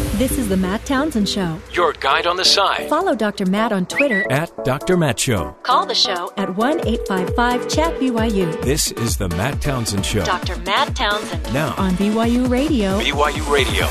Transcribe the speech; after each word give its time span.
This 0.00 0.38
is 0.38 0.48
the 0.48 0.56
Matt 0.56 0.86
Townsend 0.86 1.28
Show. 1.28 1.58
Your 1.72 1.92
guide 1.92 2.26
on 2.26 2.36
the 2.36 2.44
side. 2.44 2.88
Follow 2.88 3.14
Dr. 3.14 3.44
Matt 3.44 3.70
on 3.70 3.84
Twitter. 3.84 4.24
At 4.30 4.64
Dr. 4.64 4.96
Matt 4.96 5.18
Show. 5.18 5.54
Call 5.62 5.84
the 5.84 5.94
show 5.94 6.32
at 6.38 6.56
1 6.56 6.86
855 6.86 7.68
Chat 7.68 7.94
BYU. 8.00 8.62
This 8.62 8.92
is 8.92 9.18
the 9.18 9.28
Matt 9.28 9.60
Townsend 9.60 10.06
Show. 10.06 10.24
Dr. 10.24 10.56
Matt 10.60 10.96
Townsend. 10.96 11.52
Now. 11.52 11.74
On 11.76 11.92
BYU 11.92 12.48
Radio. 12.48 12.98
BYU 12.98 13.52
Radio. 13.52 13.86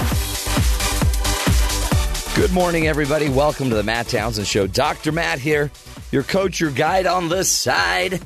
Good 2.35 2.53
morning, 2.53 2.87
everybody. 2.87 3.29
Welcome 3.29 3.69
to 3.69 3.75
the 3.75 3.83
Matt 3.83 4.07
Townsend 4.07 4.47
Show. 4.47 4.65
Dr. 4.65 5.11
Matt 5.11 5.37
here, 5.37 5.69
your 6.11 6.23
coach, 6.23 6.59
your 6.59 6.71
guide 6.71 7.05
on 7.05 7.29
the 7.29 7.43
side. 7.43 8.19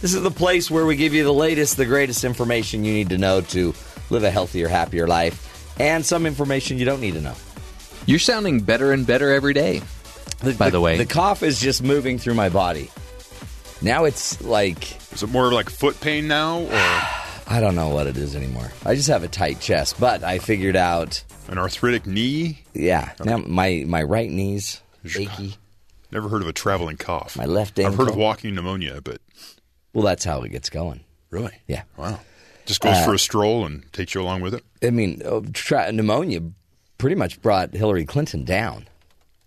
This 0.00 0.14
is 0.14 0.22
the 0.22 0.30
place 0.30 0.70
where 0.70 0.86
we 0.86 0.94
give 0.94 1.14
you 1.14 1.24
the 1.24 1.32
latest, 1.32 1.76
the 1.78 1.86
greatest 1.86 2.22
information 2.24 2.84
you 2.84 2.92
need 2.92 3.08
to 3.08 3.18
know 3.18 3.40
to 3.40 3.74
live 4.10 4.22
a 4.22 4.30
healthier, 4.30 4.68
happier 4.68 5.08
life, 5.08 5.43
and 5.78 6.04
some 6.04 6.26
information 6.26 6.78
you 6.78 6.84
don't 6.84 7.00
need 7.00 7.14
to 7.14 7.20
know. 7.20 7.34
You're 8.06 8.18
sounding 8.18 8.60
better 8.60 8.92
and 8.92 9.06
better 9.06 9.32
every 9.32 9.54
day. 9.54 9.82
by 10.58 10.70
the, 10.70 10.80
way, 10.80 10.98
the 10.98 11.06
cough 11.06 11.42
is 11.42 11.60
just 11.60 11.82
moving 11.82 12.18
through 12.18 12.34
my 12.34 12.48
body. 12.48 12.90
Now 13.82 14.04
it's 14.04 14.40
like 14.42 15.00
Is 15.12 15.22
it 15.22 15.28
more 15.30 15.52
like 15.52 15.68
foot 15.70 16.00
pain 16.00 16.28
now, 16.28 16.60
or 16.60 16.68
I 17.46 17.60
don't 17.60 17.74
know 17.74 17.88
what 17.90 18.06
it 18.06 18.16
is 18.16 18.34
anymore. 18.34 18.70
I 18.84 18.94
just 18.94 19.08
have 19.08 19.22
a 19.22 19.28
tight 19.28 19.60
chest, 19.60 20.00
but 20.00 20.22
I 20.24 20.38
figured 20.38 20.76
out. 20.76 21.22
an 21.48 21.58
arthritic 21.58 22.06
knee? 22.06 22.62
Yeah, 22.72 23.12
now 23.24 23.38
my 23.38 23.84
my 23.86 24.02
right 24.02 24.30
knee's 24.30 24.80
achy. 25.04 25.56
Never 26.10 26.28
heard 26.28 26.42
of 26.42 26.48
a 26.48 26.52
traveling 26.52 26.96
cough. 26.96 27.36
My 27.36 27.44
left 27.46 27.78
I've 27.78 27.96
heard 27.96 28.08
of 28.08 28.16
walking 28.16 28.54
pneumonia, 28.54 29.00
but 29.02 29.20
Well, 29.92 30.04
that's 30.04 30.24
how 30.24 30.42
it 30.42 30.50
gets 30.50 30.70
going. 30.70 31.00
really, 31.30 31.54
Yeah. 31.66 31.82
wow, 31.96 32.20
just 32.66 32.80
goes 32.80 32.96
Uh, 32.96 33.04
for 33.04 33.14
a 33.14 33.18
stroll 33.18 33.64
and 33.66 33.90
takes 33.92 34.14
you 34.14 34.22
along 34.22 34.40
with 34.40 34.54
it. 34.54 34.64
I 34.82 34.90
mean, 34.90 35.22
uh, 35.24 35.40
tra- 35.52 35.92
pneumonia 35.92 36.40
pretty 36.98 37.16
much 37.16 37.40
brought 37.42 37.74
Hillary 37.74 38.04
Clinton 38.04 38.44
down. 38.44 38.88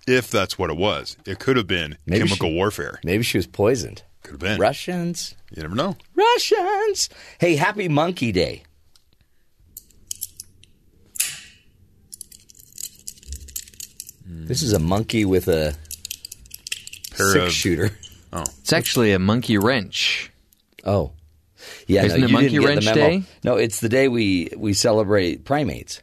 If 0.08 0.30
that's 0.32 0.58
what 0.58 0.70
it 0.70 0.78
was, 0.78 1.18
it 1.26 1.40
could 1.40 1.58
have 1.58 1.68
been 1.68 1.98
Maybe 2.06 2.24
chemical 2.26 2.50
she- 2.50 2.56
warfare. 2.56 3.00
Maybe 3.04 3.24
she 3.24 3.38
was 3.38 3.48
poisoned. 3.48 4.04
Could 4.24 4.32
have 4.34 4.40
been. 4.40 4.60
Russians. 4.60 5.36
You 5.56 5.62
never 5.64 5.76
know. 5.76 5.96
Russians. 6.16 7.10
Hey, 7.40 7.56
happy 7.56 7.88
Monkey 7.88 8.32
Day. 8.32 8.64
This 14.26 14.62
is 14.62 14.74
a 14.74 14.80
monkey 14.80 15.26
with 15.26 15.48
a 15.48 15.76
Pair 17.16 17.32
six 17.32 17.46
of 17.46 17.52
shooter. 17.54 17.90
oh, 18.34 18.44
it's 18.60 18.74
actually 18.74 19.12
a 19.14 19.20
monkey 19.20 19.58
wrench. 19.58 20.32
Oh, 20.84 21.12
yeah. 21.88 22.04
Isn't 22.06 22.20
no, 22.22 22.26
it 22.26 22.30
you 22.30 22.34
Monkey 22.34 22.50
didn't 22.50 22.62
get 22.62 22.68
Wrench 22.68 22.86
the 22.86 22.96
memo. 22.96 23.10
Day? 23.10 23.24
No, 23.44 23.56
it's 23.56 23.80
the 23.80 23.90
day 23.90 24.08
we 24.08 24.50
we 24.58 24.74
celebrate 24.74 25.46
primates 25.46 25.98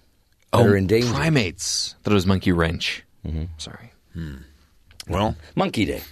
that 0.52 0.60
oh, 0.60 0.64
are 0.66 0.76
endangered. 0.76 1.14
primates. 1.14 1.94
Thought 2.02 2.12
it 2.12 2.14
was 2.14 2.26
monkey 2.26 2.52
wrench. 2.52 3.02
Sorry. 3.58 3.92
well, 5.08 5.36
Monkey 5.54 5.84
Day. 5.86 6.02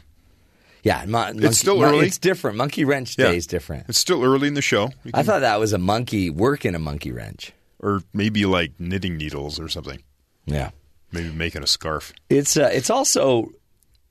Yeah, 0.83 1.05
mon- 1.06 1.39
monkey, 1.39 1.53
still 1.53 1.78
mon- 1.78 1.94
early. 1.94 2.06
It's 2.06 2.19
different. 2.19 2.56
Monkey 2.56 2.84
Wrench 2.84 3.17
Yeah. 3.17 3.27
Day 3.28 3.36
is 3.36 3.47
different. 3.47 3.84
it's 3.89 3.98
still 3.98 4.25
early 4.25 4.48
in 4.48 4.55
the 4.55 4.62
show. 4.62 4.91
You 5.05 5.12
I 5.14 5.22
thought 5.22 5.41
that 5.41 5.61
was 5.61 5.72
a 5.72 5.78
monkey 5.78 6.28
working 6.31 6.75
a 6.75 6.78
monkey 6.81 7.12
wrench. 7.12 7.53
or 7.78 8.03
maybe 8.12 8.47
like 8.47 8.72
knitting 8.81 9.16
needles 9.16 9.61
or 9.61 9.69
something. 9.69 10.03
Yeah. 10.47 10.70
Maybe 11.12 11.31
making 11.31 11.62
a 11.62 11.66
scarf. 11.66 12.12
It's 12.31 12.56
uh, 12.56 12.70
it's 12.72 12.91
also 12.91 13.50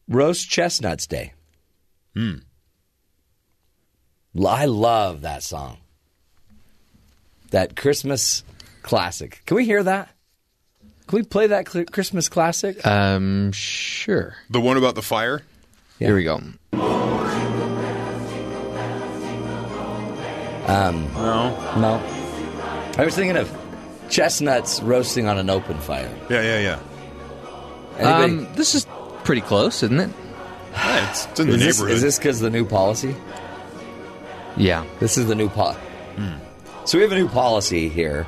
roast 0.07 0.49
chestnuts 0.49 1.07
day. 1.07 1.33
Hmm. 2.15 2.35
I 4.39 4.65
love 4.65 5.21
that 5.21 5.43
song. 5.43 5.77
That 7.51 7.75
Christmas 7.75 8.43
classic. 8.81 9.41
Can 9.45 9.57
we 9.57 9.65
hear 9.65 9.83
that? 9.83 10.09
Can 11.07 11.17
we 11.17 11.23
play 11.23 11.47
that 11.47 11.67
cl- 11.69 11.85
Christmas 11.85 12.29
classic? 12.29 12.85
Um, 12.87 13.51
sure. 13.51 14.35
The 14.49 14.61
one 14.61 14.77
about 14.77 14.95
the 14.95 15.01
fire. 15.01 15.41
Here 15.99 16.15
we 16.15 16.23
go. 16.23 16.35
Um, 20.67 21.11
no. 21.15 21.75
no. 21.77 22.01
I 22.97 23.03
was 23.03 23.15
thinking 23.15 23.35
of 23.35 23.51
chestnuts 24.09 24.81
roasting 24.81 25.27
on 25.27 25.37
an 25.37 25.49
open 25.49 25.77
fire. 25.79 26.09
Yeah, 26.29 26.41
yeah, 26.41 26.59
yeah. 26.59 26.79
Anybody, 27.97 28.47
Um, 28.47 28.53
this 28.55 28.75
is 28.75 28.87
pretty 29.23 29.41
close, 29.41 29.83
isn't 29.83 29.99
it? 29.99 30.09
Yeah, 30.71 31.09
it's, 31.09 31.25
it's 31.25 31.39
in 31.41 31.47
the 31.47 31.53
is, 31.55 31.59
this, 31.59 31.77
neighborhood. 31.79 31.95
is 31.97 32.01
this 32.01 32.17
because 32.17 32.41
of 32.41 32.51
the 32.51 32.57
new 32.57 32.65
policy? 32.65 33.15
Yeah. 34.57 34.85
This 34.99 35.17
is 35.17 35.27
the 35.27 35.35
new 35.35 35.49
policy. 35.49 35.79
So 36.85 36.97
we 36.97 37.03
have 37.03 37.11
a 37.11 37.15
new 37.15 37.29
policy 37.29 37.89
here 37.89 38.23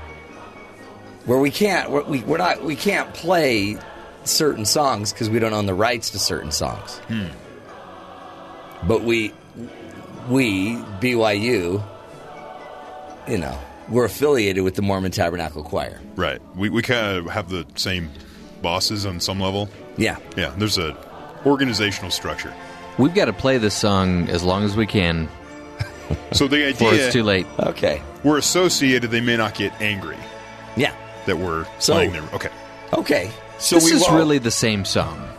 where 1.25 1.39
we 1.39 1.51
can't 1.51 1.89
we're, 1.89 2.03
we, 2.03 2.21
we're 2.23 2.37
not 2.37 2.63
we 2.63 2.75
can't 2.75 3.13
play 3.13 3.77
certain 4.23 4.65
songs 4.65 5.11
because 5.11 5.29
we 5.29 5.39
don't 5.39 5.53
own 5.53 5.65
the 5.65 5.73
rights 5.73 6.11
to 6.11 6.19
certain 6.19 6.51
songs. 6.51 6.97
Hmm. 7.07 7.27
But 8.87 9.03
we 9.03 9.33
we 10.29 10.75
BYU, 11.01 11.83
you 13.27 13.37
know, 13.37 13.59
we're 13.89 14.05
affiliated 14.05 14.63
with 14.63 14.75
the 14.75 14.81
Mormon 14.81 15.11
Tabernacle 15.11 15.63
Choir. 15.63 15.99
right. 16.15 16.41
We 16.55 16.69
we 16.69 16.81
kind 16.81 17.17
of 17.17 17.25
have 17.27 17.49
the 17.49 17.65
same 17.75 18.11
bosses 18.61 19.05
on 19.05 19.19
some 19.19 19.39
level. 19.39 19.69
Yeah, 19.97 20.17
Yeah, 20.37 20.53
there's 20.57 20.77
a 20.77 20.95
organizational 21.45 22.11
structure. 22.11 22.53
We've 22.97 23.13
got 23.13 23.25
to 23.25 23.33
play 23.33 23.57
this 23.57 23.75
song 23.75 24.29
as 24.29 24.43
long 24.43 24.63
as 24.63 24.77
we 24.77 24.85
can 24.85 25.27
So 26.31 26.47
the 26.47 26.65
before 26.71 26.89
idea 26.89 27.05
it's 27.05 27.13
too 27.13 27.23
late. 27.23 27.45
okay, 27.59 28.01
we're 28.23 28.37
associated, 28.37 29.11
they 29.11 29.21
may 29.21 29.37
not 29.37 29.55
get 29.55 29.71
angry 29.81 30.17
yeah, 30.75 30.95
that 31.27 31.37
we're 31.37 31.65
So- 31.79 31.93
playing 31.93 32.13
them. 32.13 32.27
Okay. 32.33 32.49
okay. 32.93 33.31
So 33.59 33.75
this 33.75 33.85
we 33.85 33.91
is 33.91 34.01
won't- 34.01 34.15
really 34.15 34.37
the 34.39 34.51
same 34.51 34.83
song. 34.85 35.29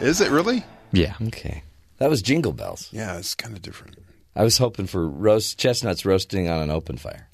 Is 0.00 0.20
it 0.20 0.30
really? 0.30 0.64
Yeah. 0.92 1.14
okay. 1.28 1.62
That 1.98 2.10
was 2.10 2.22
Jingle 2.22 2.52
Bells. 2.52 2.88
Yeah, 2.92 3.16
it's 3.18 3.34
kind 3.34 3.54
of 3.56 3.62
different. 3.62 3.96
I 4.36 4.42
was 4.44 4.58
hoping 4.58 4.86
for 4.86 5.08
roast 5.08 5.58
chestnuts 5.58 6.04
roasting 6.04 6.48
on 6.48 6.60
an 6.60 6.70
open 6.70 6.96
fire. 6.96 7.28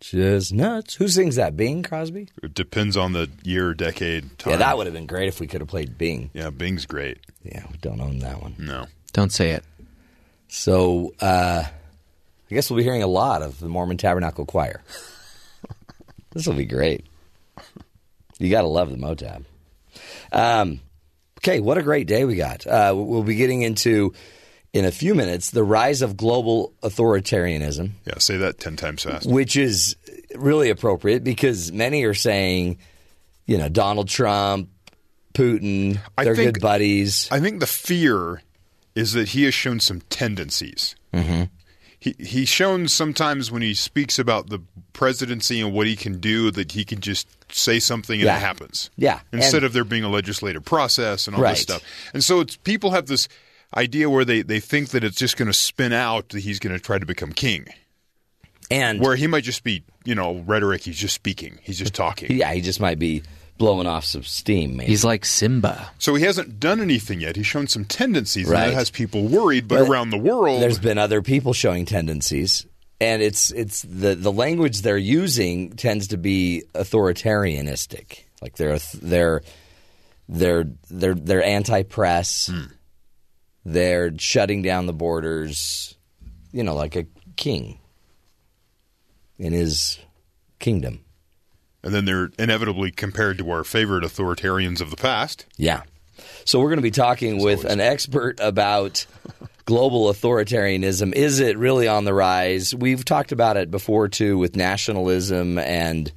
Chestnuts. 0.00 0.94
Who 0.94 1.08
sings 1.08 1.36
that? 1.36 1.56
Bing 1.56 1.82
Crosby? 1.82 2.28
It 2.42 2.54
depends 2.54 2.96
on 2.96 3.12
the 3.12 3.28
year, 3.42 3.68
or 3.70 3.74
decade, 3.74 4.38
time. 4.38 4.52
Yeah, 4.52 4.56
that 4.58 4.76
would 4.78 4.86
have 4.86 4.94
been 4.94 5.06
great 5.06 5.28
if 5.28 5.40
we 5.40 5.46
could 5.46 5.60
have 5.60 5.68
played 5.68 5.98
Bing. 5.98 6.30
Yeah, 6.32 6.50
Bing's 6.50 6.86
great. 6.86 7.18
Yeah, 7.42 7.64
we 7.70 7.76
don't 7.78 8.00
own 8.00 8.18
that 8.20 8.40
one. 8.42 8.54
No. 8.58 8.86
Don't 9.12 9.30
say 9.32 9.50
it. 9.50 9.64
So 10.50 11.14
uh, 11.20 11.62
I 11.64 12.54
guess 12.54 12.68
we'll 12.70 12.76
be 12.78 12.82
hearing 12.84 13.02
a 13.02 13.06
lot 13.08 13.42
of 13.42 13.58
the 13.60 13.68
Mormon 13.68 13.96
Tabernacle 13.96 14.44
Choir. 14.44 14.82
this 16.32 16.46
will 16.46 16.54
be 16.54 16.66
great. 16.66 17.06
You 18.38 18.50
got 18.50 18.62
to 18.62 18.66
love 18.68 18.90
the 18.90 18.96
Motab. 18.96 19.44
Um, 20.32 20.80
okay, 21.38 21.60
what 21.60 21.78
a 21.78 21.82
great 21.82 22.06
day 22.06 22.24
we 22.24 22.36
got. 22.36 22.66
Uh, 22.66 22.92
we'll 22.96 23.22
be 23.22 23.36
getting 23.36 23.62
into, 23.62 24.12
in 24.72 24.84
a 24.84 24.90
few 24.90 25.14
minutes, 25.14 25.50
the 25.50 25.62
rise 25.64 26.02
of 26.02 26.16
global 26.16 26.72
authoritarianism. 26.82 27.90
Yeah, 28.06 28.18
say 28.18 28.38
that 28.38 28.58
10 28.58 28.76
times 28.76 29.04
fast. 29.04 29.28
which 29.30 29.56
is 29.56 29.96
really 30.34 30.70
appropriate 30.70 31.22
because 31.22 31.70
many 31.70 32.04
are 32.04 32.14
saying, 32.14 32.78
you 33.46 33.58
know, 33.58 33.68
Donald 33.68 34.08
Trump, 34.08 34.68
Putin, 35.34 35.98
I 36.18 36.24
they're 36.24 36.34
think- 36.34 36.54
good 36.54 36.60
buddies. 36.62 37.28
I 37.30 37.40
think 37.40 37.60
the 37.60 37.66
fear 37.66 38.42
is 38.94 39.12
that 39.12 39.28
he 39.30 39.44
has 39.44 39.54
shown 39.54 39.80
some 39.80 40.00
tendencies. 40.10 40.96
Mm-hmm. 41.12 41.44
He 41.98 42.14
he's 42.18 42.48
shown 42.48 42.88
sometimes 42.88 43.50
when 43.52 43.60
he 43.62 43.74
speaks 43.74 44.18
about 44.18 44.48
the 44.48 44.60
presidency 44.94 45.60
and 45.60 45.72
what 45.74 45.86
he 45.86 45.96
can 45.96 46.18
do 46.18 46.50
that 46.50 46.72
he 46.72 46.84
can 46.84 47.00
just 47.00 47.28
say 47.54 47.78
something 47.78 48.20
and 48.20 48.24
Yeah. 48.26 48.36
it 48.36 48.40
happens. 48.40 48.90
Yeah, 48.96 49.20
Instead 49.32 49.58
and- 49.58 49.64
of 49.66 49.72
there 49.74 49.84
being 49.84 50.04
a 50.04 50.08
legislative 50.08 50.64
process 50.64 51.26
and 51.26 51.36
all 51.36 51.42
Right. 51.42 51.52
this 51.52 51.62
stuff. 51.62 51.82
And 52.14 52.24
so 52.24 52.40
it's 52.40 52.56
people 52.56 52.92
have 52.92 53.06
this 53.06 53.28
idea 53.76 54.08
where 54.10 54.24
they, 54.24 54.42
they 54.42 54.60
think 54.60 54.88
that 54.90 55.04
it's 55.04 55.16
just 55.18 55.36
going 55.36 55.46
to 55.46 55.52
spin 55.52 55.92
out 55.92 56.30
that 56.30 56.40
he's 56.40 56.58
going 56.58 56.74
to 56.74 56.80
try 56.80 56.98
to 56.98 57.06
become 57.06 57.32
king. 57.32 57.66
and 58.70 59.00
Where 59.00 59.16
he 59.16 59.26
might 59.26 59.44
just 59.44 59.62
be, 59.64 59.82
you 60.04 60.14
know, 60.14 60.38
rhetoric, 60.46 60.82
he's 60.82 60.96
just 60.98 61.14
speaking. 61.14 61.58
He's 61.62 61.78
just 61.78 61.94
talking. 61.94 62.32
yeah, 62.36 62.52
he 62.52 62.60
just 62.62 62.80
might 62.80 62.98
be 62.98 63.22
blowing 63.60 63.86
off 63.86 64.06
some 64.06 64.22
steam. 64.24 64.78
Maybe. 64.78 64.90
He's 64.90 65.04
like 65.04 65.26
Simba. 65.26 65.90
So 65.98 66.14
he 66.14 66.24
hasn't 66.24 66.58
done 66.58 66.80
anything 66.80 67.20
yet. 67.20 67.36
He's 67.36 67.46
shown 67.46 67.66
some 67.66 67.84
tendencies, 67.84 68.48
and 68.48 68.56
that 68.56 68.72
has 68.72 68.90
people 68.90 69.22
worried. 69.28 69.68
But, 69.68 69.80
But 69.80 69.90
around 69.90 70.10
the 70.10 70.18
world, 70.18 70.62
There's 70.62 70.78
been 70.78 70.96
other 70.96 71.20
people 71.20 71.52
showing 71.52 71.84
tendencies, 71.84 72.66
and 73.00 73.22
it's 73.22 73.52
it's 73.52 73.82
the 73.82 74.14
the 74.14 74.32
language 74.32 74.80
they're 74.80 74.96
using 74.96 75.76
tends 75.76 76.08
to 76.08 76.16
be 76.16 76.64
authoritarianistic. 76.74 78.24
Like 78.40 78.56
they're 78.56 78.78
they're 78.94 79.42
they're 80.26 80.64
they're 80.90 81.14
they're 81.14 81.44
anti-press. 81.44 82.46
Hmm. 82.46 82.72
They're 83.66 84.18
shutting 84.18 84.62
down 84.62 84.86
the 84.86 84.94
borders. 84.94 85.94
You 86.50 86.64
know, 86.64 86.74
like 86.74 86.96
a 86.96 87.04
king 87.36 87.78
in 89.38 89.52
his 89.52 89.98
kingdom. 90.58 91.04
And 91.82 91.94
then 91.94 92.04
they're 92.04 92.30
inevitably 92.38 92.90
compared 92.90 93.38
to 93.38 93.50
our 93.50 93.64
favorite 93.64 94.04
authoritarians 94.04 94.80
of 94.80 94.90
the 94.90 94.96
past. 94.96 95.46
Yeah. 95.56 95.82
So 96.44 96.58
we're 96.60 96.68
going 96.68 96.78
to 96.78 96.82
be 96.82 96.90
talking 96.90 97.42
with 97.42 97.64
an 97.64 97.80
expert 97.80 98.38
about 98.40 99.06
global 99.64 100.12
authoritarianism. 100.12 101.14
Is 101.14 101.40
it 101.40 101.56
really 101.56 101.88
on 101.88 102.04
the 102.04 102.14
rise? 102.14 102.74
We've 102.74 103.04
talked 103.04 103.32
about 103.32 103.56
it 103.56 103.70
before 103.70 104.08
too 104.08 104.36
with 104.38 104.56
nationalism 104.56 105.58
and 105.58 106.12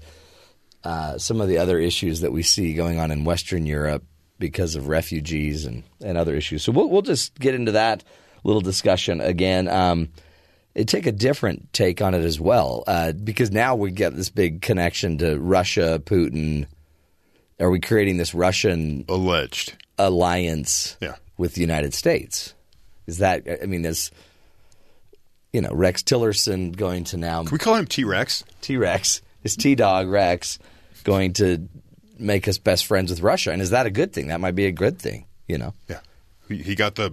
uh, 0.84 1.18
some 1.18 1.40
of 1.40 1.48
the 1.48 1.60
other 1.60 1.80
issues 1.80 2.22
that 2.22 2.32
we 2.32 2.44
see 2.44 2.74
going 2.74 3.00
on 3.00 3.12
in 3.12 3.24
Western 3.24 3.66
Europe 3.66 4.04
because 4.40 4.76
of 4.76 4.88
refugees 4.88 5.66
and, 5.66 5.84
and 6.04 6.18
other 6.18 6.36
issues. 6.36 6.64
So 6.64 6.72
we'll 6.72 6.90
we'll 6.90 7.02
just 7.02 7.40
get 7.40 7.56
into 7.56 7.74
that 7.74 8.04
little 8.44 8.62
discussion 8.62 9.22
again. 9.22 9.68
Um, 9.68 10.10
it 10.76 10.88
take 10.88 11.06
a 11.06 11.12
different 11.12 11.72
take 11.74 12.02
on 12.02 12.14
it 12.14 12.24
as 12.24 12.40
well 12.40 12.84
uh, 12.88 13.12
because 13.12 13.52
now 13.52 13.76
we 13.76 13.92
get 13.92 14.16
this 14.16 14.30
big 14.30 14.62
connection 14.62 15.18
to 15.20 15.38
Russia, 15.40 16.02
Putin. 16.04 16.66
Are 17.60 17.70
we 17.70 17.80
creating 17.80 18.18
this 18.18 18.34
Russian 18.34 19.06
Alleged. 19.08 19.76
alliance 20.00 20.98
Yeah. 21.00 21.16
with 21.38 21.54
the 21.56 21.62
United 21.62 21.94
States? 21.94 22.54
Is 23.08 23.20
that 23.20 23.44
I 23.62 23.66
mean, 23.66 23.86
is 23.86 24.12
you 25.52 25.62
know 25.62 25.72
Rex 25.72 26.02
Tillerson 26.04 26.76
going 26.76 27.04
to 27.06 27.18
now 27.18 27.44
Can 27.44 27.52
we 27.52 27.60
call 27.60 27.76
him 27.76 27.86
T 27.86 28.04
Rex? 28.04 28.44
T 28.62 28.78
Rex 28.78 29.22
is 29.44 29.56
T 29.56 29.76
Dog 29.76 30.08
Rex 30.08 30.58
going 31.04 31.34
to 31.34 31.68
make 32.18 32.48
us 32.48 32.58
best 32.58 32.86
friends 32.86 33.10
with 33.12 33.22
Russia? 33.22 33.52
And 33.52 33.62
is 33.62 33.72
that 33.72 33.86
a 33.86 33.92
good 33.92 34.14
thing? 34.14 34.28
That 34.28 34.40
might 34.40 34.56
be 34.56 34.66
a 34.66 34.72
good 34.72 34.98
thing. 35.00 35.26
You 35.48 35.58
know, 35.58 35.74
Yeah. 35.90 36.00
He, 36.48 36.58
he 36.58 36.76
got 36.76 36.96
the 36.96 37.12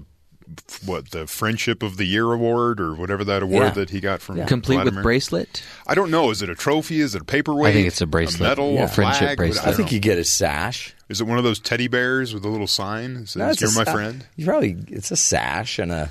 what 0.85 1.11
the 1.11 1.27
Friendship 1.27 1.83
of 1.83 1.97
the 1.97 2.05
Year 2.05 2.33
award 2.33 2.81
or 2.81 2.95
whatever 2.95 3.25
that 3.25 3.43
award 3.43 3.65
Yeah. 3.65 3.71
that 3.71 3.91
he 3.91 4.01
got 4.01 4.21
from 4.21 4.45
Complete 4.47 4.85
with 4.85 5.03
bracelet. 5.03 5.63
I 5.87 5.95
don't 5.95 6.11
know. 6.11 6.31
Is 6.31 6.43
it 6.43 6.49
a 6.51 6.55
trophy? 6.55 7.01
Is 7.01 7.15
it 7.15 7.23
a 7.23 7.25
paperweight? 7.25 7.71
I 7.71 7.73
think 7.75 7.87
it's 7.87 8.01
a 8.01 8.07
bracelet. 8.07 8.41
medal, 8.49 8.75
Yeah. 8.75 8.85
a 8.85 8.89
Friendship 8.89 9.19
flag? 9.27 9.37
bracelet. 9.37 9.63
I 9.63 9.67
don't 9.67 9.77
think 9.77 9.91
know. 9.91 9.95
you 9.95 10.01
get 10.01 10.19
a 10.19 10.25
sash. 10.25 10.95
Is 11.09 11.21
it 11.21 11.25
one 11.27 11.39
of 11.39 11.45
those 11.45 11.59
teddy 11.59 11.89
bears 11.89 12.33
with 12.35 12.45
a 12.45 12.49
little 12.49 12.67
sign? 12.67 13.17
It 13.17 13.29
says, 13.29 13.37
No, 13.37 13.53
"You're 13.59 13.71
a 13.71 13.73
my 13.75 13.85
sa- 13.85 13.93
friend." 13.93 14.25
You 14.37 14.47
probably 14.47 14.77
it's 14.89 15.11
a 15.11 15.17
sash 15.17 15.79
and 15.79 15.91
a 15.93 16.11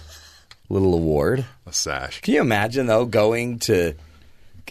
little 0.69 0.93
award. 0.93 1.45
A 1.65 1.73
sash. 1.73 2.21
Can 2.21 2.33
you 2.33 2.41
imagine 2.41 2.85
though 2.87 3.05
going 3.05 3.59
to 3.59 3.93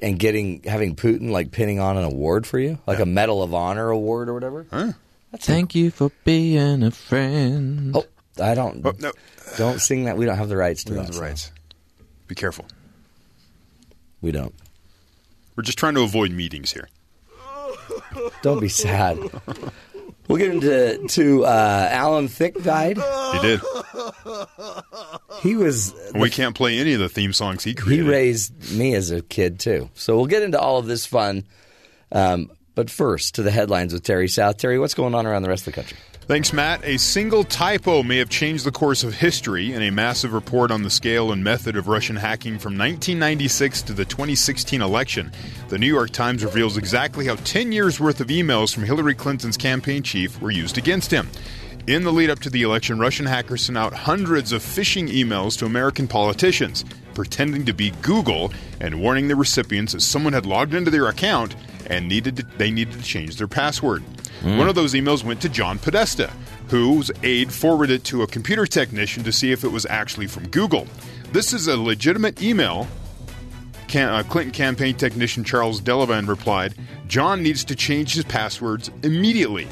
and 0.01 0.19
getting 0.19 0.63
having 0.65 0.95
Putin 0.95 1.31
like 1.31 1.51
pinning 1.51 1.81
on 1.81 1.97
an 1.97 2.05
award 2.05 2.47
for 2.47 2.59
you, 2.59 2.79
like 2.87 3.01
a 3.01 3.07
Medal 3.07 3.43
of 3.43 3.53
Honor 3.55 3.91
award 3.91 4.29
or 4.29 4.35
whatever? 4.35 4.67
Huh? 4.71 4.93
Thank 5.39 5.75
you 5.75 5.91
for 5.91 6.11
being 6.25 6.83
a 6.83 6.91
friend. 6.91 7.95
Oh, 7.97 8.07
I 8.43 8.55
don't. 8.55 8.81
Oh, 8.85 8.93
no. 8.99 9.13
Don't 9.57 9.81
sing 9.81 10.05
that. 10.05 10.17
We 10.17 10.25
don't 10.27 10.37
have 10.39 10.49
the 10.49 10.57
rights 10.57 10.85
to 10.85 10.93
We 10.93 10.99
that. 10.99 11.07
have 11.07 11.15
the 11.15 11.21
rights. 11.21 11.51
Be 12.27 12.35
careful. 12.35 12.67
We 14.21 14.33
don't. 14.33 14.55
We're 15.57 15.63
just 15.63 15.79
trying 15.79 15.95
to 15.95 16.03
avoid 16.03 16.31
meetings 16.33 16.73
here. 16.73 16.89
Don't 18.43 18.61
be 18.61 18.69
sad. 18.69 19.19
We'll 20.29 20.39
get 20.39 20.51
into 20.53 21.07
to 21.09 21.45
uh, 21.47 21.89
Alan 21.91 22.29
Thicke 22.29 22.63
died. 22.63 22.99
He 22.99 23.39
did. 23.41 23.61
He 25.41 25.57
was 25.57 25.95
we 26.15 26.31
can't 26.31 26.55
play 26.55 26.79
any 26.79 26.93
of 26.95 27.01
the 27.01 27.09
theme 27.09 27.33
songs 27.33 27.65
he 27.65 27.75
created. 27.75 28.05
he 28.05 28.11
raised 28.11 28.73
me 28.77 28.95
as 28.95 29.11
a 29.11 29.23
kid 29.23 29.59
too. 29.59 29.89
So 29.95 30.17
we'll 30.17 30.27
get 30.27 30.43
into 30.43 30.59
all 30.61 30.79
of 30.79 30.87
this 30.87 31.07
fun. 31.07 31.45
Um, 32.13 32.51
but 32.75 32.91
first, 32.91 33.37
to 33.37 33.43
the 33.43 33.51
headlines 33.51 33.93
with 33.93 34.03
Terry 34.05 34.29
South. 34.29 34.57
Terry, 34.59 34.79
what's 34.79 34.95
going 34.95 35.15
on 35.15 35.27
around 35.27 35.43
the 35.43 35.49
rest 35.49 35.67
of 35.67 35.73
the 35.75 35.81
country? 35.81 35.99
Thanks, 36.29 36.53
Matt. 36.53 36.85
A 36.85 36.99
single 36.99 37.43
typo 37.43 38.03
may 38.03 38.19
have 38.19 38.29
changed 38.29 38.67
the 38.67 38.71
course 38.71 39.03
of 39.03 39.15
history 39.15 39.73
in 39.73 39.81
a 39.81 39.91
massive 39.91 40.35
report 40.35 40.71
on 40.71 40.83
the 40.83 40.91
scale 40.91 41.33
and 41.33 41.43
method 41.43 41.75
of 41.75 41.89
Russian 41.89 42.17
hacking 42.17 42.59
from 42.59 42.77
1996 42.77 43.81
to 43.85 43.95
the 43.95 44.05
2016 44.05 44.83
election. 44.83 45.33
The 45.71 45.79
New 45.79 45.87
York 45.87 46.11
Times 46.11 46.45
reveals 46.45 46.77
exactly 46.77 47.25
how 47.25 47.37
10 47.37 47.73
years 47.73 47.99
worth 47.99 48.21
of 48.21 48.27
emails 48.27 48.75
from 48.75 48.83
Hillary 48.83 49.15
Clinton's 49.15 49.57
campaign 49.57 50.03
chief 50.03 50.39
were 50.43 50.51
used 50.51 50.77
against 50.77 51.11
him. 51.11 51.31
In 51.87 52.05
the 52.05 52.13
lead 52.13 52.29
up 52.29 52.41
to 52.41 52.51
the 52.51 52.61
election, 52.61 52.99
Russian 52.99 53.25
hackers 53.25 53.65
sent 53.65 53.79
out 53.79 53.95
hundreds 53.95 54.53
of 54.53 54.61
phishing 54.63 55.09
emails 55.09 55.59
to 55.61 55.65
American 55.65 56.07
politicians, 56.07 56.85
pretending 57.19 57.67
to 57.67 57.73
be 57.73 57.91
Google 58.01 58.53
and 58.81 59.03
warning 59.03 59.27
the 59.27 59.35
recipients 59.35 59.93
that 59.93 60.03
someone 60.03 60.33
had 60.33 60.47
logged 60.47 60.73
into 60.73 60.89
their 60.89 61.09
account 61.09 61.57
and 61.87 62.07
needed 62.07 62.37
to, 62.37 62.47
they 62.59 62.71
needed 62.71 62.95
to 62.95 63.03
change 63.03 63.35
their 63.39 63.49
password. 63.49 64.05
One 64.57 64.69
of 64.69 64.77
those 64.77 64.95
emails 64.95 65.25
went 65.25 65.43
to 65.43 65.49
John 65.49 65.81
Podesta, 65.81 66.33
whose 66.69 67.11
aide 67.25 67.53
forwarded 67.53 67.97
it 67.97 68.05
to 68.05 68.23
a 68.23 68.27
computer 68.29 68.67
technician 68.67 69.25
to 69.25 69.33
see 69.33 69.51
if 69.51 69.65
it 69.65 69.73
was 69.73 69.85
actually 69.87 70.29
from 70.29 70.47
Google. 70.51 70.87
This 71.33 71.53
is 71.53 71.67
a 71.67 71.77
legitimate 71.77 72.41
email. 72.41 72.87
Can, 73.89 74.09
uh, 74.09 74.23
Clinton 74.23 74.53
campaign 74.53 74.95
technician 74.95 75.43
Charles 75.43 75.81
Delavan 75.81 76.29
replied, 76.29 76.77
John 77.09 77.43
needs 77.43 77.65
to 77.65 77.75
change 77.75 78.15
his 78.15 78.27
passwords 78.27 78.93
immediately. 79.03 79.67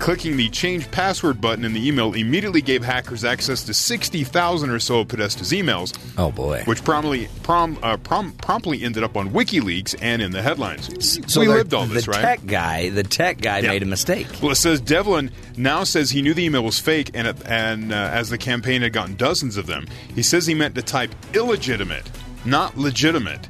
Clicking 0.00 0.38
the 0.38 0.48
change 0.48 0.90
password 0.90 1.42
button 1.42 1.62
in 1.62 1.74
the 1.74 1.86
email 1.86 2.14
immediately 2.14 2.62
gave 2.62 2.82
hackers 2.82 3.22
access 3.22 3.62
to 3.64 3.74
60,000 3.74 4.70
or 4.70 4.78
so 4.78 5.00
of 5.00 5.08
Podesta's 5.08 5.52
emails, 5.52 5.96
Oh 6.16 6.32
boy! 6.32 6.62
which 6.64 6.82
promptly, 6.82 7.28
prom, 7.42 7.78
uh, 7.82 7.98
prom, 7.98 8.32
promptly 8.32 8.82
ended 8.82 9.04
up 9.04 9.14
on 9.18 9.28
WikiLeaks 9.28 9.94
and 10.00 10.22
in 10.22 10.32
the 10.32 10.40
headlines. 10.40 11.20
so 11.30 11.38
we 11.40 11.48
lived 11.48 11.74
all 11.74 11.84
this, 11.84 12.06
the 12.06 12.12
right? 12.12 12.20
tech 12.22 12.46
guy, 12.46 12.88
the 12.88 13.02
tech 13.02 13.42
guy 13.42 13.58
Yeah. 13.58 13.68
made 13.68 13.82
a 13.82 13.86
mistake. 13.86 14.26
Well, 14.40 14.52
it 14.52 14.56
says 14.56 14.80
Delavan 14.80 15.30
now 15.58 15.84
says 15.84 16.10
he 16.10 16.22
knew 16.22 16.32
the 16.32 16.44
email 16.46 16.64
was 16.64 16.78
fake, 16.78 17.10
and 17.12 17.28
and 17.44 17.92
uh, 17.92 17.96
as 17.96 18.30
the 18.30 18.38
campaign 18.38 18.80
had 18.80 18.94
gotten 18.94 19.16
dozens 19.16 19.58
of 19.58 19.66
them, 19.66 19.86
he 20.14 20.22
says 20.22 20.46
he 20.46 20.54
meant 20.54 20.74
to 20.76 20.82
type 20.82 21.14
illegitimate, 21.34 22.08
not 22.46 22.74
legitimate. 22.78 23.46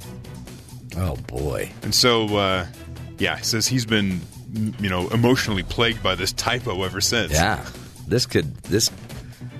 Oh 0.96 1.14
boy! 1.28 1.70
And 1.82 1.94
so, 1.94 2.26
uh, 2.36 2.66
yeah, 3.18 3.36
he 3.36 3.44
says 3.44 3.68
he's 3.68 3.86
been, 3.86 4.20
you 4.52 4.88
know, 4.88 5.08
emotionally 5.08 5.62
plagued 5.62 6.02
by 6.02 6.14
this 6.14 6.32
typo 6.32 6.82
ever 6.84 7.00
since. 7.00 7.32
Yeah, 7.32 7.64
this 8.08 8.26
could 8.26 8.54
this 8.64 8.90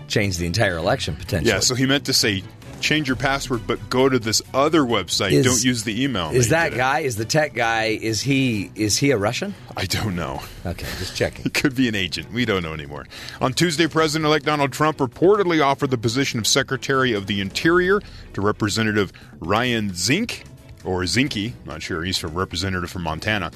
change 0.08 0.38
the 0.38 0.46
entire 0.46 0.76
election 0.76 1.16
potentially. 1.16 1.52
Yeah, 1.52 1.60
so 1.60 1.74
he 1.74 1.86
meant 1.86 2.06
to 2.06 2.12
say 2.12 2.42
change 2.80 3.06
your 3.08 3.16
password, 3.16 3.60
but 3.66 3.90
go 3.90 4.08
to 4.08 4.18
this 4.18 4.40
other 4.54 4.80
website. 4.80 5.32
Is- 5.32 5.44
Don't 5.44 5.62
use 5.62 5.84
the 5.84 6.02
email. 6.02 6.30
is 6.30 6.48
that 6.48 6.72
guy? 6.74 7.00
Is 7.00 7.16
the 7.16 7.26
tech 7.26 7.52
guy? 7.54 7.84
Is 8.00 8.22
he? 8.22 8.70
Is 8.74 8.96
he 8.96 9.10
a 9.10 9.18
Russian? 9.18 9.54
I 9.76 9.84
don't 9.84 10.16
know. 10.16 10.40
Okay, 10.66 10.86
just 10.98 11.14
checking. 11.16 11.42
He 11.44 11.50
could 11.50 11.76
be 11.76 11.88
an 11.88 11.94
agent. 11.94 12.32
We 12.32 12.44
don't 12.44 12.62
know 12.62 12.72
anymore. 12.72 13.06
On 13.40 13.52
Tuesday, 13.52 13.86
President 13.86 14.26
elect 14.26 14.46
Donald 14.46 14.72
Trump 14.72 14.96
reportedly 14.98 15.62
offered 15.64 15.90
the 15.90 15.98
position 15.98 16.38
of 16.40 16.46
Secretary 16.46 17.12
of 17.12 17.26
the 17.26 17.40
Interior 17.40 18.00
to 18.34 18.40
Representative 18.40 19.12
Ryan 19.40 19.94
Zink, 19.94 20.44
or 20.82 21.02
Zinke, 21.02 21.52
not 21.66 21.82
sure. 21.82 22.02
He's 22.02 22.24
a 22.24 22.28
representative 22.28 22.90
from 22.90 23.02
Montana. 23.02 23.50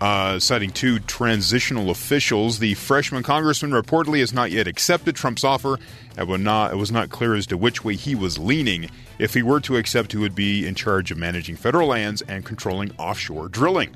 Uh, 0.00 0.38
citing 0.38 0.70
two 0.70 1.00
transitional 1.00 1.90
officials, 1.90 2.60
the 2.60 2.74
freshman 2.74 3.24
congressman 3.24 3.72
reportedly 3.72 4.20
has 4.20 4.32
not 4.32 4.52
yet 4.52 4.68
accepted 4.68 5.16
Trump's 5.16 5.42
offer. 5.42 5.76
Not, 6.16 6.72
it 6.72 6.76
was 6.76 6.92
not 6.92 7.10
clear 7.10 7.34
as 7.34 7.46
to 7.48 7.56
which 7.56 7.84
way 7.84 7.94
he 7.94 8.14
was 8.14 8.38
leaning. 8.38 8.90
If 9.18 9.34
he 9.34 9.42
were 9.42 9.60
to 9.60 9.76
accept, 9.76 10.12
he 10.12 10.18
would 10.18 10.34
be 10.36 10.66
in 10.66 10.76
charge 10.76 11.10
of 11.10 11.18
managing 11.18 11.56
federal 11.56 11.88
lands 11.88 12.22
and 12.22 12.44
controlling 12.44 12.92
offshore 12.98 13.48
drilling. 13.48 13.90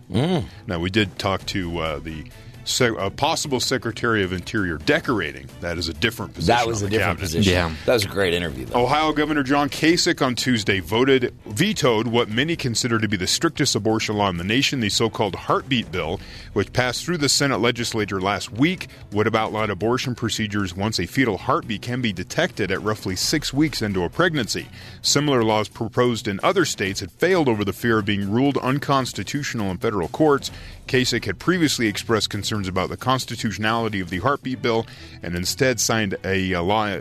Now, 0.66 0.81
we 0.81 0.90
did 0.90 1.19
talk 1.19 1.46
to 1.46 1.78
uh, 1.78 1.99
the 2.00 2.25
se- 2.64 2.97
uh, 2.97 3.11
possible 3.11 3.61
Secretary 3.61 4.23
of 4.23 4.32
Interior 4.32 4.79
decorating. 4.79 5.49
That 5.61 5.78
is 5.78 5.88
a 5.88 5.95
different 5.95 6.35
position. 6.35 6.54
That 6.57 6.66
was 6.66 6.83
a 6.83 6.88
different 6.88 7.19
cabinet. 7.19 7.21
position. 7.21 7.52
Yeah. 7.52 7.75
that 7.87 7.95
was 7.95 8.04
a 8.04 8.09
great 8.09 8.35
interview. 8.35 8.66
Though. 8.66 8.85
Ohio 8.85 9.12
Governor 9.12 9.42
John 9.42 9.69
Kasich 9.69 10.25
on 10.25 10.35
Tuesday 10.35 10.81
voted 10.81 11.35
vetoed 11.47 12.07
what 12.07 12.28
many 12.28 12.57
consider 12.57 12.99
to 12.99 13.09
be 13.09 13.16
the 13.16 13.26
strictest 13.26 13.75
abortion 13.75 14.16
law 14.16 14.28
in 14.28 14.37
the 14.37 14.45
nation, 14.45 14.81
the 14.81 14.88
so-called 14.88 15.35
heartbeat 15.35 15.90
bill, 15.92 16.21
which 16.52 16.73
passed 16.73 17.04
through 17.04 17.19
the 17.19 17.28
Senate 17.28 17.59
legislature 17.61 18.21
last 18.21 18.52
week, 18.52 18.88
would 19.12 19.26
have 19.26 19.35
outlawed 19.35 19.71
abortion 19.71 20.14
procedures 20.14 20.75
once 20.76 20.99
a 20.99 21.07
fetal 21.07 21.38
heartbeat 21.38 21.83
can 21.83 22.00
be 22.00 22.12
detected 22.12 22.71
at 22.71 22.83
roughly 22.83 23.16
6 23.16 23.52
weeks 23.52 23.83
into 23.83 24.02
a 24.04 24.09
pregnancy. 24.09 24.69
Similar 25.02 25.42
laws 25.42 25.69
proposed 25.69 26.28
in 26.28 26.40
other 26.42 26.64
states 26.64 27.00
had 27.00 27.11
failed 27.12 27.49
over 27.49 27.64
the 27.64 27.73
fear 27.73 27.99
of 27.99 28.04
being 28.04 28.31
ruled 28.31 28.59
unconstitutional 28.59 29.71
in 29.71 29.78
federal 29.78 30.09
courts. 30.09 30.50
Kasich 30.87 31.25
had 31.25 31.38
previously 31.38 31.87
expressed 31.87 32.31
concerns 32.52 32.68
about 32.68 32.90
the 32.90 32.97
constitutionality 32.99 33.99
of 34.00 34.11
the 34.11 34.18
heartbeat 34.18 34.61
bill 34.61 34.87
and 35.23 35.35
instead 35.35 35.80
signed 35.80 36.16
a, 36.25 36.54
uh 36.54 36.62
law 36.62 36.99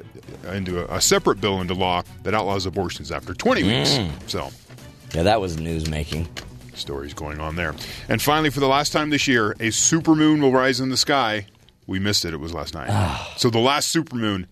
into 0.54 0.80
a, 0.90 0.96
a 0.98 1.02
separate 1.02 1.42
bill 1.42 1.60
into 1.60 1.74
law 1.74 2.02
that 2.24 2.34
outlaws 2.34 2.66
abortions 2.66 3.12
after 3.12 3.34
20 3.34 3.64
weeks. 3.64 4.00
So, 4.28 4.50
Yeah, 5.14 5.24
that 5.24 5.42
was 5.42 5.58
news 5.60 5.90
making. 5.90 6.30
stories 6.74 7.14
going 7.14 7.42
on 7.42 7.58
there. 7.58 7.76
And 8.08 8.22
finally, 8.22 8.50
for 8.50 8.62
the 8.62 8.68
last 8.68 8.94
time 8.94 9.10
this 9.10 9.28
year, 9.28 9.52
a 9.60 9.72
supermoon 9.72 10.42
will 10.42 10.54
rise 10.54 10.80
in 10.80 10.90
the 10.90 10.98
sky. 10.98 11.48
We 11.86 12.00
missed 12.00 12.24
it. 12.24 12.34
It 12.34 12.40
was 12.40 12.54
last 12.54 12.74
night. 12.74 12.90
so 13.36 13.50
the 13.50 13.60
last 13.60 13.94
supermoon, 13.94 14.46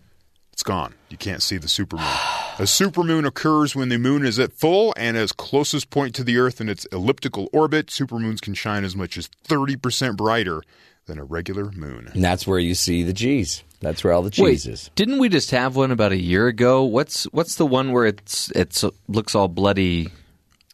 it's 0.51 0.63
gone. 0.63 0.94
You 1.10 1.15
can't 1.18 1.41
see 1.41 1.56
the 1.58 1.68
supermoon. 1.68 2.36
A 2.60 2.63
supermoon 2.63 3.25
occurs 3.25 3.74
when 3.74 3.88
the 3.88 3.98
moon 3.98 4.25
is 4.25 4.38
at 4.38 4.51
full 4.51 4.94
and 4.98 5.15
as 5.15 5.32
closest 5.32 5.89
point 5.89 6.13
to 6.15 6.25
the 6.25 6.38
Earth 6.38 6.60
in 6.60 6.68
its 6.68 6.84
elliptical 6.91 7.48
orbit. 7.53 7.88
Supermoons 7.88 8.41
can 8.41 8.53
shine 8.53 8.84
as 8.84 8.98
much 8.98 9.18
as 9.18 9.29
30% 9.48 10.18
brighter 10.18 10.62
than 11.10 11.20
a 11.20 11.25
regular 11.25 11.72
moon. 11.72 12.10
And 12.13 12.24
that's 12.24 12.48
where 12.48 12.60
you 12.60 12.74
see 12.74 13.04
the 13.04 13.12
G's. 13.13 13.63
That's 13.82 14.04
where 14.04 14.13
all 14.13 14.22
the 14.22 14.32
Wait, 14.42 14.66
is. 14.66 14.89
didn't 14.96 15.20
we 15.20 15.28
just 15.30 15.51
have 15.51 15.75
one 15.75 15.92
about 15.92 16.12
a 16.12 16.18
year 16.18 16.48
ago? 16.48 16.84
What's 16.84 17.24
what's 17.25 17.56
the 17.56 17.66
one 17.66 17.92
where 17.92 18.06
it's 18.06 18.51
it's 18.51 18.84
looks 19.08 19.36
all 19.36 19.48
bloody? 19.48 20.10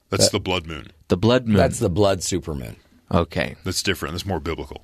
That's 0.10 0.30
the 0.30 0.39
blood 0.39 0.65
moon. 0.68 0.88
The 1.08 1.18
blood 1.18 1.46
moon. 1.48 1.58
That's 1.58 1.80
the 1.80 1.89
blood 1.89 2.20
supermoon. 2.20 2.75
okay. 3.12 3.56
That's 3.63 3.82
different. 3.84 4.13
That's 4.13 4.25
more 4.25 4.39
biblical. 4.39 4.84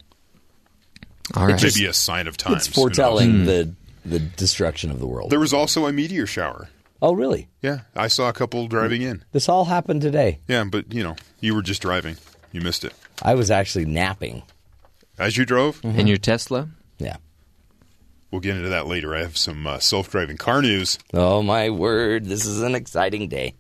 All 1.36 1.48
right. 1.48 1.62
Maybe 1.62 1.86
a 1.86 1.94
sign 1.94 2.28
of 2.28 2.38
times. 2.38 2.68
It's 2.68 2.76
foretelling 2.76 3.46
the 3.46 3.74
the 4.06 4.20
destruction 4.20 4.92
of 4.92 5.00
the 5.00 5.08
world. 5.08 5.30
There 5.30 5.40
was 5.40 5.54
also 5.54 5.86
a 5.86 5.94
meteor 5.94 6.26
shower. 6.26 6.70
oh, 7.02 7.14
really? 7.14 7.50
Yeah, 7.62 7.82
I 7.96 8.08
saw 8.08 8.30
a 8.30 8.34
couple 8.34 8.68
driving 8.68 9.02
in. 9.04 9.24
This 9.32 9.48
all 9.48 9.66
happened 9.66 10.02
today. 10.02 10.40
Yeah, 10.48 10.64
but 10.64 10.94
you 10.94 11.04
know, 11.04 11.16
you 11.40 11.54
were 11.56 11.62
just 11.62 11.82
driving. 11.82 12.18
You 12.52 12.62
missed 12.62 12.84
it. 12.84 12.94
I 13.22 13.36
was 13.36 13.50
actually 13.52 13.86
napping. 13.86 14.44
As 15.22 15.38
you 15.38 15.46
drove, 15.46 15.80
In 15.86 16.08
your 16.08 16.18
Tesla? 16.18 16.70
Yeah. 16.98 17.18
we'll 18.32 18.42
get 18.42 18.58
into 18.58 18.70
that 18.70 18.88
later. 18.88 19.16
I 19.16 19.20
have 19.20 19.38
some 19.38 19.68
uh, 19.68 19.78
self-driving 19.80 20.38
car 20.38 20.62
news. 20.62 20.98
Oh 21.14 21.42
my 21.44 21.70
word, 21.70 22.26
this 22.26 22.46
is 22.46 22.62
an 22.62 22.74
exciting 22.76 23.28
day. 23.30 23.54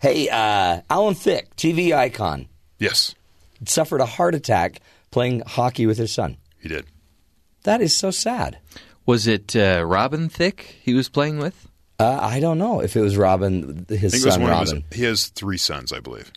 Hey, 0.00 0.28
uh, 0.28 0.82
Alan 0.90 1.14
Thicke, 1.14 1.54
TV 1.56 1.94
icon, 1.94 2.46
Yes, 2.78 3.14
suffered 3.64 4.00
a 4.00 4.06
heart 4.06 4.34
attack 4.34 4.80
playing 5.10 5.40
hockey 5.46 5.86
with 5.86 5.96
his 5.98 6.12
son. 6.12 6.36
he 6.60 6.68
did. 6.68 6.86
That 7.62 7.80
is 7.80 7.96
so 7.96 8.10
sad. 8.10 8.58
Was 9.06 9.26
it 9.28 9.54
uh, 9.56 9.84
Robin 9.86 10.28
Thicke 10.28 10.74
he 10.82 10.92
was 10.94 11.08
playing 11.08 11.38
with? 11.38 11.68
Uh, 12.00 12.18
I 12.20 12.40
don't 12.40 12.58
know 12.58 12.80
if 12.80 12.96
it 12.96 13.00
was 13.00 13.16
Robin, 13.16 13.86
I 13.88 13.94
his 13.94 14.12
think 14.12 14.22
it 14.24 14.26
was 14.26 14.34
son 14.34 14.42
one 14.42 14.50
Robin. 14.50 14.76
of 14.78 14.84
his. 14.90 14.98
He 14.98 15.04
has 15.04 15.26
three 15.28 15.58
sons, 15.58 15.92
I 15.92 16.00
believe. 16.00 16.32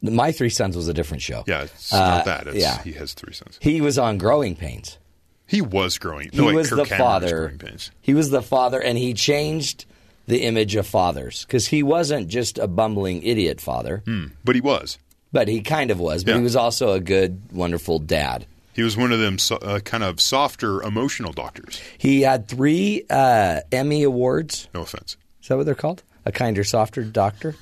My 0.00 0.30
Three 0.32 0.50
Sons 0.50 0.76
was 0.76 0.86
a 0.88 0.94
different 0.94 1.22
show. 1.22 1.44
Yeah, 1.46 1.62
it's 1.62 1.92
Uh, 1.92 1.98
not 1.98 2.24
that. 2.26 2.46
It's, 2.46 2.56
yeah. 2.58 2.82
he 2.82 2.92
has 2.92 3.14
three 3.14 3.32
sons. 3.32 3.58
He 3.60 3.80
was 3.80 3.98
on 3.98 4.18
Growing 4.18 4.54
Pains. 4.54 4.98
He 5.46 5.60
was 5.62 5.96
growing. 5.98 6.28
He 6.30 6.36
no, 6.36 6.44
wait, 6.44 6.54
was 6.56 6.68
Kirk 6.68 6.78
the 6.80 6.84
Cameron 6.84 7.08
father. 7.08 7.54
pains. 7.58 7.90
He 8.02 8.12
was 8.14 8.28
the 8.30 8.42
father, 8.42 8.80
and 8.80 8.98
he 8.98 9.14
changed 9.14 9.86
the 10.26 10.42
image 10.44 10.76
of 10.76 10.86
fathers 10.86 11.44
because 11.46 11.66
he 11.68 11.82
wasn't 11.82 12.28
just 12.28 12.58
a 12.58 12.66
bumbling 12.68 13.22
idiot 13.22 13.58
father, 13.60 14.02
Hmm, 14.04 14.26
but 14.44 14.54
he 14.54 14.60
was. 14.60 14.98
but 15.32 15.48
he 15.48 15.62
kind 15.62 15.90
of 15.90 15.98
was. 15.98 16.22
But 16.22 16.32
Yeah. 16.32 16.36
he 16.36 16.42
was 16.42 16.54
also 16.54 16.92
a 16.92 17.00
good, 17.00 17.40
wonderful 17.50 17.98
dad. 17.98 18.44
He 18.74 18.82
was 18.82 18.94
one 18.96 19.10
of 19.10 19.18
them 19.20 19.38
so, 19.38 19.56
uh, 19.56 19.80
kind 19.80 20.04
of 20.04 20.20
softer 20.20 20.82
emotional 20.82 21.32
doctors. 21.32 21.80
He 21.96 22.20
had 22.20 22.46
three 22.46 23.04
uh, 23.10 23.60
Emmy 23.72 24.02
awards. 24.02 24.68
No 24.74 24.82
offense. 24.82 25.16
Is 25.42 25.48
that 25.48 25.56
what 25.56 25.64
they're 25.66 25.74
called? 25.74 26.02
A 26.26 26.30
kinder, 26.30 26.62
softer 26.62 27.02
doctor. 27.04 27.56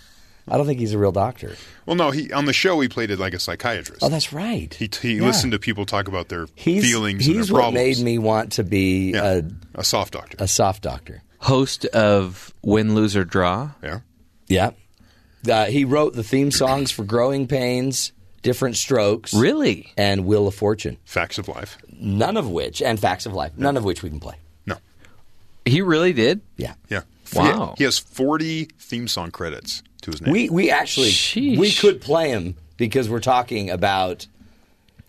I 0.48 0.56
don't 0.56 0.66
think 0.66 0.78
he's 0.78 0.92
a 0.92 0.98
real 0.98 1.12
doctor. 1.12 1.56
Well, 1.86 1.96
no, 1.96 2.10
he 2.12 2.32
on 2.32 2.44
the 2.44 2.52
show 2.52 2.78
he 2.80 2.88
played 2.88 3.10
it 3.10 3.18
like 3.18 3.34
a 3.34 3.38
psychiatrist. 3.40 4.02
Oh, 4.02 4.08
that's 4.08 4.32
right. 4.32 4.72
he 4.74 4.88
he 5.02 5.14
Yeah. 5.14 5.22
listened 5.24 5.52
to 5.52 5.58
people 5.58 5.86
talk 5.86 6.06
about 6.08 6.28
their 6.28 6.46
He's, 6.54 6.84
feelings 6.84 7.26
and 7.26 7.36
he's 7.36 7.48
their 7.48 7.54
what 7.54 7.60
problems. 7.62 7.98
made 7.98 8.04
me 8.04 8.18
want 8.18 8.52
to 8.52 8.64
be 8.64 9.12
yeah, 9.12 9.40
a 9.74 9.82
soft 9.84 10.12
doctor. 10.12 10.36
a, 10.40 10.44
a 10.44 10.48
soft 10.48 10.82
doctor. 10.82 11.22
Host 11.40 11.84
of 11.86 12.52
Win, 12.62 12.94
Lose, 12.94 13.16
or 13.16 13.24
Draw? 13.24 13.70
yeah, 13.82 14.00
Yeah. 14.48 14.70
Uh, 15.48 15.66
he 15.66 15.84
wrote 15.84 16.14
the 16.14 16.24
theme 16.24 16.50
songs 16.50 16.90
for 16.90 17.04
Growing 17.04 17.46
Pains, 17.46 18.12
Different 18.42 18.76
Strokes, 18.76 19.32
Really? 19.34 19.92
and 19.96 20.24
Wheel 20.26 20.48
of 20.48 20.54
Fortune. 20.56 20.96
facts 21.04 21.38
of 21.38 21.46
life. 21.46 21.76
None 21.98 22.36
of 22.36 22.48
which, 22.48 22.82
and 22.82 22.98
Facts 22.98 23.26
of 23.26 23.32
Life, 23.32 23.52
none 23.56 23.76
of 23.76 23.84
which 23.84 24.02
we 24.02 24.10
can 24.10 24.18
play. 24.20 24.34
No, 24.66 24.76
He 25.64 25.82
really 25.82 26.12
did? 26.12 26.40
Yeah. 26.56 26.74
yeah, 26.88 27.02
Wow. 27.32 27.74
He, 27.76 27.82
he 27.82 27.84
has 27.84 27.98
forty 27.98 28.64
theme 28.78 29.06
song 29.08 29.30
credits 29.30 29.82
to 30.02 30.10
his 30.10 30.20
name. 30.22 30.32
We 30.32 30.48
we 30.50 30.70
actually 30.70 31.10
Sheesh. 31.10 31.58
we 31.58 31.72
could 31.72 32.00
play 32.00 32.30
him 32.30 32.56
because 32.76 33.08
we're 33.08 33.20
talking 33.20 33.70
about 33.70 34.26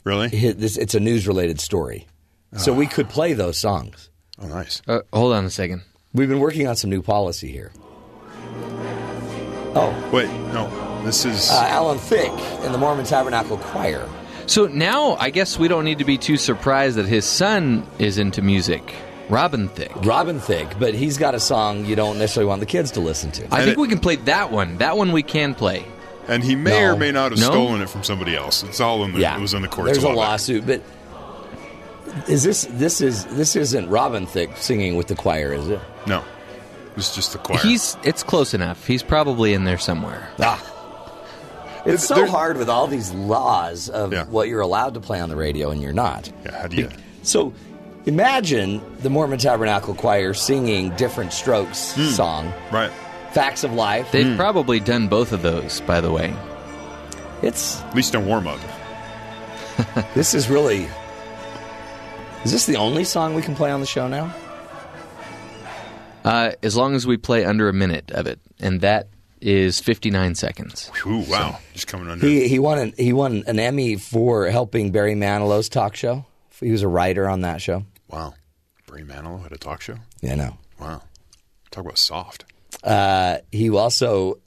really? 0.03 0.29
hi- 0.29 0.53
this. 0.53 0.77
It's 0.77 0.95
a 0.95 0.99
news 0.99 1.27
related 1.27 1.59
story, 1.59 2.07
so 2.55 2.73
we 2.73 2.87
could 2.87 3.09
play 3.09 3.33
those 3.33 3.57
songs. 3.57 4.09
Oh, 4.39 4.47
nice. 4.47 4.81
Uh, 4.87 5.01
hold 5.11 5.33
on 5.33 5.45
a 5.45 5.49
second. 5.49 5.81
We've 6.13 6.29
been 6.29 6.39
working 6.39 6.67
on 6.67 6.75
some 6.75 6.89
new 6.89 7.01
policy 7.01 7.51
here. 7.51 7.71
Oh, 9.79 10.09
Wait, 10.11 10.27
no, 10.53 11.03
this 11.03 11.25
is 11.25 11.51
uh, 11.51 11.65
Alan 11.69 11.99
Thicke 11.99 12.31
in 12.65 12.71
the 12.71 12.77
Mormon 12.77 13.05
Tabernacle 13.05 13.57
Choir. 13.57 14.07
So 14.47 14.65
now 14.65 15.15
I 15.17 15.29
guess 15.29 15.59
we 15.59 15.67
don't 15.67 15.83
need 15.83 15.99
to 15.99 16.05
be 16.05 16.17
too 16.17 16.37
surprised 16.37 16.97
that 16.97 17.05
his 17.05 17.25
son 17.25 17.85
is 17.99 18.17
into 18.17 18.41
music. 18.41 18.95
Robin 19.29 19.67
Thicke. 19.69 19.91
Robin 20.05 20.39
Thicke, 20.39 20.79
but 20.79 20.93
he's 20.93 21.17
got 21.17 21.35
a 21.35 21.39
song 21.39 21.85
you 21.85 21.95
don't 21.95 22.17
necessarily 22.17 22.47
want 22.47 22.59
the 22.61 22.65
kids 22.65 22.91
to 22.91 22.99
listen 23.01 23.31
to. 23.31 23.41
I 23.43 23.45
And 23.45 23.51
think 23.65 23.69
it- 23.69 23.77
we 23.77 23.87
can 23.87 23.99
play 23.99 24.15
that 24.17 24.51
one. 24.51 24.77
That 24.77 24.97
one 24.97 25.11
we 25.11 25.23
can 25.23 25.53
play. 25.55 25.83
and 26.29 26.43
he 26.43 26.55
may 26.55 26.71
No. 26.81 26.93
or 26.93 26.95
may 26.97 27.11
not 27.11 27.31
have 27.31 27.39
No? 27.39 27.51
stolen 27.51 27.81
it 27.81 27.89
from 27.89 28.03
somebody 28.03 28.35
else. 28.35 28.61
It's 28.63 28.81
all 28.81 29.03
in 29.05 29.13
the. 29.13 29.19
yeah, 29.19 29.37
it 29.37 29.41
was 29.41 29.53
in 29.53 29.61
the 29.61 29.67
courts. 29.69 29.91
There's 29.93 30.03
a 30.03 30.07
while 30.07 30.15
back. 30.17 30.27
lawsuit, 30.31 30.67
but 30.67 30.81
is 32.27 32.43
this 32.43 32.67
this 32.71 33.01
is 33.01 33.25
this 33.25 33.55
isn't 33.55 33.89
Robin 33.89 34.25
Thicke 34.25 34.57
singing 34.57 34.95
with 34.95 35.07
the 35.07 35.15
choir, 35.15 35.53
is 35.53 35.67
it? 35.69 35.79
No, 36.05 36.17
it 36.19 36.95
was 36.95 37.13
just 37.15 37.31
the 37.33 37.37
choir. 37.37 37.59
He's 37.59 37.95
it's 38.03 38.23
close 38.23 38.53
enough. 38.53 38.85
He's 38.87 39.03
probably 39.03 39.53
in 39.53 39.63
there 39.65 39.77
somewhere. 39.77 40.29
Ah. 40.39 40.61
It's 41.85 42.05
so 42.05 42.15
There- 42.15 42.27
hard 42.27 42.57
with 42.57 42.69
all 42.69 42.87
these 42.87 43.11
laws 43.13 43.87
of 43.87 44.11
Yeah. 44.11 44.25
what 44.25 44.49
you're 44.49 44.59
allowed 44.61 44.95
to 44.95 44.99
play 44.99 45.21
on 45.21 45.29
the 45.29 45.37
radio 45.37 45.69
and 45.69 45.81
you're 45.81 45.93
not. 45.93 46.29
yeah. 46.45 46.61
How 46.61 46.67
do 46.67 46.75
you? 46.75 46.89
So 47.23 47.53
imagine 48.07 48.81
the 49.01 49.09
Mormon 49.09 49.37
Tabernacle 49.37 49.93
Choir 49.93 50.33
singing 50.33 50.89
Different 50.95 51.31
Strokes 51.33 51.93
Hmm. 51.93 52.05
song, 52.09 52.53
Right. 52.71 52.91
Facts 53.33 53.63
of 53.63 53.73
Life. 53.73 54.11
They've 54.11 54.35
probably 54.35 54.79
done 54.79 55.07
both 55.07 55.31
of 55.33 55.41
those, 55.43 55.81
by 55.81 56.01
the 56.01 56.11
way. 56.11 56.33
It's 57.43 57.79
At 57.83 57.95
least 57.95 58.15
in 58.15 58.25
warm 58.25 58.47
up. 58.47 58.59
this 60.15 60.33
is 60.33 60.49
really 60.49 60.87
Is 62.43 62.51
this 62.51 62.65
the 62.65 62.77
only 62.77 63.03
song 63.03 63.35
we 63.35 63.41
can 63.43 63.53
play 63.55 63.69
on 63.71 63.79
the 63.81 63.85
show 63.85 64.07
now? 64.07 64.33
Uh, 66.23 66.51
as 66.63 66.75
long 66.75 66.95
as 66.95 67.05
we 67.07 67.17
play 67.17 67.45
under 67.45 67.69
a 67.69 67.73
minute 67.73 68.11
of 68.11 68.25
it, 68.27 68.39
and 68.59 68.81
that 68.81 69.07
is 69.39 69.79
59 69.79 70.35
seconds. 70.35 70.91
Ooh, 71.05 71.19
wow. 71.29 71.59
Just 71.73 71.87
coming 71.87 72.09
under. 72.09 72.25
He 72.25 72.47
he 72.47 72.59
won 72.59 72.79
an 72.79 72.93
he 72.97 73.13
won 73.13 73.43
an 73.47 73.59
Emmy 73.59 73.95
for 73.97 74.47
helping 74.47 74.91
Barry 74.91 75.13
Manilow's 75.15 75.69
talk 75.69 75.95
show. 75.95 76.25
He 76.59 76.71
was 76.71 76.81
a 76.81 76.87
writer 76.87 77.29
on 77.29 77.41
that 77.41 77.61
show. 77.61 77.83
Wow. 78.09 78.33
Barry 78.87 79.03
Manilow 79.03 79.41
had 79.43 79.51
a 79.51 79.57
talk 79.57 79.81
show. 79.81 79.95
Yeah, 80.21 80.35
no. 80.35 80.57
Wow. 80.79 81.01
Talk 81.71 81.83
about 81.85 81.97
soft. 81.97 82.45
Uh, 82.83 83.37
he 83.51 83.69
also 83.69 84.39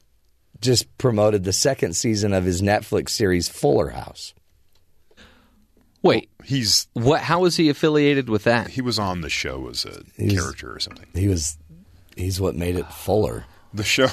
just 0.60 0.96
promoted 0.98 1.44
the 1.44 1.52
second 1.52 1.94
season 1.94 2.32
of 2.32 2.44
his 2.44 2.62
Netflix 2.62 3.10
series 3.10 3.48
Fuller 3.48 3.90
House. 3.90 4.32
Wait, 6.02 6.30
He's 6.44 6.86
what? 6.94 7.20
How 7.20 7.44
is 7.44 7.56
he 7.56 7.68
affiliated 7.68 8.30
with 8.30 8.44
that? 8.44 8.68
he 8.68 8.80
was 8.80 8.98
on 8.98 9.20
the 9.20 9.28
show 9.28 9.68
as 9.68 9.84
a 9.84 10.02
He's- 10.16 10.32
character 10.32 10.74
or 10.74 10.80
something. 10.80 11.06
He 11.14 11.28
was 11.28 11.58
he's 12.16 12.40
what 12.40 12.54
made 12.56 12.76
it 12.76 12.86
Fuller. 12.90 13.44
The 13.74 13.84
show. 13.84 14.08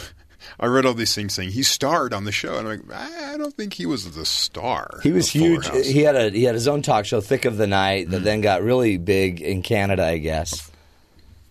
I 0.59 0.65
read 0.67 0.85
all 0.85 0.93
these 0.93 1.13
things 1.15 1.33
saying 1.33 1.51
he 1.51 1.63
starred 1.63 2.13
on 2.13 2.23
the 2.25 2.31
show, 2.31 2.57
and 2.57 2.67
I'm 2.67 2.81
like, 2.87 2.97
I 2.97 3.37
don't 3.37 3.53
think 3.53 3.73
he 3.73 3.85
was 3.85 4.11
the 4.15 4.25
star. 4.25 4.99
He 5.03 5.11
was 5.11 5.29
huge. 5.29 5.67
He 5.85 6.01
had 6.01 6.15
a 6.15 6.29
he 6.29 6.43
had 6.43 6.55
his 6.55 6.67
own 6.67 6.81
talk 6.81 7.05
show, 7.05 7.21
Thicke 7.21 7.45
of 7.45 7.57
the 7.57 7.67
Night, 7.67 8.09
that 8.11 8.23
then 8.23 8.41
got 8.41 8.61
really 8.63 8.97
big 8.97 9.41
in 9.41 9.61
Canada, 9.61 10.05
I 10.05 10.17
guess. 10.17 10.69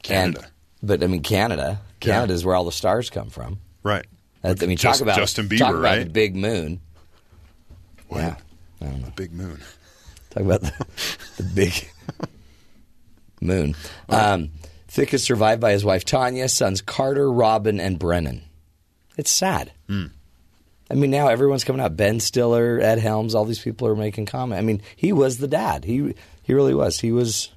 Canada. 0.02 0.40
And, 0.42 0.50
but 0.82 1.02
I 1.02 1.06
mean, 1.06 1.22
Canada. 1.22 1.80
Canada 2.00 2.32
is 2.34 2.44
where 2.44 2.54
all 2.54 2.64
the 2.64 2.72
stars 2.72 3.10
come 3.10 3.30
from. 3.30 3.58
right. 3.82 4.04
That- 4.42 4.62
I 4.62 4.66
mean, 4.66 4.76
Just- 4.76 5.00
talk 5.00 5.02
about 5.04 5.16
Justin 5.16 5.48
Bieber, 5.48 5.82
right? 5.82 6.04
the 6.04 6.10
big 6.10 6.36
moon. 6.36 6.80
What? 8.08 8.20
Yeah, 8.20 8.36
The 8.80 9.12
big 9.16 9.32
moon. 9.32 9.60
talk 10.30 10.42
about 10.44 10.60
the, 10.60 10.86
the 11.38 11.42
big 11.42 11.72
moon. 13.40 13.74
Um, 14.08 14.50
Thicke 14.88 15.14
is 15.14 15.22
survived 15.24 15.60
by 15.60 15.72
his 15.72 15.84
wife 15.84 16.04
Tanya, 16.04 16.48
sons 16.48 16.80
Carter, 16.80 17.30
Robin, 17.32 17.80
and 17.80 17.98
Brennan. 17.98 18.42
It's 19.16 19.30
sad. 19.30 19.72
Hmm. 19.88 20.06
I 20.90 20.94
mean, 20.94 21.10
now 21.10 21.28
everyone's 21.28 21.64
coming 21.64 21.80
out. 21.82 21.96
Ben 21.96 22.20
Stiller, 22.20 22.78
Ed 22.80 22.98
Helms, 23.00 23.34
all 23.34 23.44
these 23.44 23.58
people 23.58 23.88
are 23.88 23.96
making 23.96 24.26
comment. 24.26 24.58
I 24.60 24.62
mean, 24.62 24.82
he 24.94 25.12
was 25.12 25.38
the 25.38 25.48
dad. 25.48 25.84
He 25.84 26.14
he 26.42 26.54
really 26.54 26.74
was. 26.74 27.00
He 27.00 27.10
was 27.12 27.50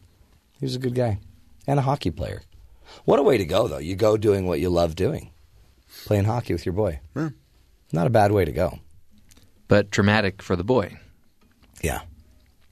he 0.60 0.66
was 0.66 0.76
a 0.76 0.80
good 0.80 0.96
guy 0.96 1.20
and 1.68 1.78
a 1.78 1.84
hockey 1.84 2.10
player. 2.12 2.42
What 3.06 3.20
a 3.20 3.24
way 3.24 3.38
to 3.38 3.46
go, 3.46 3.68
though. 3.68 3.78
You 3.78 3.96
go 3.96 4.18
doing 4.18 4.48
what 4.48 4.60
you 4.60 4.70
love 4.70 4.96
doing, 4.96 5.30
playing 6.06 6.26
hockey 6.26 6.54
with 6.54 6.66
your 6.66 6.74
boy. 6.74 7.00
Yeah. 7.16 7.30
Not 7.92 8.08
a 8.08 8.10
bad 8.12 8.32
way 8.32 8.46
to 8.46 8.52
go. 8.52 8.80
But 9.68 9.92
traumatic 9.92 10.42
for 10.42 10.56
the 10.56 10.64
boy. 10.64 10.98
Yeah, 11.82 12.02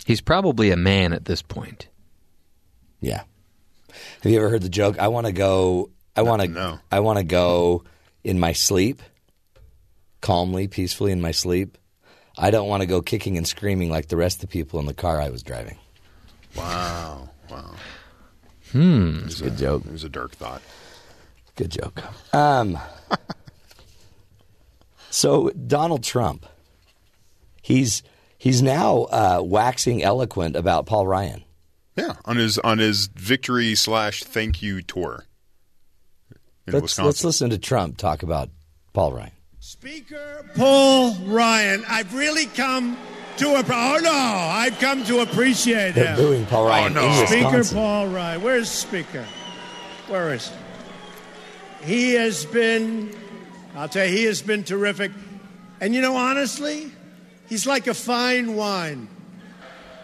He's 0.06 0.22
probably 0.22 0.72
a 0.72 0.76
man 0.78 1.14
at 1.14 1.26
this 1.26 1.42
point. 1.42 1.88
yeah. 3.00 3.24
Have 4.22 4.32
you 4.32 4.38
ever 4.40 4.50
heard 4.50 4.62
the 4.64 4.70
joke? 4.70 4.98
I 5.00 5.08
want 5.08 5.28
to 5.28 5.32
go. 5.34 5.90
I 6.16 6.22
want 6.24 6.42
to. 6.42 6.48
no. 6.48 6.80
I 6.92 7.00
want 7.00 7.18
to 7.20 7.24
go 7.24 7.84
in 8.28 8.40
my 8.40 8.52
sleep, 8.52 9.02
calmly, 10.20 10.68
peacefully 10.68 11.14
in 11.14 11.22
my 11.22 11.32
sleep. 11.32 11.78
I 12.38 12.52
don't 12.52 12.68
want 12.68 12.82
to 12.82 12.86
go 12.86 13.02
kicking 13.02 13.38
and 13.38 13.48
screaming 13.48 13.90
like 13.90 14.10
the 14.10 14.18
rest 14.18 14.38
of 14.38 14.42
the 14.42 14.48
people 14.48 14.82
in 14.82 14.86
the 14.86 14.94
car 14.94 15.22
I 15.22 15.30
was 15.30 15.44
driving. 15.44 15.78
Wow. 16.56 17.30
Wow. 17.50 17.76
Hmm, 18.74 19.22
it's 19.26 19.40
a 19.40 19.46
good 19.46 19.58
joke. 19.58 19.86
It 19.86 19.94
was 19.94 20.04
a 20.04 20.10
dark 20.10 20.36
thought. 20.36 20.62
Good 21.56 21.72
joke. 21.72 22.04
Um, 22.36 22.78
so 25.10 25.50
Donald 25.52 26.04
Trump, 26.04 26.46
he's 27.62 28.04
he's 28.38 28.62
now 28.62 29.04
uh, 29.04 29.42
waxing 29.42 30.04
eloquent 30.04 30.58
about 30.58 30.86
Paul 30.86 31.08
Ryan. 31.08 31.46
Yeah, 31.96 32.16
on 32.26 32.36
his 32.36 32.60
on 32.60 32.78
his 32.78 33.08
victory 33.08 33.74
slash 33.74 34.24
thank 34.24 34.62
you 34.62 34.82
tour 34.82 35.26
in 36.68 36.74
Let's, 36.74 36.84
Wisconsin. 36.84 37.06
let's 37.06 37.24
listen 37.24 37.50
to 37.52 37.58
Trump 37.58 37.98
talk 37.98 38.24
about 38.24 38.50
Paul 38.94 39.14
Ryan. 39.14 39.32
Speaker 39.60 40.50
Paul 40.56 41.16
Ryan, 41.26 41.84
I've 41.88 42.14
really 42.14 42.46
come 42.46 42.98
to 43.38 43.48
a. 43.56 43.64
Oh 43.68 44.00
no, 44.02 44.12
I've 44.12 44.78
come 44.80 45.04
to 45.06 45.20
appreciate 45.20 45.96
They're 45.96 46.16
him. 46.16 46.18
booing 46.18 46.46
Paul 46.46 46.66
oh, 46.66 46.70
Ryan 46.70 46.98
Oh 46.98 47.02
no. 47.02 47.22
in 47.22 47.28
Speaker 47.28 47.76
Paul 47.76 48.08
Ryan, 48.08 48.42
where's 48.42 48.70
Speaker? 48.70 49.26
Where 50.08 50.34
is 50.34 50.52
he? 51.82 51.86
He 51.86 52.14
has 52.14 52.46
been. 52.46 53.16
I'll 53.76 53.90
tell 53.90 54.06
you, 54.06 54.16
he 54.18 54.24
has 54.26 54.42
been 54.42 54.64
terrific. 54.64 55.12
And 55.80 55.94
you 55.94 56.02
know, 56.02 56.16
honestly, 56.16 56.92
He's 57.48 57.66
like 57.66 57.88
a 57.88 57.94
fine 57.94 58.56
wine. 58.56 59.08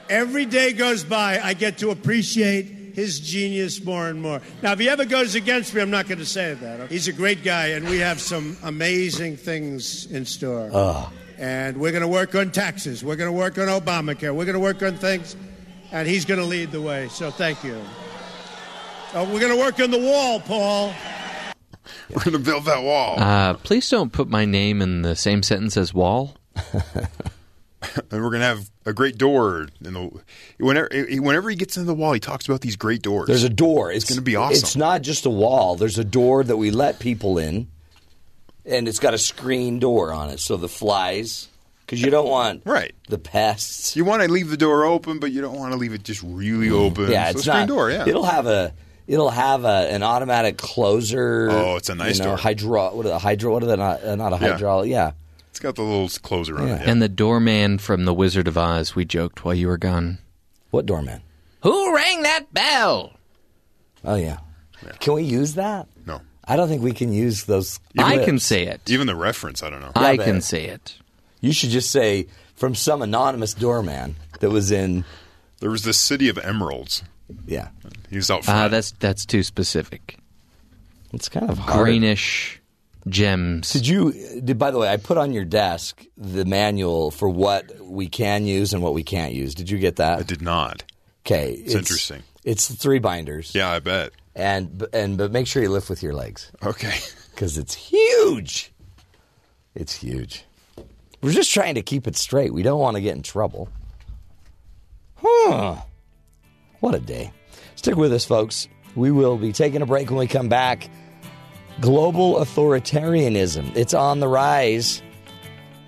Every 0.10 0.46
day 0.46 0.74
goes 0.74 1.04
by, 1.04 1.40
I 1.40 1.54
get 1.54 1.80
to 1.80 1.92
appreciate 1.92 2.73
his 2.94 3.20
genius 3.20 3.84
more 3.84 4.08
and 4.08 4.22
more. 4.22 4.42
Now, 4.62 4.74
if 4.74 4.80
he 4.80 4.88
ever 4.88 5.06
goes 5.06 5.36
against 5.36 5.74
me, 5.74 5.82
I'm 5.82 5.90
not 5.90 6.08
going 6.08 6.20
to 6.20 6.26
say 6.26 6.54
that. 6.54 6.90
He's 6.90 7.08
a 7.08 7.14
great 7.14 7.44
guy, 7.44 7.68
and 7.68 7.90
we 7.90 8.00
have 8.00 8.22
some 8.22 8.58
amazing 8.64 9.38
things 9.38 10.06
in 10.12 10.26
store. 10.26 10.70
And 11.38 11.78
we're 11.78 11.92
going 11.92 12.04
to 12.04 12.08
work 12.08 12.36
on 12.36 12.52
taxes. 12.52 13.04
We're 13.04 13.16
going 13.16 13.32
to 13.32 13.38
work 13.38 13.58
on 13.58 13.68
Obamacare. 13.68 14.34
We're 14.34 14.46
going 14.46 14.54
to 14.54 14.60
work 14.60 14.84
on 14.84 14.96
things, 14.96 15.36
and 15.92 16.08
he's 16.08 16.26
going 16.26 16.40
to 16.40 16.46
lead 16.46 16.72
the 16.72 16.82
way. 16.82 17.10
So 17.10 17.32
thank 17.32 17.64
you. 17.64 17.82
Uh, 19.14 19.28
we're 19.32 19.40
going 19.40 19.52
to 19.52 19.60
work 19.60 19.80
on 19.80 19.92
the 19.92 20.00
wall, 20.00 20.40
Paul. 20.40 20.94
We're 22.10 22.24
going 22.24 22.34
to 22.34 22.40
build 22.40 22.66
that 22.66 22.82
wall. 22.82 23.20
Uh, 23.20 23.56
please 23.56 23.90
don't 23.90 24.14
put 24.14 24.28
my 24.30 24.46
name 24.46 24.82
in 24.82 25.02
the 25.02 25.16
same 25.16 25.44
sentence 25.44 25.76
as 25.78 25.94
Wall. 25.94 26.38
and 28.12 28.24
we're 28.24 28.30
going 28.30 28.42
to 28.42 28.46
have 28.48 28.70
a 28.86 28.94
great 28.94 29.18
door. 29.18 29.68
In 29.84 29.94
the, 29.94 30.22
whenever, 30.60 30.90
whenever 31.20 31.50
he 31.50 31.56
gets 31.56 31.78
into 31.78 31.88
the 31.88 31.94
wall, 31.96 32.14
he 32.14 32.20
talks 32.20 32.46
about 32.48 32.62
these 32.62 32.76
great 32.76 33.02
doors. 33.02 33.28
There's 33.28 33.44
a 33.44 33.50
door. 33.50 33.92
It's, 33.92 34.06
gonna 34.06 34.22
be 34.22 34.36
awesome. 34.36 34.58
It's 34.58 34.76
not 34.76 35.02
just 35.02 35.26
a 35.26 35.30
wall. 35.30 35.76
There's 35.76 35.98
a 35.98 36.04
door 36.04 36.44
that 36.44 36.58
we 36.58 36.72
let 36.72 37.00
people 37.00 37.38
in, 37.38 37.68
and 38.66 38.88
it's 38.88 39.00
got 39.00 39.14
a 39.14 39.18
screen 39.18 39.80
door 39.80 40.12
on 40.12 40.30
it, 40.30 40.40
so 40.40 40.58
the 40.58 40.70
flies. 40.70 41.48
Because 41.86 42.02
you 42.02 42.10
don't 42.10 42.30
want 42.30 42.62
Right. 42.66 42.94
the 43.10 43.18
pests. 43.18 43.96
you 43.98 44.06
want 44.06 44.22
to 44.22 44.32
leave 44.32 44.50
the 44.50 44.58
door 44.58 44.86
open, 44.86 45.20
but 45.20 45.32
you 45.34 45.42
don't 45.42 45.58
want 45.60 45.74
to 45.74 45.78
leave 45.78 45.94
it 45.94 46.04
just 46.04 46.24
really 46.24 46.70
open. 46.70 47.08
Mm. 47.08 47.12
yeah, 47.12 47.26
so 47.26 47.32
it's 47.32 47.42
screen 47.42 47.58
not. 47.60 47.68
door. 47.68 47.92
Yeah, 47.92 48.08
it'll 48.08 48.24
have 48.24 48.48
a. 48.48 48.74
It'll 49.06 49.30
have 49.32 49.66
a, 49.66 49.90
an 49.94 50.02
automatic 50.02 50.58
closer. 50.58 51.50
Oh, 51.52 51.76
it's 51.76 51.90
a 51.90 51.96
nice 51.96 52.20
you 52.20 52.24
know, 52.24 52.30
door. 52.32 52.38
Hydro. 52.38 52.96
What 52.96 53.06
are 53.06 53.10
the 53.10 53.20
hydro? 53.20 53.52
What 53.52 53.62
are 53.62 53.66
they? 53.66 53.76
Not, 53.76 54.02
uh, 54.02 54.16
not 54.16 54.32
a 54.32 54.38
Yeah. 54.38 54.52
hydraulic. 54.54 54.90
Yeah. 54.90 55.12
It's 55.54 55.60
got 55.60 55.76
the 55.76 55.84
little 55.84 56.10
closer 56.24 56.58
on 56.58 56.68
it. 56.68 56.82
Yeah. 56.82 56.90
And 56.90 57.00
the 57.00 57.08
doorman 57.08 57.78
from 57.78 58.06
The 58.06 58.14
Wizard 58.14 58.48
of 58.48 58.58
Oz, 58.58 58.96
we 58.96 59.06
joked 59.06 59.46
while 59.46 59.54
you 59.54 59.68
were 59.68 59.78
gone. 59.78 60.18
What 60.72 60.88
doorman? 60.88 61.22
Who 61.62 61.96
rang 61.96 62.24
that 62.24 62.52
bell? 62.52 63.14
Oh 64.04 64.16
yeah. 64.16 64.40
Can 65.00 65.14
we 65.14 65.22
use 65.24 65.54
that? 65.54 65.88
no, 66.08 66.22
I 66.44 66.56
don't 66.56 66.68
think 66.70 66.82
we 66.82 66.92
can 66.92 67.14
use 67.14 67.44
those. 67.44 67.80
I 68.00 68.14
clips. 68.16 68.26
can 68.26 68.40
say 68.40 68.64
it. 68.66 68.82
even 68.90 69.06
the 69.06 69.16
reference, 69.16 69.62
I 69.62 69.70
don't 69.70 69.82
know. 69.82 69.92
I 69.96 70.18
but- 70.18 70.26
can 70.26 70.42
say 70.42 70.66
it. 70.66 70.96
You 71.40 71.54
should 71.54 71.70
just 71.70 71.92
say 71.92 72.26
from 72.56 72.74
some 72.74 73.04
anonymous 73.04 73.54
doorman 73.54 74.16
that 74.40 74.50
was 74.50 74.72
in. 74.72 75.06
There 75.60 75.70
was 75.70 75.84
this 75.84 76.00
city 76.00 76.30
of 76.30 76.40
emeralds. 76.40 77.04
Yeah, 77.46 77.68
He 78.10 78.16
was 78.16 78.32
out 78.32 78.40
Uh, 78.40 78.42
front. 78.44 78.72
that's 78.72 78.92
that's 79.00 79.26
too 79.28 79.44
specific. 79.44 80.18
it's 81.14 81.30
kind 81.30 81.50
of 81.52 81.60
hard. 81.60 81.84
Greenish 81.86 82.60
gems. 83.08 83.72
Did 83.74 83.88
you? 83.88 84.14
Did, 84.44 84.58
by 84.58 84.72
the 84.72 84.78
way, 84.80 84.90
I 84.90 84.98
put 84.98 85.18
on 85.18 85.34
your 85.34 85.46
desk 85.46 86.04
the 86.18 86.46
manual 86.46 87.12
for 87.12 87.30
what 87.30 87.72
we 87.82 88.08
can 88.08 88.46
use 88.46 88.74
and 88.74 88.82
what 88.82 88.94
we 88.94 89.04
can't 89.04 89.34
use. 89.34 89.54
Did 89.56 89.70
you 89.70 89.78
get 89.78 89.98
that? 89.98 90.20
I 90.20 90.24
did 90.24 90.42
not. 90.42 90.84
Okay, 91.26 91.52
It's 91.54 91.74
interesting. 91.76 92.22
It's 92.44 92.74
three 92.74 93.00
binders. 93.00 93.56
Yeah, 93.56 93.70
I 93.72 93.80
bet. 93.80 94.12
and 94.36 94.86
and 94.94 95.18
but 95.18 95.32
make 95.32 95.48
sure 95.48 95.64
you 95.64 95.70
lift 95.70 95.90
with 95.90 96.04
your 96.04 96.14
legs 96.14 96.52
Okay. 96.64 96.94
because 97.32 97.58
it's 97.58 97.74
huge. 97.74 98.72
It's 99.76 99.94
huge. 99.96 100.44
We're 101.22 101.32
just 101.32 101.54
trying 101.54 101.76
to 101.76 101.82
keep 101.82 102.06
it 102.08 102.18
straight. 102.18 102.54
We 102.54 102.64
don't 102.64 102.80
want 102.82 102.96
to 102.98 103.02
get 103.02 103.16
in 103.16 103.24
trouble. 103.24 103.70
Huh. 105.16 105.78
What 106.82 106.96
a 106.96 107.00
day. 107.00 107.32
Stick 107.76 107.96
with 107.96 108.12
us, 108.12 108.26
folks. 108.26 108.68
We 108.96 109.10
will 109.12 109.38
be 109.38 109.54
taking 109.54 109.82
a 109.82 109.86
break 109.86 110.10
when 110.10 110.20
we 110.20 110.28
come 110.28 110.50
back. 110.50 110.90
Global 111.80 112.36
authoritarianism. 112.36 113.76
It's 113.76 113.94
on 113.94 114.20
the 114.20 114.28
rise. 114.28 115.02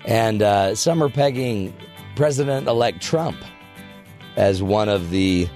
And 0.04 0.42
uh, 0.42 0.74
some 0.74 1.02
are 1.02 1.08
pegging 1.08 1.74
President 2.14 2.68
elect 2.68 3.02
Trump 3.02 3.36
as 4.36 4.62
one 4.62 4.88
of 4.88 5.10
the 5.10 5.48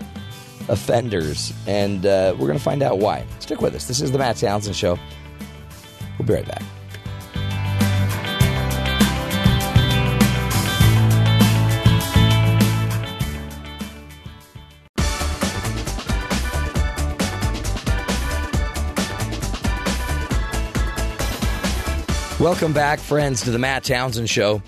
offenders. 0.69 1.53
And 1.67 2.05
uh, 2.05 2.35
we're 2.39 2.47
going 2.47 2.59
to 2.59 2.65
find 2.65 2.83
out 2.83 2.99
why. 2.99 3.27
Stick 3.39 3.61
with 3.61 3.75
us. 3.75 3.87
This 3.87 4.01
is 4.01 4.12
the 4.12 4.19
Matt 4.19 4.37
Townsend 4.37 4.77
Show. 4.77 4.99
We'll 6.19 6.27
be 6.27 6.35
right 6.35 6.47
back. 6.47 6.62
Welcome 22.40 22.72
back, 22.72 23.00
friends, 23.00 23.42
to 23.42 23.50
the 23.50 23.59
Matt 23.59 23.85
Townsend 23.85 24.31
Show. 24.31 24.62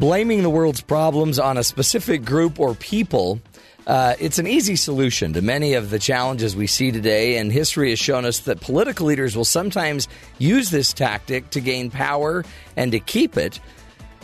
Blaming 0.00 0.42
the 0.42 0.50
world's 0.50 0.80
problems 0.80 1.38
on 1.38 1.56
a 1.56 1.62
specific 1.62 2.24
group 2.24 2.58
or 2.58 2.74
people, 2.74 3.40
uh, 3.86 4.14
it's 4.18 4.40
an 4.40 4.48
easy 4.48 4.74
solution 4.74 5.32
to 5.34 5.40
many 5.40 5.74
of 5.74 5.90
the 5.90 6.00
challenges 6.00 6.56
we 6.56 6.66
see 6.66 6.90
today, 6.90 7.36
and 7.36 7.52
history 7.52 7.90
has 7.90 8.00
shown 8.00 8.24
us 8.24 8.40
that 8.40 8.60
political 8.60 9.06
leaders 9.06 9.36
will 9.36 9.44
sometimes 9.44 10.08
use 10.38 10.70
this 10.70 10.92
tactic 10.92 11.48
to 11.50 11.60
gain 11.60 11.92
power 11.92 12.44
and 12.76 12.90
to 12.90 12.98
keep 12.98 13.36
it. 13.36 13.60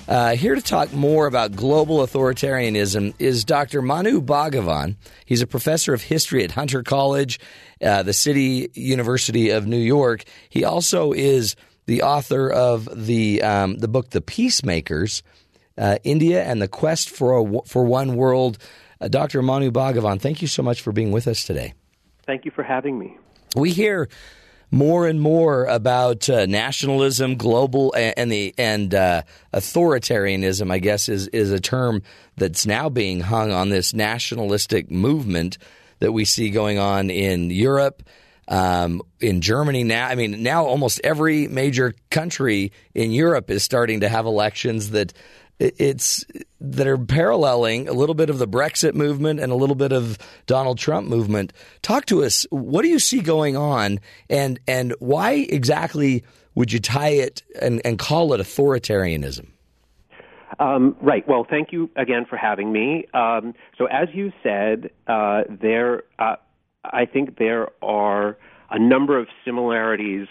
Uh, 0.08 0.34
here 0.34 0.56
to 0.56 0.62
talk 0.62 0.92
more 0.92 1.26
about 1.28 1.54
global 1.54 1.98
authoritarianism 1.98 3.14
is 3.20 3.44
Dr. 3.44 3.80
Manu 3.80 4.20
Bhagavan. 4.20 4.96
He's 5.24 5.42
a 5.42 5.46
professor 5.46 5.94
of 5.94 6.02
history 6.02 6.42
at 6.42 6.50
Hunter 6.50 6.82
College, 6.82 7.38
uh, 7.80 8.02
the 8.02 8.12
City 8.12 8.70
University 8.74 9.50
of 9.50 9.68
New 9.68 9.76
York. 9.76 10.24
He 10.48 10.64
also 10.64 11.12
is 11.12 11.54
the 11.88 12.02
author 12.02 12.50
of 12.50 13.06
the 13.06 13.42
um, 13.42 13.78
the 13.78 13.88
book 13.88 14.10
The 14.10 14.20
Peacemakers, 14.20 15.22
uh, 15.78 15.96
India 16.04 16.44
and 16.44 16.60
the 16.60 16.68
Quest 16.68 17.08
for 17.08 17.38
a, 17.38 17.62
for 17.66 17.82
One 17.82 18.14
World. 18.14 18.58
Uh, 19.00 19.08
Dr. 19.08 19.40
Manu 19.40 19.70
Bhagavan, 19.70 20.20
thank 20.20 20.42
you 20.42 20.48
so 20.48 20.62
much 20.62 20.82
for 20.82 20.92
being 20.92 21.12
with 21.12 21.26
us 21.26 21.44
today. 21.44 21.72
Thank 22.26 22.44
you 22.44 22.50
for 22.50 22.62
having 22.62 22.98
me. 22.98 23.16
We 23.56 23.70
hear 23.70 24.10
more 24.70 25.08
and 25.08 25.18
more 25.18 25.64
about 25.64 26.28
uh, 26.28 26.44
nationalism, 26.44 27.36
global, 27.36 27.94
and, 27.94 28.14
and 28.18 28.32
the 28.32 28.54
and 28.58 28.94
uh, 28.94 29.22
authoritarianism. 29.54 30.70
I 30.70 30.80
guess 30.80 31.08
is 31.08 31.28
is 31.28 31.50
a 31.50 31.58
term 31.58 32.02
that's 32.36 32.66
now 32.66 32.90
being 32.90 33.20
hung 33.20 33.50
on 33.50 33.70
this 33.70 33.94
nationalistic 33.94 34.90
movement 34.90 35.56
that 36.00 36.12
we 36.12 36.26
see 36.26 36.50
going 36.50 36.78
on 36.78 37.08
in 37.08 37.48
Europe, 37.48 38.02
um, 38.48 39.02
in 39.20 39.40
Germany 39.40 39.84
now. 39.84 40.08
I 40.08 40.14
mean, 40.14 40.42
now 40.42 40.64
almost 40.64 41.00
every 41.04 41.46
major 41.46 41.94
country 42.10 42.72
in 42.94 43.12
Europe 43.12 43.50
is 43.50 43.62
starting 43.62 44.00
to 44.00 44.08
have 44.08 44.26
elections 44.26 44.90
that 44.90 45.12
it's 45.60 46.24
that 46.60 46.86
are 46.86 46.96
paralleling 46.96 47.88
a 47.88 47.92
little 47.92 48.14
bit 48.14 48.30
of 48.30 48.38
the 48.38 48.46
Brexit 48.46 48.94
movement 48.94 49.40
and 49.40 49.50
a 49.50 49.56
little 49.56 49.74
bit 49.74 49.92
of 49.92 50.16
Donald 50.46 50.78
Trump 50.78 51.08
movement. 51.08 51.52
Talk 51.82 52.06
to 52.06 52.22
us. 52.24 52.46
What 52.50 52.82
do 52.82 52.88
you 52.88 52.98
see 52.98 53.20
going 53.20 53.56
on, 53.56 53.98
and 54.30 54.60
and 54.68 54.94
why 55.00 55.46
exactly 55.48 56.24
would 56.54 56.72
you 56.72 56.80
tie 56.80 57.10
it 57.10 57.42
and, 57.60 57.80
and 57.84 57.98
call 57.98 58.32
it 58.32 58.40
authoritarianism? 58.40 59.46
Um, 60.58 60.96
right. 61.00 61.26
Well, 61.28 61.46
thank 61.48 61.72
you 61.72 61.88
again 61.94 62.24
for 62.28 62.36
having 62.36 62.72
me. 62.72 63.06
Um, 63.14 63.54
so, 63.76 63.86
as 63.86 64.08
you 64.12 64.32
said, 64.42 64.90
uh, 65.06 65.42
there, 65.48 66.02
uh, 66.18 66.36
I 66.84 67.06
think 67.06 67.38
there 67.38 67.68
are 67.82 68.36
a 68.70 68.78
number 68.78 69.18
of 69.18 69.26
similarities 69.44 70.26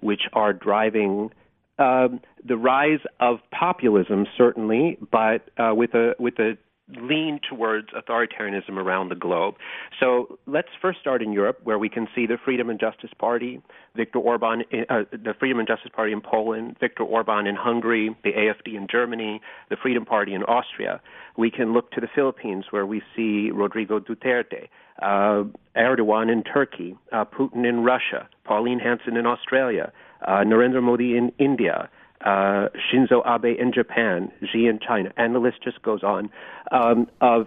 which 0.00 0.22
are 0.32 0.52
driving 0.52 1.30
um, 1.78 2.20
the 2.46 2.56
rise 2.56 3.00
of 3.20 3.38
populism, 3.50 4.26
certainly, 4.36 4.98
but 5.12 5.50
uh, 5.58 5.74
with 5.74 5.94
a 5.94 6.14
with 6.18 6.38
a 6.38 6.56
lean 6.88 7.40
towards 7.48 7.88
authoritarianism 7.88 8.76
around 8.76 9.08
the 9.08 9.16
globe. 9.16 9.56
So 9.98 10.38
let's 10.46 10.68
first 10.80 11.00
start 11.00 11.20
in 11.20 11.32
Europe, 11.32 11.58
where 11.64 11.78
we 11.78 11.88
can 11.88 12.06
see 12.14 12.26
the 12.26 12.38
Freedom 12.44 12.70
and 12.70 12.78
Justice 12.78 13.10
Party, 13.18 13.60
Viktor 13.96 14.20
Orban, 14.20 14.62
uh, 14.88 15.02
the 15.10 15.34
Freedom 15.38 15.58
and 15.58 15.66
Justice 15.66 15.90
Party 15.94 16.12
in 16.12 16.20
Poland, 16.20 16.76
Viktor 16.78 17.02
Orban 17.02 17.48
in 17.48 17.56
Hungary, 17.56 18.16
the 18.22 18.30
AFD 18.30 18.76
in 18.76 18.86
Germany, 18.90 19.40
the 19.68 19.76
Freedom 19.76 20.04
Party 20.04 20.32
in 20.32 20.44
Austria. 20.44 21.00
We 21.36 21.50
can 21.50 21.72
look 21.72 21.90
to 21.92 22.00
the 22.00 22.08
Philippines, 22.14 22.66
where 22.70 22.86
we 22.86 23.02
see 23.16 23.50
Rodrigo 23.50 23.98
Duterte, 23.98 24.68
uh, 25.02 25.44
Erdogan 25.76 26.30
in 26.32 26.42
Turkey, 26.42 26.96
uh, 27.12 27.24
Putin 27.24 27.68
in 27.68 27.84
Russia, 27.84 28.28
Pauline 28.44 28.78
Hanson 28.78 29.16
in 29.16 29.26
Australia, 29.26 29.92
uh, 30.26 30.38
Narendra 30.38 30.82
Modi 30.82 31.16
in 31.16 31.32
India, 31.38 31.88
uh, 32.24 32.68
Shinzo 32.90 33.22
Abe 33.26 33.58
in 33.58 33.72
Japan, 33.72 34.32
Xi 34.50 34.66
in 34.66 34.78
China, 34.78 35.12
and 35.16 35.34
the 35.34 35.38
list 35.38 35.62
just 35.62 35.82
goes 35.82 36.02
on 36.02 36.30
um, 36.72 37.08
of 37.20 37.46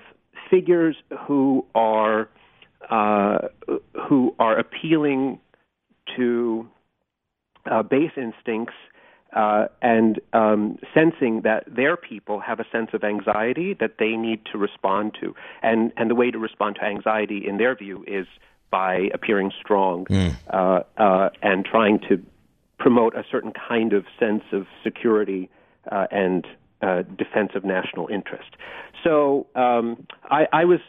figures 0.50 0.96
who 1.28 1.66
are 1.76 2.30
uh, 2.90 3.40
who 4.08 4.36
are 4.40 4.58
appealing 4.58 5.40
to 6.16 6.68
uh, 7.70 7.84
base 7.84 8.12
instincts 8.16 8.74
uh, 9.34 9.68
and 9.82 10.20
um, 10.34 10.78
sensing 10.94 11.42
that 11.42 11.64
their 11.68 11.96
people 11.96 12.40
have 12.40 12.60
a 12.60 12.66
sense 12.72 12.90
of 12.94 13.04
anxiety 13.04 13.76
that 13.80 13.96
they 14.00 14.16
need 14.16 14.42
to 14.52 14.58
respond 14.58 15.16
to, 15.22 15.36
and 15.62 15.92
and 15.98 16.10
the 16.10 16.16
way 16.16 16.32
to 16.32 16.40
respond 16.40 16.78
to 16.78 16.84
anxiety, 16.84 17.48
in 17.48 17.58
their 17.58 17.76
view, 17.76 18.04
is 18.08 18.28
by 18.72 19.10
appearing 19.14 19.52
strong 19.60 20.06
uh, 20.52 20.82
uh, 20.98 21.30
and 21.42 21.66
trying 21.66 22.00
to 22.00 22.24
promote 22.78 23.16
a 23.16 23.24
certain 23.30 23.52
kind 23.52 23.94
of 23.94 24.06
sense 24.20 24.44
of 24.52 24.66
security 24.84 25.50
uh, 25.92 26.08
and 26.12 26.48
uh, 26.82 27.02
defense 27.18 27.52
of 27.56 27.66
national 27.66 28.08
interest. 28.08 28.52
So 29.04 29.48
um, 29.56 30.08
I, 30.24 30.48
I 30.54 30.66
was 30.66 30.80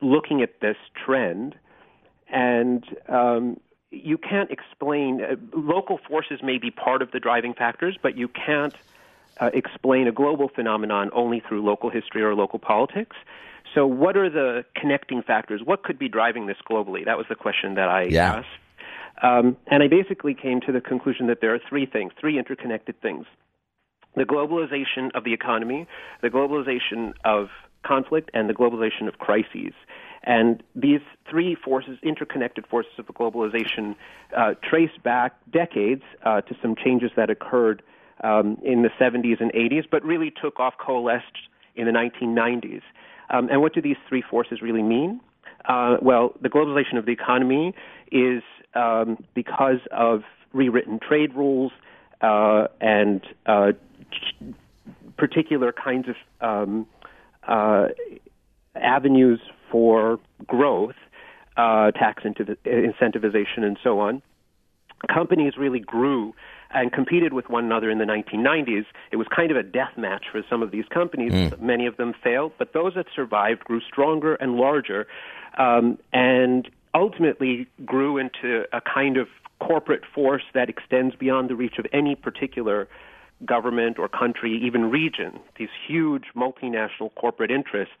looking 0.00 0.42
at 0.42 0.60
this 0.60 0.76
trend, 0.94 1.54
and 2.28 2.84
um, 3.08 3.58
you 3.90 4.18
can't 4.18 4.50
explain. 4.50 5.22
Uh, 5.22 5.36
local 5.56 5.98
forces 6.08 6.40
may 6.42 6.58
be 6.58 6.70
part 6.70 7.02
of 7.02 7.10
the 7.12 7.20
driving 7.20 7.54
factors, 7.54 7.96
but 8.02 8.16
you 8.16 8.28
can't 8.28 8.74
uh, 9.40 9.50
explain 9.54 10.06
a 10.06 10.12
global 10.12 10.48
phenomenon 10.48 11.10
only 11.14 11.42
through 11.46 11.64
local 11.64 11.90
history 11.90 12.22
or 12.22 12.34
local 12.34 12.58
politics. 12.58 13.16
So, 13.74 13.86
what 13.86 14.16
are 14.16 14.30
the 14.30 14.64
connecting 14.74 15.22
factors? 15.22 15.62
What 15.64 15.82
could 15.84 15.98
be 15.98 16.08
driving 16.08 16.46
this 16.46 16.56
globally? 16.68 17.04
That 17.04 17.16
was 17.18 17.26
the 17.28 17.34
question 17.34 17.74
that 17.74 17.88
I 17.88 18.04
Yeah. 18.04 18.36
asked. 18.36 18.48
Um, 19.20 19.56
and 19.66 19.82
I 19.82 19.88
basically 19.88 20.34
came 20.34 20.60
to 20.60 20.72
the 20.72 20.80
conclusion 20.80 21.26
that 21.26 21.40
there 21.40 21.52
are 21.54 21.58
three 21.58 21.86
things, 21.86 22.12
three 22.20 22.38
interconnected 22.38 23.00
things 23.00 23.26
the 24.14 24.24
globalization 24.24 25.14
of 25.14 25.22
the 25.22 25.32
economy, 25.32 25.86
the 26.22 26.30
globalization 26.30 27.12
of 27.24 27.50
conflict, 27.84 28.30
and 28.34 28.48
the 28.48 28.54
globalization 28.54 29.06
of 29.06 29.18
crises. 29.18 29.72
And 30.28 30.62
these 30.76 31.00
three 31.28 31.54
forces, 31.54 31.98
interconnected 32.02 32.66
forces 32.66 32.92
of 32.98 33.06
globalization, 33.06 33.96
uh, 34.36 34.54
trace 34.62 34.90
back 35.02 35.32
decades 35.50 36.02
uh, 36.22 36.42
to 36.42 36.54
some 36.60 36.76
changes 36.76 37.10
that 37.16 37.30
occurred 37.30 37.82
um, 38.22 38.58
in 38.62 38.82
the 38.82 38.90
70s 39.00 39.40
and 39.40 39.50
80s, 39.54 39.84
but 39.90 40.04
really 40.04 40.30
took 40.30 40.60
off, 40.60 40.74
coalesced 40.78 41.24
in 41.76 41.86
the 41.86 41.92
1990s. 41.92 42.82
Um, 43.30 43.48
and 43.50 43.62
what 43.62 43.72
do 43.72 43.80
these 43.80 43.96
three 44.06 44.22
forces 44.22 44.60
really 44.60 44.82
mean? 44.82 45.20
Uh, 45.64 45.96
well, 46.02 46.34
the 46.42 46.50
globalization 46.50 46.98
of 46.98 47.06
the 47.06 47.12
economy 47.12 47.74
is 48.12 48.42
um, 48.74 49.24
because 49.32 49.80
of 49.92 50.24
rewritten 50.52 51.00
trade 51.00 51.34
rules 51.34 51.72
uh, 52.20 52.66
and 52.82 53.22
uh, 53.46 53.72
particular 55.16 55.72
kinds 55.72 56.06
of 56.08 56.16
um, 56.46 56.86
uh, 57.46 57.88
avenues 58.74 59.40
for 59.70 60.18
growth, 60.46 60.96
uh, 61.56 61.90
tax 61.92 62.24
incentivization, 62.24 63.62
and 63.64 63.78
so 63.82 64.00
on. 64.00 64.22
Companies 65.12 65.54
really 65.56 65.80
grew 65.80 66.34
and 66.70 66.92
competed 66.92 67.32
with 67.32 67.48
one 67.48 67.64
another 67.64 67.90
in 67.90 67.98
the 67.98 68.04
1990s. 68.04 68.84
It 69.10 69.16
was 69.16 69.26
kind 69.34 69.50
of 69.50 69.56
a 69.56 69.62
death 69.62 69.96
match 69.96 70.26
for 70.30 70.42
some 70.50 70.62
of 70.62 70.70
these 70.70 70.84
companies. 70.92 71.32
Many 71.60 71.86
of 71.86 71.96
them 71.96 72.14
failed, 72.22 72.52
but 72.58 72.72
those 72.72 72.94
that 72.94 73.06
survived 73.14 73.64
grew 73.64 73.80
stronger 73.80 74.34
and 74.34 74.56
larger, 74.56 75.06
um, 75.56 75.98
and 76.12 76.68
ultimately 76.94 77.66
grew 77.84 78.18
into 78.18 78.64
a 78.72 78.80
kind 78.80 79.16
of 79.16 79.28
corporate 79.60 80.02
force 80.14 80.44
that 80.54 80.68
extends 80.68 81.16
beyond 81.16 81.50
the 81.50 81.54
reach 81.54 81.78
of 81.78 81.86
any 81.92 82.14
particular 82.14 82.88
government 83.44 83.98
or 83.98 84.08
country, 84.08 84.60
even 84.64 84.90
region. 84.90 85.38
These 85.58 85.68
huge 85.86 86.24
multinational 86.36 87.14
corporate 87.14 87.50
interests, 87.50 87.94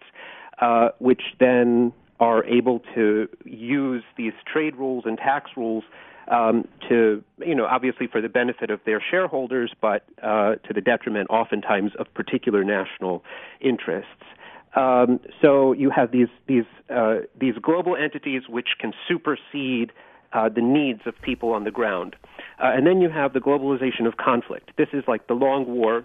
uh, 0.60 0.88
which 0.98 1.22
then 1.38 1.92
are 2.20 2.44
able 2.44 2.80
to 2.94 3.28
use 3.44 4.02
these 4.16 4.32
trade 4.52 4.74
rules 4.76 5.04
and 5.06 5.18
tax 5.18 5.50
rules 5.56 5.84
um, 6.30 6.66
to, 6.88 7.22
you 7.38 7.54
know, 7.54 7.66
obviously 7.66 8.06
for 8.06 8.20
the 8.20 8.28
benefit 8.28 8.70
of 8.70 8.80
their 8.84 9.02
shareholders, 9.10 9.72
but 9.80 10.04
uh, 10.22 10.56
to 10.56 10.74
the 10.74 10.80
detriment 10.80 11.30
oftentimes 11.30 11.92
of 11.98 12.12
particular 12.14 12.64
national 12.64 13.24
interests. 13.60 14.24
Um, 14.76 15.20
so 15.40 15.72
you 15.72 15.90
have 15.90 16.12
these 16.12 16.28
these 16.46 16.64
uh, 16.94 17.20
these 17.40 17.54
global 17.62 17.96
entities 17.96 18.42
which 18.48 18.68
can 18.78 18.92
supersede 19.08 19.92
uh, 20.34 20.50
the 20.50 20.60
needs 20.60 21.00
of 21.06 21.14
people 21.22 21.52
on 21.52 21.64
the 21.64 21.70
ground, 21.70 22.16
uh, 22.62 22.72
and 22.74 22.86
then 22.86 23.00
you 23.00 23.08
have 23.08 23.32
the 23.32 23.40
globalization 23.40 24.06
of 24.06 24.18
conflict. 24.18 24.72
This 24.76 24.88
is 24.92 25.04
like 25.08 25.26
the 25.26 25.34
long 25.34 25.66
war, 25.66 26.04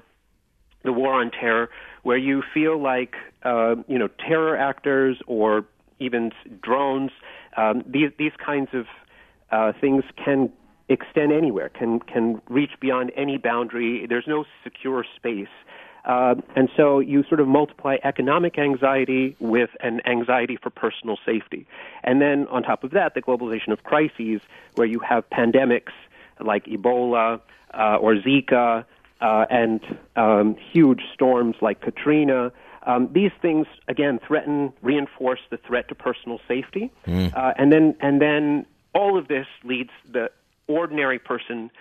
the 0.83 0.93
war 0.93 1.13
on 1.13 1.31
terror, 1.31 1.69
where 2.03 2.17
you 2.17 2.43
feel 2.53 2.81
like 2.81 3.15
uh, 3.43 3.75
you 3.87 3.97
know 3.97 4.09
terror 4.27 4.57
actors 4.57 5.17
or 5.27 5.65
even 5.99 6.31
drones. 6.61 7.11
Um, 7.57 7.83
these 7.87 8.11
these 8.17 8.33
kinds 8.43 8.69
of 8.73 8.85
uh, 9.51 9.73
things 9.79 10.03
can 10.23 10.51
extend 10.89 11.31
anywhere, 11.31 11.69
can 11.69 11.99
can 11.99 12.41
reach 12.49 12.71
beyond 12.79 13.11
any 13.15 13.37
boundary. 13.37 14.05
There's 14.07 14.27
no 14.27 14.45
secure 14.63 15.05
space. 15.15 15.47
Uh, 16.05 16.35
and 16.57 16.69
so 16.75 16.99
you 16.99 17.23
sort 17.29 17.39
of 17.39 17.47
multiply 17.47 17.95
economic 18.03 18.59
anxiety 18.59 19.37
with 19.39 19.69
an 19.79 20.01
anxiety 20.05 20.57
for 20.61 20.69
personal 20.69 21.17
safety. 21.25 21.65
And 22.03 22.21
then 22.21 22.45
on 22.47 22.61
top 22.61 22.83
of 22.83 22.91
that, 22.91 23.13
the 23.13 23.21
globalization 23.21 23.71
of 23.71 23.83
crises, 23.83 24.41
where 24.75 24.85
you 24.85 24.99
have 24.99 25.23
pandemics 25.29 25.93
like 26.41 26.65
Ebola 26.65 27.39
uh, 27.73 27.97
or 28.01 28.15
Zika, 28.15 28.83
uh, 29.23 29.45
and 29.49 29.79
um, 30.17 30.55
huge 30.71 31.01
storms 31.13 31.55
like 31.61 31.81
Katrina. 31.81 32.51
Um, 32.85 33.09
these 33.13 33.31
things 33.41 33.65
again 33.87 34.19
threaten, 34.27 34.73
reinforce 34.81 35.39
the 35.49 35.57
threat 35.57 35.87
to 35.87 35.95
personal 35.95 36.39
safety, 36.47 36.91
uh, 37.33 37.53
and 37.57 37.71
then 37.71 37.95
and 38.01 38.21
then 38.21 38.65
all 38.93 39.17
of 39.17 39.29
this 39.29 39.47
leads 39.63 39.91
the 40.11 40.29
ordinary 40.67 41.17
person 41.17 41.71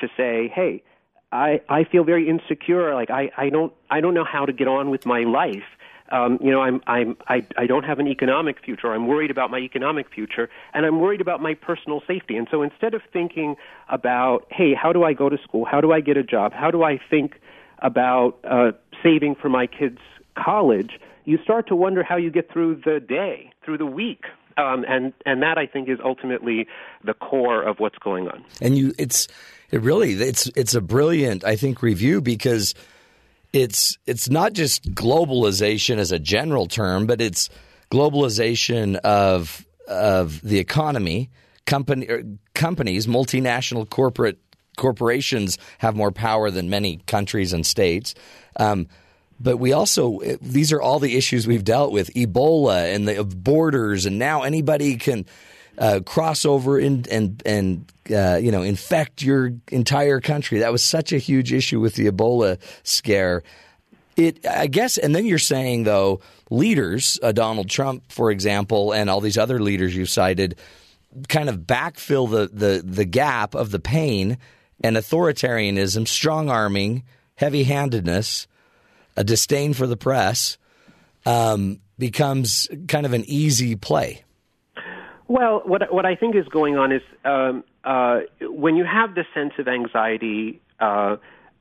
to 0.00 0.08
say, 0.16 0.48
"Hey, 0.52 0.82
I 1.30 1.60
I 1.68 1.84
feel 1.84 2.02
very 2.02 2.28
insecure. 2.28 2.92
Like 2.94 3.10
I 3.10 3.30
I 3.36 3.48
don't 3.48 3.72
I 3.88 4.00
don't 4.00 4.14
know 4.14 4.24
how 4.24 4.44
to 4.44 4.52
get 4.52 4.66
on 4.66 4.90
with 4.90 5.06
my 5.06 5.20
life." 5.20 5.68
Um, 6.10 6.38
you 6.42 6.50
know, 6.50 6.60
I'm, 6.62 6.80
I'm, 6.86 7.16
I, 7.28 7.46
I 7.56 7.66
don't 7.66 7.84
have 7.84 7.98
an 7.98 8.08
economic 8.08 8.64
future. 8.64 8.92
I'm 8.92 9.06
worried 9.06 9.30
about 9.30 9.50
my 9.50 9.58
economic 9.58 10.06
future, 10.12 10.48
and 10.74 10.86
I'm 10.86 11.00
worried 11.00 11.20
about 11.20 11.40
my 11.42 11.54
personal 11.54 12.02
safety. 12.06 12.36
And 12.36 12.48
so 12.50 12.62
instead 12.62 12.94
of 12.94 13.02
thinking 13.12 13.56
about, 13.88 14.46
hey, 14.50 14.74
how 14.74 14.92
do 14.92 15.04
I 15.04 15.12
go 15.12 15.28
to 15.28 15.38
school? 15.38 15.64
How 15.64 15.80
do 15.80 15.92
I 15.92 16.00
get 16.00 16.16
a 16.16 16.22
job? 16.22 16.52
How 16.52 16.70
do 16.70 16.82
I 16.82 16.98
think 17.10 17.40
about 17.80 18.38
uh, 18.44 18.72
saving 19.02 19.34
for 19.34 19.48
my 19.48 19.66
kids' 19.66 19.98
college? 20.36 20.92
You 21.24 21.38
start 21.42 21.68
to 21.68 21.76
wonder 21.76 22.02
how 22.02 22.16
you 22.16 22.30
get 22.30 22.50
through 22.50 22.82
the 22.84 23.00
day, 23.00 23.50
through 23.64 23.78
the 23.78 23.86
week. 23.86 24.24
Um, 24.56 24.84
and, 24.88 25.12
and 25.24 25.42
that, 25.42 25.56
I 25.56 25.66
think, 25.66 25.88
is 25.88 25.98
ultimately 26.04 26.66
the 27.04 27.14
core 27.14 27.62
of 27.62 27.78
what's 27.78 27.98
going 27.98 28.28
on. 28.28 28.44
and 28.60 28.76
you 28.76 28.92
it's 28.98 29.28
it 29.70 29.80
really 29.82 30.14
it's 30.14 30.46
it's 30.56 30.74
a 30.74 30.80
brilliant 30.80 31.44
I 31.44 31.54
think 31.54 31.80
review 31.82 32.20
because 32.20 32.74
it's 33.52 33.98
it's 34.06 34.28
not 34.28 34.52
just 34.52 34.94
globalization 34.94 35.98
as 35.98 36.12
a 36.12 36.18
general 36.18 36.66
term, 36.66 37.06
but 37.06 37.20
it's 37.20 37.48
globalization 37.90 38.96
of 38.96 39.66
of 39.86 40.40
the 40.42 40.58
economy. 40.58 41.30
Company 41.66 42.06
er, 42.08 42.22
companies, 42.54 43.06
multinational 43.06 43.88
corporate 43.88 44.38
corporations 44.76 45.58
have 45.78 45.96
more 45.96 46.12
power 46.12 46.50
than 46.50 46.70
many 46.70 46.98
countries 47.06 47.52
and 47.52 47.66
states. 47.66 48.14
Um, 48.56 48.86
but 49.40 49.58
we 49.58 49.72
also 49.72 50.20
these 50.40 50.72
are 50.72 50.80
all 50.80 50.98
the 50.98 51.16
issues 51.16 51.46
we've 51.46 51.64
dealt 51.64 51.92
with: 51.92 52.12
Ebola 52.14 52.94
and 52.94 53.06
the 53.06 53.24
borders, 53.24 54.04
and 54.04 54.18
now 54.18 54.42
anybody 54.42 54.96
can 54.96 55.26
uh, 55.78 56.00
cross 56.04 56.44
over 56.44 56.78
in, 56.78 57.04
and 57.10 57.42
and 57.46 57.92
uh, 58.10 58.36
you 58.36 58.50
know 58.50 58.62
infect 58.62 59.22
your 59.22 59.52
entire 59.70 60.20
country. 60.20 60.58
That 60.58 60.72
was 60.72 60.82
such 60.82 61.12
a 61.12 61.18
huge 61.18 61.52
issue 61.52 61.80
with 61.80 61.94
the 61.94 62.10
Ebola 62.10 62.58
scare. 62.82 63.42
It, 64.16 64.44
I 64.46 64.66
guess, 64.66 64.98
and 64.98 65.14
then 65.14 65.26
you're 65.26 65.38
saying 65.38 65.84
though, 65.84 66.20
leaders, 66.50 67.20
uh, 67.22 67.30
Donald 67.30 67.70
Trump, 67.70 68.10
for 68.10 68.32
example, 68.32 68.92
and 68.92 69.08
all 69.08 69.20
these 69.20 69.38
other 69.38 69.60
leaders 69.60 69.94
you 69.94 70.06
cited, 70.06 70.58
kind 71.28 71.48
of 71.48 71.60
backfill 71.60 72.28
the 72.28 72.48
the 72.52 72.82
the 72.84 73.04
gap 73.04 73.54
of 73.54 73.70
the 73.70 73.78
pain 73.78 74.38
and 74.82 74.96
authoritarianism, 74.96 76.06
strong 76.06 76.50
arming, 76.50 77.04
heavy 77.36 77.64
handedness, 77.64 78.48
a 79.16 79.22
disdain 79.22 79.74
for 79.74 79.86
the 79.86 79.96
press, 79.96 80.58
um, 81.26 81.80
becomes 81.98 82.68
kind 82.88 83.06
of 83.06 83.12
an 83.12 83.24
easy 83.26 83.76
play. 83.76 84.24
Well, 85.28 85.62
what 85.66 85.92
what 85.92 86.06
I 86.06 86.16
think 86.16 86.34
is 86.34 86.48
going 86.48 86.78
on 86.78 86.90
is 86.90 87.02
um, 87.24 87.62
uh, 87.84 88.20
when 88.40 88.76
you 88.76 88.84
have 88.84 89.14
this 89.14 89.26
sense 89.34 89.52
of 89.58 89.68
anxiety, 89.68 90.60
uh, 90.80 91.16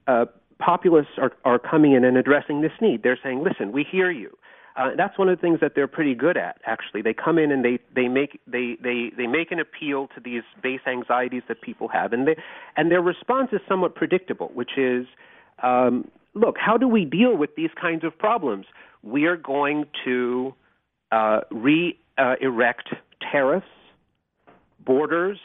uh, 0.07 0.25
populists 0.57 1.17
are 1.17 1.33
are 1.43 1.59
coming 1.59 1.91
in 1.91 2.05
and 2.05 2.17
addressing 2.17 2.61
this 2.61 2.71
need. 2.79 3.03
They're 3.03 3.19
saying, 3.21 3.43
"Listen, 3.43 3.73
we 3.73 3.83
hear 3.83 4.09
you." 4.09 4.37
Uh, 4.77 4.91
that's 4.95 5.17
one 5.17 5.27
of 5.27 5.37
the 5.37 5.41
things 5.41 5.59
that 5.59 5.73
they're 5.75 5.87
pretty 5.87 6.15
good 6.15 6.37
at. 6.37 6.61
Actually, 6.65 7.01
they 7.01 7.13
come 7.13 7.37
in 7.37 7.51
and 7.51 7.65
they 7.65 7.77
they 7.93 8.07
make 8.07 8.39
they 8.47 8.77
they 8.81 9.11
they 9.17 9.27
make 9.27 9.51
an 9.51 9.59
appeal 9.59 10.07
to 10.15 10.21
these 10.21 10.43
base 10.63 10.81
anxieties 10.87 11.43
that 11.49 11.61
people 11.61 11.89
have, 11.89 12.13
and 12.13 12.25
they 12.25 12.37
and 12.77 12.89
their 12.89 13.01
response 13.01 13.49
is 13.51 13.59
somewhat 13.67 13.95
predictable, 13.95 14.49
which 14.53 14.77
is, 14.77 15.05
um, 15.61 16.09
"Look, 16.35 16.57
how 16.57 16.77
do 16.77 16.87
we 16.87 17.03
deal 17.03 17.35
with 17.35 17.55
these 17.57 17.71
kinds 17.79 18.05
of 18.05 18.17
problems? 18.17 18.65
We 19.03 19.25
are 19.25 19.35
going 19.35 19.87
to 20.05 20.53
uh, 21.11 21.41
re 21.51 21.97
uh, 22.17 22.35
erect 22.39 22.93
tariffs, 23.21 23.67
borders, 24.79 25.39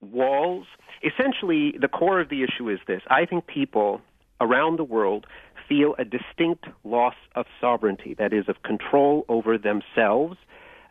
walls. 0.00 0.66
Essentially, 1.02 1.74
the 1.80 1.88
core 1.88 2.20
of 2.20 2.28
the 2.28 2.42
issue 2.42 2.68
is 2.68 2.78
this. 2.86 3.02
I 3.08 3.24
think 3.24 3.46
people 3.46 4.00
around 4.40 4.78
the 4.78 4.84
world 4.84 5.26
feel 5.68 5.94
a 5.98 6.04
distinct 6.04 6.64
loss 6.84 7.14
of 7.34 7.46
sovereignty, 7.60 8.14
that 8.18 8.32
is, 8.32 8.48
of 8.48 8.62
control 8.62 9.24
over 9.28 9.58
themselves, 9.58 10.36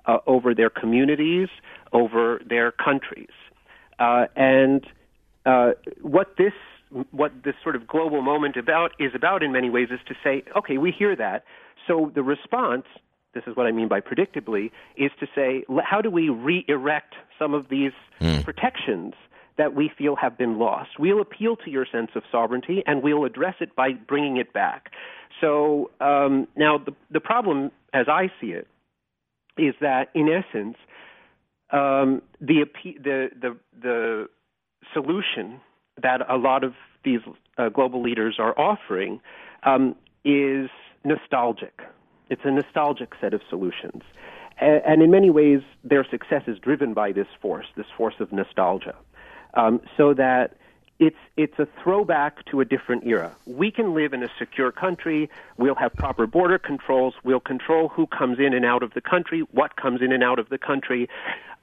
uh, 0.06 0.18
over 0.28 0.54
their 0.54 0.70
communities, 0.70 1.50
over 1.92 2.42
their 2.48 2.72
countries. 2.72 3.34
Uh, 4.00 4.26
and 4.36 4.86
uh, 5.46 5.72
what 6.02 6.36
this 6.38 6.54
what 7.12 7.34
this 7.44 7.56
sort 7.62 7.76
of 7.76 7.86
global 7.86 8.22
moment 8.22 8.56
about 8.56 8.92
is 8.98 9.12
about 9.14 9.44
in 9.44 9.52
many 9.52 9.70
ways 9.70 9.90
is 9.92 10.00
to 10.08 10.16
say, 10.24 10.42
okay, 10.56 10.78
we 10.78 10.90
hear 10.90 11.18
that. 11.18 11.44
So 11.86 12.12
the 12.16 12.24
response, 12.24 12.86
this 13.38 13.44
is 13.46 13.56
what 13.56 13.68
I 13.68 13.72
mean 13.72 13.88
by 13.88 14.02
predictably, 14.02 14.72
is 14.96 15.12
to 15.20 15.28
say, 15.36 15.64
how 15.84 16.02
do 16.02 16.10
we 16.10 16.30
re-erect 16.30 17.14
some 17.38 17.54
of 17.54 17.70
these 17.70 17.92
protections 18.44 19.14
that 19.60 19.76
we 19.76 19.92
feel 19.96 20.16
have 20.16 20.38
been 20.38 20.58
lost? 20.58 20.92
We'll 20.98 21.22
appeal 21.22 21.56
to 21.58 21.70
your 21.70 21.86
sense 21.86 22.12
of 22.16 22.24
sovereignty 22.32 22.84
and 22.88 23.04
we'll 23.04 23.26
address 23.26 23.56
it 23.60 23.76
by 23.76 23.94
bringing 23.94 24.38
it 24.38 24.54
back. 24.54 24.92
So 25.40 25.92
um, 26.02 26.48
now 26.56 26.80
the 26.80 26.94
the 27.12 27.20
problem, 27.20 27.72
as 27.94 28.08
I 28.08 28.32
see 28.42 28.48
it, 28.48 28.68
is 29.58 29.76
that 29.82 30.10
in 30.16 30.30
essence, 30.30 30.78
um, 31.72 32.24
the 32.42 32.66
the 32.84 33.30
the 33.40 33.58
the 33.80 34.28
solution 34.94 35.62
that 36.02 36.22
a 36.28 36.38
lot 36.38 36.64
of 36.64 36.74
these 37.04 37.20
uh, 37.58 37.70
global 37.70 38.02
leaders 38.02 38.38
are 38.40 38.60
offering 38.60 39.20
um, 39.64 39.96
is 40.26 40.70
nostalgic. 41.04 41.82
It's 42.30 42.42
a 42.44 42.52
nostalgic 42.52 43.14
set 43.20 43.34
of 43.34 43.42
solutions. 43.50 44.04
And, 44.60 44.82
and, 44.86 45.02
in 45.02 45.12
many 45.12 45.30
ways, 45.30 45.62
their 45.84 46.04
success 46.04 46.44
is 46.48 46.58
driven 46.58 46.94
by 46.94 47.12
this 47.12 47.28
force, 47.42 47.68
this 47.76 47.86
force 47.96 48.16
of 48.20 48.32
nostalgia. 48.32 48.96
Um, 49.54 49.82
so 49.96 50.14
that 50.14 50.58
it's 51.00 51.18
it's 51.36 51.58
a 51.60 51.68
throwback 51.82 52.44
to 52.46 52.60
a 52.60 52.66
different 52.66 53.06
era. 53.06 53.36
We 53.46 53.70
can 53.72 53.94
live 53.94 54.14
in 54.14 54.24
a 54.24 54.30
secure 54.40 54.72
country. 54.72 55.30
We'll 55.58 55.76
have 55.76 55.94
proper 55.94 56.26
border 56.26 56.58
controls. 56.58 57.14
We'll 57.24 57.40
control 57.40 57.90
who 57.90 58.08
comes 58.08 58.40
in 58.40 58.54
and 58.54 58.66
out 58.66 58.82
of 58.82 58.94
the 58.94 59.02
country, 59.02 59.42
what 59.52 59.76
comes 59.76 60.02
in 60.02 60.12
and 60.12 60.24
out 60.24 60.40
of 60.40 60.50
the 60.50 60.58
country, 60.58 61.08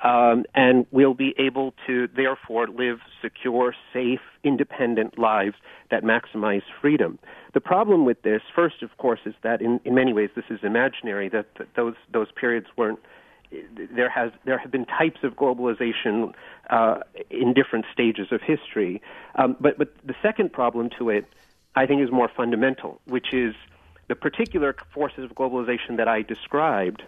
um, 0.05 0.45
and 0.55 0.87
we'll 0.91 1.15
be 1.15 1.35
able 1.39 1.75
to 1.87 2.09
therefore 2.15 2.69
live 2.69 3.01
secure, 3.23 3.75
safe, 3.93 4.21
independent 4.45 5.19
lives 5.19 5.57
that 5.91 6.05
maximize 6.05 6.63
freedom. 6.81 7.19
The 7.55 7.61
problem 7.61 8.05
with 8.05 8.21
this, 8.23 8.43
first, 8.55 8.83
of 8.83 8.97
course, 8.99 9.21
is 9.25 9.35
that 9.43 9.63
in, 9.63 9.81
in 9.85 9.95
many 9.95 10.13
ways 10.13 10.29
this 10.37 10.45
is 10.51 10.61
imaginary. 10.63 11.29
That, 11.31 11.47
that 11.59 11.69
those 11.75 11.95
those 12.13 12.29
periods 12.33 12.67
weren't 12.77 13.01
there 13.95 14.11
has 14.11 14.31
there 14.45 14.59
have 14.59 14.71
been 14.71 14.85
types 14.85 15.21
of 15.23 15.35
globalization 15.35 16.33
uh, 16.69 16.99
in 17.31 17.55
different 17.55 17.87
stages 17.93 18.29
of 18.31 18.43
history. 18.43 19.01
Um, 19.37 19.57
but 19.59 19.79
but 19.79 19.95
the 20.05 20.15
second 20.21 20.53
problem 20.53 20.91
to 20.99 21.09
it, 21.09 21.25
I 21.75 21.87
think, 21.87 22.03
is 22.03 22.11
more 22.11 22.31
fundamental, 22.37 23.01
which 23.07 23.33
is 23.33 23.55
the 24.09 24.15
particular 24.15 24.77
forces 24.93 25.25
of 25.25 25.31
globalization 25.35 25.97
that 25.97 26.09
I 26.09 26.21
described 26.21 27.05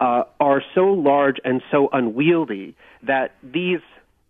uh, 0.00 0.24
are 0.40 0.62
so 0.74 0.86
large 0.86 1.36
and 1.44 1.62
so 1.70 1.88
unwieldy 1.92 2.76
that 3.02 3.34
these 3.42 3.80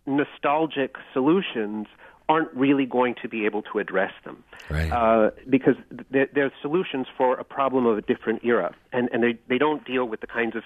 nostalgic 0.05 0.95
solutions 1.13 1.87
aren't 2.27 2.51
really 2.55 2.85
going 2.85 3.15
to 3.21 3.29
be 3.29 3.45
able 3.45 3.61
to 3.61 3.79
address 3.79 4.11
them. 4.23 4.43
Right. 4.69 4.91
Uh, 4.91 5.31
because 5.49 5.75
they're, 6.09 6.27
they're, 6.33 6.51
solutions 6.61 7.07
for 7.15 7.35
a 7.35 7.43
problem 7.43 7.85
of 7.85 7.97
a 7.97 8.01
different 8.01 8.43
era, 8.43 8.73
and, 8.91 9.09
and 9.13 9.23
they, 9.23 9.37
they 9.47 9.57
don't 9.59 9.85
deal 9.85 10.05
with 10.05 10.21
the 10.21 10.27
kinds 10.27 10.55
of 10.55 10.63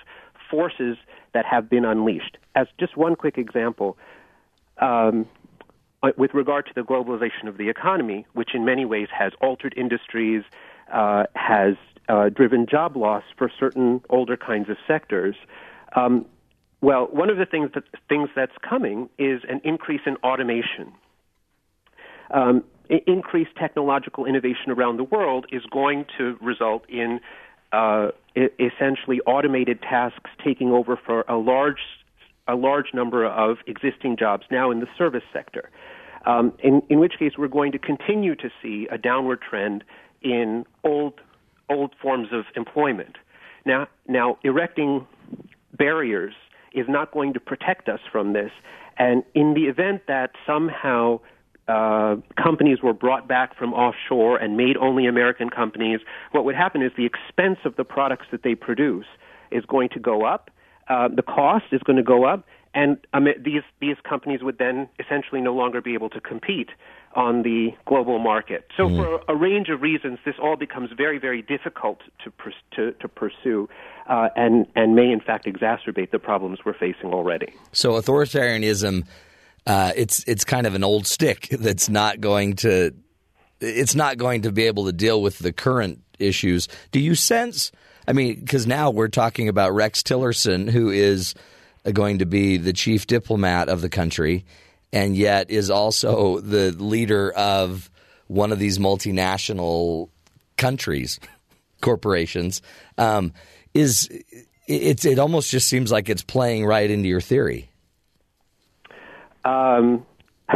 forces 0.50 0.98
that 1.34 1.46
have 1.46 1.70
been 1.70 1.86
unleashed. 1.86 2.38
As 2.56 2.68
just 2.80 2.96
one 2.96 3.16
quick 3.16 3.38
example, 3.38 3.98
um, 4.82 5.28
uh, 6.02 6.12
with 6.18 6.34
regard 6.34 6.66
to 6.66 6.72
the 6.74 6.82
globalization 6.82 7.48
of 7.48 7.58
the 7.58 7.70
economy, 7.70 8.26
which 8.34 8.56
in 8.56 8.64
many 8.64 8.86
ways 8.86 9.10
has 9.12 9.34
altered 9.42 9.74
industries, 9.76 10.44
uh, 10.94 11.26
has 11.36 11.76
uh, 12.10 12.30
driven 12.30 12.66
job 12.66 12.98
loss 12.98 13.24
for 13.38 13.50
certain 13.60 14.02
older 14.10 14.36
kinds 14.36 14.70
of 14.70 14.78
sectors. 14.88 15.36
Um, 15.96 16.26
well, 16.82 17.08
one 17.12 17.30
of 17.30 17.38
the 17.38 17.46
things 17.46 17.72
that 17.76 17.84
things 18.08 18.30
that's 18.36 18.56
coming 18.68 19.10
is 19.18 19.42
an 19.48 19.62
increase 19.64 20.02
in 20.06 20.16
automation 20.18 20.94
um, 22.32 22.64
increased 23.08 23.52
technological 23.58 24.26
innovation 24.26 24.72
around 24.72 24.98
the 24.98 25.04
world 25.04 25.46
is 25.52 25.62
going 25.72 26.06
to 26.18 26.38
result 26.42 26.84
in 26.90 27.20
uh, 27.72 28.10
essentially 28.36 29.20
automated 29.28 29.82
tasks 29.82 30.30
taking 30.44 30.72
over 30.72 31.00
for 31.06 31.22
a 31.28 31.36
large 31.36 31.80
a 32.48 32.56
large 32.56 32.96
number 32.96 33.28
of 33.28 33.58
existing 33.68 34.18
jobs 34.18 34.44
now 34.50 34.72
in 34.72 34.80
the 34.80 34.88
service 34.98 35.24
sector. 35.32 35.70
Um, 36.26 36.52
in, 36.64 36.82
in 36.90 37.00
which 37.00 37.14
case, 37.20 37.34
we're 37.38 37.48
going 37.48 37.72
to 37.74 37.78
continue 37.78 38.34
to 38.38 38.50
see 38.60 38.88
a 38.92 38.98
downward 38.98 39.40
trend 39.48 39.84
in 40.24 40.66
old 40.84 41.14
old 41.70 41.94
forms 42.02 42.30
of 42.32 42.46
employment. 42.56 43.18
Now, 43.66 43.88
now 44.08 44.38
erecting 44.44 45.06
barriers 45.78 46.34
is 46.74 46.86
not 46.88 47.12
going 47.12 47.34
to 47.34 47.40
protect 47.40 47.90
us 47.90 48.00
from 48.12 48.34
this. 48.34 48.52
And 48.98 49.24
in 49.34 49.54
the 49.54 49.64
event 49.64 50.04
that 50.08 50.32
somehow 50.46 51.20
uh, 51.68 52.16
companies 52.42 52.80
were 52.82 52.94
brought 52.94 53.28
back 53.28 53.56
from 53.56 53.74
offshore 53.74 54.38
and 54.38 54.58
made 54.58 54.76
only 54.78 55.06
American 55.06 55.50
companies, 55.50 56.00
what 56.32 56.44
would 56.46 56.56
happen 56.56 56.82
is 56.82 56.92
the 56.98 57.06
expense 57.06 57.60
of 57.64 57.76
the 57.76 57.84
products 57.84 58.26
that 58.32 58.44
they 58.44 58.56
produce 58.56 59.06
is 59.52 59.64
going 59.66 59.90
to 59.90 60.00
go 60.00 60.26
up. 60.26 60.50
Uh, 60.88 61.08
the 61.08 61.22
cost 61.22 61.66
is 61.72 61.82
going 61.86 61.98
to 61.98 62.04
go 62.04 62.26
up, 62.26 62.46
and 62.74 62.98
um, 63.14 63.28
these 63.40 63.62
these 63.80 63.98
companies 64.08 64.42
would 64.42 64.58
then 64.58 64.90
essentially 65.00 65.42
no 65.42 65.54
longer 65.54 65.82
be 65.82 65.94
able 65.94 66.10
to 66.10 66.20
compete 66.20 66.70
on 67.16 67.44
the 67.44 67.72
global 67.86 68.20
market. 68.20 68.68
So, 68.78 68.88
mm. 68.88 68.98
for 68.98 69.22
a 69.28 69.36
range 69.36 69.70
of 69.70 69.82
reasons, 69.82 70.20
this 70.26 70.36
all 70.42 70.56
becomes 70.56 70.92
very, 70.96 71.18
very 71.18 71.42
difficult 71.42 72.00
to 72.24 72.32
to, 72.76 72.92
to 72.94 73.08
pursue, 73.08 73.68
uh, 74.08 74.30
and 74.36 74.68
and 74.76 74.96
may 74.96 75.12
in 75.12 75.20
fact 75.20 75.46
exacerbate 75.46 76.12
the 76.12 76.20
problems 76.20 76.60
we're 76.66 76.74
facing 76.74 77.14
already. 77.14 77.54
So, 77.72 77.92
authoritarianism 77.94 79.06
uh, 79.66 79.92
it's 79.96 80.24
it's 80.28 80.44
kind 80.44 80.66
of 80.66 80.74
an 80.74 80.84
old 80.84 81.06
stick 81.06 81.50
that's 81.52 81.90
not 81.90 82.20
going 82.20 82.56
to 82.58 82.92
it's 83.62 83.96
not 83.96 84.18
going 84.18 84.42
to 84.44 84.52
be 84.52 84.64
able 84.64 84.86
to 84.86 84.94
deal 84.94 85.22
with 85.22 85.40
the 85.40 85.52
current 85.52 86.00
issues. 86.18 86.68
Do 86.92 87.00
you 87.00 87.14
sense? 87.14 87.72
I 88.08 88.14
mean, 88.14 88.40
because 88.40 88.66
now 88.66 88.90
we're 88.90 89.10
talking 89.10 89.50
about 89.50 89.74
Rex 89.74 90.02
Tillerson, 90.02 90.70
who 90.70 90.90
is 90.90 91.36
going 91.94 92.20
to 92.20 92.26
be 92.26 92.58
the 92.58 92.74
chief 92.74 93.06
diplomat 93.06 93.70
of 93.70 93.82
the 93.82 93.90
country, 93.90 94.46
and 94.92 95.16
yet 95.16 95.50
is 95.50 95.70
also 95.70 96.40
the 96.40 96.72
leader 96.72 97.32
of 97.32 97.90
one 98.28 98.52
of 98.52 98.60
these 98.60 98.78
multinational 98.78 100.10
countries, 100.58 101.20
corporations. 101.82 102.62
Um, 102.98 103.34
is 103.74 104.10
it's 104.68 105.06
it 105.06 105.20
almost 105.20 105.52
just 105.52 105.68
seems 105.68 105.92
like 105.92 106.10
it's 106.10 106.24
playing 106.24 106.66
right 106.66 106.90
into 106.90 107.08
your 107.08 107.22
theory. 107.22 107.70
Um, 109.46 110.06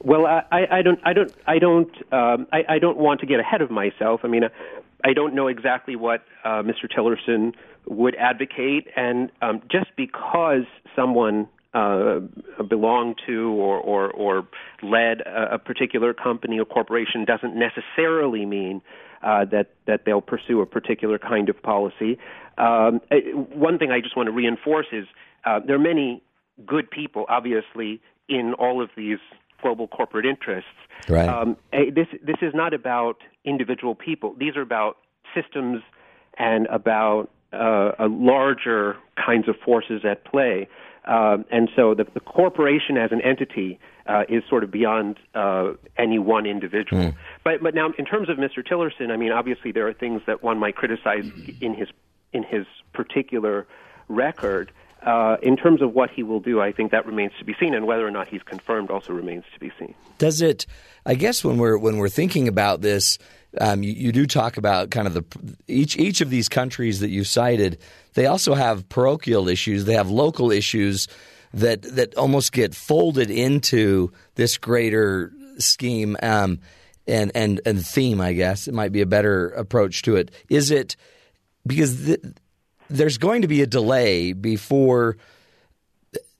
well, 0.00 0.26
I, 0.26 0.66
I, 0.70 0.82
don't, 0.82 1.00
I 1.04 1.12
don't, 1.12 1.32
I 1.46 1.58
don't, 1.58 2.12
um, 2.12 2.46
I, 2.52 2.64
I 2.68 2.78
don't 2.78 2.98
want 2.98 3.20
to 3.20 3.26
get 3.26 3.40
ahead 3.40 3.62
of 3.62 3.70
myself. 3.70 4.20
I 4.24 4.28
mean, 4.28 4.42
I 5.04 5.12
don't 5.12 5.34
know 5.34 5.48
exactly 5.48 5.96
what 5.96 6.24
uh, 6.44 6.62
Mr. 6.62 6.90
Tillerson 6.90 7.54
would 7.86 8.14
advocate, 8.16 8.88
and 8.96 9.30
um, 9.40 9.62
just 9.70 9.90
because 9.96 10.64
someone 10.94 11.48
uh, 11.74 12.20
belonged 12.68 13.16
to 13.26 13.50
or, 13.52 13.78
or, 13.78 14.10
or 14.10 14.46
led 14.82 15.22
a, 15.22 15.54
a 15.54 15.58
particular 15.58 16.12
company 16.12 16.58
or 16.58 16.64
corporation 16.64 17.24
doesn't 17.24 17.54
necessarily 17.56 18.44
mean 18.44 18.82
uh, 19.22 19.44
that 19.44 19.70
that 19.86 20.00
they'll 20.04 20.20
pursue 20.20 20.60
a 20.60 20.66
particular 20.66 21.18
kind 21.18 21.48
of 21.48 21.62
policy. 21.62 22.18
Um, 22.58 23.00
one 23.54 23.78
thing 23.78 23.90
I 23.90 24.00
just 24.00 24.16
want 24.16 24.26
to 24.26 24.32
reinforce 24.32 24.86
is 24.92 25.06
uh, 25.44 25.60
there 25.64 25.76
are 25.76 25.78
many 25.78 26.22
good 26.66 26.90
people, 26.90 27.24
obviously, 27.28 28.00
in 28.28 28.54
all 28.58 28.82
of 28.82 28.90
these 28.96 29.18
global 29.62 29.86
corporate 29.86 30.26
interests. 30.26 30.68
Right. 31.08 31.28
Um, 31.28 31.56
this 31.72 32.08
this 32.22 32.36
is 32.42 32.52
not 32.54 32.74
about 32.74 33.18
individual 33.44 33.94
people. 33.94 34.34
These 34.38 34.56
are 34.56 34.62
about 34.62 34.98
systems 35.34 35.82
and 36.38 36.66
about 36.66 37.30
uh, 37.52 37.92
a 37.98 38.08
larger 38.08 38.96
kinds 39.24 39.48
of 39.48 39.56
forces 39.64 40.02
at 40.04 40.24
play. 40.24 40.68
Um, 41.04 41.44
and 41.50 41.68
so 41.74 41.94
the, 41.94 42.04
the, 42.14 42.20
corporation 42.20 42.96
as 42.96 43.10
an 43.10 43.20
entity 43.22 43.80
uh, 44.06 44.22
is 44.28 44.44
sort 44.48 44.62
of 44.62 44.70
beyond 44.70 45.18
uh, 45.34 45.72
any 45.98 46.20
one 46.20 46.46
individual. 46.46 47.02
Mm. 47.02 47.16
But 47.42 47.60
but 47.60 47.74
now 47.74 47.92
in 47.98 48.04
terms 48.04 48.28
of 48.28 48.36
Mr. 48.36 48.64
Tillerson, 48.64 49.10
I 49.10 49.16
mean, 49.16 49.32
obviously 49.32 49.72
there 49.72 49.88
are 49.88 49.92
things 49.92 50.22
that 50.26 50.44
one 50.44 50.58
might 50.58 50.76
criticize 50.76 51.24
in 51.60 51.74
his 51.74 51.88
in 52.32 52.44
his 52.44 52.66
particular 52.92 53.66
record. 54.08 54.70
Uh, 55.04 55.36
in 55.42 55.56
terms 55.56 55.82
of 55.82 55.92
what 55.92 56.10
he 56.10 56.22
will 56.22 56.38
do, 56.38 56.60
I 56.60 56.70
think 56.70 56.92
that 56.92 57.04
remains 57.06 57.32
to 57.40 57.44
be 57.44 57.56
seen, 57.58 57.74
and 57.74 57.84
whether 57.88 58.06
or 58.06 58.12
not 58.12 58.28
he's 58.28 58.42
confirmed 58.44 58.88
also 58.88 59.12
remains 59.12 59.42
to 59.52 59.58
be 59.58 59.72
seen. 59.76 59.94
Does 60.18 60.40
it? 60.40 60.66
I 61.04 61.16
guess 61.16 61.42
when 61.42 61.58
we're 61.58 61.76
when 61.76 61.96
we're 61.96 62.08
thinking 62.08 62.46
about 62.46 62.80
this, 62.80 63.18
um, 63.60 63.82
you, 63.82 63.92
you, 63.92 64.12
do 64.12 64.26
talk 64.26 64.56
about 64.56 64.90
kind 64.90 65.06
of 65.06 65.14
the 65.14 65.24
each 65.68 65.96
each 65.98 66.20
of 66.20 66.30
these 66.30 66.48
countries 66.48 67.00
that 67.00 67.10
you 67.10 67.24
cited. 67.24 67.78
They 68.14 68.26
also 68.26 68.54
have 68.54 68.88
parochial 68.88 69.48
issues. 69.48 69.84
They 69.84 69.94
have 69.94 70.10
local 70.10 70.50
issues 70.50 71.08
that 71.52 71.82
that 71.82 72.14
almost 72.16 72.52
get 72.52 72.74
folded 72.74 73.30
into 73.30 74.12
this 74.36 74.56
greater 74.56 75.32
scheme 75.58 76.16
um, 76.22 76.60
and 77.06 77.30
and 77.34 77.60
and 77.66 77.84
theme. 77.86 78.20
I 78.20 78.32
guess 78.32 78.68
it 78.68 78.74
might 78.74 78.92
be 78.92 79.02
a 79.02 79.06
better 79.06 79.48
approach 79.50 80.02
to 80.02 80.16
it. 80.16 80.30
Is 80.48 80.70
it 80.70 80.96
because 81.66 82.16
there's 82.88 83.18
going 83.18 83.42
to 83.42 83.48
be 83.48 83.62
a 83.62 83.66
delay 83.66 84.32
before 84.32 85.16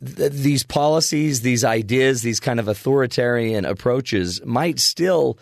these 0.00 0.64
policies, 0.64 1.42
these 1.42 1.62
ideas, 1.62 2.22
these 2.22 2.40
kind 2.40 2.58
of 2.58 2.66
authoritarian 2.66 3.64
approaches 3.64 4.44
might 4.44 4.80
still 4.80 5.38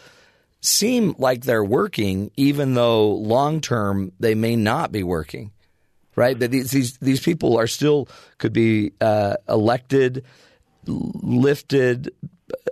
seem 0.60 1.14
like 1.18 1.44
they're 1.44 1.64
working, 1.64 2.30
even 2.36 2.74
though 2.74 3.10
long 3.10 3.60
term 3.60 4.12
they 4.20 4.34
may 4.34 4.56
not 4.56 4.92
be 4.92 5.02
working. 5.02 5.52
Right? 6.16 6.38
But 6.38 6.50
these 6.50 6.70
these, 6.70 6.98
these 6.98 7.20
people 7.20 7.58
are 7.58 7.66
still 7.66 8.08
could 8.38 8.52
be 8.52 8.92
uh, 9.00 9.36
elected, 9.48 10.24
lifted, 10.86 12.12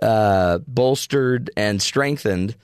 uh, 0.01 0.59
bolstered, 0.67 1.49
and 1.57 1.81
strengthened 1.81 2.55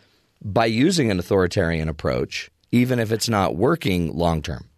by 0.43 0.67
using 0.67 1.09
an 1.09 1.17
authoritarian 1.17 1.89
approach, 1.89 2.51
even 2.71 2.99
if 2.99 3.11
it's 3.11 3.29
not 3.29 3.55
working 3.55 4.15
long 4.15 4.41
term. 4.41 4.69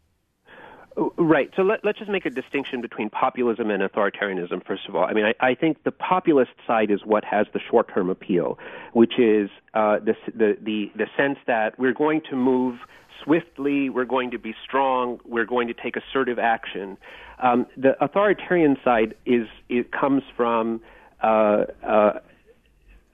Right. 0.98 1.52
So 1.56 1.62
let, 1.62 1.86
us 1.86 1.96
just 1.96 2.10
make 2.10 2.26
a 2.26 2.32
distinction 2.32 2.82
between 2.82 3.12
populism 3.12 3.70
and 3.70 3.84
authoritarianism, 3.84 4.66
first 4.66 4.88
of 4.90 4.96
all. 4.96 5.06
I 5.06 5.14
mean, 5.14 5.26
I, 5.26 5.50
I 5.50 5.54
think 5.54 5.84
the 5.84 5.92
populist 5.92 6.52
side 6.66 6.90
is 6.90 7.06
what 7.06 7.24
has 7.24 7.46
the 7.54 7.60
short 7.60 7.94
term 7.94 8.10
appeal, 8.10 8.58
which 8.94 9.20
is 9.20 9.52
uh, 9.76 10.00
the, 10.00 10.16
the, 10.34 10.58
the, 10.60 10.92
the 10.96 11.06
sense 11.16 11.38
that 11.46 11.78
we're 11.78 11.94
going 11.94 12.22
to 12.32 12.36
move 12.36 12.80
swiftly, 13.24 13.92
we're 13.92 14.06
going 14.06 14.32
to 14.32 14.40
be 14.40 14.56
strong, 14.64 15.20
we're 15.24 15.46
going 15.46 15.68
to 15.68 15.74
take 15.76 15.96
assertive 15.98 16.40
action. 16.40 16.98
Um, 17.40 17.68
the 17.78 18.02
authoritarian 18.04 18.78
side 18.84 19.14
is 19.28 19.48
it 19.70 19.92
comes 19.92 20.24
from 20.36 20.82
uh, 21.22 21.66
uh, 21.84 22.20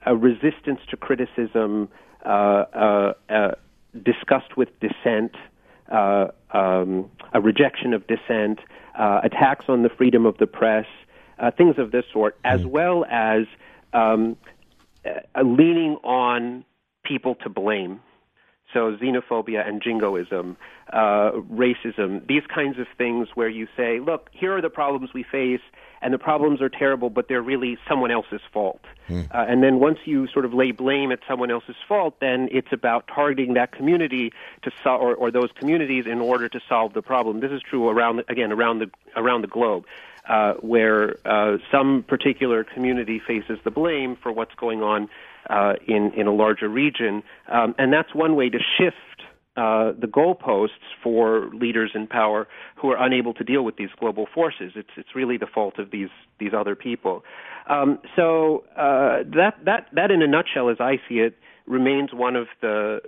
a 0.06 0.16
resistance 0.16 0.80
to 0.88 0.96
criticism, 0.96 1.88
uh, 2.24 2.28
uh, 2.28 3.12
uh 3.28 3.50
disgust 4.02 4.56
with 4.56 4.68
dissent, 4.80 5.34
uh, 5.90 6.28
um, 6.52 7.10
a 7.32 7.40
rejection 7.40 7.92
of 7.92 8.06
dissent, 8.06 8.60
uh, 8.98 9.20
attacks 9.22 9.66
on 9.68 9.82
the 9.82 9.88
freedom 9.88 10.26
of 10.26 10.36
the 10.38 10.46
press, 10.46 10.86
uh, 11.38 11.50
things 11.50 11.76
of 11.78 11.90
this 11.90 12.04
sort, 12.12 12.38
as 12.44 12.60
mm. 12.60 12.66
well 12.66 13.04
as 13.10 13.46
um, 13.92 14.36
leaning 15.42 15.96
on 16.04 16.64
people 17.04 17.34
to 17.36 17.48
blame. 17.48 18.00
So 18.72 18.96
xenophobia 18.96 19.66
and 19.66 19.80
jingoism, 19.80 20.56
uh, 20.92 21.30
racism, 21.52 22.26
these 22.26 22.42
kinds 22.52 22.78
of 22.78 22.86
things 22.98 23.28
where 23.34 23.48
you 23.48 23.68
say, 23.76 24.00
look, 24.00 24.30
here 24.32 24.56
are 24.56 24.60
the 24.60 24.70
problems 24.70 25.10
we 25.14 25.22
face, 25.22 25.60
and 26.04 26.12
the 26.12 26.18
problems 26.18 26.60
are 26.60 26.68
terrible, 26.68 27.08
but 27.08 27.28
they're 27.28 27.42
really 27.42 27.78
someone 27.88 28.10
else's 28.10 28.42
fault. 28.52 28.82
Mm. 29.08 29.34
Uh, 29.34 29.44
and 29.48 29.62
then 29.62 29.80
once 29.80 29.98
you 30.04 30.28
sort 30.28 30.44
of 30.44 30.52
lay 30.52 30.70
blame 30.70 31.10
at 31.10 31.20
someone 31.26 31.50
else's 31.50 31.76
fault, 31.88 32.14
then 32.20 32.48
it's 32.52 32.72
about 32.72 33.08
targeting 33.08 33.54
that 33.54 33.72
community 33.72 34.30
to 34.62 34.70
sol- 34.82 35.00
or, 35.00 35.14
or 35.14 35.30
those 35.30 35.48
communities 35.58 36.04
in 36.06 36.20
order 36.20 36.48
to 36.48 36.60
solve 36.68 36.92
the 36.92 37.02
problem. 37.02 37.40
This 37.40 37.50
is 37.50 37.62
true 37.62 37.88
around 37.88 38.16
the, 38.16 38.30
again 38.30 38.52
around 38.52 38.78
the 38.78 38.90
around 39.16 39.40
the 39.40 39.48
globe. 39.48 39.86
Uh, 40.26 40.54
where 40.54 41.16
uh, 41.26 41.58
some 41.70 42.02
particular 42.08 42.64
community 42.64 43.20
faces 43.26 43.58
the 43.62 43.70
blame 43.70 44.16
for 44.22 44.32
what's 44.32 44.54
going 44.54 44.82
on 44.82 45.06
uh, 45.50 45.74
in 45.86 46.12
in 46.12 46.26
a 46.26 46.32
larger 46.32 46.66
region, 46.66 47.22
um, 47.48 47.74
and 47.76 47.92
that's 47.92 48.14
one 48.14 48.34
way 48.34 48.48
to 48.48 48.58
shift 48.78 49.13
uh, 49.56 49.92
the 49.98 50.08
goalposts 50.08 50.68
for 51.02 51.48
leaders 51.52 51.92
in 51.94 52.06
power 52.08 52.48
who 52.74 52.90
are 52.90 53.04
unable 53.04 53.32
to 53.34 53.44
deal 53.44 53.64
with 53.64 53.76
these 53.76 53.90
global 54.00 54.26
forces. 54.34 54.72
It's 54.74 54.90
it's 54.96 55.14
really 55.14 55.36
the 55.36 55.46
fault 55.46 55.78
of 55.78 55.90
these 55.90 56.08
these 56.40 56.52
other 56.52 56.74
people. 56.74 57.22
Um, 57.68 57.98
so 58.16 58.64
uh, 58.76 59.22
that 59.36 59.54
that 59.64 59.86
that 59.92 60.10
in 60.10 60.22
a 60.22 60.26
nutshell, 60.26 60.70
as 60.70 60.78
I 60.80 60.96
see 61.08 61.20
it, 61.20 61.36
remains 61.66 62.10
one 62.12 62.36
of 62.36 62.46
the 62.60 63.00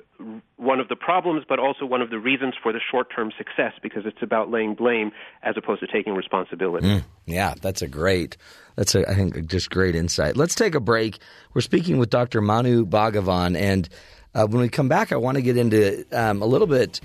one 0.56 0.80
of 0.80 0.88
the 0.88 0.96
problems, 0.96 1.44
but 1.48 1.58
also 1.58 1.84
one 1.84 2.00
of 2.00 2.10
the 2.10 2.18
reasons 2.18 2.54
for 2.62 2.72
the 2.72 2.80
short 2.90 3.08
term 3.14 3.30
success 3.36 3.72
because 3.82 4.04
it's 4.06 4.22
about 4.22 4.50
laying 4.50 4.74
blame 4.74 5.10
as 5.42 5.56
opposed 5.58 5.80
to 5.80 5.86
taking 5.86 6.14
responsibility. 6.14 6.86
Mm, 6.86 7.04
yeah, 7.26 7.54
that's 7.60 7.82
a 7.82 7.88
great. 7.88 8.36
That's 8.76 8.94
a, 8.94 9.08
I 9.10 9.14
think 9.14 9.46
just 9.46 9.70
great 9.70 9.94
insight. 9.94 10.36
Let's 10.36 10.54
take 10.54 10.74
a 10.74 10.80
break. 10.80 11.18
We're 11.54 11.60
speaking 11.60 11.98
with 11.98 12.10
Dr. 12.10 12.40
Manu 12.40 12.86
Bhagavan 12.86 13.56
and 13.56 13.88
uh, 14.36 14.46
when 14.46 14.60
we 14.60 14.68
come 14.68 14.88
back, 14.88 15.12
I 15.12 15.16
want 15.16 15.36
to 15.36 15.42
get 15.42 15.56
into 15.56 16.04
um, 16.12 16.42
a 16.42 16.46
little 16.46 16.66
bit 16.66 17.00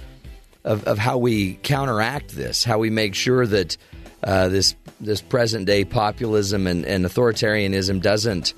of, 0.65 0.83
of, 0.83 0.97
how 0.97 1.17
we 1.17 1.53
counteract 1.63 2.35
this, 2.35 2.63
how 2.65 2.77
we 2.77 2.89
make 2.89 3.15
sure 3.15 3.47
that 3.47 3.77
uh, 4.23 4.49
this 4.49 4.75
this 4.99 5.21
present 5.21 5.65
day 5.65 5.85
populism 5.85 6.67
and, 6.67 6.85
and, 6.85 7.05
authoritarianism 7.05 8.01
doesn't 8.01 8.53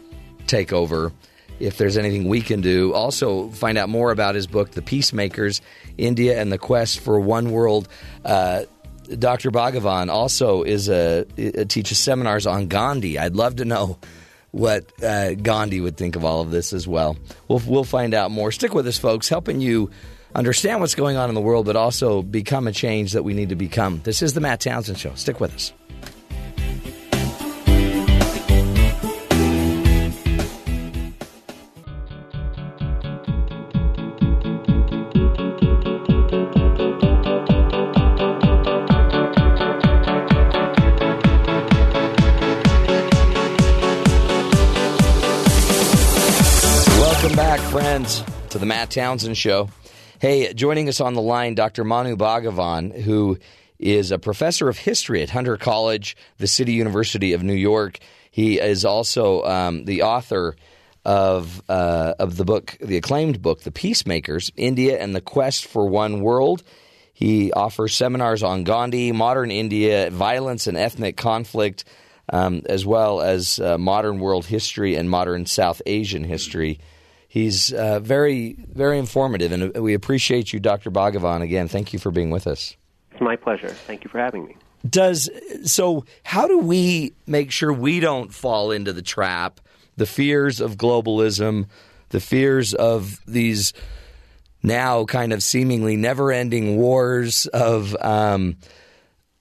take 0.48 0.74
over. 0.74 1.14
If 1.60 1.78
there's 1.78 1.98
anything 1.98 2.28
we 2.28 2.42
can 2.42 2.62
do, 2.62 2.94
also 2.94 3.50
find 3.50 3.78
out 3.78 3.88
more 3.90 4.12
about 4.12 4.34
his 4.34 4.48
book, 4.48 4.72
The 4.72 4.82
Peacemakers: 4.82 5.62
India 6.00 6.42
and 6.42 6.52
the 6.52 6.58
Quest 6.58 7.00
for 7.00 7.20
One 7.20 7.52
World. 7.52 7.88
Uh, 8.26 8.64
Dr. 9.20 9.52
Bhagavan 9.52 10.10
also 10.10 10.64
is 10.64 10.90
a, 10.90 11.26
a 11.38 11.66
teaches 11.66 12.00
seminars 12.00 12.48
on 12.48 12.68
Gandhi. 12.68 13.20
I'd 13.20 13.36
love 13.36 13.58
to 13.58 13.66
know 13.66 14.00
what 14.54 14.86
uh, 15.04 15.34
Gandhi 15.34 15.82
would 15.82 15.98
think 15.98 16.16
of 16.16 16.24
all 16.24 16.42
of 16.42 16.52
this 16.52 16.74
as 16.74 16.88
well. 16.88 17.18
We'll, 17.48 17.62
we'll 17.66 17.84
find 17.84 18.14
out 18.14 18.30
more. 18.30 18.52
Stick 18.52 18.74
with 18.76 18.88
us, 18.88 19.00
folks, 19.00 19.28
helping 19.28 19.60
you 19.62 19.90
understand 20.36 20.80
what's 20.80 20.96
going 20.96 21.18
on 21.18 21.28
in 21.28 21.36
the 21.36 21.42
world, 21.42 21.66
but 21.66 21.76
also 21.76 22.22
become 22.22 22.68
a 22.68 22.72
change 22.72 23.14
that 23.14 23.24
we 23.24 23.34
need 23.34 23.50
to 23.50 23.56
become. 23.56 24.02
This 24.04 24.22
is 24.22 24.34
the 24.34 24.42
Matt 24.42 24.62
Townsend 24.62 25.00
Show. 25.00 25.16
Stick 25.16 25.40
with 25.40 25.56
us. 25.56 25.74
Friends, 47.74 48.24
to 48.52 48.60
the 48.60 48.68
Matt 48.68 48.92
Townsend 48.92 49.36
Show. 49.36 49.68
Hey, 50.20 50.54
joining 50.54 50.88
us 50.90 51.02
on 51.02 51.16
the 51.16 51.24
line, 51.24 51.56
Dr. 51.56 51.84
Manu 51.84 52.16
Bhagavan, 52.16 53.02
who 53.02 53.40
is 53.80 54.12
a 54.12 54.20
professor 54.20 54.70
of 54.70 54.78
history 54.78 55.24
at 55.24 55.32
Hunter 55.32 55.58
College, 55.58 56.16
the 56.38 56.46
City 56.46 56.74
University 56.74 57.34
of 57.34 57.42
New 57.42 57.56
York. 57.56 57.98
He 58.30 58.60
is 58.60 58.86
also 58.86 59.42
um, 59.46 59.86
the 59.86 60.04
author 60.04 60.56
of 61.04 61.64
uh, 61.68 62.14
of 62.20 62.38
the 62.38 62.46
book, 62.46 62.78
the 62.80 62.98
acclaimed 62.98 63.42
book, 63.42 63.62
The 63.62 63.72
Peacemakers: 63.72 64.52
India 64.56 65.02
and 65.02 65.16
the 65.16 65.22
Quest 65.22 65.66
for 65.66 65.88
One 65.88 66.22
World. 66.22 66.62
He 67.12 67.52
offers 67.54 67.96
seminars 67.96 68.44
on 68.44 68.66
Gandhi, 68.66 69.12
modern 69.12 69.50
India, 69.50 70.12
violence 70.12 70.68
and 70.68 70.78
ethnic 70.78 71.18
conflict, 71.18 71.86
um, 72.32 72.62
as 72.70 72.86
well 72.86 73.20
as 73.20 73.58
uh, 73.58 73.80
modern 73.80 74.20
world 74.20 74.46
history 74.46 74.94
and 74.94 75.10
modern 75.10 75.48
South 75.48 75.82
Asian 75.88 76.24
history. 76.24 76.80
He's 77.34 77.74
uh, 77.74 78.00
very, 78.00 78.58
very 78.72 79.00
informative, 79.00 79.52
and 79.52 79.76
we 79.78 79.96
appreciate 79.96 80.54
you, 80.54 80.60
Dr. 80.60 80.92
Bhagavan. 80.92 81.42
Again, 81.42 81.68
thank 81.68 81.92
you 81.92 81.98
for 81.98 82.12
being 82.12 82.30
with 82.30 82.46
us. 82.46 82.78
It's 83.12 83.22
my 83.22 83.36
pleasure. 83.36 83.70
Thank 83.70 84.04
you 84.04 84.10
for 84.12 84.20
having 84.20 84.46
me. 84.46 84.56
Does 84.88 85.32
so? 85.66 86.06
How 86.22 86.48
do 86.48 86.60
we 86.60 87.14
make 87.26 87.50
sure 87.50 87.74
we 87.74 88.00
don't 88.00 88.32
fall 88.32 88.70
into 88.70 88.94
the 88.94 89.02
trap, 89.02 89.60
the 89.98 90.06
fears 90.06 90.62
of 90.62 90.78
globalism, 90.78 91.66
the 92.10 92.20
fears 92.20 92.76
of 92.76 93.20
these 93.26 93.74
now 94.62 95.04
kind 95.06 95.34
of 95.34 95.42
seemingly 95.42 95.96
never-ending 95.96 96.78
wars 96.78 97.48
of 97.48 97.96
um, 98.00 98.58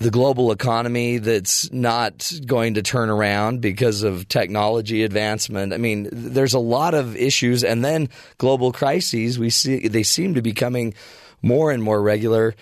the 0.02 0.10
global 0.10 0.50
economy 0.50 1.18
that's 1.18 1.72
not 1.72 2.32
going 2.44 2.74
to 2.74 2.82
turn 2.82 3.08
around 3.08 3.60
because 3.60 4.02
of 4.02 4.28
technology 4.28 5.04
advancement. 5.04 5.72
I 5.72 5.76
mean, 5.76 6.08
there's 6.10 6.54
a 6.54 6.58
lot 6.58 6.94
of 6.94 7.16
issues, 7.16 7.62
and 7.62 7.84
then 7.84 8.08
global 8.38 8.72
crises. 8.72 9.38
We 9.38 9.50
see 9.50 9.88
they 9.88 10.02
seem 10.02 10.34
to 10.34 10.42
be 10.42 10.52
coming 10.52 10.94
more 11.40 11.70
and 11.70 11.82
more 11.82 12.02
regular 12.02 12.54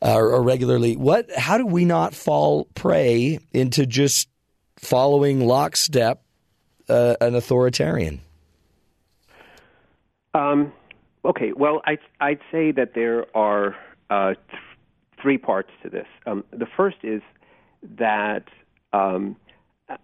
uh, 0.00 0.16
or 0.16 0.42
regularly. 0.42 0.96
What? 0.96 1.30
How 1.36 1.58
do 1.58 1.66
we 1.66 1.84
not 1.84 2.14
fall 2.14 2.66
prey 2.74 3.40
into 3.52 3.84
just 3.84 4.28
following 4.76 5.46
lockstep 5.46 6.22
uh, 6.88 7.16
an 7.20 7.34
authoritarian? 7.34 8.20
Um, 10.32 10.72
okay. 11.24 11.52
Well, 11.52 11.82
I, 11.84 11.98
I'd 12.20 12.40
say 12.52 12.70
that 12.72 12.94
there 12.94 13.26
are. 13.36 13.76
Uh, 14.10 14.34
three 15.20 15.38
parts 15.38 15.70
to 15.82 15.90
this. 15.90 16.06
Um, 16.26 16.44
the 16.50 16.66
first 16.66 16.98
is 17.02 17.22
that 17.82 18.44
um, 18.92 19.36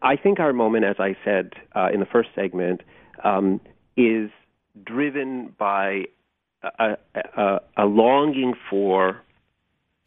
I 0.02 0.16
think 0.16 0.40
our 0.40 0.52
moment, 0.52 0.84
as 0.84 0.96
I 0.98 1.16
said 1.24 1.52
uh, 1.74 1.90
in 1.92 2.00
the 2.00 2.06
first 2.06 2.30
segment, 2.34 2.82
um, 3.22 3.60
is 3.96 4.30
driven 4.82 5.54
by 5.58 6.04
a, 6.78 6.96
a, 7.14 7.60
a 7.76 7.86
longing 7.86 8.54
for 8.70 9.20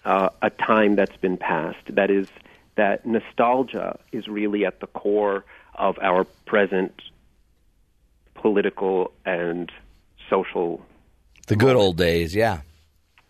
uh, 0.05 0.30
a 0.41 0.49
time 0.49 0.95
that's 0.95 1.18
been 1.18 1.38
passed. 1.38 1.95
That 1.95 2.10
is, 2.10 2.28
that 2.76 3.05
nostalgia 3.05 3.99
is 4.12 4.28
really 4.28 4.66
at 4.66 4.80
the 4.80 4.88
core 4.88 5.45
of 5.76 5.97
our 5.99 6.24
present 6.45 6.93
political 8.36 9.12
and 9.26 9.72
social. 10.30 10.84
The 11.47 11.55
good 11.55 11.76
old 11.76 11.97
days, 11.97 12.36
yeah 12.36 12.62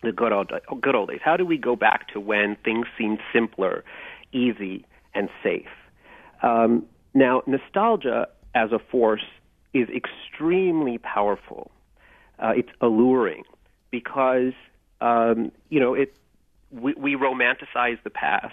the 0.02 0.12
good 0.12 0.32
old 0.32 0.52
good 0.80 0.94
old 0.94 1.08
days. 1.08 1.20
How 1.24 1.36
do 1.36 1.44
we 1.44 1.56
go 1.58 1.76
back 1.76 2.08
to 2.12 2.20
when 2.20 2.56
things 2.64 2.86
seemed 2.96 3.18
simpler, 3.32 3.84
easy, 4.32 4.86
and 5.14 5.28
safe? 5.42 5.66
Um, 6.42 6.86
now, 7.14 7.42
nostalgia 7.46 8.28
as 8.54 8.72
a 8.72 8.78
force 8.78 9.24
is 9.74 9.88
extremely 9.88 10.98
powerful. 10.98 11.70
Uh, 12.38 12.52
it's 12.56 12.68
alluring 12.80 13.42
because 13.90 14.52
um, 15.00 15.50
you 15.68 15.80
know 15.80 15.94
it. 15.94 16.14
We, 16.70 16.92
we 16.94 17.14
romanticize 17.14 18.02
the 18.04 18.10
past. 18.10 18.52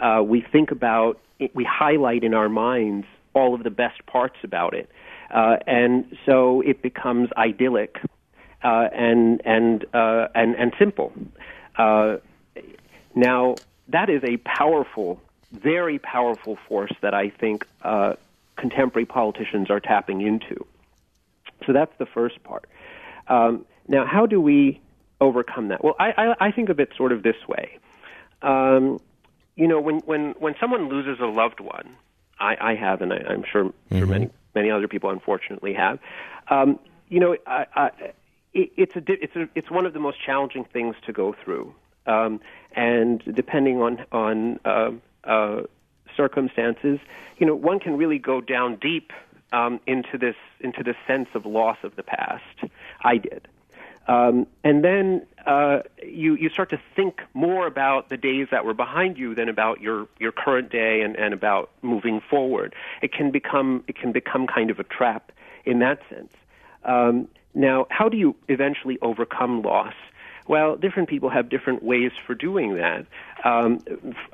Uh, 0.00 0.22
we 0.22 0.40
think 0.40 0.70
about 0.70 1.20
it, 1.38 1.54
we 1.54 1.64
highlight 1.64 2.22
in 2.22 2.32
our 2.32 2.48
minds 2.48 3.06
all 3.34 3.54
of 3.54 3.64
the 3.64 3.70
best 3.70 4.06
parts 4.06 4.36
about 4.44 4.72
it, 4.72 4.88
uh, 5.34 5.56
and 5.66 6.16
so 6.24 6.62
it 6.62 6.80
becomes 6.80 7.28
idyllic 7.36 7.96
uh, 8.62 8.88
and 8.92 9.40
and 9.44 9.84
uh, 9.94 10.28
and 10.34 10.54
and 10.56 10.72
simple. 10.78 11.12
Uh, 11.76 12.16
now 13.14 13.60
that 13.88 14.08
is 14.08 14.22
a 14.24 14.36
powerful, 14.38 15.20
very 15.52 15.98
powerful 15.98 16.58
force 16.68 16.92
that 17.02 17.14
I 17.14 17.30
think 17.30 17.66
uh, 17.82 18.14
contemporary 18.56 19.06
politicians 19.06 19.70
are 19.70 19.80
tapping 19.80 20.20
into. 20.20 20.64
So 21.66 21.72
that's 21.72 21.92
the 21.98 22.06
first 22.06 22.42
part. 22.44 22.68
Um, 23.28 23.66
now, 23.88 24.06
how 24.06 24.26
do 24.26 24.40
we 24.40 24.80
overcome 25.20 25.68
that? 25.68 25.82
Well, 25.84 25.96
I, 25.98 26.12
I, 26.16 26.46
I 26.48 26.52
think 26.52 26.68
of 26.68 26.80
it 26.80 26.90
sort 26.96 27.12
of 27.12 27.22
this 27.22 27.36
way. 27.48 27.78
Um, 28.42 29.00
you 29.56 29.66
know, 29.66 29.80
when, 29.80 29.98
when, 30.00 30.30
when 30.38 30.54
someone 30.60 30.88
loses 30.88 31.20
a 31.20 31.26
loved 31.26 31.60
one, 31.60 31.96
I, 32.38 32.56
I 32.60 32.74
have, 32.76 33.02
and 33.02 33.12
I, 33.12 33.18
I'm 33.28 33.44
sure, 33.50 33.64
mm-hmm. 33.64 33.98
sure 33.98 34.06
many 34.06 34.30
many 34.54 34.70
other 34.70 34.88
people 34.88 35.10
unfortunately 35.10 35.74
have. 35.74 35.98
Um, 36.48 36.78
you 37.08 37.20
know, 37.20 37.36
I, 37.46 37.66
I, 37.74 37.90
it, 38.52 38.70
it's 38.76 38.96
a 38.96 39.02
it's 39.06 39.36
a 39.36 39.48
it's 39.54 39.70
one 39.70 39.86
of 39.86 39.92
the 39.92 40.00
most 40.00 40.18
challenging 40.24 40.64
things 40.64 40.96
to 41.06 41.12
go 41.12 41.34
through, 41.44 41.74
um, 42.06 42.40
and 42.74 43.22
depending 43.34 43.80
on 43.80 44.04
on 44.12 44.60
uh, 44.64 44.90
uh, 45.24 45.62
circumstances, 46.16 46.98
you 47.38 47.46
know, 47.46 47.54
one 47.54 47.80
can 47.80 47.96
really 47.96 48.18
go 48.18 48.40
down 48.40 48.76
deep 48.76 49.12
um, 49.52 49.80
into 49.86 50.18
this 50.18 50.36
into 50.60 50.82
this 50.82 50.96
sense 51.06 51.28
of 51.34 51.46
loss 51.46 51.78
of 51.82 51.96
the 51.96 52.02
past. 52.02 52.70
I 53.02 53.18
did. 53.18 53.48
Um, 54.08 54.46
and 54.64 54.82
then 54.82 55.26
uh, 55.46 55.80
you 56.02 56.34
you 56.34 56.48
start 56.48 56.70
to 56.70 56.80
think 56.96 57.20
more 57.32 57.66
about 57.66 58.08
the 58.08 58.16
days 58.16 58.48
that 58.50 58.64
were 58.64 58.74
behind 58.74 59.18
you 59.18 59.34
than 59.34 59.48
about 59.48 59.80
your, 59.80 60.08
your 60.18 60.32
current 60.32 60.70
day 60.70 61.02
and, 61.02 61.16
and 61.16 61.32
about 61.32 61.70
moving 61.82 62.20
forward. 62.20 62.74
It 63.02 63.12
can 63.12 63.30
become 63.30 63.84
it 63.86 63.96
can 63.96 64.10
become 64.10 64.46
kind 64.46 64.70
of 64.70 64.80
a 64.80 64.84
trap 64.84 65.30
in 65.64 65.78
that 65.80 66.00
sense. 66.08 66.32
Um, 66.84 67.28
now, 67.54 67.86
how 67.90 68.08
do 68.08 68.16
you 68.16 68.36
eventually 68.48 68.98
overcome 69.02 69.62
loss? 69.62 69.94
Well, 70.46 70.76
different 70.76 71.08
people 71.08 71.30
have 71.30 71.48
different 71.48 71.82
ways 71.82 72.12
for 72.26 72.34
doing 72.34 72.74
that. 72.76 73.06
Um, 73.44 73.84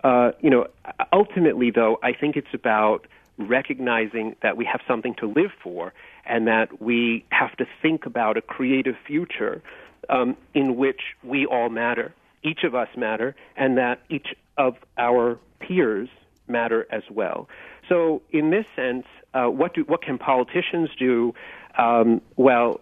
uh, 0.02 0.32
you 0.40 0.50
know, 0.50 0.66
ultimately, 1.12 1.70
though, 1.70 1.98
I 2.02 2.12
think 2.12 2.36
it's 2.36 2.54
about 2.54 3.06
recognizing 3.38 4.34
that 4.42 4.56
we 4.56 4.64
have 4.64 4.80
something 4.88 5.14
to 5.16 5.26
live 5.26 5.50
for 5.62 5.92
and 6.24 6.46
that 6.46 6.80
we 6.80 7.24
have 7.30 7.54
to 7.56 7.66
think 7.82 8.06
about 8.06 8.36
a 8.36 8.40
creative 8.42 8.96
future 9.06 9.62
um, 10.08 10.36
in 10.54 10.76
which 10.76 11.00
we 11.22 11.46
all 11.46 11.68
matter, 11.68 12.14
each 12.42 12.64
of 12.64 12.74
us 12.74 12.88
matter, 12.96 13.34
and 13.56 13.76
that 13.76 14.00
each 14.08 14.28
of 14.56 14.76
our 14.96 15.38
peers 15.60 16.08
matter 16.48 16.86
as 16.90 17.02
well. 17.10 17.48
So, 17.88 18.22
in 18.30 18.50
this 18.50 18.66
sense, 18.74 19.06
uh, 19.34 19.46
what 19.46 19.74
do 19.74 19.82
what 19.82 20.02
can 20.02 20.18
politicians 20.18 20.90
do? 20.98 21.34
Um, 21.78 22.20
well, 22.36 22.80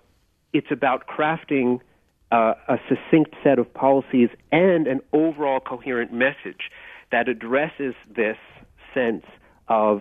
it's 0.55 0.71
about 0.71 1.07
crafting 1.07 1.81
uh, 2.33 2.55
a 2.69 2.79
succinct 2.89 3.35
set 3.43 3.59
of 3.59 3.73
policies 3.75 4.31
and 4.51 4.87
an 4.87 5.01
overall 5.13 5.61
coherent 5.61 6.13
message 6.13 6.71
that 7.13 7.29
addresses 7.29 7.95
this 8.09 8.39
sense 8.95 9.25
of 9.69 10.01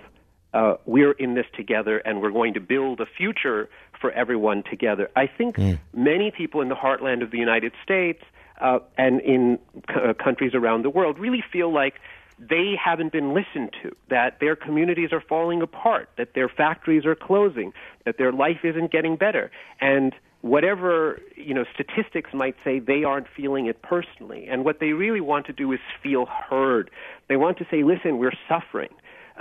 uh, 0.54 0.76
we're 0.86 1.14
in 1.14 1.34
this 1.34 1.48
together 1.56 1.98
and 1.98 2.22
we're 2.22 2.32
going 2.32 2.54
to 2.54 2.60
build 2.62 3.02
a 3.02 3.06
future 3.06 3.70
for 4.00 4.12
everyone 4.12 4.64
together. 4.70 5.10
I 5.16 5.28
think 5.28 5.58
mm. 5.58 5.80
many 5.94 6.32
people 6.32 6.62
in 6.62 6.70
the 6.70 6.76
heartland 6.76 7.24
of 7.24 7.32
the 7.32 7.40
United 7.40 7.74
States 7.84 8.22
uh, 8.62 8.80
and 8.98 9.20
in 9.22 9.60
c- 9.90 9.96
uh, 9.96 10.14
countries 10.14 10.54
around 10.54 10.84
the 10.84 10.90
world 10.90 11.18
really 11.18 11.44
feel 11.52 11.74
like 11.74 11.96
they 12.40 12.74
haven't 12.84 13.12
been 13.12 13.34
listened 13.34 13.72
to, 13.82 13.96
that 14.10 14.40
their 14.40 14.56
communities 14.56 15.10
are 15.12 15.22
falling 15.22 15.62
apart, 15.62 16.10
that 16.18 16.34
their 16.34 16.50
factories 16.50 17.06
are 17.06 17.16
closing, 17.16 17.74
that 18.06 18.18
their 18.18 18.32
life 18.32 18.60
isn't 18.64 18.92
getting 18.92 19.16
better. 19.16 19.52
And 19.80 20.14
whatever 20.44 21.22
you 21.38 21.54
know 21.54 21.64
statistics 21.74 22.32
might 22.34 22.56
say 22.66 22.78
they 22.78 23.06
aren't 23.06 23.28
feeling 23.36 23.66
it 23.66 23.82
personally. 23.82 24.46
And 24.50 24.66
what 24.66 24.80
they 24.80 24.92
really 24.92 25.22
want 25.22 25.46
to 25.48 25.54
do 25.54 25.72
is 25.72 25.80
feel 26.04 26.26
heard. 26.26 26.92
They 27.30 27.38
want 27.38 27.58
to 27.60 27.66
say 27.72 27.82
listen 27.84 28.18
we're 28.20 28.38
suffering. 28.48 28.90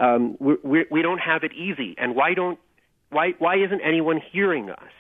Um, 0.01 0.37
we're, 0.41 0.57
we're, 0.63 0.87
we 0.91 1.03
don't 1.03 1.19
have 1.19 1.43
it 1.43 1.53
easy. 1.53 1.95
And 1.99 2.15
why 2.15 2.35
don't 2.35 2.59
why 3.11 3.33
why 3.39 3.57
isn't 3.57 3.81
anyone 3.81 4.21
hearing 4.33 4.71
us? 4.71 4.93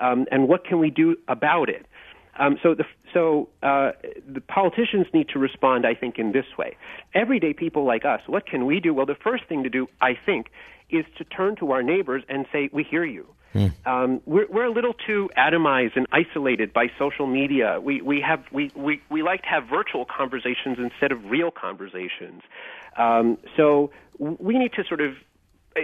Um, 0.00 0.26
and 0.30 0.48
what 0.48 0.64
can 0.64 0.78
we 0.78 0.90
do 0.90 1.16
about 1.26 1.68
it? 1.68 1.86
Um, 2.38 2.56
so 2.62 2.76
the 2.76 2.84
so 3.12 3.48
uh, 3.64 3.90
the 4.32 4.40
politicians 4.40 5.06
need 5.12 5.28
to 5.30 5.40
respond 5.40 5.84
i 5.84 5.94
think 5.94 6.18
in 6.20 6.30
this 6.30 6.46
way. 6.56 6.76
Everyday 7.14 7.52
people 7.52 7.84
like 7.84 8.04
us 8.04 8.20
what 8.28 8.46
can 8.46 8.64
we 8.64 8.78
do? 8.78 8.94
Well 8.94 9.06
the 9.06 9.16
first 9.16 9.42
thing 9.48 9.64
to 9.64 9.68
do 9.68 9.88
i 10.00 10.12
think 10.24 10.52
is 10.88 11.04
to 11.18 11.24
turn 11.24 11.56
to 11.56 11.72
our 11.72 11.82
neighbors 11.82 12.22
and 12.28 12.46
say 12.52 12.70
we 12.72 12.84
hear 12.84 13.04
you 13.04 13.26
Mm. 13.54 13.72
Um, 13.86 14.20
we're, 14.26 14.46
we're 14.48 14.66
a 14.66 14.72
little 14.72 14.94
too 14.94 15.30
atomized 15.36 15.96
and 15.96 16.06
isolated 16.12 16.72
by 16.72 16.88
social 16.98 17.26
media. 17.26 17.80
We, 17.82 18.02
we, 18.02 18.20
have, 18.20 18.44
we, 18.52 18.70
we, 18.76 19.00
we 19.10 19.22
like 19.22 19.42
to 19.42 19.48
have 19.48 19.64
virtual 19.68 20.04
conversations 20.04 20.78
instead 20.78 21.12
of 21.12 21.24
real 21.24 21.50
conversations. 21.50 22.42
Um, 22.96 23.38
so 23.56 23.90
we 24.18 24.58
need 24.58 24.72
to 24.74 24.84
sort 24.84 25.00
of 25.00 25.14
uh, 25.76 25.80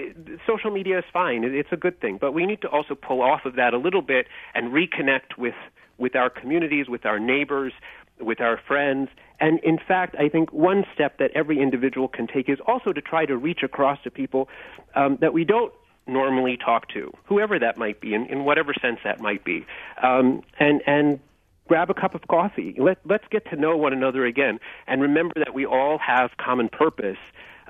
social 0.46 0.70
media 0.70 0.98
is 0.98 1.04
fine 1.12 1.44
it's 1.44 1.68
a 1.70 1.76
good 1.76 2.00
thing 2.00 2.18
but 2.20 2.32
we 2.32 2.46
need 2.46 2.60
to 2.62 2.68
also 2.68 2.94
pull 2.94 3.22
off 3.22 3.44
of 3.44 3.54
that 3.56 3.74
a 3.74 3.78
little 3.78 4.02
bit 4.02 4.26
and 4.54 4.72
reconnect 4.72 5.38
with 5.38 5.54
with 5.98 6.16
our 6.16 6.30
communities 6.30 6.88
with 6.88 7.04
our 7.06 7.20
neighbors 7.20 7.72
with 8.18 8.40
our 8.40 8.58
friends 8.66 9.08
and 9.40 9.60
in 9.60 9.78
fact 9.78 10.16
i 10.18 10.28
think 10.28 10.52
one 10.52 10.84
step 10.94 11.18
that 11.18 11.30
every 11.34 11.60
individual 11.60 12.08
can 12.08 12.26
take 12.26 12.48
is 12.48 12.58
also 12.66 12.92
to 12.92 13.00
try 13.00 13.26
to 13.26 13.36
reach 13.36 13.62
across 13.62 13.98
to 14.02 14.10
people 14.10 14.48
um, 14.94 15.18
that 15.20 15.32
we 15.32 15.44
don't 15.44 15.72
normally 16.06 16.56
talk 16.56 16.88
to, 16.88 17.12
whoever 17.24 17.58
that 17.58 17.76
might 17.76 18.00
be, 18.00 18.14
in, 18.14 18.26
in 18.26 18.44
whatever 18.44 18.74
sense 18.80 19.00
that 19.04 19.20
might 19.20 19.44
be, 19.44 19.64
um, 20.02 20.42
and 20.58 20.82
and 20.86 21.20
grab 21.66 21.90
a 21.90 21.94
cup 21.94 22.14
of 22.14 22.26
coffee. 22.28 22.74
Let 22.78 22.98
let's 23.04 23.24
get 23.30 23.48
to 23.50 23.56
know 23.56 23.76
one 23.76 23.92
another 23.92 24.24
again, 24.24 24.60
and 24.86 25.00
remember 25.00 25.34
that 25.36 25.54
we 25.54 25.66
all 25.66 25.98
have 25.98 26.30
common 26.36 26.68
purpose. 26.68 27.18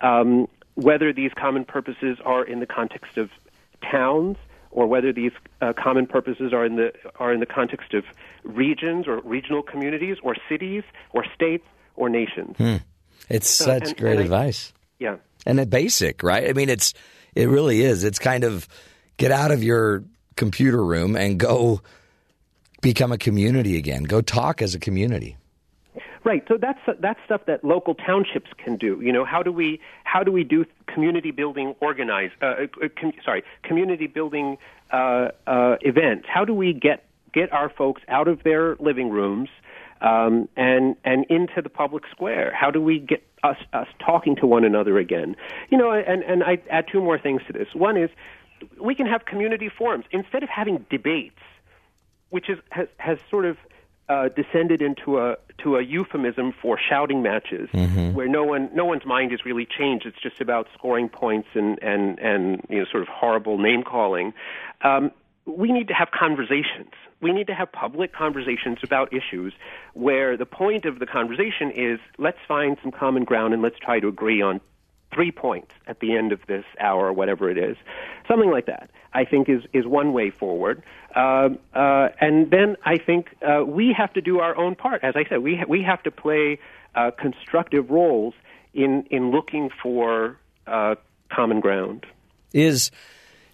Um, 0.02 0.48
whether 0.74 1.12
these 1.12 1.30
common 1.36 1.64
purposes 1.64 2.18
are 2.24 2.44
in 2.44 2.58
the 2.58 2.66
context 2.66 3.16
of 3.16 3.30
towns 3.80 4.36
or 4.74 4.86
whether 4.86 5.12
these 5.12 5.32
uh, 5.60 5.72
common 5.72 6.06
purposes 6.06 6.52
are 6.52 6.66
in 6.66 6.76
the 6.76 6.92
are 7.16 7.32
in 7.32 7.40
the 7.40 7.46
context 7.46 7.94
of 7.94 8.04
regions 8.42 9.06
or 9.06 9.20
regional 9.20 9.62
communities 9.62 10.16
or 10.22 10.36
cities 10.48 10.82
or 11.12 11.24
states 11.34 11.66
or 11.96 12.08
nations. 12.08 12.56
Hmm. 12.56 12.76
It's 13.30 13.48
so, 13.48 13.64
such 13.64 13.88
and, 13.90 13.96
great 13.96 14.12
and 14.12 14.20
I, 14.20 14.24
advice. 14.24 14.72
Yeah, 14.98 15.16
and 15.46 15.60
a 15.60 15.66
basic, 15.66 16.22
right? 16.22 16.48
I 16.48 16.52
mean, 16.52 16.68
it's 16.68 16.92
it 17.34 17.48
really 17.48 17.82
is. 17.82 18.04
It's 18.04 18.18
kind 18.18 18.44
of 18.44 18.68
get 19.16 19.30
out 19.30 19.50
of 19.50 19.62
your 19.62 20.04
computer 20.36 20.84
room 20.84 21.16
and 21.16 21.38
go 21.38 21.80
become 22.80 23.12
a 23.12 23.18
community 23.18 23.76
again. 23.76 24.04
Go 24.04 24.20
talk 24.20 24.60
as 24.60 24.74
a 24.74 24.78
community. 24.78 25.36
Right. 26.24 26.42
So 26.48 26.56
that's 26.56 26.78
that's 27.00 27.20
stuff 27.26 27.42
that 27.46 27.64
local 27.64 27.94
townships 27.94 28.50
can 28.56 28.76
do. 28.76 28.98
You 29.02 29.12
know, 29.12 29.26
how 29.26 29.42
do 29.42 29.52
we 29.52 29.78
how 30.04 30.22
do 30.22 30.32
we 30.32 30.42
do 30.42 30.64
community 30.86 31.30
building 31.30 31.74
organize? 31.80 32.30
Uh, 32.40 32.66
uh, 32.82 32.88
com, 32.98 33.12
sorry, 33.22 33.44
community 33.62 34.06
building 34.06 34.56
uh, 34.90 35.28
uh, 35.46 35.76
events. 35.82 36.26
How 36.26 36.46
do 36.46 36.54
we 36.54 36.72
get 36.72 37.04
get 37.34 37.52
our 37.52 37.68
folks 37.68 38.00
out 38.08 38.26
of 38.26 38.42
their 38.42 38.76
living 38.76 39.10
rooms 39.10 39.50
um, 40.00 40.48
and 40.56 40.96
and 41.04 41.26
into 41.28 41.60
the 41.60 41.68
public 41.68 42.04
square? 42.10 42.54
How 42.58 42.70
do 42.70 42.80
we 42.80 43.00
get 43.00 43.22
us 43.44 43.58
us 43.72 43.86
talking 44.04 44.34
to 44.36 44.46
one 44.46 44.64
another 44.64 44.98
again? 44.98 45.36
You 45.70 45.78
know, 45.78 45.92
and 45.92 46.22
and 46.22 46.42
I 46.42 46.58
add 46.70 46.86
two 46.90 47.00
more 47.00 47.18
things 47.18 47.42
to 47.46 47.52
this. 47.52 47.68
One 47.74 47.96
is 47.96 48.10
we 48.80 48.94
can 48.94 49.06
have 49.06 49.26
community 49.26 49.68
forums 49.68 50.06
instead 50.10 50.42
of 50.42 50.48
having 50.48 50.84
debates, 50.90 51.40
which 52.30 52.48
is 52.48 52.58
has 52.70 52.88
has 52.98 53.18
sort 53.30 53.44
of 53.44 53.56
uh, 54.08 54.28
descended 54.28 54.82
into 54.82 55.18
a 55.18 55.36
to 55.58 55.76
a 55.76 55.82
euphemism 55.82 56.52
for 56.60 56.78
shouting 56.78 57.22
matches, 57.22 57.68
mm-hmm. 57.72 58.14
where 58.14 58.28
no 58.28 58.44
one 58.44 58.68
no 58.74 58.84
one's 58.84 59.06
mind 59.06 59.32
is 59.32 59.44
really 59.44 59.66
changed. 59.66 60.06
It's 60.06 60.20
just 60.20 60.40
about 60.40 60.68
scoring 60.74 61.08
points 61.08 61.48
and 61.54 61.78
and 61.82 62.18
and 62.18 62.64
you 62.68 62.78
know 62.78 62.84
sort 62.90 63.02
of 63.02 63.08
horrible 63.08 63.58
name 63.58 63.82
calling. 63.82 64.34
Um, 64.82 65.10
we 65.46 65.72
need 65.72 65.88
to 65.88 65.94
have 65.94 66.10
conversations. 66.10 66.90
We 67.20 67.32
need 67.32 67.46
to 67.48 67.54
have 67.54 67.70
public 67.70 68.12
conversations 68.12 68.78
about 68.82 69.12
issues 69.12 69.52
where 69.94 70.36
the 70.36 70.46
point 70.46 70.84
of 70.84 70.98
the 70.98 71.06
conversation 71.06 71.70
is 71.70 72.00
let's 72.18 72.38
find 72.46 72.76
some 72.82 72.90
common 72.90 73.24
ground 73.24 73.54
and 73.54 73.62
let's 73.62 73.78
try 73.78 74.00
to 74.00 74.08
agree 74.08 74.42
on 74.42 74.60
three 75.12 75.30
points 75.30 75.70
at 75.86 76.00
the 76.00 76.16
end 76.16 76.32
of 76.32 76.40
this 76.46 76.64
hour 76.80 77.06
or 77.06 77.12
whatever 77.12 77.48
it 77.48 77.56
is. 77.56 77.76
Something 78.26 78.50
like 78.50 78.66
that, 78.66 78.90
I 79.12 79.24
think, 79.24 79.48
is, 79.48 79.62
is 79.72 79.86
one 79.86 80.12
way 80.12 80.30
forward. 80.30 80.82
Uh, 81.14 81.50
uh, 81.72 82.08
and 82.20 82.50
then 82.50 82.76
I 82.84 82.98
think 82.98 83.36
uh, 83.42 83.64
we 83.64 83.94
have 83.96 84.12
to 84.14 84.20
do 84.20 84.40
our 84.40 84.56
own 84.56 84.74
part. 84.74 85.04
As 85.04 85.14
I 85.16 85.24
said, 85.28 85.38
we, 85.38 85.56
ha- 85.56 85.66
we 85.68 85.82
have 85.82 86.02
to 86.02 86.10
play 86.10 86.58
uh, 86.94 87.10
constructive 87.12 87.90
roles 87.90 88.34
in, 88.72 89.06
in 89.10 89.30
looking 89.30 89.70
for 89.82 90.38
uh, 90.66 90.96
common 91.30 91.60
ground. 91.60 92.06
Is 92.52 92.90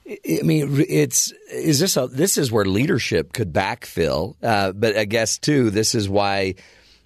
I 0.06 0.42
mean, 0.42 0.84
it's 0.88 1.32
is 1.52 1.78
this 1.78 1.96
a, 1.96 2.08
this 2.08 2.36
is 2.36 2.50
where 2.50 2.64
leadership 2.64 3.32
could 3.32 3.52
backfill, 3.52 4.34
uh, 4.42 4.72
but 4.72 4.96
I 4.96 5.04
guess 5.04 5.38
too 5.38 5.70
this 5.70 5.94
is 5.94 6.08
why 6.08 6.54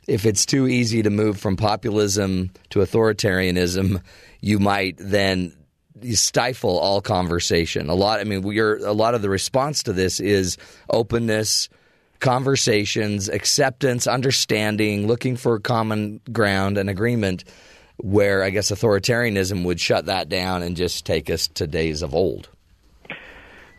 if 0.06 0.26
it's 0.26 0.46
too 0.46 0.66
easy 0.66 1.02
to 1.02 1.10
move 1.10 1.38
from 1.38 1.56
populism 1.56 2.50
to 2.70 2.80
authoritarianism, 2.80 4.02
you 4.40 4.58
might 4.58 4.96
then 4.98 5.54
stifle 6.12 6.78
all 6.78 7.00
conversation. 7.00 7.88
A 7.88 7.94
lot. 7.94 8.20
I 8.20 8.24
mean, 8.24 8.42
we're 8.42 8.76
a 8.84 8.92
lot 8.92 9.14
of 9.14 9.22
the 9.22 9.30
response 9.30 9.82
to 9.84 9.92
this 9.92 10.20
is 10.20 10.56
openness, 10.90 11.68
conversations, 12.20 13.28
acceptance, 13.28 14.06
understanding, 14.06 15.06
looking 15.06 15.36
for 15.36 15.58
common 15.58 16.20
ground 16.32 16.78
and 16.78 16.90
agreement. 16.90 17.44
Where 17.98 18.42
I 18.42 18.50
guess 18.50 18.72
authoritarianism 18.72 19.64
would 19.64 19.78
shut 19.78 20.06
that 20.06 20.28
down 20.28 20.64
and 20.64 20.76
just 20.76 21.06
take 21.06 21.30
us 21.30 21.46
to 21.54 21.68
days 21.68 22.02
of 22.02 22.12
old. 22.12 22.48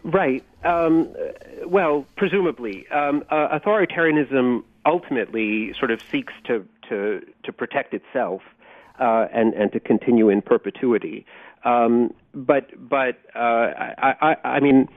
Right. 0.06 0.44
Um, 0.64 1.12
well, 1.66 2.06
presumably, 2.16 2.88
um, 2.90 3.24
uh, 3.32 3.58
authoritarianism 3.60 4.64
ultimately 4.86 5.74
sort 5.80 5.90
of 5.90 6.00
seeks 6.12 6.32
to 6.46 6.64
to 6.90 7.26
to 7.44 7.52
protect 7.52 7.96
itself 7.96 8.44
uh, 9.00 9.26
and 9.34 9.56
and 9.56 9.72
to 9.74 9.80
continue 9.80 10.30
in 10.30 10.44
perpetuity. 10.44 11.26
Um, 11.64 12.14
but 12.36 12.70
but 12.88 13.18
uh, 13.36 13.40
I, 13.40 14.16
I, 14.22 14.36
I 14.48 14.60
mean, 14.60 14.88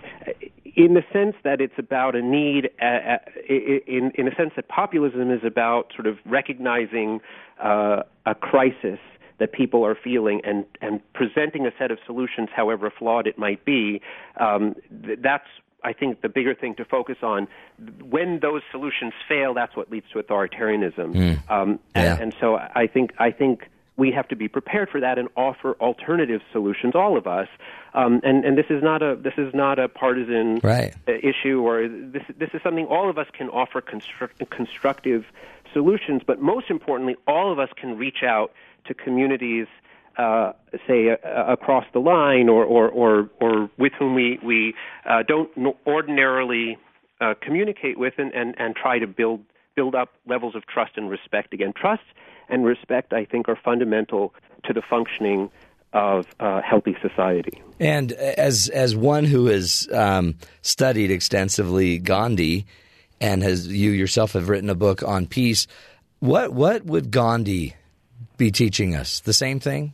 in 0.76 0.92
the 0.92 1.02
sense 1.10 1.36
that 1.42 1.62
it's 1.62 1.78
about 1.78 2.14
a 2.14 2.20
need, 2.20 2.68
uh, 2.82 2.84
uh 2.84 3.18
in 3.48 4.12
in 4.14 4.28
a 4.28 4.34
sense 4.34 4.52
that 4.56 4.68
populism 4.68 5.30
is 5.30 5.40
about 5.42 5.90
sort 5.94 6.06
of 6.06 6.18
recognizing 6.26 7.22
uh, 7.64 8.02
a 8.26 8.34
crisis 8.34 8.98
that 9.38 9.52
people 9.52 9.84
are 9.84 9.94
feeling 9.94 10.40
and 10.44 10.64
and 10.80 11.00
presenting 11.12 11.66
a 11.66 11.70
set 11.78 11.90
of 11.90 11.98
solutions, 12.06 12.48
however 12.54 12.92
flawed 12.96 13.26
it 13.26 13.38
might 13.38 13.64
be. 13.64 14.00
Um, 14.38 14.74
th- 15.04 15.18
that's 15.22 15.48
I 15.84 15.92
think 15.92 16.22
the 16.22 16.28
bigger 16.28 16.54
thing 16.54 16.74
to 16.76 16.84
focus 16.84 17.18
on 17.22 17.48
when 18.02 18.40
those 18.40 18.62
solutions 18.70 19.12
fail, 19.28 19.54
that's 19.54 19.76
what 19.76 19.90
leads 19.90 20.06
to 20.12 20.20
authoritarianism. 20.20 21.14
Mm. 21.14 21.50
Um, 21.50 21.78
yeah. 21.94 22.14
and, 22.14 22.22
and 22.22 22.34
so 22.40 22.56
I 22.56 22.86
think 22.86 23.14
I 23.18 23.30
think 23.30 23.68
we 23.96 24.12
have 24.12 24.28
to 24.28 24.36
be 24.36 24.48
prepared 24.48 24.88
for 24.88 25.00
that 25.00 25.18
and 25.18 25.28
offer 25.36 25.76
alternative 25.80 26.40
solutions. 26.52 26.94
All 26.94 27.16
of 27.16 27.26
us, 27.26 27.48
um, 27.94 28.20
and 28.24 28.44
and 28.44 28.56
this 28.56 28.66
is 28.70 28.82
not 28.82 29.02
a 29.02 29.16
this 29.16 29.34
is 29.36 29.54
not 29.54 29.78
a 29.78 29.88
partisan 29.88 30.60
right. 30.62 30.94
issue, 31.06 31.60
or 31.60 31.88
this 31.88 32.22
this 32.38 32.50
is 32.54 32.62
something 32.62 32.86
all 32.86 33.10
of 33.10 33.18
us 33.18 33.26
can 33.32 33.48
offer 33.48 33.80
construct, 33.80 34.50
constructive 34.50 35.24
solutions. 35.72 36.22
But 36.26 36.40
most 36.40 36.70
importantly, 36.70 37.16
all 37.26 37.52
of 37.52 37.58
us 37.58 37.70
can 37.76 37.98
reach 37.98 38.22
out 38.22 38.52
to 38.88 38.94
communities. 38.94 39.66
Uh, 40.16 40.52
say 40.88 41.10
uh, 41.10 41.44
across 41.46 41.84
the 41.92 42.00
line, 42.00 42.48
or, 42.48 42.64
or, 42.64 42.88
or, 42.88 43.30
or 43.40 43.70
with 43.78 43.92
whom 43.96 44.16
we 44.16 44.36
we 44.42 44.74
uh, 45.08 45.22
don't 45.22 45.48
ordinarily 45.86 46.76
uh, 47.20 47.34
communicate 47.40 47.96
with, 47.96 48.14
and, 48.18 48.32
and, 48.32 48.52
and 48.58 48.74
try 48.74 48.98
to 48.98 49.06
build 49.06 49.38
build 49.76 49.94
up 49.94 50.08
levels 50.26 50.56
of 50.56 50.66
trust 50.66 50.96
and 50.96 51.08
respect 51.08 51.54
again. 51.54 51.72
Trust 51.72 52.02
and 52.48 52.64
respect, 52.64 53.12
I 53.12 53.26
think, 53.26 53.48
are 53.48 53.54
fundamental 53.64 54.34
to 54.64 54.72
the 54.72 54.82
functioning 54.82 55.50
of 55.92 56.26
uh, 56.40 56.62
healthy 56.62 56.96
society. 57.00 57.62
And 57.78 58.10
as 58.10 58.68
as 58.70 58.96
one 58.96 59.24
who 59.24 59.46
has 59.46 59.88
um, 59.92 60.34
studied 60.62 61.12
extensively 61.12 61.98
Gandhi, 61.98 62.66
and 63.20 63.44
has 63.44 63.68
you 63.68 63.92
yourself 63.92 64.32
have 64.32 64.48
written 64.48 64.68
a 64.68 64.74
book 64.74 65.04
on 65.04 65.26
peace, 65.26 65.68
what 66.18 66.52
what 66.52 66.84
would 66.86 67.12
Gandhi 67.12 67.76
be 68.38 68.50
teaching 68.50 68.94
us? 68.94 69.20
The 69.20 69.34
same 69.34 69.60
thing 69.60 69.92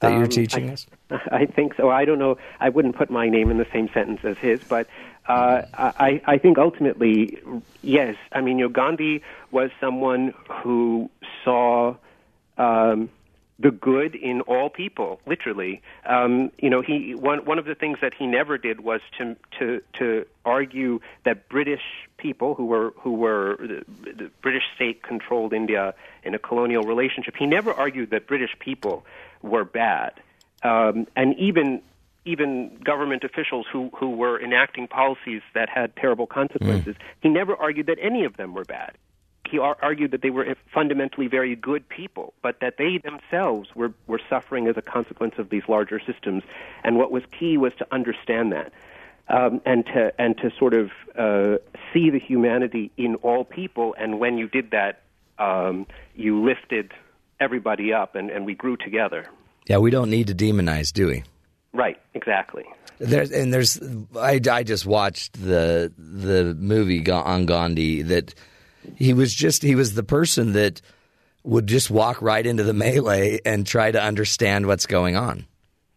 that 0.00 0.12
um, 0.12 0.18
you're 0.18 0.26
teaching 0.26 0.70
I, 0.70 0.72
us. 0.72 0.86
I 1.10 1.46
think 1.46 1.74
so. 1.74 1.90
I 1.90 2.04
don't 2.04 2.18
know. 2.18 2.38
I 2.60 2.70
wouldn't 2.70 2.96
put 2.96 3.10
my 3.10 3.28
name 3.28 3.50
in 3.50 3.58
the 3.58 3.66
same 3.72 3.90
sentence 3.92 4.20
as 4.24 4.38
his, 4.38 4.60
but 4.64 4.86
uh, 5.28 5.62
I, 5.74 6.20
I 6.26 6.38
think 6.38 6.58
ultimately, 6.58 7.38
yes. 7.82 8.16
I 8.32 8.40
mean, 8.40 8.58
you 8.58 8.64
know, 8.66 8.72
Gandhi 8.72 9.22
was 9.50 9.70
someone 9.80 10.34
who 10.62 11.10
saw 11.44 11.96
um, 12.58 13.08
the 13.58 13.70
good 13.70 14.14
in 14.14 14.40
all 14.42 14.68
people, 14.68 15.20
literally. 15.26 15.80
Um, 16.06 16.50
you 16.58 16.70
know, 16.70 16.82
he 16.82 17.14
one 17.14 17.44
one 17.44 17.58
of 17.58 17.64
the 17.64 17.74
things 17.74 17.98
that 18.02 18.12
he 18.14 18.26
never 18.26 18.58
did 18.58 18.80
was 18.80 19.00
to 19.18 19.36
to 19.58 19.80
to 19.98 20.26
argue 20.44 21.00
that 21.24 21.48
British 21.48 21.82
people 22.16 22.54
who 22.54 22.66
were 22.66 22.92
who 22.98 23.12
were 23.12 23.56
the, 23.60 23.84
the 24.12 24.30
British 24.42 24.64
state 24.74 25.02
controlled 25.02 25.52
India 25.52 25.94
in 26.24 26.34
a 26.34 26.38
colonial 26.38 26.82
relationship. 26.82 27.34
He 27.38 27.46
never 27.46 27.72
argued 27.72 28.10
that 28.10 28.26
British 28.26 28.56
people 28.58 29.04
were 29.42 29.64
bad. 29.64 30.12
Um, 30.62 31.06
and 31.14 31.38
even 31.38 31.82
even 32.24 32.78
government 32.82 33.22
officials 33.22 33.66
who, 33.70 33.90
who 33.94 34.10
were 34.10 34.40
enacting 34.40 34.88
policies 34.88 35.42
that 35.54 35.68
had 35.68 35.94
terrible 35.96 36.26
consequences, 36.26 36.96
mm. 36.96 37.00
he 37.20 37.28
never 37.28 37.54
argued 37.54 37.86
that 37.86 37.98
any 38.00 38.24
of 38.24 38.36
them 38.36 38.54
were 38.54 38.64
bad. 38.64 38.92
He 39.48 39.58
ar- 39.58 39.76
argued 39.82 40.10
that 40.12 40.22
they 40.22 40.30
were 40.30 40.56
fundamentally 40.72 41.26
very 41.28 41.54
good 41.54 41.88
people, 41.88 42.34
but 42.42 42.60
that 42.60 42.76
they 42.78 42.98
themselves 42.98 43.68
were, 43.74 43.92
were 44.06 44.20
suffering 44.28 44.66
as 44.68 44.76
a 44.76 44.82
consequence 44.82 45.34
of 45.38 45.50
these 45.50 45.62
larger 45.68 46.00
systems. 46.00 46.42
And 46.82 46.96
what 46.96 47.10
was 47.10 47.22
key 47.38 47.56
was 47.56 47.72
to 47.78 47.86
understand 47.92 48.52
that. 48.52 48.72
Um, 49.26 49.62
and 49.64 49.86
to 49.86 50.12
and 50.20 50.36
to 50.38 50.50
sort 50.58 50.74
of 50.74 50.90
uh, 51.16 51.56
see 51.92 52.10
the 52.10 52.18
humanity 52.18 52.90
in 52.98 53.14
all 53.16 53.42
people, 53.42 53.94
and 53.98 54.20
when 54.20 54.36
you 54.36 54.48
did 54.48 54.72
that, 54.72 55.00
um, 55.38 55.86
you 56.14 56.44
lifted 56.44 56.92
everybody 57.40 57.90
up, 57.90 58.16
and, 58.16 58.28
and 58.30 58.44
we 58.44 58.54
grew 58.54 58.76
together. 58.76 59.26
Yeah, 59.66 59.78
we 59.78 59.90
don't 59.90 60.10
need 60.10 60.26
to 60.26 60.34
demonize, 60.34 60.92
do 60.92 61.06
we? 61.06 61.24
Right, 61.72 61.98
exactly. 62.12 62.64
There's 62.98 63.32
and 63.32 63.52
there's 63.52 63.80
I, 64.14 64.40
I 64.50 64.62
just 64.62 64.86
watched 64.86 65.32
the 65.42 65.92
the 65.98 66.54
movie 66.54 67.10
on 67.10 67.46
Gandhi 67.46 68.02
that 68.02 68.34
he 68.96 69.12
was 69.12 69.32
just 69.34 69.62
he 69.62 69.74
was 69.74 69.94
the 69.94 70.02
person 70.02 70.52
that 70.52 70.80
would 71.42 71.66
just 71.66 71.90
walk 71.90 72.22
right 72.22 72.46
into 72.46 72.62
the 72.62 72.72
melee 72.72 73.38
and 73.44 73.66
try 73.66 73.90
to 73.90 74.02
understand 74.02 74.66
what's 74.66 74.86
going 74.86 75.16
on 75.16 75.46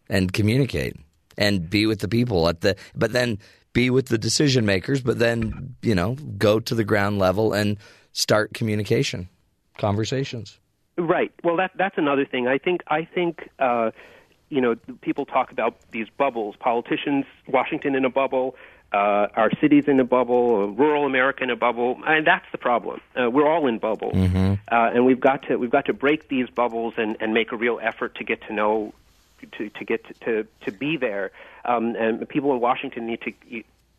and 0.09 0.33
communicate 0.33 0.95
and 1.38 1.69
be 1.69 1.85
with 1.85 1.99
the 1.99 2.07
people 2.07 2.47
at 2.47 2.61
the 2.61 2.75
but 2.95 3.11
then 3.11 3.38
be 3.73 3.89
with 3.89 4.07
the 4.07 4.17
decision 4.17 4.65
makers 4.65 5.01
but 5.01 5.19
then 5.19 5.75
you 5.81 5.95
know 5.95 6.15
go 6.38 6.59
to 6.59 6.75
the 6.75 6.83
ground 6.83 7.19
level 7.19 7.53
and 7.53 7.77
start 8.13 8.53
communication 8.53 9.29
conversations. 9.77 10.59
Right. 10.97 11.31
Well 11.43 11.57
that 11.57 11.71
that's 11.75 11.97
another 11.97 12.25
thing. 12.25 12.47
I 12.47 12.57
think 12.57 12.81
i 12.88 13.03
think 13.05 13.49
uh 13.59 13.91
you 14.49 14.61
know, 14.61 14.75
people 15.01 15.25
talk 15.25 15.51
about 15.51 15.75
these 15.91 16.07
bubbles. 16.17 16.55
Politicians, 16.57 17.25
Washington 17.47 17.95
in 17.95 18.05
a 18.05 18.09
bubble, 18.09 18.55
uh, 18.93 19.27
our 19.35 19.51
cities 19.59 19.85
in 19.88 19.99
a 19.99 20.03
bubble, 20.03 20.69
rural 20.69 21.05
America 21.05 21.43
in 21.43 21.49
a 21.49 21.55
bubble, 21.55 21.99
and 22.05 22.25
that's 22.25 22.45
the 22.51 22.57
problem. 22.57 23.01
Uh, 23.19 23.29
we're 23.29 23.47
all 23.47 23.67
in 23.67 23.79
bubbles, 23.79 24.13
mm-hmm. 24.13 24.53
uh, 24.71 24.91
and 24.93 25.05
we've 25.05 25.19
got 25.19 25.43
to 25.43 25.57
we've 25.57 25.71
got 25.71 25.85
to 25.85 25.93
break 25.93 26.29
these 26.29 26.49
bubbles 26.49 26.93
and, 26.97 27.17
and 27.19 27.33
make 27.33 27.51
a 27.51 27.57
real 27.57 27.79
effort 27.81 28.15
to 28.15 28.23
get 28.23 28.41
to 28.47 28.53
know, 28.53 28.93
to 29.57 29.69
to 29.69 29.85
get 29.85 30.05
to 30.05 30.13
to, 30.25 30.47
to 30.65 30.71
be 30.71 30.97
there. 30.97 31.31
Um, 31.65 31.95
and 31.95 32.27
people 32.29 32.53
in 32.53 32.59
Washington 32.59 33.05
need 33.05 33.21
to. 33.21 33.33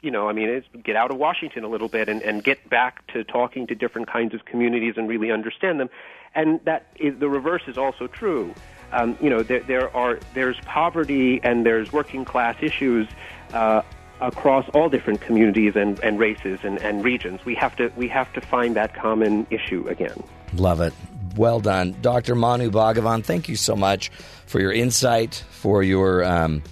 You 0.00 0.12
know, 0.12 0.28
I 0.28 0.32
mean, 0.32 0.48
it's 0.48 0.66
get 0.84 0.94
out 0.94 1.10
of 1.10 1.16
Washington 1.16 1.64
a 1.64 1.68
little 1.68 1.88
bit 1.88 2.08
and, 2.08 2.22
and 2.22 2.44
get 2.44 2.70
back 2.70 3.04
to 3.08 3.24
talking 3.24 3.66
to 3.66 3.74
different 3.74 4.06
kinds 4.06 4.32
of 4.32 4.44
communities 4.44 4.94
and 4.96 5.08
really 5.08 5.32
understand 5.32 5.80
them. 5.80 5.90
And 6.36 6.60
that 6.66 6.86
is, 7.00 7.18
the 7.18 7.28
reverse 7.28 7.62
is 7.66 7.76
also 7.76 8.06
true 8.06 8.54
um, 8.92 9.18
you 9.20 9.30
know, 9.30 9.42
there, 9.42 9.60
there 9.60 9.96
are 9.96 10.18
there's 10.34 10.58
poverty 10.60 11.40
and 11.42 11.64
there's 11.64 11.92
working 11.92 12.24
class 12.24 12.56
issues 12.60 13.08
uh, 13.52 13.82
across 14.20 14.68
all 14.70 14.88
different 14.88 15.20
communities 15.20 15.76
and, 15.76 15.98
and 16.00 16.18
races 16.18 16.60
and, 16.62 16.78
and 16.82 17.04
regions. 17.04 17.44
We 17.44 17.54
have 17.56 17.76
to 17.76 17.92
we 17.96 18.08
have 18.08 18.32
to 18.32 18.40
find 18.40 18.76
that 18.76 18.94
common 18.94 19.46
issue 19.50 19.86
again. 19.88 20.22
Love 20.54 20.80
it. 20.80 20.92
Well 21.36 21.60
done, 21.60 21.96
Dr. 22.00 22.34
Manu 22.34 22.70
Bhagavan. 22.70 23.22
Thank 23.22 23.48
you 23.48 23.56
so 23.56 23.76
much 23.76 24.10
for 24.46 24.60
your 24.60 24.72
insight, 24.72 25.44
for 25.50 25.82
your 25.82 26.24
um, 26.24 26.62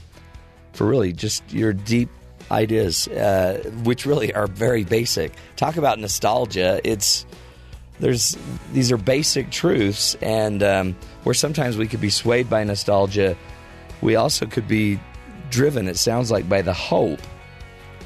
for 0.73 0.87
really 0.87 1.13
just 1.13 1.53
your 1.53 1.73
deep 1.73 2.09
ideas, 2.51 3.07
uh, 3.09 3.63
which 3.85 4.07
really 4.07 4.35
are 4.35 4.47
very 4.47 4.85
basic. 4.85 5.33
Talk 5.57 5.77
about 5.77 5.99
nostalgia. 5.99 6.81
It's 6.85 7.27
there's 8.01 8.37
these 8.73 8.91
are 8.91 8.97
basic 8.97 9.51
truths, 9.51 10.17
and 10.17 10.63
um, 10.63 10.97
where 11.23 11.35
sometimes 11.35 11.77
we 11.77 11.87
could 11.87 12.01
be 12.01 12.11
swayed 12.11 12.51
by 12.51 12.65
nostalgia, 12.65 13.37
we 14.01 14.17
also 14.17 14.47
could 14.47 14.67
be 14.67 14.99
driven. 15.51 15.87
It 15.87 15.97
sounds 15.97 16.31
like 16.31 16.49
by 16.49 16.63
the 16.63 16.75
hope 16.75 17.21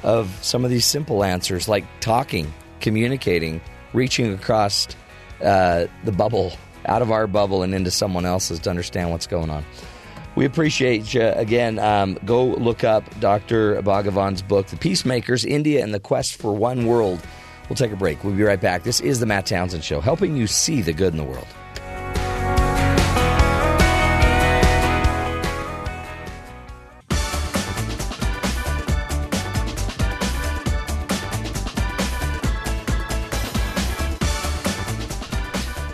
of 0.03 0.29
some 0.41 0.63
of 0.63 0.71
these 0.71 0.85
simple 0.85 1.23
answers, 1.23 1.67
like 1.67 1.85
talking, 1.99 2.51
communicating, 2.79 3.61
reaching 3.93 4.33
across 4.33 4.87
uh, 5.43 5.87
the 6.03 6.11
bubble, 6.11 6.53
out 6.85 7.01
of 7.01 7.11
our 7.11 7.27
bubble, 7.27 7.63
and 7.63 7.73
into 7.73 7.91
someone 7.91 8.25
else's 8.25 8.59
to 8.59 8.69
understand 8.69 9.11
what's 9.11 9.27
going 9.27 9.49
on. 9.49 9.63
We 10.35 10.45
appreciate 10.45 11.13
you 11.13 11.23
again. 11.23 11.77
Um, 11.77 12.17
go 12.25 12.45
look 12.45 12.83
up 12.83 13.03
Dr. 13.19 13.81
Bhagavan's 13.81 14.41
book, 14.41 14.67
The 14.67 14.77
Peacemakers 14.77 15.43
India 15.43 15.83
and 15.83 15.93
the 15.93 15.99
Quest 15.99 16.35
for 16.35 16.55
One 16.55 16.85
World. 16.85 17.19
We'll 17.67 17.75
take 17.75 17.91
a 17.91 17.97
break. 17.97 18.23
We'll 18.23 18.35
be 18.35 18.43
right 18.43 18.59
back. 18.59 18.83
This 18.83 19.01
is 19.01 19.19
the 19.19 19.25
Matt 19.25 19.45
Townsend 19.45 19.83
Show, 19.83 19.99
helping 19.99 20.37
you 20.37 20.47
see 20.47 20.81
the 20.81 20.93
good 20.93 21.13
in 21.13 21.17
the 21.17 21.23
world. 21.23 21.47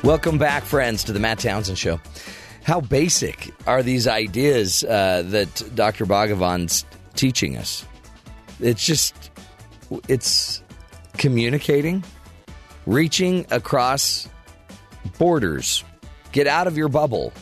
Welcome 0.07 0.37
back, 0.37 0.63
friends, 0.63 1.03
to 1.03 1.11
the 1.11 1.19
Matt 1.19 1.39
Townsend 1.39 1.77
Show. 1.77 1.99
How 2.63 2.79
basic 2.79 3.53
are 3.67 3.83
these 3.83 4.07
ideas 4.07 4.81
uh, 4.85 5.23
that 5.25 5.75
Dr. 5.75 6.05
Bhagavan's 6.05 6.85
teaching 7.15 7.57
us? 7.57 7.83
It's 8.61 8.85
just, 8.85 9.31
it's 10.07 10.63
communicating, 11.17 12.05
reaching 12.85 13.47
across 13.51 14.29
borders. 15.17 15.83
Get 16.31 16.47
out 16.47 16.67
of 16.67 16.77
your 16.77 16.87
bubble 16.87 17.33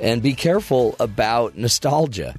and 0.00 0.20
be 0.20 0.32
careful 0.32 0.96
about 0.98 1.56
nostalgia. 1.56 2.34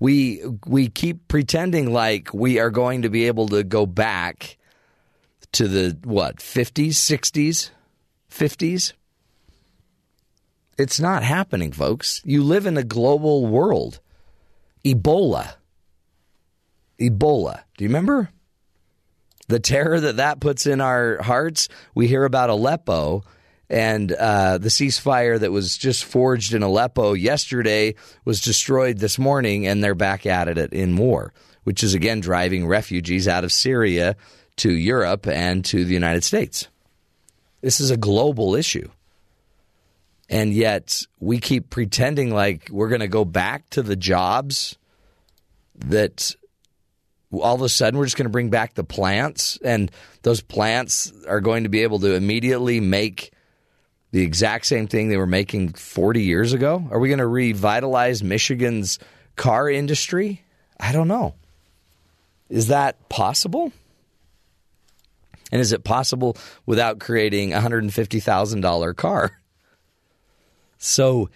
We 0.00 0.42
we 0.66 0.88
keep 0.88 1.28
pretending 1.28 1.92
like 1.92 2.32
we 2.32 2.58
are 2.58 2.70
going 2.70 3.02
to 3.02 3.10
be 3.10 3.26
able 3.26 3.48
to 3.48 3.64
go 3.64 3.84
back 3.84 4.56
to 5.52 5.68
the 5.68 5.98
what 6.04 6.36
50s, 6.36 6.92
60s, 6.92 7.68
50s. 8.32 8.92
It's 10.78 10.98
not 10.98 11.22
happening, 11.22 11.72
folks. 11.72 12.22
You 12.24 12.42
live 12.42 12.66
in 12.66 12.76
a 12.76 12.82
global 12.82 13.46
world. 13.46 14.00
Ebola. 14.84 15.54
Ebola. 16.98 17.62
Do 17.76 17.84
you 17.84 17.88
remember? 17.88 18.30
The 19.48 19.60
terror 19.60 20.00
that 20.00 20.16
that 20.16 20.40
puts 20.40 20.66
in 20.66 20.80
our 20.80 21.20
hearts. 21.22 21.68
We 21.94 22.08
hear 22.08 22.24
about 22.24 22.50
Aleppo 22.50 23.22
and 23.72 24.12
uh, 24.12 24.58
the 24.58 24.68
ceasefire 24.68 25.40
that 25.40 25.50
was 25.50 25.78
just 25.78 26.04
forged 26.04 26.52
in 26.52 26.62
Aleppo 26.62 27.14
yesterday 27.14 27.94
was 28.24 28.42
destroyed 28.42 28.98
this 28.98 29.18
morning, 29.18 29.66
and 29.66 29.82
they're 29.82 29.94
back 29.94 30.26
at 30.26 30.46
it 30.46 30.74
in 30.74 30.96
war, 30.98 31.32
which 31.64 31.82
is 31.82 31.94
again 31.94 32.20
driving 32.20 32.66
refugees 32.66 33.26
out 33.26 33.44
of 33.44 33.52
Syria 33.52 34.14
to 34.56 34.70
Europe 34.70 35.26
and 35.26 35.64
to 35.64 35.86
the 35.86 35.94
United 35.94 36.22
States. 36.22 36.68
This 37.62 37.80
is 37.80 37.90
a 37.90 37.96
global 37.96 38.54
issue. 38.54 38.88
And 40.28 40.52
yet 40.52 41.06
we 41.20 41.38
keep 41.38 41.70
pretending 41.70 42.34
like 42.34 42.68
we're 42.70 42.88
going 42.88 43.00
to 43.00 43.08
go 43.08 43.24
back 43.24 43.70
to 43.70 43.82
the 43.82 43.96
jobs 43.96 44.76
that 45.76 46.34
all 47.32 47.54
of 47.54 47.62
a 47.62 47.68
sudden 47.68 47.98
we're 47.98 48.06
just 48.06 48.16
going 48.16 48.26
to 48.26 48.30
bring 48.30 48.50
back 48.50 48.74
the 48.74 48.84
plants 48.84 49.58
and 49.64 49.90
those 50.22 50.40
plants 50.40 51.12
are 51.26 51.40
going 51.40 51.62
to 51.62 51.68
be 51.68 51.82
able 51.82 51.98
to 52.00 52.14
immediately 52.14 52.80
make 52.80 53.32
the 54.10 54.22
exact 54.22 54.66
same 54.66 54.86
thing 54.86 55.08
they 55.08 55.16
were 55.16 55.26
making 55.26 55.72
40 55.72 56.22
years 56.22 56.52
ago? 56.52 56.86
Are 56.90 56.98
we 56.98 57.08
going 57.08 57.18
to 57.18 57.26
revitalize 57.26 58.22
Michigan's 58.22 58.98
car 59.36 59.70
industry? 59.70 60.42
I 60.78 60.92
don't 60.92 61.08
know. 61.08 61.34
Is 62.50 62.68
that 62.68 63.08
possible? 63.08 63.72
And 65.52 65.60
is 65.60 65.72
it 65.72 65.84
possible 65.84 66.36
without 66.64 66.98
creating 66.98 67.52
a 67.52 67.58
$150,000 67.58 68.96
car? 68.96 69.38
So 70.78 71.28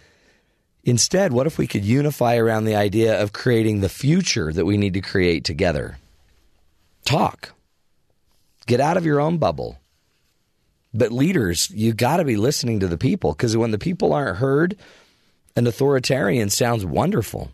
instead, 0.83 1.33
what 1.33 1.47
if 1.47 1.59
we 1.59 1.67
could 1.67 1.85
unify 1.85 2.37
around 2.37 2.65
the 2.65 2.75
idea 2.75 3.23
of 3.23 3.35
creating 3.35 3.81
the 3.81 3.91
future 3.91 4.53
that 4.53 4.65
we 4.65 4.79
need 4.79 4.95
to 4.95 5.03
create 5.03 5.45
together? 5.45 5.99
Talk. 7.05 7.53
Get 8.67 8.81
out 8.81 8.97
of 8.97 9.05
your 9.05 9.21
own 9.21 9.37
bubble. 9.37 9.79
But 10.95 11.13
leaders, 11.13 11.71
you 11.71 11.93
got 11.93 12.17
to 12.17 12.25
be 12.25 12.37
listening 12.37 12.81
to 12.81 12.89
the 12.89 12.97
people 12.97 13.33
because 13.33 13.55
when 13.55 13.71
the 13.71 13.79
people 13.79 14.15
aren't 14.15 14.39
heard, 14.39 14.77
an 15.55 15.67
authoritarian 15.67 16.49
sounds 16.49 16.87
wonderful. 16.87 17.51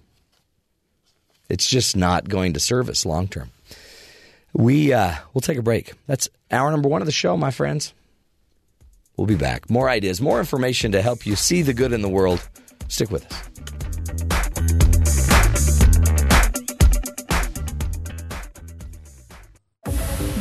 It's 1.48 1.68
just 1.68 1.96
not 1.96 2.28
going 2.28 2.52
to 2.52 2.60
serve 2.60 2.88
us 2.88 3.04
long 3.04 3.26
term. 3.26 3.50
We 4.52 4.92
uh, 4.92 5.14
we'll 5.32 5.40
take 5.40 5.58
a 5.58 5.62
break. 5.62 5.92
That's 6.06 6.28
hour 6.50 6.70
number 6.70 6.88
one 6.88 7.02
of 7.02 7.06
the 7.06 7.12
show, 7.12 7.36
my 7.36 7.50
friends. 7.50 7.94
We'll 9.16 9.26
be 9.26 9.36
back. 9.36 9.70
More 9.70 9.88
ideas, 9.88 10.20
more 10.20 10.38
information 10.38 10.92
to 10.92 11.02
help 11.02 11.26
you 11.26 11.36
see 11.36 11.62
the 11.62 11.74
good 11.74 11.92
in 11.92 12.02
the 12.02 12.08
world. 12.08 12.46
Stick 12.88 13.10
with 13.10 13.30
us. 13.30 13.51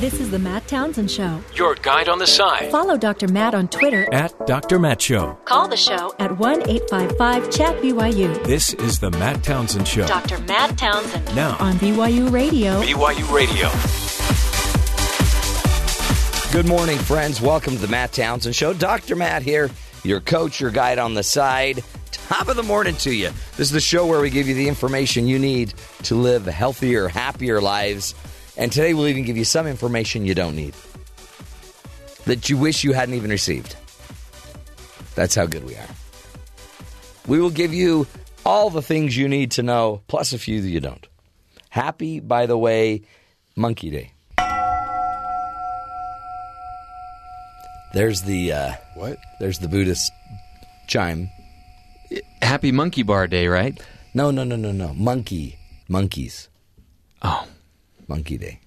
This 0.01 0.19
is 0.19 0.31
the 0.31 0.39
Matt 0.39 0.67
Townsend 0.67 1.11
Show. 1.11 1.39
Your 1.53 1.75
guide 1.75 2.09
on 2.09 2.17
the 2.17 2.25
side 2.25 2.71
Follow 2.71 2.97
Dr. 2.97 3.27
Matt 3.27 3.53
on 3.53 3.67
Twitter. 3.67 4.11
at 4.11 4.33
Dr. 4.47 4.79
Matt 4.79 4.99
Show. 4.99 5.37
Call 5.45 5.67
the 5.67 5.77
show 5.77 6.15
at 6.17 6.35
1 6.39 6.67
855 6.67 7.51
Chat 7.51 7.75
BYU. 7.83 8.43
This 8.43 8.73
is 8.73 8.99
the 8.99 9.11
Matt 9.11 9.43
Townsend 9.43 9.87
Show. 9.87 10.07
Dr. 10.07 10.39
Matt 10.39 10.75
Townsend 10.75 11.35
Now, 11.35 11.55
on 11.59 11.75
BYU 11.75 12.31
Radio. 12.31 12.81
BYU 12.81 13.31
Radio. 13.31 13.69
Good 16.51 16.67
morning, 16.67 16.97
friends. 16.97 17.39
Welcome 17.39 17.75
to 17.75 17.79
the 17.81 17.87
Matt 17.87 18.11
Townsend 18.11 18.55
Show. 18.55 18.73
Dr. 18.73 19.15
Matt 19.15 19.43
here, 19.43 19.69
your 20.03 20.19
coach, 20.19 20.59
your 20.59 20.71
guide 20.71 20.97
on 20.97 21.13
the 21.13 21.21
side. 21.21 21.83
Top 22.11 22.47
of 22.47 22.55
the 22.55 22.63
morning 22.63 22.95
to 22.95 23.13
you. 23.13 23.29
This 23.51 23.67
is 23.67 23.71
the 23.71 23.79
show 23.79 24.07
where 24.07 24.19
we 24.19 24.31
give 24.31 24.47
you 24.47 24.55
the 24.55 24.67
information 24.67 25.27
you 25.27 25.37
need 25.37 25.75
to 26.03 26.15
live 26.15 26.47
healthier, 26.47 27.07
happier 27.07 27.61
lives. 27.61 28.15
And 28.57 28.71
today 28.71 28.93
we'll 28.93 29.07
even 29.07 29.23
give 29.23 29.37
you 29.37 29.45
some 29.45 29.65
information 29.67 30.25
you 30.25 30.35
don't 30.35 30.55
need 30.55 30.73
that 32.25 32.49
you 32.49 32.57
wish 32.57 32.83
you 32.83 32.93
hadn't 32.93 33.15
even 33.15 33.31
received. 33.31 33.75
That's 35.15 35.35
how 35.35 35.45
good 35.45 35.65
we 35.65 35.75
are. 35.75 35.87
We 37.27 37.39
will 37.39 37.49
give 37.49 37.73
you 37.73 38.07
all 38.45 38.69
the 38.69 38.81
things 38.81 39.15
you 39.15 39.27
need 39.27 39.51
to 39.51 39.63
know, 39.63 40.01
plus 40.07 40.33
a 40.33 40.39
few 40.39 40.61
that 40.61 40.67
you 40.69 40.79
don't. 40.79 41.05
Happy, 41.69 42.19
by 42.19 42.45
the 42.45 42.57
way, 42.57 43.01
Monkey 43.55 43.89
Day. 43.89 44.11
There's 47.93 48.21
the 48.21 48.51
uh, 48.53 48.73
What? 48.95 49.17
there's 49.39 49.59
the 49.59 49.67
Buddhist 49.67 50.11
chime. 50.87 51.29
Happy 52.41 52.71
Monkey 52.71 53.03
Bar 53.03 53.27
Day, 53.27 53.47
right? 53.47 53.79
No, 54.13 54.31
no, 54.31 54.43
no, 54.43 54.55
no, 54.55 54.71
no. 54.71 54.93
Monkey, 54.93 55.57
monkeys, 55.87 56.49
Oh, 57.21 57.45
Monkey 58.11 58.37
Day. 58.37 58.59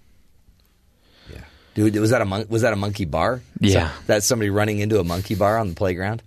Yeah, 1.31 1.41
dude, 1.75 1.97
was 1.97 2.11
that 2.11 2.23
a 2.23 2.25
mon- 2.25 2.47
was 2.49 2.63
that 2.63 2.73
a 2.73 2.77
monkey 2.77 3.05
bar? 3.05 3.43
Yeah. 3.61 3.91
So- 3.91 3.95
that's 4.07 4.27
somebody 4.27 4.49
running 4.49 4.79
into 4.79 4.99
a 5.01 5.05
monkey 5.05 5.35
bar 5.35 5.59
on 5.59 5.69
the 5.69 5.75
playground. 5.75 6.23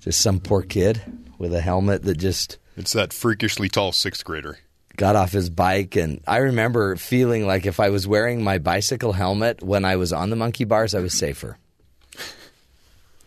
Just 0.00 0.20
some 0.20 0.40
poor 0.40 0.62
kid 0.62 1.00
with 1.38 1.54
a 1.54 1.60
helmet 1.60 2.02
that 2.02 2.16
just 2.18 2.58
It's 2.76 2.92
that 2.92 3.12
freakishly 3.12 3.68
tall 3.68 3.92
sixth 3.92 4.24
grader. 4.24 4.58
got 4.96 5.16
off 5.16 5.32
his 5.32 5.48
bike 5.48 5.96
and 5.96 6.20
I 6.26 6.38
remember 6.38 6.96
feeling 6.96 7.46
like 7.46 7.64
if 7.64 7.80
I 7.80 7.88
was 7.88 8.06
wearing 8.06 8.44
my 8.44 8.58
bicycle 8.58 9.12
helmet 9.14 9.62
when 9.62 9.84
I 9.86 9.96
was 9.96 10.12
on 10.12 10.28
the 10.30 10.36
monkey 10.36 10.64
bars, 10.64 10.94
I 10.94 11.00
was 11.00 11.14
safer. 11.14 11.56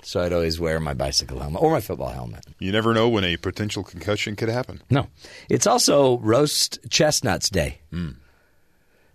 So 0.08 0.22
I'd 0.22 0.34
always 0.34 0.60
wear 0.60 0.80
my 0.80 0.93
bicycle 0.93 1.39
helmet 1.39 1.64
or 1.64 1.72
my 1.72 1.80
football 1.82 2.10
helmet. 2.10 2.45
You 2.60 2.72
never 2.72 2.93
know 2.93 3.10
when 3.10 3.24
a 3.24 3.38
potential 3.38 3.84
concussion 3.84 4.36
could 4.36 4.49
happen. 4.49 4.82
No. 4.89 5.08
It's 5.49 5.66
also 5.66 6.20
Roast 6.20 6.78
Chestnuts 6.91 7.49
Day. 7.49 7.80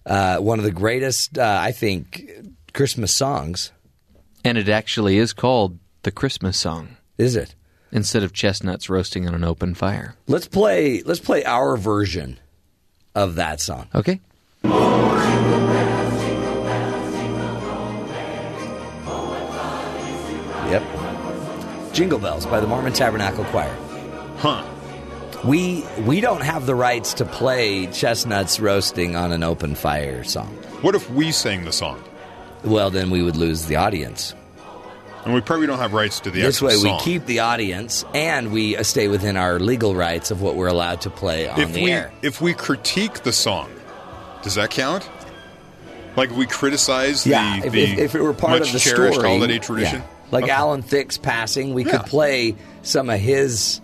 Uh, 0.05 0.39
one 0.39 0.59
of 0.59 0.65
the 0.65 0.73
greatest, 0.73 1.39
uh, 1.39 1.59
I 1.63 1.71
think, 1.71 2.29
Christmas 2.75 3.13
songs. 3.15 3.71
and 4.45 4.59
it 4.59 4.69
actually 4.69 5.17
is 5.19 5.33
called 5.33 5.79
the 6.03 6.11
Christmas 6.11 6.59
song 6.59 6.97
Is 7.19 7.37
it? 7.37 7.55
instead 7.93 8.25
of 8.25 8.33
chestnuts 8.33 8.91
roasting 8.91 9.29
on 9.29 9.35
an 9.35 9.45
open 9.45 9.75
fire. 9.75 10.17
Let's 10.27 10.49
play. 10.49 11.03
Let's 11.03 11.21
play 11.21 11.45
our 11.45 11.77
version 11.77 12.41
of 13.15 13.37
that 13.37 13.61
song. 13.61 13.87
Okay. 13.95 14.19
Jingle 22.01 22.19
Bells 22.19 22.47
by 22.47 22.61
the 22.61 22.67
Mormon 22.67 22.95
Tabernacle 22.95 23.45
Choir. 23.45 23.77
Huh. 24.39 24.65
We 25.45 25.85
we 26.07 26.23
don't 26.23 26.41
have 26.41 26.65
the 26.65 26.75
rights 26.75 27.13
to 27.15 27.27
play 27.27 27.89
chestnuts 27.89 28.59
roasting 28.59 29.17
on 29.17 29.33
an 29.33 29.43
open 29.43 29.75
fire 29.75 30.25
song. 30.25 30.49
What 30.81 30.95
if 30.95 31.11
we 31.11 31.31
sang 31.31 31.67
the 31.67 31.73
song? 31.73 32.03
Well, 32.65 32.89
then 32.89 33.11
we 33.11 33.23
would 33.23 33.37
lose 33.37 33.67
the 33.67 33.77
audience. 33.77 34.35
And 35.27 35.35
we 35.35 35.43
probably 35.43 35.67
don't 35.67 35.79
have 35.79 35.93
rights 35.93 36.21
to 36.21 36.31
the 36.31 36.41
This 36.41 36.63
way, 36.63 36.73
song. 36.77 36.97
we 36.97 37.05
keep 37.05 37.27
the 37.27 37.41
audience 37.41 38.07
and 38.15 38.51
we 38.51 38.79
uh, 38.79 38.83
stay 38.83 39.09
within 39.09 39.37
our 39.37 39.61
legal 39.61 39.95
rights 39.95 40.31
of 40.31 40.41
what 40.41 40.55
we're 40.57 40.69
allowed 40.69 41.03
to 41.03 41.11
play 41.11 41.51
on 41.51 41.61
if 41.61 41.75
the 41.75 41.85
we 41.85 41.93
air. 41.93 42.11
if 42.23 42.41
we 42.41 42.55
critique 42.55 43.25
the 43.25 43.33
song, 43.33 43.71
does 44.43 44.55
that 44.55 44.71
count? 44.71 45.07
Like 46.17 46.31
if 46.31 46.37
we 46.37 46.47
criticize 46.47 47.27
Yeah, 47.27 47.61
the, 47.61 47.67
if, 47.67 47.73
the 47.75 47.83
if, 47.83 47.99
if 47.99 48.15
it 48.15 48.23
were 48.23 48.33
part 48.33 48.63
of 48.63 48.73
the 48.73 48.79
cherished 48.79 49.19
story, 49.19 49.29
holiday 49.35 49.59
tradition, 49.59 50.01
yeah. 50.01 50.07
Like 50.31 50.45
Okay. 50.45 50.53
Alan 50.53 50.83
Thicke's 50.83 51.19
passing, 51.19 51.75
we 51.75 51.85
Yeah. 51.85 51.93
could 51.99 52.07
play 52.07 52.55
some 52.83 53.11
of 53.11 53.19
his 53.21 53.81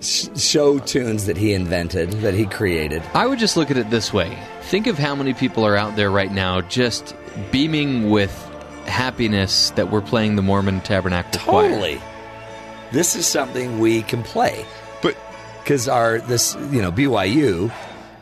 sh- 0.00 0.26
show 0.36 0.78
tunes 0.78 1.26
that 1.26 1.36
he 1.36 1.52
invented, 1.52 2.10
that 2.22 2.34
he 2.34 2.46
created. 2.46 3.02
I 3.14 3.26
would 3.26 3.38
just 3.38 3.56
look 3.56 3.70
at 3.70 3.76
it 3.76 3.90
this 3.90 4.12
way. 4.12 4.36
Think 4.62 4.86
of 4.86 4.98
how 4.98 5.14
many 5.14 5.34
people 5.34 5.64
are 5.66 5.76
out 5.76 5.96
there 5.96 6.10
right 6.10 6.32
now 6.32 6.60
just 6.62 7.14
beaming 7.50 8.10
with 8.10 8.30
happiness 8.86 9.70
that 9.76 9.90
we're 9.90 10.00
playing 10.02 10.36
the 10.36 10.42
Mormon 10.42 10.80
Tabernacle 10.80 11.40
Choir. 11.40 11.68
Totally, 11.70 12.00
this 12.92 13.16
is 13.16 13.26
something 13.26 13.78
we 13.80 14.02
can 14.02 14.22
play 14.22 14.64
But 15.02 15.16
because 15.62 15.88
our 15.88 16.18
this 16.18 16.54
you 16.70 16.82
know 16.82 16.92
BYU 16.92 17.70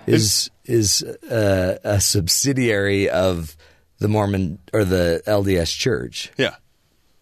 is 0.06 0.50
is 0.64 1.02
uh, 1.02 1.78
a 1.82 2.00
subsidiary 2.00 3.08
of 3.10 3.56
the 3.98 4.06
Mormon 4.08 4.58
or 4.72 4.84
the 4.84 5.22
LDS 5.26 5.76
Church. 5.76 6.30
yeah, 6.36 6.54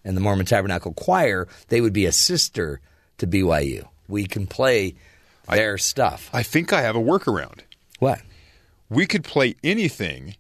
and 0.05 0.17
the 0.17 0.21
Mormon 0.21 0.47
Tabernacle 0.47 0.93
Choir, 0.93 1.49
they 1.69 1.81
would 1.81 1.93
be 1.93 2.07
a 2.07 2.13
sister 2.13 2.81
to 3.19 3.27
BYU. 3.27 3.87
We 4.09 4.27
can 4.27 4.47
play 4.47 4.95
their 5.49 5.79
stuff. 5.79 6.31
I 6.33 6.43
think 6.43 6.73
I 6.73 6.83
have 6.83 6.97
a 6.97 7.01
workaround. 7.01 7.61
What? 7.99 8.21
We 8.89 9.07
could 9.07 9.25
play 9.25 9.57
anything 9.63 10.37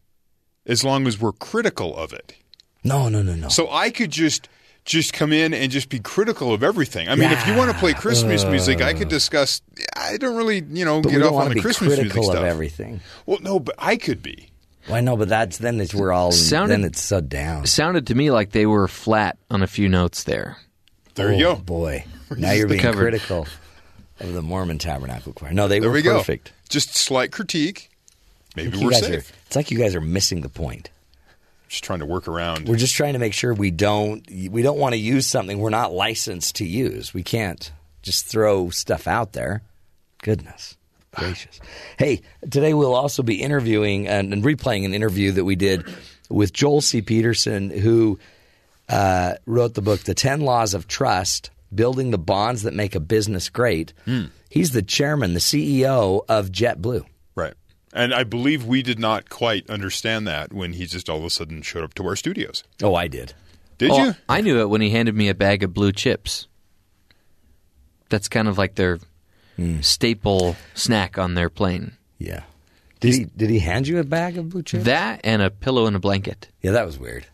as 0.67 0.85
long 0.85 1.07
as 1.07 1.21
we're 1.21 1.33
critical 1.33 1.97
of 1.97 2.13
it. 2.13 2.35
No, 2.83 3.09
no, 3.09 3.23
no, 3.23 3.35
no. 3.35 3.49
So 3.49 3.71
I 3.71 3.91
could 3.91 4.11
just 4.11 4.49
just 4.85 5.13
come 5.13 5.33
in 5.33 5.53
and 5.53 5.71
just 5.71 5.89
be 5.89 5.99
critical 5.99 6.55
of 6.55 6.63
everything. 6.63 7.09
I 7.09 7.15
mean, 7.15 7.31
if 7.31 7.47
you 7.47 7.55
want 7.55 7.71
to 7.71 7.77
play 7.77 7.93
Christmas 7.93 8.45
music, 8.45 8.81
I 8.81 8.95
could 8.95 9.09
uh. 9.09 9.11
discuss. 9.11 9.61
I 9.95 10.17
don't 10.17 10.37
really, 10.37 10.65
you 10.69 10.85
know, 10.85 11.03
get 11.03 11.23
off 11.23 11.35
on 11.35 11.55
the 11.55 11.61
Christmas 11.61 11.89
music 11.89 12.13
critical 12.13 12.31
of 12.31 12.37
stuff. 12.37 12.45
everything. 12.45 13.01
Well, 13.27 13.39
no, 13.43 13.61
but 13.61 13.75
I 13.79 13.97
could 13.97 14.23
be. 14.23 14.50
Well, 14.87 14.97
I 14.97 15.01
know, 15.01 15.17
but 15.17 15.29
that's 15.29 15.59
then 15.59 15.81
it's 15.81 15.95
we're 15.95 16.13
all 16.13 16.33
Sounded- 16.33 16.73
then 16.73 16.85
it's 16.85 17.01
so 17.03 17.21
down. 17.21 17.67
Sounded 17.67 18.07
to 18.09 18.15
me 18.15 18.31
like 18.31 18.51
they 18.51 18.67
were 18.67 18.89
flat 18.89 19.37
on 19.51 19.63
a 19.63 19.67
few 19.67 19.89
notes 19.89 20.25
there. 20.25 20.57
There 21.15 21.33
you 21.33 21.47
Oh, 21.47 21.55
go. 21.57 21.61
boy. 21.63 22.05
Now 22.37 22.53
you're 22.53 22.69
being 22.69 22.81
Covered. 22.81 23.01
critical 23.13 23.47
of 24.21 24.33
the 24.33 24.41
Mormon 24.43 24.79
Tabernacle 24.79 25.33
Choir. 25.33 25.53
No, 25.53 25.67
they 25.67 25.81
There 25.81 25.89
were 25.89 25.95
we 25.97 26.03
go. 26.03 26.19
perfect. 26.19 26.53
Just 26.69 26.95
slight 26.97 27.33
critique. 27.33 27.91
Maybe 28.57 28.79
we're 28.79 28.93
safe. 28.93 29.31
Are, 29.31 29.35
it's 29.47 29.57
like 29.57 29.71
you 29.73 29.79
guys 29.79 29.95
are 29.97 30.01
missing 30.01 30.41
the 30.43 30.49
point. 30.49 30.91
Just 31.69 31.83
trying 31.85 31.99
to 32.01 32.07
work 32.07 32.27
around. 32.29 32.69
We're 32.69 32.77
just 32.77 32.95
trying 32.95 33.13
to 33.15 33.19
make 33.19 33.33
sure 33.35 33.53
we 33.53 33.71
don't 33.73 34.25
we 34.31 34.63
don't 34.63 34.79
want 34.79 34.93
to 34.95 34.99
use 34.99 35.27
something 35.27 35.59
we're 35.59 35.71
not 35.71 35.93
licensed 35.93 36.57
to 36.57 36.65
use. 36.67 37.13
We 37.13 37.23
can't 37.25 37.71
just 38.03 38.27
throw 38.27 38.71
stuff 38.71 39.07
out 39.09 39.33
there. 39.35 39.63
Goodness 40.23 40.77
gracious. 41.15 41.61
Hey, 41.99 42.21
today 42.51 42.75
we'll 42.75 42.95
also 42.95 43.23
be 43.23 43.43
interviewing 43.43 44.07
and, 44.09 44.33
and 44.33 44.43
replaying 44.45 44.85
an 44.85 44.95
interview 44.95 45.33
that 45.33 45.45
we 45.45 45.57
did 45.57 45.85
with 46.29 46.53
Joel 46.53 46.81
C. 46.81 47.03
Peterson, 47.03 47.71
who 47.71 48.19
uh, 48.89 49.35
wrote 49.47 49.75
the 49.75 49.83
book 49.83 50.01
The 50.01 50.15
Ten 50.15 50.41
Laws 50.41 50.75
of 50.75 50.87
Trust: 50.89 51.51
Building 51.75 52.11
the 52.11 52.19
Bonds 52.19 52.63
That 52.63 52.75
Make 52.75 52.95
a 52.95 53.01
Business 53.01 53.49
Great. 53.49 53.93
He's 54.49 54.73
the 54.73 54.83
chairman, 54.83 55.35
the 55.35 55.41
CEO 55.41 56.23
of 56.29 56.51
JetBlue. 56.51 57.05
Right. 57.35 57.55
And 57.93 58.13
I 58.15 58.25
believe 58.25 58.65
we 58.67 58.83
did 58.83 58.99
not 58.99 59.29
quite 59.31 59.69
understand 59.71 60.27
that 60.29 60.53
when 60.53 60.73
he 60.75 60.87
just 60.87 61.09
all 61.11 61.19
of 61.19 61.25
a 61.25 61.31
sudden 61.31 61.63
showed 61.63 61.85
up 61.85 61.95
to 61.95 62.07
our 62.07 62.17
studios. 62.17 62.63
Oh, 62.83 62.95
I 62.95 63.09
did. 63.09 63.33
Did 63.79 63.91
Oh, 63.93 64.05
you? 64.05 64.15
I 64.29 64.41
knew 64.43 64.61
it 64.61 64.69
when 64.69 64.81
he 64.81 64.91
handed 64.91 65.15
me 65.17 65.29
a 65.29 65.35
bag 65.35 65.63
of 65.63 65.73
blue 65.75 65.91
chips. 65.93 66.47
That's 68.09 68.29
kind 68.29 68.49
of 68.49 68.59
like 68.59 68.75
their 68.75 68.99
Hmm. 69.61 69.81
staple 69.83 70.57
snack 70.75 71.19
on 71.19 71.35
their 71.35 71.51
plane. 71.51 71.93
Yeah. 72.19 72.43
Did 73.01 73.15
he 73.15 73.25
did 73.25 73.51
he 73.51 73.59
hand 73.61 73.87
you 73.89 73.99
a 73.99 74.05
bag 74.05 74.39
of 74.39 74.49
blue 74.51 74.63
chips? 74.63 74.85
That 74.85 75.21
and 75.25 75.43
a 75.43 75.51
pillow 75.51 75.87
and 75.87 75.95
a 75.97 75.99
blanket. 75.99 76.49
yeah, 76.63 76.73
that 76.73 76.87
was 76.87 76.99
weird. 76.99 77.27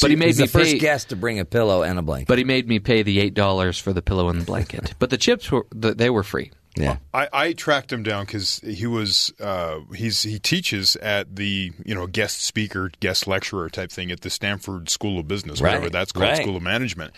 but 0.00 0.10
he 0.10 0.16
made 0.16 0.26
He's 0.28 0.40
me 0.40 0.46
the 0.46 0.50
first 0.52 0.72
pay. 0.72 0.78
guest 0.78 1.08
to 1.10 1.16
bring 1.16 1.38
a 1.38 1.44
pillow 1.44 1.82
and 1.82 1.98
a 1.98 2.02
blanket. 2.02 2.28
But 2.28 2.38
he 2.38 2.44
made 2.44 2.68
me 2.68 2.78
pay 2.80 3.02
the 3.02 3.20
eight 3.20 3.34
dollars 3.34 3.78
for 3.78 3.92
the 3.92 4.02
pillow 4.02 4.28
and 4.28 4.40
the 4.40 4.44
blanket. 4.44 4.94
but 4.98 5.10
the 5.10 5.18
chips 5.18 5.50
were 5.50 5.66
they 5.72 6.08
were 6.10 6.22
free. 6.22 6.50
yeah. 6.76 6.96
I, 7.12 7.28
I 7.32 7.52
tracked 7.52 7.92
him 7.92 8.02
down 8.02 8.24
because 8.24 8.60
he 8.60 8.86
was 8.86 9.32
uh, 9.40 9.80
he's 9.94 10.22
he 10.22 10.38
teaches 10.38 10.96
at 10.96 11.36
the 11.36 11.72
you 11.84 11.94
know 11.94 12.06
guest 12.06 12.42
speaker 12.42 12.90
guest 13.00 13.26
lecturer 13.26 13.68
type 13.70 13.90
thing 13.90 14.10
at 14.10 14.20
the 14.22 14.30
Stanford 14.30 14.88
School 14.90 15.18
of 15.18 15.28
Business 15.28 15.60
whatever 15.60 15.84
Right, 15.84 15.92
that's 15.92 16.12
called 16.12 16.28
right. 16.30 16.36
School 16.42 16.56
of 16.56 16.62
Management 16.62 17.12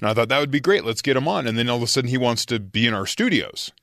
and 0.00 0.08
I 0.10 0.14
thought 0.14 0.28
that 0.30 0.40
would 0.40 0.50
be 0.50 0.60
great 0.60 0.84
let's 0.84 1.02
get 1.02 1.16
him 1.16 1.28
on 1.28 1.46
and 1.46 1.56
then 1.58 1.68
all 1.68 1.76
of 1.76 1.82
a 1.82 1.86
sudden 1.86 2.08
he 2.10 2.18
wants 2.18 2.44
to 2.46 2.58
be 2.58 2.86
in 2.86 2.94
our 2.94 3.06
studios 3.06 3.70
I'm 3.70 3.75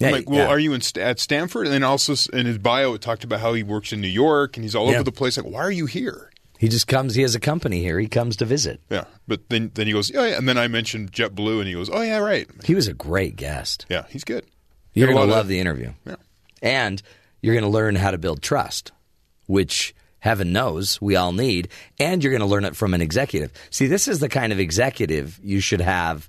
Yeah, 0.00 0.10
like 0.12 0.28
well 0.30 0.38
yeah. 0.40 0.46
are 0.48 0.58
you 0.58 0.72
in, 0.72 0.80
at 0.96 1.20
Stanford 1.20 1.66
and 1.66 1.74
then 1.74 1.82
also 1.84 2.14
in 2.36 2.46
his 2.46 2.58
bio 2.58 2.94
it 2.94 3.02
talked 3.02 3.22
about 3.22 3.40
how 3.40 3.52
he 3.54 3.62
works 3.62 3.92
in 3.92 4.00
New 4.00 4.08
York 4.08 4.56
and 4.56 4.64
he's 4.64 4.74
all 4.74 4.86
Yeah. 4.88 4.94
over 4.96 5.04
the 5.04 5.12
place 5.12 5.36
like 5.36 5.46
why 5.46 5.60
are 5.60 5.70
you 5.70 5.86
here 5.86 6.30
He 6.58 6.68
just 6.68 6.86
comes. 6.86 7.14
He 7.14 7.22
has 7.22 7.34
a 7.34 7.40
company 7.40 7.80
here. 7.82 7.98
He 8.00 8.08
comes 8.08 8.36
to 8.36 8.44
visit. 8.46 8.80
yeah 8.90 9.04
but 9.28 9.48
then 9.50 9.70
then 9.74 9.86
he 9.86 9.92
goes 9.92 10.10
oh 10.16 10.24
yeah 10.24 10.36
and 10.38 10.48
then 10.48 10.56
I 10.58 10.68
mentioned 10.68 11.12
JetBlue 11.12 11.58
and 11.58 11.68
he 11.68 11.74
goes 11.74 11.90
oh 11.92 12.00
yeah 12.02 12.18
right 12.18 12.48
He 12.64 12.74
was 12.74 12.88
a 12.88 12.94
great 12.94 13.36
guest. 13.36 13.84
yeah 13.90 14.06
he's 14.08 14.24
good 14.24 14.46
You're 14.94 15.08
going 15.12 15.18
to 15.28 15.32
love 15.32 15.42
of- 15.44 15.48
the 15.48 15.60
interview, 15.60 15.92
yeah 16.06 16.16
and 16.62 17.02
you're 17.42 17.54
going 17.54 17.64
to 17.64 17.70
learn 17.70 17.94
how 17.94 18.10
to 18.10 18.18
build 18.18 18.42
trust, 18.42 18.92
which 19.46 19.94
heaven 20.18 20.52
knows 20.52 21.00
we 21.00 21.16
all 21.16 21.32
need. 21.32 21.68
And 21.98 22.22
you're 22.22 22.32
going 22.32 22.42
to 22.42 22.46
learn 22.46 22.66
it 22.66 22.76
from 22.76 22.92
an 22.92 23.00
executive. 23.00 23.50
See, 23.70 23.86
this 23.86 24.06
is 24.08 24.18
the 24.20 24.28
kind 24.28 24.52
of 24.52 24.60
executive 24.60 25.40
you 25.42 25.60
should 25.60 25.80
have 25.80 26.28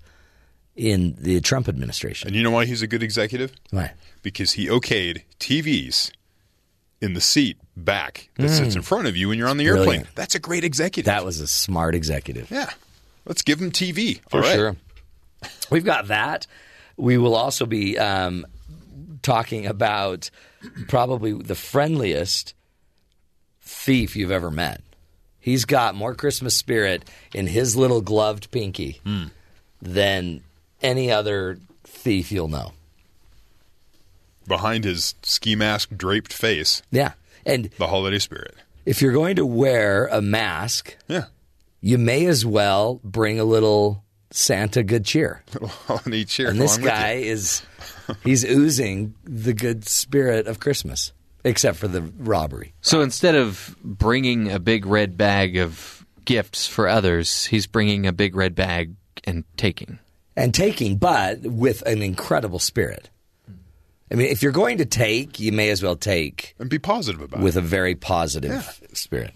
in 0.76 1.15
the 1.19 1.41
Trump 1.41 1.67
administration. 1.67 2.28
and 2.28 2.36
you 2.36 2.43
know 2.43 2.51
why 2.51 2.65
he's 2.65 2.82
a 2.82 2.88
good 2.88 3.03
executive 3.03 3.51
Why? 3.72 3.91
because 4.22 4.53
he 4.53 4.67
okayed 4.67 5.24
TVs 5.39 6.11
in 7.01 7.13
the 7.13 7.22
seat 7.22 7.57
back 7.76 8.30
that 8.38 8.49
sits 8.49 8.76
in 8.76 8.82
front 8.82 9.07
of 9.07 9.17
you 9.17 9.28
when 9.30 9.38
you're 9.38 9.47
on 9.49 9.57
the 9.57 9.65
airplane. 9.65 10.01
Mm. 10.01 10.07
That's 10.15 10.36
a 10.36 10.39
great 10.39 10.63
executive. 10.63 11.05
That 11.05 11.26
was 11.26 11.39
a 11.39 11.47
smart 11.47 11.95
executive. 11.95 12.49
yeah. 12.51 12.69
Let's 13.26 13.41
give 13.43 13.59
him 13.61 13.72
TV. 13.72 14.19
For 14.30 14.38
All 14.38 14.43
right. 14.43 14.53
sure. 14.55 14.76
We've 15.69 15.86
got 15.86 16.07
that. 16.07 16.47
We 16.97 17.17
will 17.17 17.36
also 17.36 17.65
be 17.65 17.97
um, 17.97 18.45
talking 19.24 19.65
about 19.67 20.30
probably 20.88 21.34
the 21.34 21.55
friendliest 21.55 22.53
thief 23.61 24.15
you've 24.15 24.32
ever 24.32 24.51
met. 24.51 24.82
He's 25.39 25.65
got 25.65 25.95
more 25.95 26.13
Christmas 26.13 26.55
spirit 26.55 27.03
in 27.34 27.47
his 27.47 27.76
little 27.76 28.01
gloved 28.01 28.51
pinky 28.51 29.01
than 29.82 30.43
any 30.82 31.11
other 31.11 31.57
thief 31.84 32.32
you'll 32.32 32.47
know. 32.47 32.73
Behind 34.47 34.84
his 34.84 35.15
ski 35.23 35.55
mask 35.55 35.89
draped 35.95 36.34
face, 36.34 36.82
Yeah. 36.91 37.13
And 37.45 37.69
the 37.79 37.88
holiday 37.88 38.19
spirit. 38.19 38.55
if 38.86 39.01
you're 39.01 39.13
going 39.13 39.36
to 39.38 39.45
wear 39.45 40.07
a 40.07 40.21
mask, 40.21 40.95
Yeah. 41.07 41.25
you 41.79 41.97
may 41.97 42.25
as 42.25 42.45
well 42.45 42.99
bring 43.03 43.39
a 43.39 43.43
little 43.43 44.03
Santa 44.32 44.84
good 44.84 45.05
cheer. 45.05 45.43
Holiday 45.88 46.23
cheer. 46.23 46.49
And 46.49 46.59
this 46.61 46.77
guy 46.77 47.13
is 47.13 47.63
he's 48.23 48.43
oozing 48.45 49.13
the 49.23 49.53
good 49.53 49.86
spirit 49.88 50.47
of 50.47 50.59
Christmas, 50.59 51.11
except 51.43 51.77
for 51.77 51.88
the 51.88 52.01
robbery. 52.01 52.73
So 52.82 53.01
instead 53.01 53.36
of 53.36 53.75
bringing 53.84 54.49
a 54.51 54.59
big 54.59 54.86
red 54.86 55.17
bag 55.17 55.57
of 55.57 56.05
gifts 56.25 56.65
for 56.67 56.88
others, 56.88 57.45
he's 57.47 57.67
bringing 57.67 58.05
a 58.07 58.13
big 58.13 58.36
red 58.36 58.55
bag 58.55 58.93
and 59.23 59.43
taking. 59.57 59.99
And 60.41 60.53
taking, 60.53 60.97
but 60.97 61.41
with 61.41 61.83
an 61.83 62.01
incredible 62.01 62.57
spirit. 62.59 63.09
I 64.11 64.15
mean, 64.15 64.27
if 64.27 64.41
you're 64.41 64.51
going 64.51 64.79
to 64.79 64.85
take, 64.85 65.39
you 65.39 65.51
may 65.51 65.69
as 65.69 65.83
well 65.83 65.95
take 65.95 66.55
And 66.59 66.69
be 66.69 66.79
positive 66.79 67.21
about 67.21 67.41
with 67.41 67.55
it. 67.55 67.59
a 67.59 67.61
very 67.61 67.95
positive 67.95 68.81
spirit. 68.93 69.33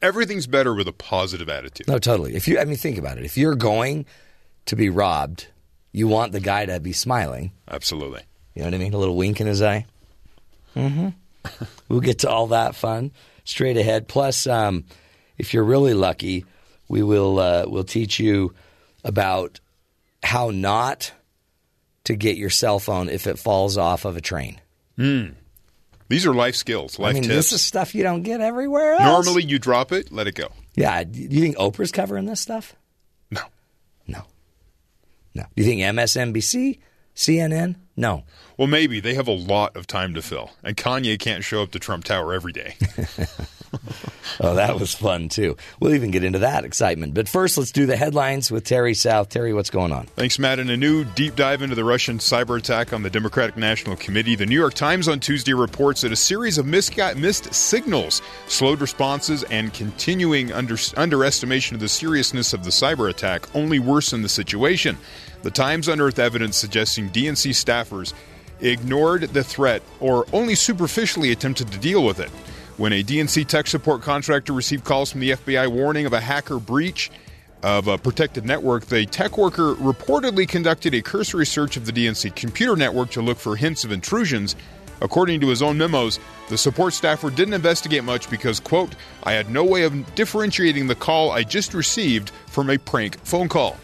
Everything's 0.00 0.46
better 0.46 0.74
with 0.74 0.88
a 0.88 0.92
positive 0.92 1.48
attitude. 1.48 1.86
No, 1.86 1.98
totally. 1.98 2.34
If 2.34 2.48
you, 2.48 2.58
I 2.58 2.64
mean, 2.64 2.76
think 2.76 2.98
about 2.98 3.18
it. 3.18 3.24
If 3.24 3.36
you're 3.36 3.54
going 3.56 4.06
to 4.66 4.74
be 4.74 4.88
robbed, 4.90 5.48
you 5.92 6.08
want 6.08 6.32
the 6.32 6.40
guy 6.40 6.64
to 6.66 6.80
be 6.80 6.92
smiling. 6.92 7.52
Absolutely. 7.70 8.22
You 8.54 8.62
know 8.62 8.68
what 8.68 8.74
I 8.74 8.78
mean? 8.78 8.94
A 8.94 8.98
little 8.98 9.16
wink 9.16 9.40
in 9.40 9.46
his 9.46 9.60
eye. 9.60 9.86
Mm-hmm. 10.74 11.08
we'll 11.88 12.00
get 12.00 12.20
to 12.20 12.30
all 12.30 12.48
that 12.48 12.74
fun 12.74 13.12
straight 13.44 13.76
ahead. 13.76 14.08
Plus, 14.08 14.46
um, 14.46 14.84
if 15.36 15.52
you're 15.52 15.64
really 15.64 15.94
lucky, 15.94 16.44
we 16.88 17.02
will 17.02 17.38
uh, 17.38 17.64
we'll 17.66 17.84
teach 17.84 18.18
you 18.18 18.54
about 19.04 19.60
how 20.22 20.50
not 20.50 21.12
to 22.04 22.16
get 22.16 22.36
your 22.36 22.50
cell 22.50 22.78
phone 22.78 23.08
if 23.08 23.26
it 23.26 23.38
falls 23.38 23.76
off 23.76 24.04
of 24.04 24.16
a 24.16 24.20
train. 24.20 24.60
Hmm. 24.96 25.26
These 26.08 26.24
are 26.26 26.32
life 26.34 26.56
skills, 26.56 26.98
life 26.98 27.10
I 27.10 27.14
mean, 27.14 27.22
tips. 27.24 27.34
this 27.34 27.52
is 27.52 27.62
stuff 27.62 27.94
you 27.94 28.02
don't 28.02 28.22
get 28.22 28.40
everywhere 28.40 28.94
else. 28.94 29.26
Normally, 29.26 29.44
you 29.44 29.58
drop 29.58 29.92
it, 29.92 30.10
let 30.10 30.26
it 30.26 30.34
go. 30.34 30.48
yeah. 30.74 31.04
Do 31.04 31.20
you 31.20 31.40
think 31.40 31.56
Oprah's 31.58 31.92
covering 31.92 32.24
this 32.24 32.40
stuff? 32.40 32.74
No. 33.30 33.42
No, 34.06 34.22
no. 35.34 35.42
Do 35.54 35.62
you 35.62 35.64
think 35.64 35.82
MSNBC, 35.82 36.78
CNN? 37.14 37.76
No. 37.98 38.22
Well, 38.56 38.68
maybe 38.68 39.00
they 39.00 39.14
have 39.14 39.26
a 39.26 39.32
lot 39.32 39.76
of 39.76 39.88
time 39.88 40.14
to 40.14 40.22
fill, 40.22 40.52
and 40.62 40.76
Kanye 40.76 41.18
can't 41.18 41.42
show 41.42 41.62
up 41.62 41.72
to 41.72 41.80
Trump 41.80 42.04
Tower 42.04 42.32
every 42.32 42.52
day. 42.52 42.76
Oh, 44.40 44.54
that 44.54 44.78
was 44.78 44.94
fun 44.94 45.28
too. 45.28 45.56
We'll 45.80 45.94
even 45.94 46.10
get 46.10 46.22
into 46.22 46.38
that 46.40 46.64
excitement. 46.64 47.14
But 47.14 47.28
first, 47.28 47.58
let's 47.58 47.72
do 47.72 47.86
the 47.86 47.96
headlines 47.96 48.50
with 48.50 48.64
Terry 48.64 48.94
South. 48.94 49.30
Terry, 49.30 49.52
what's 49.52 49.70
going 49.70 49.90
on? 49.90 50.06
Thanks, 50.06 50.38
Matt. 50.38 50.58
In 50.58 50.70
a 50.70 50.76
new 50.76 51.04
deep 51.04 51.34
dive 51.34 51.60
into 51.60 51.74
the 51.74 51.84
Russian 51.84 52.18
cyber 52.18 52.56
attack 52.58 52.92
on 52.92 53.02
the 53.02 53.10
Democratic 53.10 53.56
National 53.56 53.96
Committee, 53.96 54.36
the 54.36 54.46
New 54.46 54.58
York 54.58 54.74
Times 54.74 55.08
on 55.08 55.18
Tuesday 55.18 55.54
reports 55.54 56.02
that 56.02 56.12
a 56.12 56.16
series 56.16 56.56
of 56.58 56.66
missed 56.66 57.52
signals, 57.52 58.22
slowed 58.46 58.80
responses, 58.80 59.42
and 59.44 59.74
continuing 59.74 60.52
under- 60.52 60.76
underestimation 60.96 61.74
of 61.74 61.80
the 61.80 61.88
seriousness 61.88 62.52
of 62.52 62.64
the 62.64 62.70
cyber 62.70 63.10
attack 63.10 63.52
only 63.56 63.78
worsened 63.78 64.24
the 64.24 64.28
situation. 64.28 64.96
The 65.42 65.50
Times 65.50 65.86
unearthed 65.88 66.18
evidence 66.18 66.56
suggesting 66.56 67.10
DNC 67.10 67.54
staffers 67.88 68.12
ignored 68.60 69.22
the 69.22 69.44
threat 69.44 69.82
or 70.00 70.26
only 70.32 70.54
superficially 70.54 71.30
attempted 71.30 71.70
to 71.72 71.78
deal 71.78 72.04
with 72.04 72.20
it. 72.20 72.30
When 72.76 72.92
a 72.92 73.02
DNC 73.02 73.46
tech 73.46 73.66
support 73.66 74.02
contractor 74.02 74.52
received 74.52 74.84
calls 74.84 75.10
from 75.10 75.20
the 75.20 75.30
FBI 75.30 75.68
warning 75.68 76.06
of 76.06 76.12
a 76.12 76.20
hacker 76.20 76.58
breach, 76.58 77.10
of 77.62 77.88
a 77.88 77.98
protected 77.98 78.44
network, 78.44 78.86
the 78.86 79.04
tech 79.06 79.36
worker 79.36 79.74
reportedly 79.74 80.48
conducted 80.48 80.94
a 80.94 81.02
cursory 81.02 81.44
search 81.44 81.76
of 81.76 81.86
the 81.86 81.92
DNC 81.92 82.36
computer 82.36 82.76
network 82.76 83.10
to 83.10 83.20
look 83.20 83.38
for 83.38 83.56
hints 83.56 83.82
of 83.82 83.90
intrusions 83.90 84.54
According 85.00 85.40
to 85.40 85.48
his 85.48 85.62
own 85.62 85.78
memos, 85.78 86.18
the 86.48 86.58
support 86.58 86.92
staffer 86.92 87.30
didn't 87.30 87.54
investigate 87.54 88.04
much 88.04 88.28
because, 88.30 88.58
quote, 88.58 88.94
I 89.22 89.32
had 89.32 89.50
no 89.50 89.64
way 89.64 89.82
of 89.82 90.14
differentiating 90.14 90.86
the 90.86 90.94
call 90.94 91.30
I 91.30 91.44
just 91.44 91.74
received 91.74 92.30
from 92.46 92.70
a 92.70 92.78
prank 92.78 93.18
phone 93.24 93.48
call. 93.48 93.76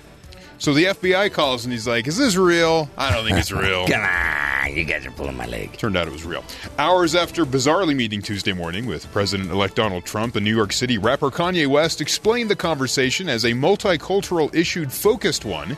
So 0.65 0.73
the 0.73 0.85
FBI 0.85 1.31
calls 1.31 1.67
and 1.67 1.73
he's 1.75 1.87
like, 1.87 2.07
Is 2.07 2.17
this 2.17 2.37
real? 2.37 2.89
I 2.97 3.13
don't 3.13 3.27
think 3.27 3.37
it's 3.37 3.53
real. 3.53 3.87
Come 3.87 4.01
on, 4.01 4.75
you 4.75 4.85
guys 4.85 5.05
are 5.05 5.11
pulling 5.11 5.37
my 5.37 5.45
leg. 5.45 5.77
Turned 5.77 5.95
out 5.95 6.09
it 6.09 6.11
was 6.11 6.25
real. 6.25 6.43
Hours 6.79 7.15
after 7.15 7.45
bizarrely 7.45 7.95
meeting 7.95 8.23
Tuesday 8.23 8.55
morning 8.55 8.87
with 8.87 9.07
President 9.13 9.51
elect 9.51 9.77
Donald 9.77 10.07
Trump 10.07 10.37
and 10.37 10.43
New 10.47 10.57
York 10.57 10.73
City 10.73 10.97
rapper 10.97 11.31
Kanye 11.31 11.67
West 11.67 12.01
explained 12.01 12.49
the 12.49 12.57
conversation 12.57 13.29
as 13.29 13.45
a 13.45 13.51
multicultural 13.51 14.55
issued 14.55 14.91
focused 14.91 15.45
one. 15.45 15.77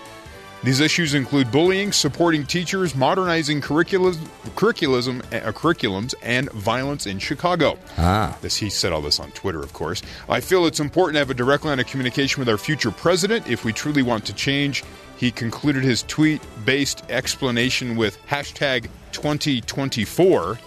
These 0.66 0.80
issues 0.80 1.14
include 1.14 1.52
bullying, 1.52 1.92
supporting 1.92 2.44
teachers, 2.44 2.96
modernizing 2.96 3.60
curriculum, 3.60 4.18
curriculum, 4.56 5.22
uh, 5.30 5.52
curriculums, 5.52 6.12
and 6.22 6.50
violence 6.50 7.06
in 7.06 7.20
Chicago. 7.20 7.78
Ah. 7.96 8.36
This 8.40 8.56
he 8.56 8.68
said 8.68 8.92
all 8.92 9.00
this 9.00 9.20
on 9.20 9.30
Twitter, 9.30 9.62
of 9.62 9.72
course. 9.72 10.02
I 10.28 10.40
feel 10.40 10.66
it's 10.66 10.80
important 10.80 11.14
to 11.14 11.18
have 11.20 11.30
a 11.30 11.34
direct 11.34 11.64
line 11.64 11.78
of 11.78 11.86
communication 11.86 12.40
with 12.40 12.48
our 12.48 12.58
future 12.58 12.90
president 12.90 13.48
if 13.48 13.64
we 13.64 13.72
truly 13.72 14.02
want 14.02 14.24
to 14.24 14.32
change. 14.32 14.82
He 15.16 15.30
concluded 15.30 15.84
his 15.84 16.02
tweet-based 16.02 17.04
explanation 17.10 17.94
with 17.94 18.18
hashtag 18.26 18.88
2024 19.12 20.58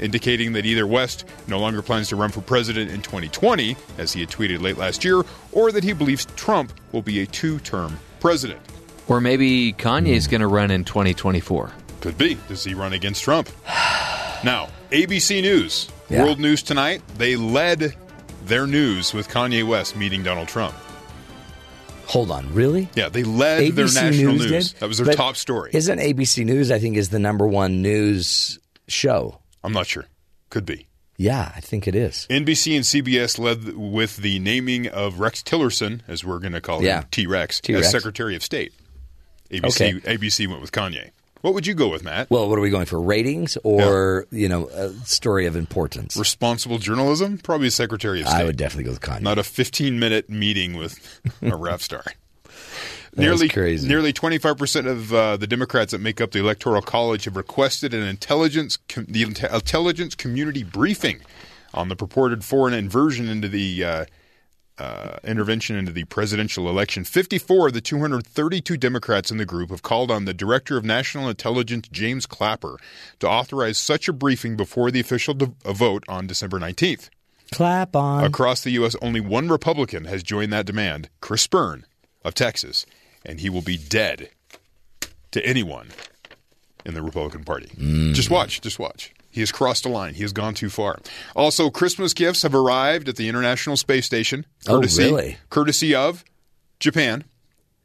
indicating 0.00 0.52
that 0.52 0.66
either 0.66 0.86
West 0.86 1.24
no 1.46 1.58
longer 1.58 1.80
plans 1.80 2.10
to 2.10 2.16
run 2.16 2.28
for 2.28 2.42
president 2.42 2.90
in 2.90 3.00
2020, 3.00 3.74
as 3.96 4.12
he 4.12 4.20
had 4.20 4.28
tweeted 4.28 4.60
late 4.60 4.76
last 4.76 5.02
year, 5.02 5.22
or 5.52 5.72
that 5.72 5.82
he 5.82 5.94
believes 5.94 6.26
Trump 6.36 6.74
will 6.92 7.00
be 7.00 7.20
a 7.20 7.26
two 7.26 7.58
term 7.60 7.98
president. 8.20 8.60
Or 9.08 9.20
maybe 9.20 9.72
Kanye's 9.72 10.26
going 10.28 10.40
to 10.40 10.46
run 10.46 10.70
in 10.70 10.84
2024. 10.84 11.72
Could 12.00 12.18
be. 12.18 12.36
Does 12.48 12.64
he 12.64 12.74
run 12.74 12.92
against 12.92 13.22
Trump? 13.22 13.48
now, 14.44 14.68
ABC 14.90 15.42
News, 15.42 15.88
Yeah. 16.08 16.22
World 16.24 16.40
News 16.40 16.62
Tonight, 16.62 17.02
they 17.16 17.36
led 17.36 17.94
their 18.46 18.66
news 18.66 19.12
with 19.14 19.28
Kanye 19.28 19.66
West 19.66 19.96
meeting 19.96 20.22
Donald 20.22 20.48
Trump. 20.48 20.74
Hold 22.06 22.30
on, 22.30 22.52
really? 22.52 22.88
Yeah, 22.94 23.08
they 23.08 23.22
led 23.22 23.72
their 23.72 23.86
national 23.86 24.34
News 24.34 24.50
news. 24.50 24.72
did? 24.72 24.80
That 24.80 24.88
was 24.88 24.98
their 24.98 25.06
But 25.06 25.16
top 25.16 25.36
story. 25.36 25.70
Isn't 25.72 25.98
ABC 25.98 26.44
News? 26.44 26.70
I 26.70 26.78
think 26.78 26.96
is 26.96 27.08
the 27.10 27.18
number 27.18 27.46
one 27.46 27.80
news 27.82 28.58
show. 28.88 29.38
I'm 29.64 29.72
not 29.72 29.86
sure. 29.86 30.06
Could 30.50 30.66
be. 30.66 30.88
Yeah, 31.16 31.52
I 31.54 31.60
think 31.60 31.86
it 31.86 31.94
is. 31.94 32.26
NBC 32.28 32.74
and 32.74 32.84
CBS 32.84 33.38
led 33.38 33.76
with 33.76 34.16
the 34.16 34.40
naming 34.40 34.88
of 34.88 35.20
Rex 35.20 35.42
Tillerson, 35.42 36.00
as 36.08 36.24
we're 36.24 36.40
going 36.40 36.52
to 36.52 36.60
call 36.60 36.82
Yeah. 36.82 37.02
him, 37.02 37.06
T 37.12 37.26
Rex, 37.26 37.60
T-Rex. 37.60 37.86
as 37.86 37.92
Secretary 37.92 38.34
of 38.34 38.42
State. 38.42 38.72
ABC, 39.52 40.02
ABC 40.02 40.48
went 40.48 40.60
with 40.60 40.72
Kanye. 40.72 41.10
What 41.42 41.54
would 41.54 41.66
you 41.66 41.74
go 41.74 41.88
with, 41.88 42.04
Matt? 42.04 42.30
Well, 42.30 42.48
what 42.48 42.56
are 42.56 42.62
we 42.62 42.70
going 42.70 42.86
for? 42.86 43.00
Ratings 43.00 43.58
or 43.64 44.26
you 44.30 44.48
know 44.48 44.68
a 44.68 44.90
story 45.04 45.46
of 45.46 45.56
importance? 45.56 46.16
Responsible 46.16 46.78
journalism? 46.78 47.38
Probably 47.38 47.68
Secretary 47.68 48.20
of 48.20 48.28
State. 48.28 48.40
I 48.40 48.44
would 48.44 48.56
definitely 48.56 48.84
go 48.84 48.90
with 48.90 49.00
Kanye. 49.00 49.22
Not 49.22 49.38
a 49.38 49.42
15 49.42 49.98
minute 49.98 50.30
meeting 50.30 50.74
with 50.76 51.20
a 51.42 51.56
rap 51.56 51.80
star. 51.80 52.04
nearly 53.16 53.48
crazy. 53.48 53.88
Nearly 53.88 54.12
25% 54.12 54.86
of 54.86 55.12
uh, 55.12 55.36
the 55.36 55.48
Democrats 55.48 55.90
that 55.90 56.00
make 56.00 56.20
up 56.20 56.30
the 56.30 56.38
Electoral 56.38 56.80
College 56.80 57.24
have 57.24 57.36
requested 57.36 57.92
an 57.92 58.02
intelligence 58.02 58.78
com- 58.88 59.06
the 59.08 59.22
intelligence 59.22 60.14
community 60.14 60.62
briefing 60.62 61.20
on 61.74 61.88
the 61.88 61.96
purported 61.96 62.44
foreign 62.44 62.74
inversion 62.74 63.28
into 63.28 63.48
the 63.48 63.84
uh, 63.84 64.04
uh, 64.78 65.18
intervention 65.24 65.76
into 65.76 65.92
the 65.92 66.04
presidential 66.04 66.68
election. 66.68 67.04
54 67.04 67.68
of 67.68 67.72
the 67.74 67.80
232 67.80 68.76
Democrats 68.76 69.30
in 69.30 69.36
the 69.36 69.44
group 69.44 69.70
have 69.70 69.82
called 69.82 70.10
on 70.10 70.24
the 70.24 70.34
Director 70.34 70.76
of 70.76 70.84
National 70.84 71.28
Intelligence, 71.28 71.88
James 71.88 72.26
Clapper, 72.26 72.78
to 73.20 73.28
authorize 73.28 73.78
such 73.78 74.08
a 74.08 74.12
briefing 74.12 74.56
before 74.56 74.90
the 74.90 75.00
official 75.00 75.34
de- 75.34 75.52
vote 75.64 76.04
on 76.08 76.26
December 76.26 76.58
19th. 76.58 77.10
Clap 77.52 77.94
on. 77.94 78.24
Across 78.24 78.62
the 78.62 78.70
U.S., 78.72 78.96
only 79.02 79.20
one 79.20 79.48
Republican 79.48 80.06
has 80.06 80.22
joined 80.22 80.52
that 80.52 80.66
demand 80.66 81.10
Chris 81.20 81.46
Byrne 81.46 81.84
of 82.24 82.34
Texas, 82.34 82.86
and 83.26 83.40
he 83.40 83.50
will 83.50 83.62
be 83.62 83.76
dead 83.76 84.30
to 85.32 85.44
anyone 85.44 85.88
in 86.84 86.94
the 86.94 87.02
Republican 87.02 87.44
Party. 87.44 87.66
Mm. 87.76 88.14
Just 88.14 88.30
watch, 88.30 88.60
just 88.62 88.78
watch. 88.78 89.12
He 89.32 89.40
has 89.40 89.50
crossed 89.50 89.84
a 89.84 89.88
line. 89.88 90.14
He 90.14 90.22
has 90.22 90.32
gone 90.32 90.54
too 90.54 90.70
far. 90.70 91.00
Also, 91.34 91.70
Christmas 91.70 92.14
gifts 92.14 92.42
have 92.42 92.54
arrived 92.54 93.08
at 93.08 93.16
the 93.16 93.28
International 93.28 93.76
Space 93.76 94.06
Station. 94.06 94.46
Oh, 94.68 94.80
really? 94.80 95.38
Courtesy 95.50 95.94
of 95.94 96.22
Japan 96.78 97.24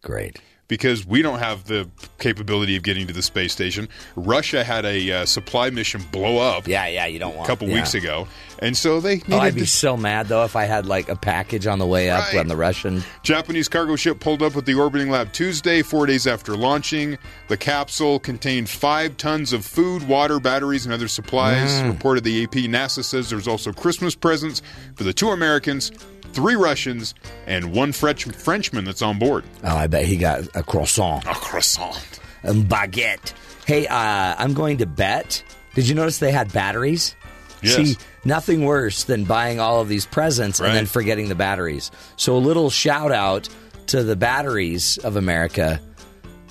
Great. 0.02 0.40
Because 0.68 1.06
we 1.06 1.22
don't 1.22 1.40
have 1.40 1.66
the 1.66 1.90
capability 2.20 2.76
of 2.76 2.84
getting 2.84 3.08
to 3.08 3.14
the 3.14 3.22
space 3.22 3.54
station. 3.54 3.88
Russia 4.16 4.64
had 4.64 4.86
a 4.86 5.12
uh, 5.12 5.26
supply 5.26 5.70
mission 5.70 6.02
blow 6.12 6.38
up 6.38 6.68
Yeah, 6.68 6.88
yeah. 6.88 7.06
You 7.06 7.20
don't 7.20 7.38
a 7.42 7.46
couple 7.46 7.68
yeah. 7.70 7.76
weeks 7.76 7.94
ago, 7.94 8.28
and 8.60 8.76
so 8.76 9.00
they 9.00 9.16
needed 9.16 9.34
Oh, 9.34 9.38
I'd 9.40 9.56
be 9.56 9.62
to- 9.62 9.68
so 9.68 9.96
mad 9.96 10.28
though 10.28 10.44
if 10.44 10.56
I 10.56 10.66
had 10.66 10.86
like 10.86 11.10
a 11.10 11.16
package 11.16 11.68
on 11.68 11.80
the 11.80 11.86
way 11.86 12.10
up 12.10 12.26
Right. 12.28 12.38
on 12.40 12.48
the 12.48 12.58
Russian. 12.58 13.04
Japanese 13.24 13.68
cargo 13.70 13.96
ship 13.96 14.20
pulled 14.20 14.42
up 14.44 14.56
at 14.58 14.66
the 14.66 14.74
orbiting 14.74 15.10
lab 15.10 15.32
Tuesday, 15.34 15.82
four 15.82 16.06
days 16.06 16.28
after 16.28 16.56
launching. 16.58 17.18
The 17.48 17.58
capsule 17.58 18.20
contained 18.20 18.70
five 18.70 19.18
tons 19.18 19.54
of 19.54 19.66
food, 19.66 20.08
water, 20.08 20.40
batteries, 20.40 20.86
and 20.86 20.94
other 20.94 21.08
supplies. 21.08 21.70
Mm. 21.82 21.92
Reported 21.94 22.24
the 22.24 22.44
AP. 22.44 22.52
NASA 22.68 23.04
says 23.04 23.30
there's 23.30 23.48
also 23.48 23.72
Christmas 23.72 24.16
presents 24.16 24.62
for 24.96 25.04
the 25.04 25.14
two 25.14 25.30
Americans, 25.30 25.92
three 26.34 26.56
Russians, 26.56 27.14
and 27.46 27.74
one 27.74 27.92
French 27.92 28.26
Frenchman 28.26 28.86
that's 28.86 29.02
on 29.02 29.20
board. 29.20 29.44
Oh, 29.64 29.76
I 29.76 29.88
bet 29.88 30.06
he 30.06 30.18
got 30.18 30.42
a 30.56 30.64
croissant, 30.64 31.26
A 31.26 31.34
croissant. 31.34 32.20
a 32.44 32.54
baguette. 32.54 33.34
Hey, 33.66 33.88
uh, 33.88 34.36
I'm 34.38 34.54
going 34.54 34.78
to 34.78 34.86
bet. 34.86 35.44
Did 35.76 35.88
you 35.88 35.96
notice 35.96 36.20
they 36.20 36.32
had 36.32 36.52
batteries? 36.54 37.16
Yes. 37.62 37.76
See, 37.76 37.98
nothing 38.24 38.64
worse 38.66 39.04
than 39.06 39.24
buying 39.26 39.60
all 39.60 39.82
of 39.82 39.90
these 39.90 40.06
presents 40.06 40.60
Right. 40.60 40.68
and 40.68 40.76
then 40.78 40.86
forgetting 40.86 41.28
the 41.28 41.36
batteries. 41.36 41.90
So 42.16 42.36
a 42.36 42.40
little 42.40 42.70
shout 42.70 43.12
out 43.12 43.50
to 43.88 44.04
the 44.04 44.16
batteries 44.16 44.98
of 45.00 45.16
America. 45.16 45.82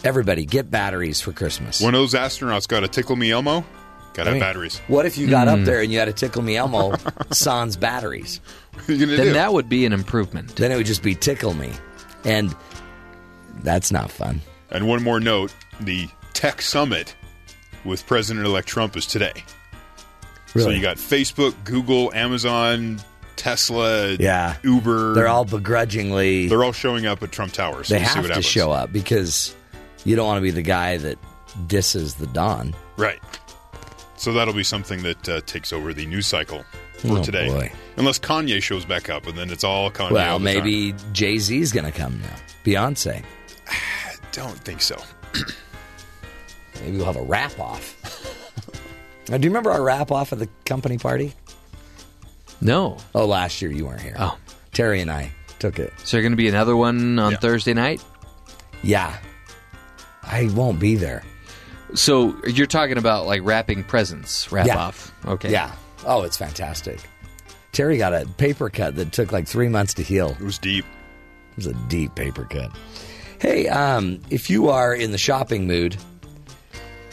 Everybody, 0.04 0.44
get 0.44 0.70
batteries 0.70 1.20
for 1.20 1.32
Christmas. 1.32 1.80
One 1.80 1.94
of 1.94 2.00
those 2.00 2.14
astronauts 2.14 2.68
got 2.68 2.84
a 2.84 2.88
Tickle 2.88 3.16
Me 3.16 3.30
Elmo. 3.30 3.64
Got 4.16 4.24
to 4.24 4.30
I 4.30 4.32
have 4.32 4.34
mean, 4.34 4.40
batteries. 4.40 4.78
What 4.88 5.04
if 5.04 5.18
you 5.18 5.28
got 5.28 5.46
up 5.46 5.58
hmm. 5.58 5.64
there 5.64 5.82
and 5.82 5.92
you 5.92 5.98
had 5.98 6.08
a 6.08 6.12
Tickle 6.12 6.40
Me 6.40 6.56
Elmo 6.56 6.94
sans 7.32 7.76
batteries? 7.76 8.40
What 8.72 8.88
are 8.88 8.92
you 8.94 9.04
Then 9.06 9.26
do? 9.26 9.32
that 9.34 9.52
would 9.52 9.68
be 9.68 9.84
an 9.84 9.92
improvement. 9.92 10.56
Then 10.56 10.72
it 10.72 10.76
would 10.76 10.86
just 10.86 11.02
be 11.02 11.14
Tickle 11.14 11.52
Me. 11.52 11.70
And 12.24 12.56
that's 13.62 13.92
not 13.92 14.10
fun. 14.10 14.40
and 14.70 14.88
one 14.88 15.02
more 15.02 15.20
note 15.20 15.54
the 15.80 16.08
Tech 16.32 16.62
Summit 16.62 17.14
with 17.84 18.06
President 18.06 18.46
elect 18.46 18.66
Trump 18.66 18.96
is 18.96 19.06
today. 19.06 19.44
So 20.46 20.70
you 20.70 20.80
got 20.80 20.96
Facebook, 20.96 21.54
Google, 21.64 22.10
Amazon, 22.14 22.98
Tesla, 23.36 24.12
Yeah. 24.12 24.56
Uber. 24.62 25.12
They're 25.12 25.28
all 25.28 25.44
begrudgingly. 25.44 26.48
they're 26.48 26.64
all 26.64 26.72
showing 26.72 27.04
up 27.04 27.22
at 27.22 27.30
Trump 27.32 27.52
Tower. 27.52 27.84
So 27.84 27.92
they 27.94 28.00
we'll 28.00 28.08
see 28.08 28.14
have 28.14 28.24
what 28.24 28.28
to 28.28 28.34
happens. 28.34 28.46
show 28.46 28.72
up 28.72 28.90
because 28.90 29.54
you 30.06 30.16
don't 30.16 30.26
want 30.26 30.38
to 30.38 30.42
be 30.42 30.50
the 30.50 30.62
guy 30.62 30.96
that 30.96 31.18
disses 31.66 32.14
the 32.14 32.26
Don. 32.28 32.74
Right. 32.96 33.20
So 34.16 34.32
that'll 34.32 34.54
be 34.54 34.62
something 34.64 35.02
that 35.02 35.28
uh, 35.28 35.40
takes 35.46 35.72
over 35.72 35.92
the 35.92 36.06
news 36.06 36.26
cycle 36.26 36.64
for 36.98 37.18
Oh, 37.18 37.22
today. 37.22 37.48
boy. 37.48 37.72
Unless 37.96 38.18
Kanye 38.20 38.62
shows 38.62 38.84
back 38.84 39.10
up, 39.10 39.26
and 39.26 39.36
then 39.36 39.50
it's 39.50 39.64
all 39.64 39.90
Kanye. 39.90 40.08
all 40.08 40.12
well, 40.14 40.38
the 40.38 40.44
maybe. 40.44 40.94
Jay 41.12 41.38
Z's 41.38 41.72
going 41.72 41.84
to 41.84 41.92
come 41.92 42.20
now. 42.20 42.36
Beyonce. 42.64 43.22
Don't 44.32 44.58
think 44.58 44.80
so. 44.82 45.00
Maybe 46.82 46.96
we'll 46.98 47.06
have 47.06 47.16
a 47.16 47.22
wrap 47.22 47.58
off. 47.58 47.96
now, 49.30 49.38
do 49.38 49.44
you 49.44 49.50
remember 49.50 49.70
our 49.70 49.82
wrap 49.82 50.10
off 50.10 50.32
at 50.32 50.38
the 50.38 50.48
company 50.66 50.98
party? 50.98 51.32
No. 52.60 52.98
Oh, 53.14 53.24
last 53.26 53.62
year 53.62 53.70
you 53.70 53.86
weren't 53.86 54.02
here. 54.02 54.14
Oh. 54.18 54.36
Terry 54.72 55.00
and 55.00 55.10
I 55.10 55.32
took 55.58 55.78
it. 55.78 55.92
So, 56.04 56.16
there 56.16 56.22
going 56.22 56.32
to 56.32 56.36
be 56.36 56.48
another 56.48 56.76
one 56.76 57.18
on 57.18 57.32
Yeah. 57.32 57.38
Thursday 57.38 57.72
night? 57.72 58.04
Yeah. 58.82 59.16
I 60.22 60.50
won't 60.54 60.78
be 60.78 60.96
there. 60.96 61.22
So, 61.94 62.36
you're 62.46 62.66
talking 62.66 62.98
about 62.98 63.26
like 63.26 63.40
wrapping 63.44 63.84
presents, 63.84 64.50
wrap 64.50 64.66
Yeah. 64.66 64.76
off. 64.78 65.12
Okay. 65.26 65.50
Yeah. 65.52 65.72
Oh, 66.04 66.22
it's 66.22 66.36
fantastic. 66.36 67.00
Terry 67.72 67.98
got 67.98 68.14
a 68.14 68.26
paper 68.38 68.70
cut 68.70 68.96
that 68.96 69.12
took 69.12 69.32
like 69.32 69.46
three 69.46 69.68
months 69.68 69.94
to 69.94 70.02
heal. 70.02 70.30
It 70.38 70.44
was 70.44 70.58
deep. 70.58 70.84
It 71.52 71.56
was 71.56 71.66
a 71.66 71.74
deep 71.88 72.14
paper 72.14 72.44
cut. 72.48 72.70
Hey, 73.38 73.68
um, 73.68 74.20
if 74.30 74.48
you 74.50 74.68
are 74.70 74.94
in 74.94 75.12
the 75.12 75.18
shopping 75.18 75.66
mood, 75.66 75.96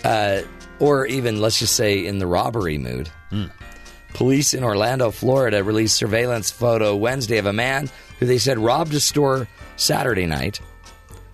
uh, 0.03 0.41
or 0.80 1.05
even 1.05 1.39
let's 1.41 1.59
just 1.59 1.76
say 1.76 2.05
in 2.05 2.19
the 2.19 2.28
robbery 2.28 2.78
mood, 2.78 3.09
police 4.13 4.53
in 4.53 4.63
Orlando, 4.63 5.11
Florida, 5.11 5.63
released 5.63 5.95
surveillance 5.97 6.49
photo 6.51 6.95
Wednesday 6.95 7.38
of 7.38 7.45
a 7.45 7.53
man 7.53 7.89
who 8.19 8.26
they 8.26 8.38
said 8.38 8.57
robbed 8.59 8.93
a 8.93 8.99
store 8.99 9.47
Saturday 9.76 10.26
night. 10.26 10.59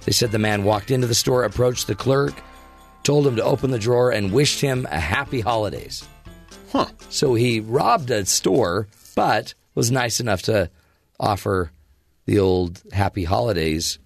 They 0.06 0.12
said 0.12 0.32
the 0.32 0.40
man 0.40 0.64
walked 0.64 0.92
into 0.92 1.08
the 1.08 1.16
store, 1.16 1.44
approached 1.44 1.88
the 1.88 1.96
clerk, 1.96 2.34
told 3.04 3.26
him 3.26 3.36
to 3.38 3.44
open 3.44 3.72
the 3.72 3.80
drawer, 3.80 4.12
and 4.12 4.32
wished 4.32 4.62
him 4.62 4.88
a 4.90 5.00
happy 5.00 5.42
holidays. 5.42 6.08
Huh. 6.72 6.88
So 7.10 7.34
he 7.34 7.60
robbed 7.60 8.12
a 8.12 8.26
store, 8.26 8.88
but 9.16 9.54
was 9.76 9.92
nice 9.92 10.20
enough 10.20 10.44
to 10.44 10.70
offer 11.20 11.72
the 12.26 12.40
old 12.40 12.82
happy 12.92 13.24
holidays, 13.24 13.98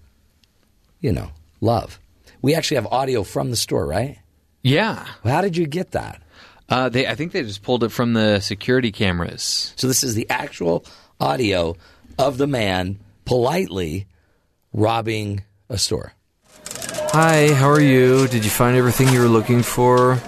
you 1.00 1.12
know, 1.12 1.30
love. 1.60 2.00
We 2.40 2.54
actually 2.54 2.76
have 2.76 2.86
audio 2.86 3.22
from 3.22 3.50
the 3.50 3.56
store, 3.56 3.86
right? 3.86 4.18
Yeah. 4.62 5.06
How 5.22 5.42
did 5.42 5.56
you 5.56 5.66
get 5.66 5.90
that? 5.90 6.22
Uh, 6.70 6.88
they, 6.88 7.06
I 7.06 7.14
think 7.14 7.32
they 7.32 7.42
just 7.42 7.62
pulled 7.62 7.84
it 7.84 7.90
from 7.90 8.14
the 8.14 8.40
security 8.40 8.92
cameras. 8.92 9.74
So 9.76 9.86
this 9.86 10.02
is 10.02 10.14
the 10.14 10.28
actual 10.30 10.86
audio 11.20 11.76
of 12.18 12.38
the 12.38 12.46
man 12.46 12.98
politely 13.26 14.06
robbing 14.72 15.44
a 15.68 15.76
store. 15.76 16.13
Hi, 17.14 17.52
how 17.54 17.70
are 17.70 17.80
you? 17.80 18.26
Did 18.26 18.44
you 18.44 18.50
find 18.50 18.76
everything 18.76 19.08
you 19.10 19.20
were 19.20 19.28
looking 19.28 19.62
for? 19.62 20.18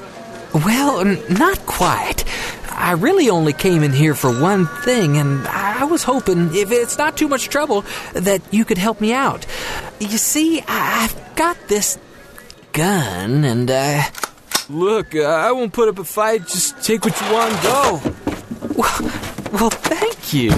Well, 0.55 1.01
n- 1.01 1.21
not 1.29 1.59
quite. 1.67 2.25
I 2.71 2.93
really 2.93 3.29
only 3.29 3.53
came 3.53 3.83
in 3.83 3.93
here 3.93 4.15
for 4.15 4.31
one 4.31 4.67
thing, 4.85 5.17
and 5.17 5.47
I 5.49 5.83
was 5.85 6.05
hoping, 6.05 6.55
if 6.55 6.71
it's 6.71 6.97
not 6.97 7.17
too 7.17 7.27
much 7.27 7.49
trouble, 7.49 7.85
that 8.13 8.41
you 8.53 8.65
could 8.65 8.79
help 8.79 9.01
me 9.01 9.13
out. 9.13 9.47
You 9.99 10.17
see, 10.19 10.61
I- 10.61 11.05
I've 11.05 11.35
got 11.35 11.57
this 11.67 11.99
gun, 12.73 13.43
and, 13.45 13.69
uh. 13.69 14.03
Look, 14.71 15.15
uh, 15.17 15.23
I 15.23 15.51
won't 15.53 15.73
put 15.73 15.89
up 15.89 15.99
a 15.99 16.05
fight. 16.05 16.47
Just 16.47 16.81
take 16.85 17.05
what 17.05 17.21
you 17.21 17.33
want 17.33 17.53
and 17.53 17.63
go. 17.63 18.03
Well, 18.77 19.11
well, 19.53 19.71
thank 19.71 20.33
you. 20.33 20.51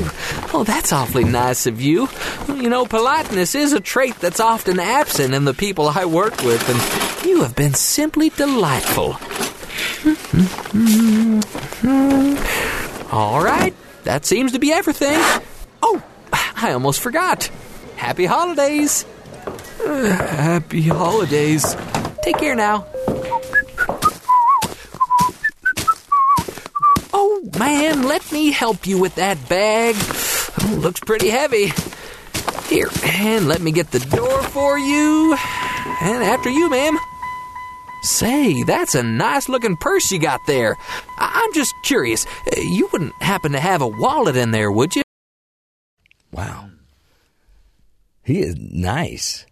Oh, 0.53 0.65
that's 0.67 0.93
awfully 0.93 1.25
nice 1.25 1.67
of 1.67 1.81
you. 1.81 2.09
You 2.49 2.69
know, 2.69 2.85
politeness 2.87 3.55
is 3.55 3.73
a 3.73 3.81
trait 3.81 4.17
that's 4.17 4.41
often 4.41 4.81
absent 4.81 5.35
in 5.35 5.45
the 5.45 5.55
people 5.55 5.89
I 5.89 6.05
work 6.05 6.43
with, 6.43 6.69
and 6.69 7.27
you 7.27 7.43
have 7.43 7.55
been 7.55 7.75
simply 7.75 8.31
delightful. 8.31 9.17
All 13.13 13.43
right, 13.43 13.75
that 14.05 14.27
seems 14.27 14.53
to 14.53 14.59
be 14.59 14.73
everything. 14.73 15.19
Oh, 15.83 16.03
I 16.33 16.73
almost 16.73 17.01
forgot. 17.01 17.51
Happy 17.97 18.27
holidays. 18.27 19.07
Uh, 19.85 20.05
happy 20.11 20.83
holidays. 20.83 21.77
Take 22.23 22.39
care 22.39 22.55
now. 22.55 22.87
Oh, 27.21 27.51
man, 27.59 28.05
let 28.05 28.31
me 28.31 28.53
help 28.53 28.87
you 28.87 28.99
with 29.01 29.17
that 29.17 29.49
bag. 29.49 29.97
Oh, 29.99 30.79
looks 30.81 31.01
pretty 31.01 31.29
heavy. 31.29 31.73
Here, 32.69 32.89
and 33.03 33.49
let 33.49 33.61
me 33.61 33.73
get 33.73 33.91
the 33.91 33.99
door 33.99 34.43
for 34.45 34.79
you. 34.79 35.33
And 36.01 36.23
after 36.23 36.49
you, 36.49 36.71
ma'am. 36.71 36.97
Say, 38.03 38.63
that's 38.63 38.95
a 38.95 39.03
nice 39.03 39.49
looking 39.49 39.77
purse 39.77 40.13
you 40.13 40.21
got 40.21 40.39
there. 40.47 40.77
I- 41.19 41.43
I'm 41.43 41.53
just 41.55 41.75
curious. 41.83 42.25
You 42.57 42.89
wouldn't 42.93 43.21
happen 43.21 43.51
to 43.53 43.61
have 43.61 43.83
a 43.83 43.89
wallet 43.89 44.37
in 44.37 44.53
there, 44.53 44.71
would 44.71 44.95
you? 44.95 45.03
Wow. 46.31 46.71
He 48.23 48.41
is 48.41 48.55
nice. 48.57 49.45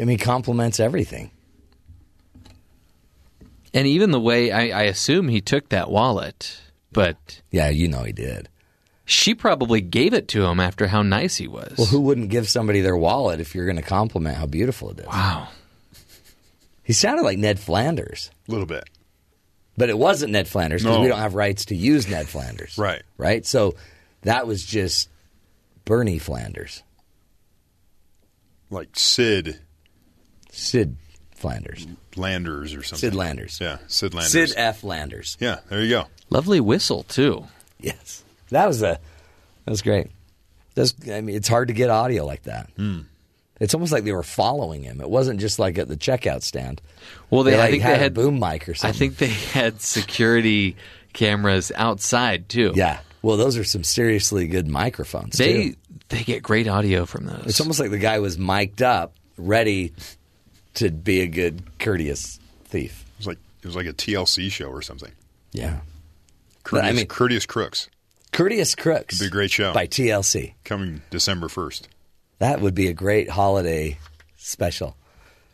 I 0.00 0.04
mean, 0.04 0.18
compliments 0.18 0.80
everything. 0.80 1.30
And 3.74 3.86
even 3.86 4.10
the 4.10 4.20
way 4.20 4.52
I, 4.52 4.80
I 4.80 4.82
assume 4.84 5.28
he 5.28 5.40
took 5.40 5.70
that 5.70 5.90
wallet, 5.90 6.60
but 6.92 7.40
Yeah, 7.50 7.68
you 7.70 7.88
know 7.88 8.02
he 8.02 8.12
did. 8.12 8.48
she 9.04 9.34
probably 9.34 9.80
gave 9.80 10.12
it 10.12 10.28
to 10.28 10.44
him 10.44 10.60
after 10.60 10.86
how 10.88 11.02
nice 11.02 11.36
he 11.36 11.48
was. 11.48 11.74
Well, 11.78 11.86
who 11.86 12.00
wouldn't 12.02 12.28
give 12.30 12.48
somebody 12.48 12.80
their 12.82 12.96
wallet 12.96 13.40
if 13.40 13.54
you're 13.54 13.64
going 13.66 13.76
to 13.76 13.82
compliment 13.82 14.36
how 14.36 14.46
beautiful 14.46 14.90
it 14.90 15.00
is? 15.00 15.06
wow. 15.06 15.48
He 16.84 16.92
sounded 16.92 17.22
like 17.22 17.38
Ned 17.38 17.58
Flanders, 17.60 18.30
A 18.48 18.50
little 18.50 18.66
bit. 18.66 18.84
but 19.76 19.88
it 19.88 19.96
wasn't 19.96 20.32
Ned 20.32 20.48
Flanders 20.48 20.82
because 20.82 20.96
No. 20.96 21.02
we 21.02 21.08
don't 21.08 21.18
have 21.18 21.34
rights 21.34 21.66
to 21.66 21.76
use 21.76 22.08
Ned 22.08 22.28
Flanders. 22.28 22.74
Right. 22.78 23.02
Right? 23.16 23.46
So 23.46 23.74
that 24.22 24.46
was 24.46 24.64
just 24.64 25.08
Bernie 25.84 26.18
Flanders, 26.18 26.82
Like 28.70 28.88
Sid 28.94 29.60
Sid 30.50 30.96
Flanders, 31.42 31.86
Landers 32.16 32.72
or 32.74 32.82
something. 32.82 33.10
Sid 33.10 33.14
Landers. 33.14 33.58
Yeah, 33.60 33.78
Sid 33.88 34.14
Landers. 34.14 34.32
Sid 34.32 34.52
F. 34.56 34.82
Landers. 34.84 35.36
Yeah, 35.40 35.58
there 35.68 35.82
you 35.82 35.90
go. 35.90 36.04
Lovely 36.30 36.60
whistle, 36.60 37.02
too. 37.02 37.44
Yes, 37.80 38.22
that 38.50 38.66
was 38.66 38.80
a 38.82 38.98
that 39.64 39.70
was 39.70 39.82
great. 39.82 40.06
That's, 40.74 40.94
I 41.10 41.20
mean, 41.20 41.36
it's 41.36 41.48
hard 41.48 41.68
to 41.68 41.74
get 41.74 41.90
audio 41.90 42.24
like 42.24 42.44
that. 42.44 42.70
Hmm. 42.76 43.00
It's 43.60 43.74
almost 43.74 43.92
like 43.92 44.04
they 44.04 44.12
were 44.12 44.22
following 44.22 44.82
him. 44.82 45.00
It 45.00 45.10
wasn't 45.10 45.38
just 45.40 45.58
like 45.58 45.78
at 45.78 45.86
the 45.88 45.96
checkout 45.96 46.42
stand. 46.42 46.80
Well, 47.30 47.42
they, 47.42 47.52
They, 47.52 47.56
like, 47.58 47.68
I 47.68 47.70
think 47.72 47.82
had 47.82 47.90
they 47.92 47.94
a 47.96 48.02
had 48.04 48.14
boom 48.14 48.40
mic 48.40 48.68
or 48.68 48.74
something. 48.74 48.88
I 48.96 48.98
think 48.98 49.16
they 49.18 49.28
had 49.28 49.80
security 49.80 50.76
cameras 51.12 51.70
outside 51.74 52.48
too. 52.48 52.72
Yeah. 52.74 53.00
Well, 53.20 53.36
those 53.36 53.56
are 53.58 53.64
some 53.64 53.84
seriously 53.84 54.46
good 54.48 54.66
microphones. 54.66 55.36
they 55.38 55.70
too. 55.70 55.76
they 56.08 56.22
get 56.24 56.42
great 56.42 56.66
audio 56.68 57.04
from 57.06 57.26
those. 57.26 57.44
It's 57.46 57.60
almost 57.60 57.78
like 57.78 57.90
the 57.90 57.98
guy 57.98 58.18
was 58.20 58.38
mic'd 58.38 58.82
up, 58.82 59.14
ready 59.36 59.92
to 60.74 60.90
be 60.90 61.20
a 61.20 61.26
good, 61.26 61.62
courteous 61.78 62.38
thief. 62.64 63.04
It 63.14 63.18
was 63.18 63.26
like 63.26 63.38
it 63.62 63.66
was 63.66 63.76
like 63.76 63.86
a 63.86 63.92
TLC 63.92 64.50
show 64.50 64.66
or 64.68 64.82
something. 64.82 65.12
Yeah. 65.52 65.80
Courteous, 66.64 66.88
I 66.92 66.96
mean- 66.96 67.06
Courteous 67.06 67.46
Crooks 67.46 67.88
Courteous 68.32 68.74
Crooks. 68.74 69.18
Be 69.20 69.26
a 69.26 69.30
great 69.30 69.50
show. 69.50 69.72
By 69.74 69.86
TLC. 69.86 70.54
coming 70.64 71.02
December 71.10 71.48
first 71.48 71.88
That 72.38 72.60
would 72.60 72.74
be 72.74 72.88
a 72.88 72.94
great 72.94 73.28
holiday 73.28 73.98
special. 74.38 74.96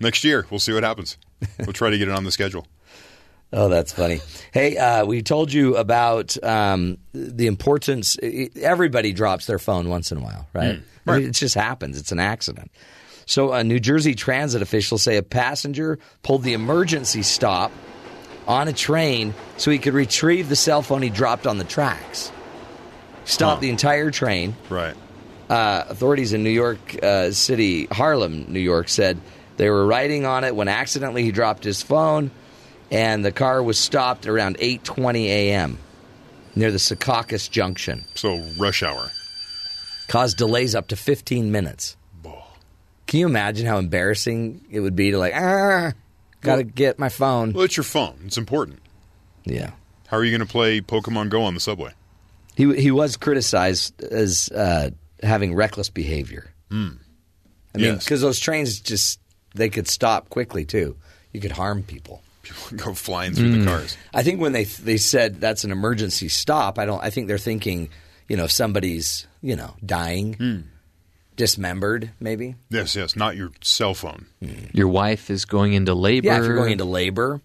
next 0.01 0.23
year. 0.25 0.47
We'll 0.51 0.61
see 0.61 0.73
what 0.73 0.85
happens. 0.85 1.17
We'll 1.59 1.73
try 1.73 1.91
to 1.91 1.99
get 1.99 2.09
it 2.09 2.15
on 2.15 2.25
the 2.25 2.33
schedule. 2.33 2.67
Oh, 3.51 3.71
that's 3.71 3.95
funny. 3.95 4.21
Hey, 4.53 4.77
uh, 4.77 5.07
we 5.07 5.23
told 5.23 5.51
you 5.51 5.75
about 5.79 6.37
um, 6.45 6.99
the 7.15 7.47
importance. 7.47 8.19
Everybody 8.61 9.15
drops 9.15 9.47
their 9.47 9.59
phone 9.59 9.89
once 9.89 10.13
in 10.13 10.19
a 10.19 10.21
while, 10.21 10.47
right? 10.53 10.81
I 11.07 11.17
mean, 11.17 11.29
it 11.29 11.33
just 11.33 11.55
happens. 11.55 11.99
It's 11.99 12.13
an 12.13 12.19
accident. 12.19 12.71
So, 13.29 13.53
uh, 13.53 13.63
New 13.63 13.79
Jersey 13.79 14.15
transit 14.15 14.63
officials 14.63 15.03
say 15.03 15.19
a 15.19 15.23
passenger 15.23 15.99
pulled 16.23 16.43
the 16.43 16.55
emergency 16.55 17.23
stop 17.23 17.71
on 18.47 18.69
a 18.69 18.73
train 18.73 19.35
so 19.59 19.71
he 19.71 19.79
could 19.79 19.93
retrieve 19.93 20.49
the 20.49 20.57
cell 20.57 20.81
phone 20.81 21.03
he 21.03 21.11
dropped 21.11 21.47
on 21.47 21.59
the 21.59 21.65
tracks. 21.65 22.33
Stopped 23.27 23.57
Huh. 23.57 23.61
the 23.61 23.69
entire 23.69 24.11
train. 24.11 24.57
Right. 24.71 24.95
Uh, 25.51 25.85
authorities 25.91 26.33
in 26.33 26.43
New 26.43 26.49
York 26.49 26.79
uh, 27.03 27.31
City, 27.33 27.85
Harlem, 27.93 28.47
New 28.49 28.61
York, 28.61 28.89
said 28.89 29.21
they 29.59 29.69
were 29.69 29.87
riding 29.87 30.25
on 30.25 30.45
it 30.45 30.57
when 30.57 30.69
accidentally 30.69 31.23
he 31.23 31.31
dropped 31.31 31.65
his 31.65 31.83
phone, 31.83 32.31
and 32.91 33.23
the 33.23 33.33
car 33.33 33.63
was 33.63 33.79
stopped 33.79 34.27
around 34.27 34.57
8:20 34.57 35.27
a.m. 35.27 35.77
near 36.55 36.71
the 36.71 36.79
Secaucus 36.79 37.51
Junction. 37.51 38.07
So 38.15 38.43
rush 38.59 38.83
hour. 38.83 39.11
Caused 40.09 40.39
delays 40.39 40.75
up 40.75 40.89
to 40.89 40.97
15 40.97 41.53
minutes. 41.53 41.95
Can 43.09 43.19
you 43.21 43.27
imagine 43.27 43.67
how 43.67 43.79
embarrassing 43.79 44.65
it 44.71 44.79
would 44.81 44.95
be 44.95 45.11
to 45.11 45.19
like, 45.19 45.35
ah, 45.35 45.93
gotta 46.43 46.63
get 46.63 46.99
my 46.99 47.09
phone? 47.09 47.53
Well, 47.53 47.65
it's 47.65 47.77
your 47.77 47.85
phone. 47.85 48.19
It's 48.27 48.39
important. 48.39 48.79
Yeah. 49.45 49.73
How 50.07 50.19
are 50.19 50.25
you 50.25 50.31
going 50.31 50.47
to 50.47 50.51
play 50.51 50.81
Pokemon 50.81 51.29
Go 51.31 51.43
on 51.43 51.55
the 51.55 51.61
subway? 51.61 51.93
He 52.55 52.75
he 52.81 52.91
was 52.91 53.17
criticized 53.17 54.03
as 54.03 54.49
uh, 54.51 54.91
having 55.23 55.55
reckless 55.55 55.89
behavior. 55.91 56.53
I 56.71 56.75
mean, 56.75 56.99
Yes. 57.75 58.05
because 58.05 58.21
those 58.21 58.39
trains 58.39 58.81
just 58.81 59.21
they 59.55 59.69
could 59.69 59.89
stop 59.89 60.29
quickly 60.29 60.65
too. 60.65 60.97
You 61.33 61.41
could 61.41 61.53
harm 61.53 61.83
people. 61.83 62.23
People 62.43 62.77
go 62.79 62.95
flying 62.95 63.33
through 63.35 63.59
the 63.59 63.65
cars. 63.65 63.97
I 64.15 64.23
think 64.23 64.41
when 64.41 64.53
they 64.53 64.65
they 64.65 64.97
said 64.97 65.41
that's 65.41 65.65
an 65.65 65.73
emergency 65.73 66.29
stop, 66.29 66.79
I 66.79 66.85
don't. 66.85 67.03
I 67.03 67.11
think 67.11 67.29
they're 67.29 67.39
thinking, 67.39 67.91
you 68.29 68.37
know, 68.37 68.45
if 68.45 68.53
somebody's 68.53 69.27
you 69.43 69.55
know 69.57 69.75
dying, 69.85 70.65
dismembered, 71.39 72.11
maybe. 72.21 72.57
Yes, 72.69 72.95
yes. 72.95 73.17
Not 73.17 73.35
your 73.37 73.51
cell 73.63 73.95
phone. 73.95 74.27
Hmm. 74.45 74.67
Your 74.75 74.89
wife 74.89 75.31
is 75.31 75.47
going 75.47 75.73
into 75.73 75.95
labor. 75.95 76.27
Yeah, 76.27 76.39
if 76.41 76.45
you're 76.45 76.57
going 76.57 76.73
into 76.73 76.85
labor, 76.85 77.41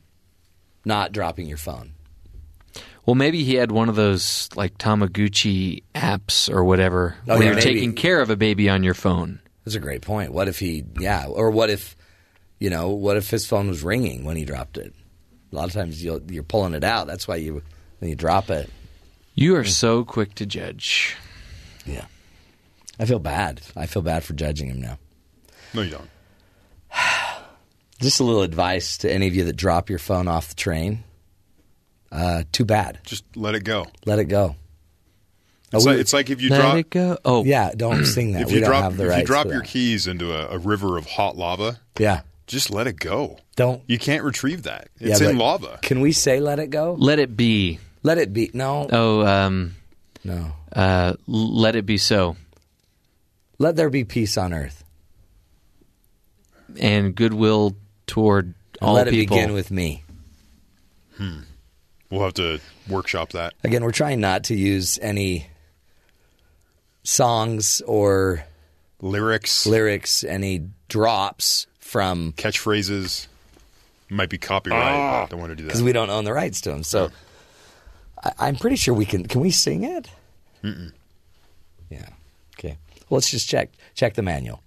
not 0.83 1.13
dropping 1.13 1.47
your 1.47 1.57
phone. 1.57 1.93
Well, 3.05 3.15
maybe 3.15 3.43
he 3.43 3.55
had 3.55 3.71
one 3.71 3.87
of 3.89 3.95
those 3.95 4.49
like 4.55 4.77
Tamaguchi 4.77 5.83
apps 5.95 6.49
or 6.53 6.63
whatever, 6.63 7.15
Oh, 7.27 7.33
where 7.35 7.37
yeah, 7.39 7.43
you're 7.45 7.55
maybe. 7.55 7.73
taking 7.73 7.93
care 7.93 8.19
of 8.21 8.29
a 8.29 8.35
baby 8.35 8.67
on 8.69 8.83
your 8.83 8.93
phone. 8.93 9.39
That's 9.63 9.75
a 9.75 9.79
great 9.79 10.01
point. 10.01 10.33
What 10.33 10.47
if 10.49 10.59
he, 10.59 10.83
yeah, 10.99 11.25
or 11.27 11.49
what 11.51 11.69
if, 11.69 11.95
you 12.59 12.69
know, 12.69 12.89
what 12.89 13.15
if 13.17 13.29
his 13.29 13.45
phone 13.45 13.67
was 13.69 13.83
ringing 13.83 14.23
when 14.25 14.35
he 14.37 14.43
dropped 14.45 14.77
it? 14.77 14.93
A 15.51 15.55
lot 15.55 15.65
of 15.67 15.73
times 15.73 16.03
you'll, 16.03 16.21
you're 16.31 16.43
pulling 16.43 16.73
it 16.73 16.83
out. 16.83 17.07
That's 17.07 17.27
why 17.27 17.35
you 17.35 17.61
when 17.99 18.09
you 18.09 18.15
drop 18.15 18.49
it. 18.49 18.69
You 19.35 19.55
are 19.57 19.63
so 19.65 20.03
quick 20.03 20.33
to 20.35 20.45
judge. 20.45 21.15
Yeah, 21.85 22.05
I 22.99 23.05
feel 23.05 23.19
bad. 23.19 23.61
I 23.75 23.85
feel 23.85 24.01
bad 24.01 24.23
for 24.23 24.33
judging 24.33 24.67
him 24.69 24.81
now. 24.81 24.97
No, 25.73 25.81
you 25.81 25.91
don't. 25.91 26.09
Just 27.99 28.19
a 28.19 28.23
little 28.23 28.41
advice 28.41 28.97
to 28.99 29.11
any 29.11 29.27
of 29.27 29.35
you 29.35 29.45
that 29.45 29.55
drop 29.55 29.89
your 29.89 29.99
phone 29.99 30.27
off 30.27 30.49
the 30.49 30.55
train. 30.55 31.03
Uh, 32.11 32.43
too 32.51 32.65
bad. 32.65 32.99
Just 33.05 33.23
let 33.35 33.55
it 33.55 33.63
go. 33.63 33.87
Let 34.05 34.19
it 34.19 34.25
go. 34.25 34.55
It's, 35.71 35.83
Oh, 35.85 35.89
we- 35.89 35.93
like, 35.93 36.01
it's 36.01 36.13
like 36.13 36.29
if 36.29 36.41
you 36.41 36.49
Let 36.49 36.61
drop 36.61 36.75
it 36.77 36.89
go. 36.91 37.17
Oh, 37.25 37.43
Yeah, 37.43 37.71
don't 37.75 38.05
sing 38.05 38.33
that. 38.33 38.43
if 38.43 38.47
we 38.49 38.55
you 38.55 38.59
don't 38.61 38.69
drop 38.69 38.83
have 38.83 38.97
the 38.97 39.11
if 39.11 39.19
you 39.19 39.25
drop 39.25 39.47
your 39.47 39.59
that. 39.61 39.67
keys 39.67 40.05
into 40.05 40.31
a, 40.33 40.55
a 40.55 40.57
river 40.59 40.97
of 40.97 41.05
hot 41.07 41.35
lava. 41.37 41.79
Yeah, 41.97 42.21
Just 42.45 42.69
let 42.69 42.85
it 42.87 42.99
go. 42.99 43.39
don't. 43.55 43.81
You 43.87 43.97
can't 43.97 44.23
retrieve 44.23 44.63
that. 44.63 44.89
It's 44.99 45.21
yeah, 45.21 45.29
in 45.29 45.37
lava. 45.39 45.79
Can 45.81 46.01
we 46.01 46.11
say 46.11 46.39
let 46.39 46.59
it 46.59 46.69
go? 46.69 46.95
let 46.99 47.17
it 47.19 47.35
be. 47.35 47.79
Let 48.03 48.17
it 48.19 48.33
be. 48.33 48.51
No, 48.53 48.87
Oh, 48.91 49.25
um, 49.25 49.75
no. 50.23 50.51
uh, 50.75 51.13
let 51.25 51.75
it 51.75 51.85
be 51.87 51.97
so. 51.97 52.35
Let 53.64 53.78
there 53.78 53.89
be 53.89 54.03
peace 54.03 54.38
on 54.38 54.53
earth. 54.53 54.84
And 56.78 57.16
goodwill 57.16 57.78
toward 58.07 58.47
And 58.47 58.55
all 58.82 58.95
let 58.95 59.07
it 59.07 59.11
people. 59.11 59.38
begin 59.38 59.53
with 59.53 59.72
me. 59.72 60.03
Hmm. 61.16 61.39
We'll 62.09 62.24
have 62.24 62.34
to 62.34 62.59
workshop 62.89 63.32
that. 63.32 63.53
Again, 63.64 63.86
we're 63.86 63.93
trying 63.93 64.20
not 64.20 64.43
to 64.45 64.53
use 64.53 64.99
any 65.01 65.47
songs 67.03 67.82
or 67.88 68.43
Lyrics, 68.99 69.66
lyrics, 69.66 70.26
any 70.26 70.68
drops 70.89 71.66
from 71.80 72.34
catchphrases 72.34 73.28
might 74.09 74.30
be 74.30 74.38
copyrighted. 74.38 74.93
Ah. 74.93 75.26
Don't 75.30 75.39
want 75.39 75.51
to 75.51 75.55
do 75.55 75.64
that 75.64 75.68
because 75.68 75.84
we 75.84 75.93
don't 75.93 76.09
own 76.09 76.26
the 76.26 76.34
rights 76.34 76.59
to 76.61 76.72
them. 76.72 76.84
So 76.84 77.11
I, 78.22 78.34
I'm 78.39 78.57
pretty 78.57 78.76
sure 78.76 78.93
we 78.93 79.05
can. 79.05 79.26
Can 79.26 79.39
we 79.39 79.51
sing 79.51 79.86
it? 79.86 80.09
Mm-mm. 80.66 80.91
Yeah. 81.89 82.09
Okay. 83.14 83.16
Well, 83.16 83.18
let's 83.18 83.30
just 83.32 83.47
check 83.47 83.70
check 83.95 84.14
the 84.16 84.22
manual. 84.24 84.61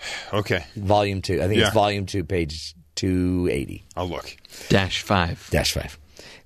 Okay, 0.32 0.64
Volume 0.76 1.22
two. 1.22 1.42
I 1.42 1.46
think 1.48 1.58
Yeah. 1.58 1.66
it's 1.66 1.74
volume 1.74 2.06
two, 2.06 2.22
page 2.24 2.74
two 2.94 3.48
eighty. 3.50 3.84
I'll 3.96 4.08
look. 4.08 4.36
Dash 4.68 5.02
five. 5.02 5.46
Dash 5.50 5.72
five. 5.72 5.98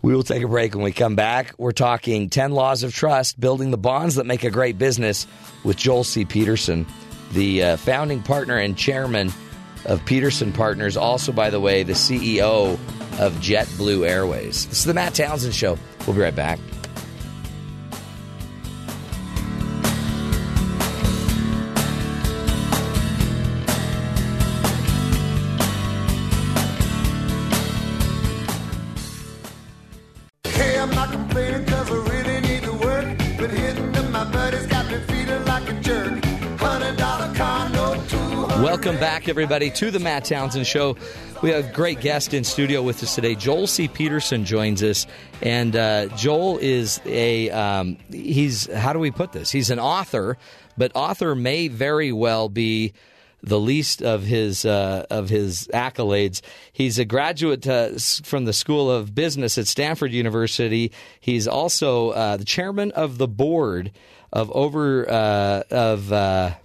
We 0.03 0.14
will 0.14 0.22
take 0.22 0.43
a 0.43 0.49
break 0.49 0.74
when 0.74 0.82
we 0.84 0.90
come 0.93 1.14
back. 1.14 1.55
We're 1.59 1.70
talking 1.72 2.28
10 2.28 2.51
laws 2.53 2.82
of 2.82 2.93
trust, 2.93 3.38
building 3.38 3.70
the 3.70 3.78
bonds 3.78 4.16
that 4.16 4.26
make 4.26 4.43
a 4.43 4.51
great 4.51 4.76
business 4.76 5.28
with 5.62 5.76
Joel 5.76 6.03
C. 6.03 6.24
Peterson, 6.24 6.86
the 7.32 7.62
uh, 7.62 7.76
founding 7.76 8.20
partner 8.20 8.57
and 8.59 8.76
chairman 8.76 9.32
of 9.84 10.05
Peterson 10.05 10.53
Partners, 10.53 10.97
also, 10.97 11.30
by 11.30 11.51
the 11.51 11.61
way, 11.61 11.84
the 11.84 11.93
CEO 11.93 12.72
of 13.20 13.32
JetBlue 13.34 14.05
Airways. 14.09 14.66
This 14.66 14.78
is 14.80 14.84
the 14.86 14.95
Matt 14.95 15.14
Townsend 15.14 15.55
Show. 15.55 15.78
We'll 16.07 16.16
be 16.16 16.22
right 16.22 16.34
back. 16.34 16.59
Back, 39.22 39.28
everybody, 39.28 39.70
to 39.70 39.92
the 39.92 40.00
Matt 40.00 40.24
Townsend 40.24 40.66
Show. 40.66 40.96
We 41.42 41.50
have 41.50 41.70
a 41.70 41.72
great 41.72 42.00
guest 42.00 42.34
in 42.34 42.42
studio 42.42 42.82
with 42.82 43.00
us 43.04 43.14
today. 43.14 43.36
Joel 43.36 43.68
C. 43.68 43.86
Peterson 43.86 44.44
joins 44.44 44.82
us, 44.82 45.06
and 45.40 45.76
uh, 45.76 46.08
Joel 46.16 46.58
is 46.58 47.00
a 47.06 47.48
um, 47.50 47.98
he's 48.10 48.72
how 48.72 48.92
do 48.92 48.98
we 48.98 49.12
put 49.12 49.30
this? 49.30 49.52
He's 49.52 49.70
an 49.70 49.78
author, 49.78 50.38
but 50.76 50.90
author 50.96 51.36
may 51.36 51.68
very 51.68 52.10
well 52.10 52.48
be 52.48 52.94
the 53.44 53.60
least 53.60 54.02
of 54.02 54.24
his 54.24 54.64
uh, 54.64 55.06
of 55.08 55.28
his 55.28 55.68
accolades. 55.72 56.40
He's 56.72 56.98
a 56.98 57.04
graduate 57.04 57.64
uh, 57.64 57.90
from 58.24 58.44
the 58.44 58.52
School 58.52 58.90
of 58.90 59.14
Business 59.14 59.56
at 59.56 59.68
Stanford 59.68 60.10
University. 60.10 60.90
He's 61.20 61.46
also 61.46 62.10
uh, 62.10 62.38
the 62.38 62.44
chairman 62.44 62.90
of 62.90 63.18
the 63.18 63.28
board 63.28 63.92
of 64.32 64.50
over 64.50 65.08
uh, 65.08 65.62
of. 65.70 66.58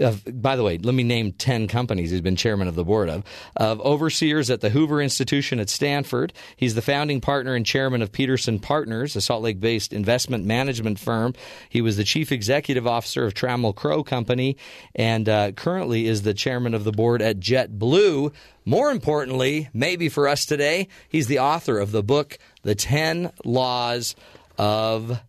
Of, 0.00 0.24
by 0.40 0.56
the 0.56 0.62
way, 0.62 0.78
let 0.78 0.94
me 0.94 1.02
name 1.02 1.32
10 1.32 1.68
companies 1.68 2.10
he's 2.10 2.22
been 2.22 2.36
chairman 2.36 2.68
of 2.68 2.74
the 2.74 2.84
board 2.84 3.10
of. 3.10 3.22
Of 3.56 3.80
overseers 3.82 4.48
at 4.48 4.62
the 4.62 4.70
Hoover 4.70 5.02
Institution 5.02 5.60
at 5.60 5.68
Stanford. 5.68 6.32
He's 6.56 6.74
the 6.74 6.82
founding 6.82 7.20
partner 7.20 7.54
and 7.54 7.66
chairman 7.66 8.00
of 8.00 8.10
Peterson 8.10 8.60
Partners, 8.60 9.14
a 9.14 9.20
Salt 9.20 9.42
Lake 9.42 9.60
based 9.60 9.92
investment 9.92 10.44
management 10.44 10.98
firm. 10.98 11.34
He 11.68 11.82
was 11.82 11.98
the 11.98 12.04
chief 12.04 12.32
executive 12.32 12.86
officer 12.86 13.26
of 13.26 13.34
Trammell 13.34 13.74
Crow 13.74 14.02
Company 14.02 14.56
and 14.94 15.28
uh, 15.28 15.52
currently 15.52 16.06
is 16.06 16.22
the 16.22 16.34
chairman 16.34 16.72
of 16.72 16.84
the 16.84 16.92
board 16.92 17.20
at 17.20 17.38
JetBlue. 17.38 18.32
More 18.64 18.90
importantly, 18.90 19.68
maybe 19.74 20.08
for 20.08 20.28
us 20.28 20.46
today, 20.46 20.88
he's 21.08 21.26
the 21.26 21.40
author 21.40 21.78
of 21.78 21.92
the 21.92 22.02
book, 22.02 22.38
The 22.62 22.74
10 22.74 23.32
Laws 23.44 24.14
of 24.56 25.20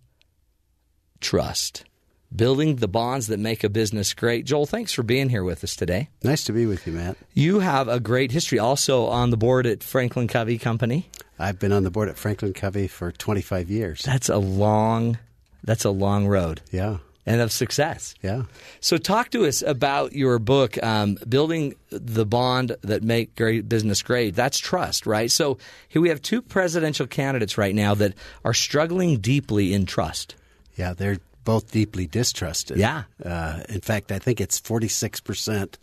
Trust 1.20 1.86
building 2.36 2.78
the 2.78 2.88
bonds 2.88 3.28
that 3.28 3.40
make 3.40 3.64
a 3.64 3.70
business 3.70 4.14
great. 4.14 4.46
Joel, 4.46 4.66
thanks 4.66 4.94
for 4.94 5.04
being 5.04 5.30
here 5.30 5.44
with 5.44 5.64
us 5.64 5.76
today. 5.76 6.10
Nice 6.24 6.44
to 6.46 6.54
be 6.54 6.66
with 6.66 6.88
you, 6.88 6.94
Matt. 6.94 7.18
You 7.34 7.60
have 7.60 7.88
a 7.88 8.00
great 8.00 8.32
history 8.32 8.60
also 8.60 9.06
on 9.08 9.30
the 9.30 9.38
board 9.38 9.66
at 9.66 9.84
Franklin 9.84 10.28
Covey 10.28 10.58
Company. 10.58 11.10
I've 11.38 11.60
been 11.60 11.72
on 11.72 11.84
the 11.84 11.92
board 11.92 12.08
at 12.10 12.18
Franklin 12.18 12.54
Covey 12.54 12.88
for 12.88 13.12
25 13.12 13.70
years. 13.70 14.02
That's 14.04 14.30
a 14.30 14.38
long 14.38 15.18
that's 15.64 15.86
a 15.86 15.92
long 15.92 16.26
road 16.28 16.62
Yeah, 16.72 16.98
and 17.26 17.40
of 17.42 17.52
success. 17.52 18.16
yeah. 18.24 18.44
So 18.80 18.98
talk 18.98 19.30
to 19.32 19.46
us 19.46 19.62
about 19.62 20.14
your 20.14 20.40
book, 20.40 20.82
um, 20.84 21.18
Building 21.30 21.76
the 21.92 22.26
Bond 22.26 22.76
That 22.82 23.04
Make 23.04 23.36
Great 23.36 23.70
Business 23.70 24.02
Great. 24.02 24.34
That's 24.36 24.58
trust, 24.58 25.06
right? 25.06 25.30
So 25.30 25.60
here 25.88 26.02
we 26.02 26.10
have 26.10 26.22
two 26.22 26.42
presidential 26.42 27.06
candidates 27.06 27.58
right 27.60 27.76
now 27.76 27.94
that 27.96 28.14
are 28.44 28.54
struggling 28.56 29.18
deeply 29.20 29.74
in 29.74 29.86
trust. 29.86 30.36
Yeah, 30.76 30.94
they're 30.94 31.18
both 31.44 31.72
deeply 31.72 32.08
distrusted. 32.08 32.78
Yeah. 32.78 33.04
Uh, 33.24 33.62
in 33.70 33.82
fact, 33.82 34.12
I 34.12 34.20
think 34.20 34.40
it's 34.42 34.60
46% 34.60 35.76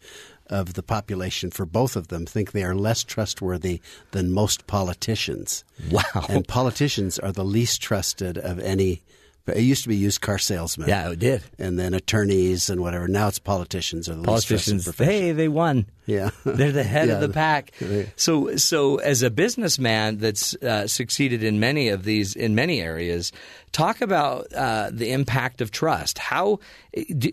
of 0.51 0.75
the 0.75 0.83
population 0.83 1.51
for 1.51 1.67
both 1.67 1.97
of 1.97 2.09
them 2.09 2.25
think 2.25 2.53
they 2.53 2.65
are 2.65 2.75
less 2.75 3.05
trustworthy 3.05 3.81
than 4.13 4.33
most 4.33 4.67
politicians. 4.67 5.65
Wow. 5.91 6.03
And 6.29 6.47
politicians 6.49 7.19
are 7.19 7.33
the 7.33 7.45
least 7.45 7.83
trusted 7.83 8.39
of 8.39 8.59
any. 8.59 9.03
It 9.49 9.63
used 9.63 9.83
to 9.83 9.89
be 9.89 9.97
used 9.97 10.21
car 10.21 10.39
salesmen. 10.39 10.89
Yeah, 10.89 11.11
it 11.11 11.19
did. 11.19 11.43
And 11.59 11.79
then 11.79 11.95
attorneys 11.95 12.71
and 12.71 12.81
whatever. 12.81 13.09
Now 13.09 13.29
it's 13.29 13.39
politicians 13.39 14.09
are 14.09 14.15
the 14.15 14.23
Politicians, 14.23 14.97
hey, 14.97 15.33
they 15.33 15.49
won. 15.49 15.87
Yeah. 16.07 16.31
They're 16.45 16.73
the 16.73 16.83
head 16.83 17.09
of 17.11 17.21
the 17.21 17.29
pack. 17.29 17.73
So, 18.17 18.57
so 18.57 18.97
as 18.97 19.23
a 19.23 19.31
businessman 19.31 20.19
that's 20.19 20.55
uh, 20.57 20.87
succeeded 20.87 21.43
in 21.43 21.61
many 21.61 21.89
of 21.89 22.05
these, 22.05 22.35
in 22.35 22.55
many 22.55 22.81
areas, 22.81 23.33
talk 23.73 24.01
about 24.01 24.53
uh, 24.53 24.91
the 24.93 25.13
impact 25.13 25.61
of 25.61 25.71
trust. 25.71 26.19
How, 26.19 26.61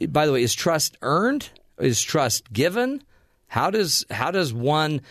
by 0.09 0.25
the 0.25 0.33
way, 0.33 0.43
is 0.43 0.53
trust 0.53 0.97
earned? 1.01 1.49
Is 1.77 2.01
trust 2.01 2.51
given? 2.53 3.03
How 3.47 3.69
does 3.69 4.05
how 4.09 4.31
does 4.31 4.53
one 4.53 5.01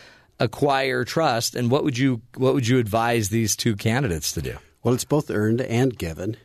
acquire 0.41 1.05
trust? 1.05 1.55
And 1.55 1.71
what 1.71 1.85
would 1.85 1.99
you 1.99 2.23
what 2.37 2.55
would 2.55 2.67
you 2.67 2.79
advise 2.79 3.29
these 3.29 3.57
two 3.57 3.77
candidates 3.77 4.33
to 4.33 4.43
do? 4.43 4.57
Well, 4.83 4.95
it's 4.95 5.05
both 5.05 5.31
earned 5.31 5.63
and 5.63 5.97
given, 5.97 6.37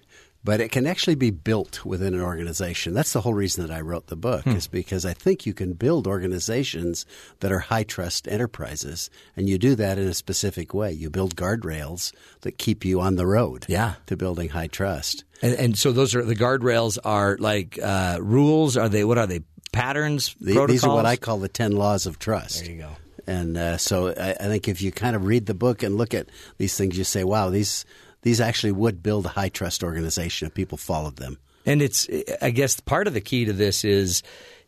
but 0.43 0.61
it 0.61 0.71
can 0.71 0.87
actually 0.87 1.15
be 1.15 1.31
built 1.31 1.83
within 1.85 2.13
an 2.13 2.21
organization. 2.21 2.93
That's 2.93 3.11
the 3.13 3.21
whole 3.21 3.33
reason 3.33 3.65
that 3.67 3.73
I 3.73 3.81
wrote 3.81 4.07
the 4.07 4.15
book, 4.15 4.43
Hmm. 4.43 4.51
is 4.51 4.67
because 4.67 5.05
I 5.05 5.13
think 5.13 5.45
you 5.45 5.53
can 5.53 5.73
build 5.73 6.07
organizations 6.07 7.05
that 7.41 7.51
are 7.51 7.59
high 7.59 7.83
trust 7.83 8.27
enterprises, 8.27 9.09
and 9.35 9.49
you 9.49 9.57
do 9.57 9.75
that 9.75 9.97
in 9.97 10.07
a 10.07 10.13
specific 10.13 10.73
way. 10.73 10.91
You 10.93 11.09
build 11.09 11.35
guardrails 11.35 12.13
that 12.41 12.57
keep 12.57 12.85
you 12.85 13.01
on 13.01 13.15
the 13.15 13.27
road 13.27 13.65
Yeah. 13.67 13.95
to 14.07 14.15
building 14.15 14.49
high 14.49 14.67
trust. 14.67 15.23
And, 15.41 15.53
and 15.55 15.77
so 15.77 15.91
those 15.91 16.15
are 16.15 16.23
the 16.23 16.35
guardrails 16.35 16.97
are 17.03 17.37
like 17.39 17.77
uh, 17.81 18.17
rules. 18.21 18.77
Are 18.77 18.89
they 18.89 19.03
what 19.03 19.17
are 19.17 19.27
they 19.27 19.41
patterns? 19.71 20.35
The- 20.39 20.53
protocols? 20.53 20.69
these 20.69 20.83
are 20.83 20.93
what 20.95 21.05
I 21.05 21.15
call 21.17 21.37
the 21.39 21.49
10 21.49 21.73
laws 21.73 22.05
of 22.05 22.17
trust. 22.19 22.63
There 22.63 22.71
you 22.73 22.81
go. 22.81 22.89
And 23.27 23.57
uh, 23.57 23.77
so 23.77 24.09
I, 24.09 24.31
I 24.39 24.47
think 24.47 24.67
if 24.67 24.81
you 24.81 24.91
kind 24.91 25.15
of 25.15 25.25
read 25.25 25.45
the 25.45 25.53
book 25.53 25.83
and 25.83 25.95
look 25.97 26.13
at 26.15 26.27
these 26.57 26.75
things, 26.75 26.97
you 26.97 27.03
say, 27.03 27.23
wow, 27.23 27.49
these, 27.51 27.85
these 28.21 28.41
actually 28.41 28.71
would 28.73 29.01
build 29.03 29.25
a 29.25 29.29
high 29.29 29.49
trust 29.49 29.83
organization 29.83 30.47
if 30.47 30.53
people 30.53 30.77
followed 30.77 31.17
them. 31.17 31.37
And 31.65 31.81
it's, 31.81 32.07
I 32.41 32.49
guess, 32.51 32.79
part 32.79 33.07
of 33.07 33.13
the 33.13 33.21
key 33.21 33.45
to 33.45 33.53
this 33.53 33.83
is 33.83 34.23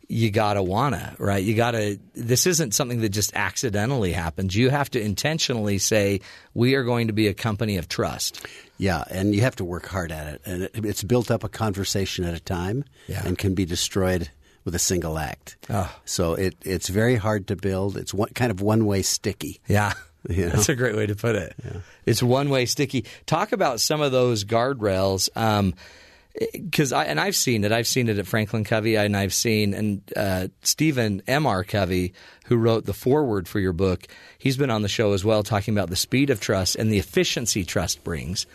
you 0.07 0.29
gotta 0.29 0.61
wanna, 0.61 1.15
right? 1.19 1.41
You 1.41 1.55
gotta. 1.55 1.97
This 2.13 2.45
isn't 2.45 2.73
something 2.73 2.99
that 2.99 3.09
just 3.09 3.33
accidentally 3.33 4.11
happens. 4.11 4.55
You 4.55 4.69
have 4.69 4.91
to 4.91 5.01
intentionally 5.01 5.77
say, 5.77 6.19
"We 6.53 6.75
are 6.75 6.83
going 6.83 7.07
to 7.07 7.13
be 7.13 7.27
a 7.27 7.33
company 7.33 7.77
of 7.77 7.87
trust." 7.87 8.45
Yeah, 8.77 9.05
and 9.09 9.33
you 9.33 9.39
have 9.41 9.55
to 9.57 9.63
work 9.63 9.85
hard 9.87 10.11
at 10.11 10.27
it. 10.33 10.41
And 10.45 10.63
it, 10.63 10.85
it's 10.85 11.01
built 11.03 11.31
up 11.31 11.45
a 11.45 11.49
conversation 11.49 12.25
at 12.25 12.33
a 12.33 12.39
time 12.41 12.83
Yeah. 13.07 13.21
and 13.25 13.37
can 13.37 13.53
be 13.53 13.63
destroyed 13.63 14.29
with 14.65 14.75
a 14.75 14.79
single 14.79 15.17
act. 15.17 15.55
Oh. 15.69 15.89
So 16.03 16.33
it, 16.33 16.55
it's 16.63 16.89
very 16.89 17.15
hard 17.15 17.47
to 17.47 17.55
build. 17.55 17.95
It's 17.95 18.13
one, 18.13 18.29
kind 18.35 18.51
of 18.51 18.59
one 18.61 18.85
way 18.85 19.01
sticky. 19.03 19.61
Yeah. 19.67 19.93
You 20.30 20.45
know? 20.45 20.52
That's 20.52 20.69
a 20.69 20.76
great 20.76 20.95
way 20.95 21.07
to 21.07 21.15
put 21.15 21.35
it. 21.35 21.56
It's 22.06 22.22
one 22.22 22.49
way 22.49 22.68
sticky. 22.68 23.06
Talk 23.26 23.53
about 23.53 23.80
some 23.80 24.02
of 24.02 24.11
those 24.11 24.45
guardrails. 24.45 25.30
Um, 25.35 25.73
because 26.53 26.93
I 26.93 27.06
and 27.06 27.19
I've 27.19 27.35
seen 27.35 27.64
it. 27.64 27.72
I've 27.72 27.88
seen 27.88 28.07
it 28.07 28.18
at 28.18 28.27
Franklin 28.27 28.64
Covey, 28.64 28.95
and 28.95 29.18
I've 29.18 29.34
seen 29.34 29.73
and 29.73 30.02
uh, 30.15 30.48
Stephen 30.64 31.22
M. 31.27 31.45
R. 31.45 31.64
Covey, 31.64 32.14
who 32.45 32.57
wrote 32.57 32.85
the 32.85 32.93
foreword 32.93 33.48
for 33.48 33.60
your 33.60 33.73
book. 33.73 34.07
He's 34.38 34.57
been 34.57 34.69
on 34.69 34.81
the 34.81 34.88
show 34.88 35.14
as 35.14 35.26
well, 35.26 35.43
talking 35.43 35.73
about 35.73 35.89
the 35.89 35.95
speed 35.95 36.30
of 36.30 36.39
trust 36.39 36.76
and 36.76 36.91
the 36.91 36.99
efficiency 36.99 37.65
trust 37.65 38.03
brings. 38.03 38.45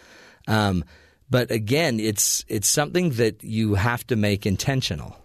Um, 0.48 0.84
but 1.28 1.50
again, 1.50 2.00
it's 2.00 2.44
it's 2.48 2.68
something 2.68 3.10
that 3.10 3.42
you 3.44 3.74
have 3.74 4.06
to 4.06 4.16
make 4.16 4.46
intentional. 4.46 5.16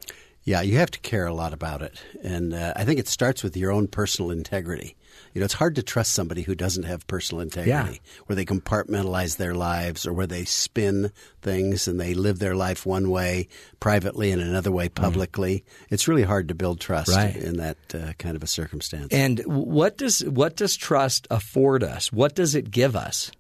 Yeah, 0.44 0.62
you 0.62 0.78
have 0.78 0.92
to 0.92 1.00
care 1.00 1.28
a 1.28 1.34
lot 1.34 1.54
about 1.54 1.82
it. 1.84 2.02
And 2.24 2.54
uh, 2.54 2.74
I 2.76 2.84
think 2.84 3.00
it 3.00 3.08
starts 3.08 3.44
with 3.44 3.56
your 3.56 3.72
own 3.72 3.88
personal 3.88 4.32
integrity. 4.32 4.96
You 5.34 5.40
know, 5.40 5.46
it's 5.46 5.54
hard 5.54 5.76
to 5.76 5.84
trust 5.84 6.12
somebody 6.14 6.42
who 6.42 6.56
doesn't 6.56 6.84
have 6.84 7.08
personal 7.08 7.42
integrity, 7.42 8.02
where 8.26 8.36
they 8.36 8.44
compartmentalize 8.46 9.38
their 9.38 9.54
lives 9.56 10.06
or 10.06 10.14
where 10.14 10.28
they 10.28 10.44
spin 10.46 11.12
things 11.42 11.88
and 11.88 12.00
they 12.00 12.14
live 12.14 12.40
their 12.40 12.56
life 12.56 12.86
one 12.86 13.10
way 13.10 13.48
privately 13.80 14.32
and 14.32 14.42
another 14.42 14.72
way 14.72 14.90
publicly. 14.90 15.64
It's 15.90 16.08
really 16.08 16.24
hard 16.24 16.50
to 16.50 16.56
build 16.56 16.80
trust 16.82 17.16
Right. 17.16 17.36
in 17.36 17.58
that 17.58 17.78
uh, 17.94 18.14
kind 18.20 18.36
of 18.36 18.44
a 18.44 18.48
circumstance. 18.48 19.08
And 19.12 19.40
what 19.46 19.98
does 19.98 20.20
what 20.26 20.56
does 20.58 20.76
trust 20.76 21.28
afford 21.32 21.84
us? 21.84 22.12
What 22.12 22.36
does 22.36 22.54
it 22.56 22.70
give 22.72 22.96
us? 22.96 23.32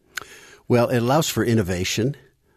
Well, 0.68 0.88
it 0.88 0.99
allows 0.99 1.27
for 1.27 1.43
innovation, 1.43 2.15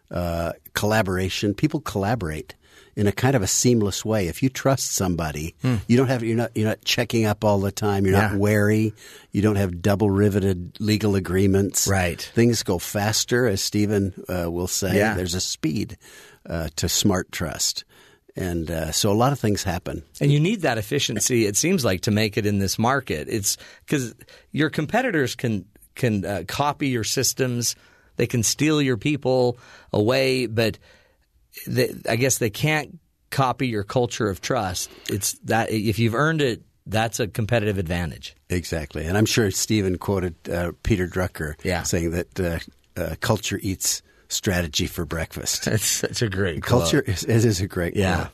uh, 0.09 0.53
collaboration. 0.73 1.53
People 1.53 1.81
collaborate 1.81 2.55
in 2.95 3.07
a 3.07 3.11
kind 3.11 3.35
of 3.35 3.41
a 3.41 3.47
seamless 3.47 4.05
way. 4.05 4.27
If 4.27 4.41
you 4.41 4.49
trust 4.49 4.93
somebody, 4.93 5.55
you 5.87 5.97
don't 5.97 6.07
have 6.07 6.23
you're 6.23 6.37
not 6.37 6.51
you're 6.55 6.67
not 6.67 6.83
checking 6.83 7.25
up 7.25 7.43
all 7.43 7.59
the 7.59 7.71
time. 7.71 8.05
You're. 8.05 8.15
Yeah. 8.15 8.29
not 8.29 8.39
wary. 8.39 8.93
You 9.31 9.41
don't 9.41 9.57
have 9.57 9.81
double 9.81 10.09
riveted 10.09 10.79
legal 10.79 11.15
agreements. 11.15 11.87
Right. 11.87 12.21
Things 12.21 12.63
go 12.63 12.79
faster, 12.79 13.47
as 13.47 13.61
Stephen 13.61 14.13
uh, 14.29 14.49
will 14.49 14.67
say. 14.67 14.97
Yeah. 14.97 15.15
There's 15.15 15.33
a 15.33 15.41
speed 15.41 15.97
uh, 16.49 16.69
to 16.77 16.87
smart 16.87 17.31
trust, 17.31 17.83
and 18.35 18.69
uh, 18.71 18.91
so 18.91 19.11
a 19.11 19.13
lot 19.13 19.33
of 19.33 19.39
things 19.39 19.63
happen. 19.63 20.03
And 20.21 20.31
you 20.31 20.39
need 20.39 20.61
that 20.61 20.77
efficiency. 20.77 21.45
It 21.45 21.57
seems 21.57 21.83
like 21.83 22.01
to 22.01 22.11
make 22.11 22.37
it 22.37 22.45
in 22.45 22.59
this 22.59 22.79
market. 22.79 23.27
It's 23.29 23.57
because 23.85 24.15
your 24.51 24.69
competitors 24.69 25.35
can 25.35 25.65
can 25.95 26.25
uh, 26.25 26.43
copy 26.47 26.89
your 26.89 27.03
systems. 27.03 27.75
They 28.17 28.27
can 28.27 28.43
steal 28.43 28.81
your 28.81 28.97
people 28.97 29.57
away, 29.91 30.45
but 30.45 30.77
they, 31.67 31.93
I 32.09 32.15
guess 32.15 32.37
they 32.37 32.49
can't 32.49 32.99
copy 33.29 33.67
your 33.67 33.83
culture 33.83 34.29
of 34.29 34.41
trust. 34.41 34.89
It's 35.09 35.33
that 35.45 35.71
if 35.71 35.99
you've 35.99 36.15
earned 36.15 36.41
it, 36.41 36.61
that's 36.85 37.19
a 37.19 37.27
competitive 37.27 37.77
advantage. 37.77 38.35
Exactly, 38.49 39.05
and 39.05 39.17
I'm 39.17 39.25
sure 39.25 39.49
Stephen 39.51 39.97
quoted 39.97 40.35
uh, 40.49 40.71
Peter 40.83 41.07
Drucker 41.07 41.55
Yeah. 41.63 41.83
saying 41.83 42.11
that 42.11 42.39
uh, 42.39 42.59
uh, 43.01 43.15
culture 43.19 43.59
eats 43.61 44.01
strategy 44.29 44.87
for 44.87 45.05
breakfast. 45.05 45.67
It's 45.75 45.85
such 45.85 46.21
a 46.21 46.29
great 46.29 46.61
Culture 46.63 47.01
quote. 47.01 47.15
is, 47.15 47.23
it 47.23 47.45
is 47.45 47.61
a 47.61 47.67
great 47.67 47.95
Yeah. 47.95 48.27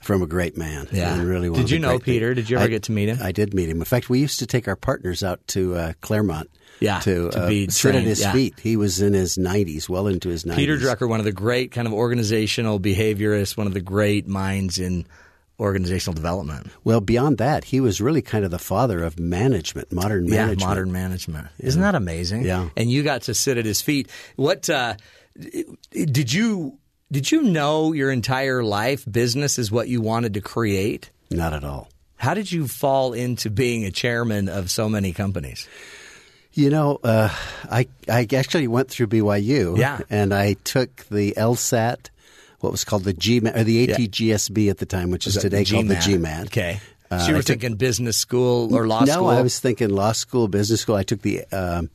from 0.00 0.22
a 0.22 0.26
great 0.26 0.56
man. 0.56 0.86
Yeah. 0.92 1.20
really. 1.22 1.50
Did 1.50 1.70
you 1.70 1.78
know. 1.80 1.98
Peter? 1.98 2.32
Did 2.34 2.48
you 2.48 2.56
ever 2.58 2.66
I- 2.66 2.68
get 2.68 2.84
to 2.84 2.92
meet 2.92 3.08
him? 3.08 3.18
I 3.20 3.32
did 3.32 3.52
meet 3.54 3.68
him. 3.68 3.78
In 3.78 3.84
fact, 3.84 4.08
we 4.08 4.20
used 4.20 4.38
to 4.38 4.46
take 4.46 4.68
our 4.68 4.76
partners 4.76 5.22
out 5.24 5.44
to 5.48 5.74
uh, 5.74 5.92
Claremont. 6.00 6.48
Yeah, 6.80 7.00
to, 7.00 7.30
to 7.30 7.44
uh, 7.44 7.48
be 7.48 7.68
sit 7.68 7.94
at 7.94 8.02
his 8.02 8.20
yeah. 8.20 8.32
feet. 8.32 8.60
He 8.60 8.76
was 8.76 9.00
in 9.00 9.14
his 9.14 9.36
90s, 9.36 9.88
well 9.88 10.06
into 10.06 10.28
his 10.28 10.44
90s. 10.44 10.56
Peter 10.56 10.76
Drucker, 10.76 11.08
one 11.08 11.20
of 11.20 11.24
the 11.24 11.32
great 11.32 11.72
kind 11.72 11.86
of 11.86 11.94
organizational 11.94 12.78
behaviorists, 12.78 13.56
one 13.56 13.66
of 13.66 13.74
the 13.74 13.80
great 13.80 14.26
minds 14.26 14.78
in 14.78 15.06
organizational 15.58 16.14
development. 16.14 16.68
Well, 16.84 17.00
beyond 17.00 17.38
that, 17.38 17.64
he 17.64 17.80
was 17.80 18.00
really 18.00 18.22
kind 18.22 18.44
of 18.44 18.50
the 18.50 18.58
father 18.58 19.02
of 19.02 19.18
management, 19.18 19.92
modern 19.92 20.28
management. 20.28 20.60
Yeah, 20.60 20.66
modern 20.66 20.92
management. 20.92 21.48
Isn't 21.58 21.80
that 21.80 21.94
amazing? 21.94 22.44
Yeah. 22.44 22.68
And 22.76 22.90
you 22.90 23.02
got 23.02 23.22
to 23.22 23.34
sit 23.34 23.56
at 23.56 23.64
his 23.64 23.80
feet. 23.80 24.10
What 24.36 24.68
uh, 24.68 24.96
did 25.92 26.32
you 26.32 26.78
did 27.10 27.30
you 27.30 27.42
know 27.42 27.92
your 27.92 28.10
entire 28.10 28.64
life 28.64 29.04
business 29.10 29.58
is 29.58 29.70
what 29.70 29.88
you 29.88 30.00
wanted 30.00 30.34
to 30.34 30.40
create? 30.40 31.10
Not 31.30 31.52
at 31.52 31.64
all. 31.64 31.88
How 32.16 32.34
did 32.34 32.50
you 32.50 32.66
fall 32.66 33.12
into 33.12 33.50
being 33.50 33.84
a 33.84 33.90
chairman 33.90 34.48
of 34.48 34.70
so 34.70 34.88
many 34.88 35.12
companies? 35.12 35.68
You 36.56 36.70
know, 36.70 36.98
uh, 37.04 37.28
I 37.70 37.86
I 38.08 38.26
actually 38.34 38.66
went 38.66 38.88
through 38.88 39.08
BYU. 39.08 39.76
Yeah. 39.76 40.00
and 40.08 40.32
I 40.32 40.54
took 40.64 41.04
the 41.10 41.34
LSAT, 41.36 42.08
what 42.60 42.72
was 42.72 42.82
called 42.82 43.04
the 43.04 43.12
GMAT 43.12 43.54
or 43.56 43.62
the 43.62 43.86
ATGSB 43.86 44.70
at 44.70 44.78
the 44.78 44.86
time, 44.86 45.10
which 45.10 45.26
is 45.26 45.34
Was 45.34 45.42
that 45.42 45.50
today 45.50 45.64
called 45.66 45.88
the 45.88 45.96
GMAT? 45.96 46.46
Okay. 46.46 46.80
Uh, 47.10 47.18
so 47.18 47.28
you 47.28 47.34
were 47.34 47.40
took- 47.40 47.60
thinking 47.60 47.76
business 47.76 48.16
school 48.16 48.74
or 48.74 48.86
law 48.86 49.04
no, 49.04 49.12
school? 49.12 49.26
No, 49.30 49.38
I 49.38 49.42
was 49.42 49.60
thinking 49.60 49.90
law 49.90 50.12
school, 50.12 50.48
business 50.48 50.80
school. 50.80 50.96
I 50.96 51.02
took 51.02 51.20
the 51.20 51.44
um, 51.52 51.90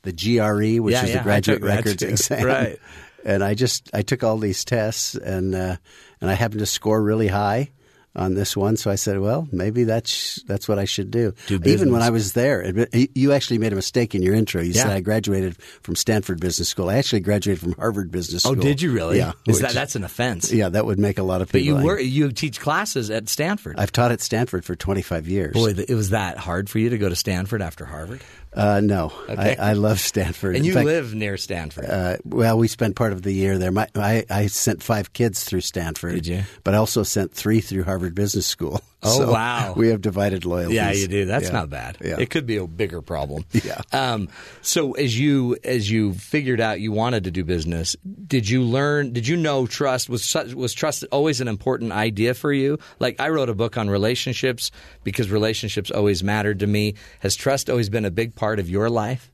the 0.00 0.12
GRE, 0.12 0.82
which 0.82 0.94
Yeah, 0.94 1.04
is 1.04 1.10
yeah, 1.10 1.18
the 1.18 1.22
graduate 1.22 1.62
records 1.62 2.02
exam. 2.02 2.44
Right. 2.44 2.78
And 3.24 3.42
I 3.42 3.54
just 3.54 3.90
I 3.92 4.02
took 4.02 4.22
all 4.22 4.38
these 4.38 4.64
tests, 4.64 5.16
and 5.16 5.52
uh, 5.52 5.76
and 6.20 6.30
I 6.30 6.34
happened 6.34 6.60
to 6.60 6.66
score 6.66 7.02
really 7.02 7.26
high 7.26 7.70
on 8.16 8.34
this 8.34 8.56
one. 8.56 8.76
So 8.76 8.90
I 8.90 8.94
said, 8.96 9.20
well, 9.20 9.46
maybe 9.52 9.84
that's 9.84 10.42
that's 10.44 10.68
what 10.68 10.78
I 10.78 10.84
should 10.84 11.10
do. 11.10 11.32
Do 11.46 11.60
Even 11.64 11.92
when. 11.92 12.02
I 12.02 12.10
was 12.10 12.34
there, 12.34 12.86
you 12.92 13.32
actually 13.32 13.58
made 13.58 13.72
a 13.72 13.76
mistake 13.76 14.14
in 14.14 14.22
your 14.22 14.34
intro. 14.34 14.62
You 14.62 14.72
said 14.72 14.90
I 14.90 15.00
graduated 15.00 15.56
from 15.82 15.96
Stanford 15.96 16.40
Business 16.40 16.68
School. 16.68 16.88
I 16.88 16.96
actually 16.96 17.20
graduated 17.20 17.60
from 17.60 17.72
Harvard 17.72 18.10
Business 18.10 18.46
oh, 18.46 18.52
School. 18.52 18.60
Oh, 18.60 18.62
did 18.62 18.80
you 18.80 18.92
really? 18.92 19.18
Yeah. 19.18 19.32
Is 19.46 19.56
which- 19.56 19.62
that 19.62 19.72
that's 19.72 19.96
an 19.96 20.04
offense? 20.04 20.52
yeah, 20.52 20.68
that 20.68 20.86
would 20.86 20.98
make 20.98 21.18
a 21.18 21.22
lot 21.22 21.42
of 21.42 21.50
people. 21.50 21.74
But 21.74 21.80
you 21.80 21.86
were 21.86 21.98
you 21.98 22.32
teach 22.32 22.60
classes 22.60 23.10
at 23.10 23.28
Stanford. 23.28 23.76
I've 23.78 23.92
taught 23.92 24.12
at 24.12 24.20
Stanford 24.20 24.64
for 24.64 24.74
25 24.74 25.28
years. 25.28 25.52
Boy, 25.52 25.70
it 25.70 25.94
was 25.94 26.10
that 26.10 26.38
hard 26.38 26.70
for 26.70 26.78
you 26.78 26.90
to 26.90 26.98
go 26.98 27.08
to 27.08 27.16
Stanford 27.16 27.62
after 27.62 27.84
Harvard, 27.84 28.20
Uh, 28.56 28.80
no, 28.82 29.12
Okay. 29.28 29.54
I, 29.58 29.70
I 29.70 29.72
love 29.74 30.00
Stanford. 30.00 30.56
and 30.56 30.64
you 30.64 30.72
fact, 30.72 30.86
live 30.86 31.14
near 31.14 31.36
Stanford. 31.36 31.84
Uh, 31.84 32.16
well, 32.24 32.56
we 32.56 32.68
spent 32.68 32.96
part 32.96 33.12
of 33.12 33.20
the 33.22 33.32
year 33.32 33.58
there. 33.58 33.70
My, 33.70 33.86
I, 33.94 34.24
I 34.30 34.46
sent 34.46 34.82
five 34.82 35.12
kids 35.12 35.44
through 35.44 35.60
Stanford. 35.60 36.14
Did 36.14 36.26
you? 36.26 36.42
But 36.64 36.72
I 36.74 36.78
also 36.78 37.02
sent 37.02 37.32
three 37.32 37.60
through 37.60 37.84
Harvard 37.84 38.14
Business 38.14 38.46
School. 38.46 38.80
Oh, 39.06 39.18
So 39.18 39.32
wow. 39.32 39.72
We 39.76 39.88
have 39.88 40.00
divided 40.00 40.44
loyalties. 40.44 40.74
yeah, 40.76 40.92
you 40.92 41.06
do. 41.08 41.24
That's 41.24 41.46
Yeah. 41.46 41.52
not 41.52 41.70
bad. 41.70 41.98
Yeah. 42.04 42.16
It 42.18 42.30
could 42.30 42.46
be 42.46 42.56
a 42.56 42.66
bigger 42.66 43.00
problem. 43.02 43.44
Yeah. 43.64 43.80
Um, 43.92 44.28
so 44.62 44.92
as 44.92 45.18
you 45.18 45.56
as 45.64 45.90
you 45.90 46.12
figured 46.14 46.60
out 46.60 46.80
you 46.80 46.92
wanted 46.92 47.24
to 47.24 47.30
do 47.30 47.42
business, 47.44 47.96
did 48.26 48.48
you 48.48 48.62
learn? 48.62 49.12
Did 49.12 49.26
you 49.26 49.36
know 49.36 49.66
trust 49.66 50.08
was 50.08 50.34
was 50.54 50.72
trust 50.74 51.04
always 51.10 51.40
an 51.40 51.48
important 51.48 51.92
idea 51.92 52.34
for 52.34 52.52
you? 52.52 52.78
Like 52.98 53.20
I 53.20 53.28
wrote 53.30 53.48
a 53.48 53.54
book 53.54 53.76
on 53.78 53.88
relationships 53.90 54.70
because 55.04 55.30
relationships 55.30 55.90
always 55.90 56.22
mattered 56.22 56.60
to 56.60 56.66
me. 56.66 56.94
Has 57.20 57.34
trust 57.36 57.70
always 57.70 57.88
been 57.88 58.04
a 58.04 58.10
big 58.10 58.34
part 58.34 58.58
of 58.58 58.68
your 58.68 58.90
life? 58.90 59.30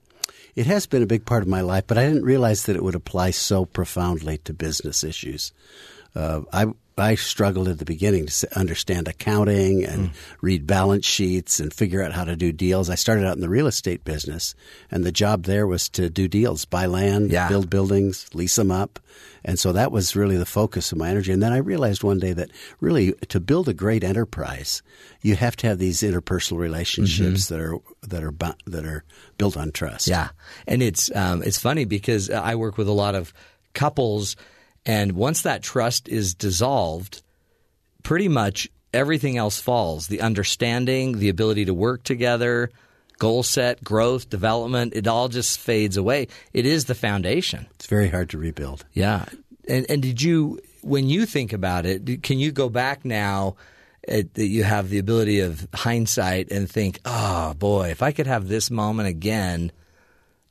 It 0.55 0.67
has 0.67 0.87
been 0.87 1.03
a 1.03 1.07
big 1.07 1.25
part 1.25 1.43
of 1.43 1.49
my 1.49 1.63
life, 1.63 1.85
but 1.87 1.97
I 1.97 2.05
didn't 2.07 2.25
realize 2.25 2.65
that 2.65 2.77
it 2.77 2.83
would 2.85 2.95
apply 2.95 3.31
so 3.31 3.65
profoundly 3.65 4.37
to 4.45 4.53
business 4.53 5.03
issues. 5.03 5.51
Uh, 6.15 6.43
I 6.53 6.67
I 6.99 7.15
struggled 7.15 7.69
at 7.69 7.79
the 7.79 7.87
beginning 7.87 8.27
to 8.27 8.59
understand 8.59 9.09
accounting 9.09 9.83
and 9.83 10.11
read 10.43 10.67
balance 10.67 11.07
sheets 11.07 11.59
and 11.59 11.73
figure 11.73 12.03
out 12.03 12.13
how 12.13 12.25
to 12.25 12.37
do 12.37 12.53
deals. 12.53 12.91
I 12.91 12.97
started 12.97 13.25
out 13.27 13.35
in 13.35 13.41
the 13.41 13.49
real 13.49 13.67
estate 13.67 14.05
business, 14.05 14.55
and 14.91 15.03
the 15.03 15.11
job 15.11 15.45
there 15.45 15.67
was 15.67 15.89
to 15.91 16.11
do 16.11 16.29
deals, 16.29 16.67
buy 16.67 16.85
land, 16.85 17.31
Yeah. 17.33 17.49
build 17.49 17.71
buildings, 17.71 18.27
lease 18.35 18.57
them 18.57 18.71
up. 18.71 19.01
And 19.43 19.59
so 19.59 19.73
that 19.73 19.91
was 19.91 20.15
really 20.15 20.37
the 20.37 20.45
focus 20.45 20.93
of 20.93 20.99
my 20.99 21.09
energy. 21.09 21.33
And 21.33 21.43
then 21.43 21.53
I 21.53 21.57
realized 21.57 22.05
one 22.05 22.19
day 22.19 22.35
that 22.35 22.51
really 22.79 23.15
to 23.31 23.41
build 23.41 23.69
a 23.71 23.75
great 23.75 24.05
enterprise, 24.05 24.83
you 25.23 25.35
have 25.35 25.57
to 25.57 25.69
have 25.69 25.79
these 25.79 26.03
interpersonal 26.03 26.59
relationships 26.59 27.49
that 27.49 27.59
are 27.59 27.79
that 28.03 28.23
are 28.23 28.31
bu- 28.33 28.53
that 28.67 28.85
are 28.85 29.03
built 29.39 29.57
on 29.57 29.73
trust. 29.73 30.09
Yeah, 30.09 30.29
and 30.69 30.83
it's 30.83 31.11
um, 31.17 31.43
it's 31.43 31.59
funny 31.59 31.87
because 31.87 32.29
I 32.29 32.55
work 32.55 32.77
with 32.77 32.87
a 32.87 32.93
lot 32.93 33.15
of 33.15 33.33
couples, 33.73 34.37
and 34.85 35.13
once 35.13 35.43
that 35.43 35.63
trust 35.63 36.09
is 36.09 36.35
dissolved, 36.35 37.23
pretty 38.03 38.29
much 38.29 38.69
everything 38.93 39.37
else 39.37 39.61
falls. 39.61 40.09
The 40.09 40.21
understanding, 40.21 41.19
the 41.19 41.29
ability 41.29 41.67
to 41.67 41.75
work 41.75 42.03
together, 42.03 42.71
goal 43.19 43.43
set, 43.43 43.83
growth, 43.85 44.29
development, 44.29 44.95
it 44.95 45.07
all 45.07 45.29
just 45.29 45.61
fades 45.61 45.97
away. 45.97 46.29
It 46.53 46.67
is 46.67 46.87
the 46.87 46.95
foundation. 46.95 47.67
It's 47.77 47.87
very 47.87 48.09
hard 48.09 48.31
to 48.31 48.39
rebuild. 48.39 48.85
Yeah. 48.93 49.27
And 49.69 49.87
and 49.89 50.03
did 50.03 50.21
you 50.21 50.61
when 50.83 51.09
you 51.09 51.27
think 51.27 51.53
about 51.53 51.87
it, 51.87 52.23
can 52.23 52.39
you 52.39 52.51
go 52.51 52.69
back 52.69 53.05
now 53.05 53.57
uh, 54.09 54.23
that 54.35 54.47
you 54.47 54.65
have 54.65 54.89
the 54.89 54.99
ability 54.99 55.41
of 55.41 55.67
hindsight 55.73 56.51
and 56.51 56.69
think, 56.69 56.99
"Oh 57.05 57.55
boy, 57.55 57.91
if 57.91 58.03
I 58.03 58.11
could 58.11 58.27
have 58.27 58.49
this 58.49 58.71
moment 58.71 59.09
again, 59.09 59.71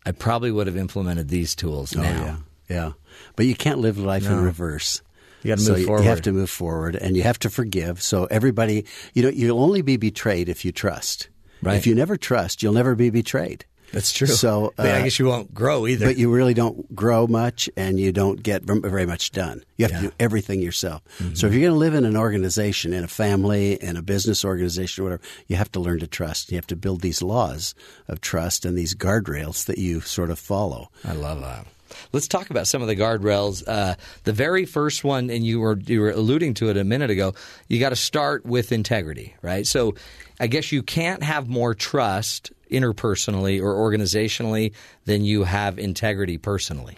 I 0.06 0.14
probably 0.14 0.52
would 0.52 0.68
have 0.68 0.78
implemented 0.78 1.28
these 1.28 1.54
tools 1.56 1.94
now." 1.94 2.04
Oh 2.04 2.06
yeah, 2.06 2.38
yeah. 2.70 2.92
But 3.36 3.46
you 3.46 3.56
can't 3.56 3.80
live 3.80 3.98
life 3.98 4.26
in 4.26 4.40
reverse. 4.44 5.02
You 5.44 5.58
so 5.58 5.72
move 5.72 5.80
you- 5.82 5.86
forward. 5.88 6.04
You 6.04 6.10
have 6.10 6.22
to 6.22 6.32
move 6.32 6.50
forward, 6.50 6.96
and 6.96 7.18
you 7.18 7.24
have 7.24 7.40
to 7.40 7.50
forgive. 7.50 8.02
So 8.02 8.26
everybody, 8.26 8.86
you 9.14 9.24
know, 9.24 9.30
you'll 9.30 9.62
only 9.64 9.82
be 9.82 9.98
betrayed 9.98 10.50
if 10.50 10.64
you 10.64 10.72
trust. 10.72 11.30
Right. 11.64 11.78
If 11.78 11.86
you 11.88 11.96
never 11.96 12.16
trust, 12.18 12.62
you'll 12.64 12.74
never 12.74 12.96
be 12.96 13.10
betrayed. 13.10 13.66
That's 13.92 14.14
true. 14.14 14.28
So, 14.28 14.72
But 14.78 14.86
I 14.88 15.00
uh, 15.02 15.04
guess 15.04 15.20
you 15.20 15.26
won't 15.26 15.54
grow 15.54 15.86
either. 15.86 16.06
But 16.06 16.18
you 16.18 16.32
really 16.32 16.54
don't 16.54 16.96
grow 16.96 17.28
much, 17.28 17.70
and 17.76 18.00
you 18.00 18.14
don't 18.14 18.42
get 18.42 18.64
very 18.64 19.06
much 19.06 19.32
done. 19.32 19.64
You 19.78 19.84
have 19.86 19.92
Yeah. 19.92 20.00
to 20.02 20.08
do 20.08 20.14
everything 20.18 20.62
yourself. 20.62 21.02
Mm-hmm. 21.20 21.34
So 21.36 21.48
if 21.48 21.54
you're 21.54 21.62
going 21.64 21.74
to 21.74 21.78
live 21.78 21.94
in 21.94 22.06
an 22.06 22.16
organization, 22.16 22.94
in 22.94 23.04
a 23.04 23.08
family, 23.10 23.74
in 23.84 23.98
a 23.98 24.02
business 24.02 24.46
organization, 24.46 25.02
or 25.02 25.06
whatever, 25.06 25.24
you 25.48 25.58
have 25.58 25.72
to 25.74 25.82
learn 25.82 26.00
to 26.00 26.08
trust. 26.08 26.52
You 26.52 26.56
have 26.56 26.68
to 26.68 26.78
build 26.78 27.02
these 27.02 27.22
laws 27.22 27.76
of 28.08 28.22
trust 28.22 28.64
and 28.64 28.78
these 28.78 28.96
guardrails 28.96 29.66
that 29.66 29.78
you 29.78 30.00
sort 30.02 30.30
of 30.30 30.40
follow. 30.40 30.90
I 31.04 31.12
love 31.14 31.42
that. 31.42 31.68
Let's 32.14 32.28
talk 32.28 32.50
about 32.50 32.68
some 32.68 32.82
of 32.82 32.88
the 32.88 32.96
guardrails. 32.96 33.64
Uh, 33.68 33.96
the 34.24 34.34
very 34.34 34.66
first 34.66 35.04
one, 35.04 35.30
and 35.30 35.46
you 35.46 35.60
were 35.60 35.78
you 35.78 36.02
were 36.02 36.12
alluding 36.12 36.54
to 36.56 36.70
it 36.70 36.78
a 36.78 36.84
minute 36.84 37.10
ago. 37.10 37.34
You 37.68 37.80
got 37.80 37.90
to 37.90 37.96
start 37.96 38.46
with 38.46 38.72
integrity, 38.72 39.36
right? 39.42 39.66
So, 39.68 39.96
I 40.40 40.48
guess 40.48 40.72
you 40.72 40.84
can't 40.84 41.24
have 41.24 41.48
more 41.48 41.74
trust 41.74 42.52
interpersonally 42.72 43.62
or 43.62 43.74
organizationally 43.76 44.74
than 45.06 45.24
you 45.26 45.44
have 45.44 45.78
integrity 45.78 46.38
personally. 46.38 46.98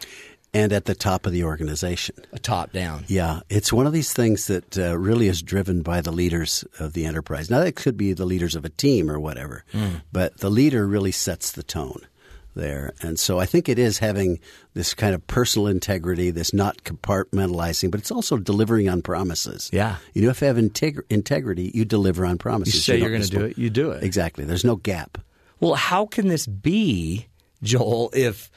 and 0.55 0.71
at 0.71 0.85
the 0.85 0.93
top 0.93 1.25
of 1.25 1.31
the 1.31 1.43
organization. 1.43 2.15
A 2.31 2.37
top 2.37 2.71
down. 2.71 3.05
Yeah, 3.07 3.39
it's 3.49 3.73
one 3.73 3.87
of 3.87 3.93
these 3.93 4.13
things 4.13 4.45
that 4.47 4.77
uh, 4.77 4.95
really 4.97 5.27
is 5.27 5.41
driven 5.41 5.81
by 5.81 6.01
the 6.01 6.11
leaders 6.11 6.63
of 6.79 6.93
the 6.93 7.05
enterprise. 7.05 7.49
Now, 7.49 7.61
that 7.61 7.75
could 7.75 7.97
be 7.97 8.13
the 8.13 8.25
leaders 8.25 8.53
of 8.55 8.63
a 8.63 8.69
team 8.69 9.09
or 9.09 9.19
whatever, 9.19 9.65
but 10.11 10.37
the 10.37 10.51
leader 10.51 10.85
really 10.85 11.11
sets 11.11 11.51
the 11.51 11.63
tone 11.63 12.05
there. 12.53 12.93
And 13.01 13.19
so 13.19 13.39
I 13.39 13.45
think 13.45 13.69
it 13.69 13.79
is 13.79 13.99
having 13.99 14.39
this 14.73 14.93
kind 14.93 15.13
of 15.13 15.25
personal 15.27 15.67
integrity, 15.67 16.31
this 16.31 16.53
not 16.53 16.83
compartmentalizing, 16.83 17.91
but 17.91 17.99
it's 17.99 18.11
also 18.11 18.37
delivering 18.37 18.89
on 18.89 19.01
promises. 19.01 19.69
Yeah. 19.73 19.97
You 20.13 20.23
know, 20.23 20.29
if 20.29 20.41
you 20.41 20.47
have 20.47 20.57
integ- 20.57 21.03
integrity, 21.09 21.71
you 21.73 21.85
deliver 21.85 22.25
on 22.25 22.37
promises. 22.37 22.75
You 22.75 22.79
say 22.81 22.97
you're 22.99 23.09
going 23.09 23.21
to 23.21 23.29
do 23.29 23.45
it, 23.45 23.57
you 23.57 23.69
do 23.69 23.91
it. 23.91 24.03
Exactly. 24.03 24.45
There's 24.45 24.65
no 24.65 24.75
gap. 24.75 25.17
Well, 25.59 25.75
how 25.75 26.05
can 26.05 26.27
this 26.27 26.45
be, 26.45 27.27
Joel, 27.61 28.09
if 28.13 28.51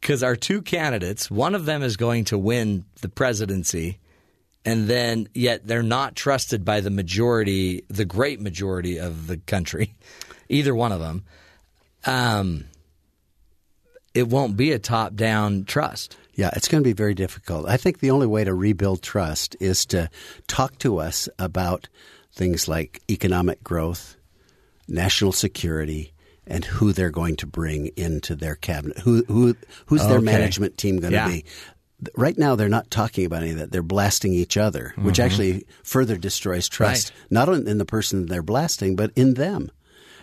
because 0.00 0.22
our 0.22 0.36
two 0.36 0.62
candidates, 0.62 1.30
one 1.30 1.54
of 1.54 1.66
them 1.66 1.82
is 1.82 1.96
going 1.96 2.24
to 2.26 2.38
win 2.38 2.84
the 3.02 3.08
presidency, 3.08 3.98
and 4.64 4.88
then 4.88 5.28
yet 5.34 5.66
they're 5.66 5.82
not 5.82 6.16
trusted 6.16 6.64
by 6.64 6.80
the 6.80 6.90
majority, 6.90 7.84
the 7.88 8.04
great 8.04 8.40
majority 8.40 8.98
of 8.98 9.26
the 9.26 9.36
country, 9.36 9.94
either 10.48 10.74
one 10.74 10.92
of 10.92 11.00
them. 11.00 11.24
Um, 12.06 12.64
it 14.14 14.28
won't 14.28 14.56
be 14.56 14.72
a 14.72 14.78
top 14.78 15.14
down 15.14 15.64
trust. 15.64 16.16
Yeah, 16.34 16.50
it's 16.54 16.68
going 16.68 16.82
to 16.82 16.88
be 16.88 16.94
very 16.94 17.14
difficult. 17.14 17.68
I 17.68 17.76
think 17.76 17.98
the 18.00 18.10
only 18.10 18.26
way 18.26 18.44
to 18.44 18.54
rebuild 18.54 19.02
trust 19.02 19.56
is 19.60 19.84
to 19.86 20.08
talk 20.46 20.78
to 20.78 20.98
us 20.98 21.28
about 21.38 21.88
things 22.32 22.66
like 22.68 23.02
economic 23.10 23.62
growth, 23.62 24.16
national 24.88 25.32
security, 25.32 26.12
and 26.46 26.64
who 26.64 26.92
they're 26.92 27.10
going 27.10 27.36
to 27.36 27.46
bring 27.46 27.88
into 27.96 28.34
their 28.34 28.56
cabinet. 28.56 28.98
Who 29.00 29.24
who 29.28 29.54
who's 29.86 30.06
their 30.06 30.20
management 30.20 30.78
team 30.78 30.98
going 30.98 31.12
to 31.12 31.26
be? 31.28 31.44
Right 32.16 32.38
now, 32.38 32.54
they're 32.56 32.68
not 32.70 32.90
talking 32.90 33.26
about 33.26 33.42
any 33.42 33.50
of 33.50 33.58
that. 33.58 33.72
They're 33.72 33.82
blasting 33.82 34.32
each 34.32 34.56
other, 34.56 34.94
which 34.96 35.18
Mhm. 35.18 35.24
actually 35.24 35.66
further 35.82 36.16
destroys 36.16 36.66
trust, 36.66 37.10
Right. 37.10 37.16
not 37.30 37.48
in 37.50 37.76
the 37.76 37.84
person 37.84 38.24
they're 38.26 38.42
blasting, 38.42 38.96
but 38.96 39.12
in 39.14 39.34
them. 39.34 39.70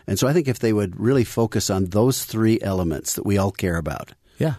And 0.07 0.17
so 0.17 0.27
I 0.27 0.33
think 0.33 0.47
if 0.47 0.59
they 0.59 0.71
would 0.73 0.99
really 0.99 1.23
focus 1.25 1.69
on 1.69 1.85
those 1.87 2.23
three 2.25 2.59
elements 2.61 3.13
that 3.13 3.25
we 3.25 3.37
all 3.37 3.51
care 3.51 3.75
about, 3.77 4.13
Yeah, 4.39 4.55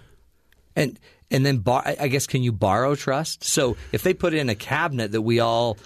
and 0.76 0.98
and 1.30 1.44
then 1.44 1.58
bar, 1.58 1.82
I 2.00 2.08
guess 2.08 2.26
can 2.26 2.42
you 2.42 2.52
borrow 2.52 2.94
trust? 2.94 3.44
So 3.44 3.76
if 3.92 4.02
they 4.02 4.14
put 4.14 4.34
in 4.34 4.48
a 4.48 4.54
cabinet 4.54 5.12
that 5.12 5.22
we 5.22 5.40
all 5.40 5.76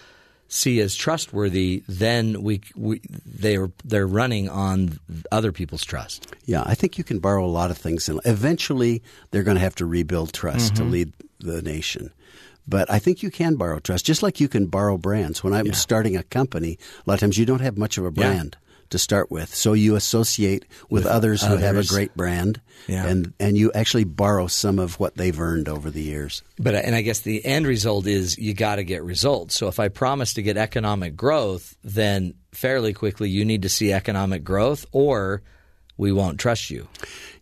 see 0.48 0.80
as 0.80 0.94
trustworthy, 0.94 1.82
then 1.88 2.42
we, 2.42 2.60
we 2.76 3.00
they're 3.24 3.70
they're 3.84 4.06
running 4.06 4.48
on 4.48 4.98
other 5.30 5.50
people's 5.52 5.84
trust. 5.84 6.26
Yeah, 6.44 6.62
I 6.66 6.74
think 6.74 6.98
you 6.98 7.04
can 7.04 7.20
borrow 7.20 7.44
a 7.44 7.48
lot 7.60 7.70
of 7.70 7.78
things. 7.78 8.08
And 8.08 8.20
eventually, 8.24 9.02
they're 9.30 9.42
going 9.44 9.56
to 9.56 9.62
have 9.62 9.74
to 9.76 9.86
rebuild 9.86 10.32
trust 10.32 10.76
to 10.76 10.82
Mhm. 10.82 10.90
lead 10.90 11.12
the 11.40 11.62
nation. 11.62 12.10
But 12.68 12.88
I 12.90 12.98
think 13.00 13.22
you 13.24 13.30
can 13.30 13.56
borrow 13.56 13.80
trust, 13.80 14.06
just 14.06 14.22
like 14.22 14.38
you 14.40 14.48
can 14.48 14.66
borrow 14.66 14.96
brands. 14.98 15.42
When 15.42 15.52
I'm 15.52 15.72
starting 15.74 16.16
a 16.16 16.22
company, 16.22 16.78
a 17.04 17.10
lot 17.10 17.14
of 17.14 17.20
times 17.20 17.36
you 17.38 17.46
don't 17.46 17.60
have 17.62 17.76
much 17.78 17.98
of 17.98 18.04
a 18.04 18.12
Yeah. 18.14 18.30
To 18.92 18.98
start 18.98 19.30
with, 19.30 19.54
so 19.54 19.72
you 19.72 19.96
associate 19.96 20.64
with, 20.88 21.04
With 21.04 21.12
others, 21.12 21.42
who 21.42 21.56
have 21.56 21.76
a 21.76 21.84
great 21.84 22.14
brand, 22.16 22.60
Yeah. 22.86 23.06
and 23.06 23.32
and 23.40 23.56
you 23.58 23.72
actually 23.74 24.04
borrow 24.04 24.46
some 24.46 24.78
of 24.78 24.98
what 25.00 25.16
they've 25.16 25.38
earned 25.38 25.68
over 25.68 25.90
the 25.90 26.02
years. 26.02 26.42
But 26.58 26.74
and 26.76 26.94
I 26.94 27.02
guess 27.02 27.20
the 27.20 27.44
end 27.44 27.66
result 27.66 28.06
is 28.06 28.38
you 28.38 28.54
got 28.54 28.76
to 28.76 28.84
get 28.84 29.02
results. 29.02 29.54
So 29.56 29.68
if 29.68 29.78
I 29.80 29.88
promise 29.88 30.34
to 30.34 30.42
get 30.42 30.56
economic 30.56 31.16
growth, 31.16 31.76
then 31.84 32.34
fairly 32.52 32.92
quickly 32.92 33.28
you 33.28 33.44
need 33.44 33.62
to 33.62 33.68
see 33.68 33.92
economic 33.92 34.44
growth, 34.44 34.86
or 34.92 35.42
we 35.98 36.10
won't 36.12 36.38
trust 36.40 36.70
you. 36.70 36.88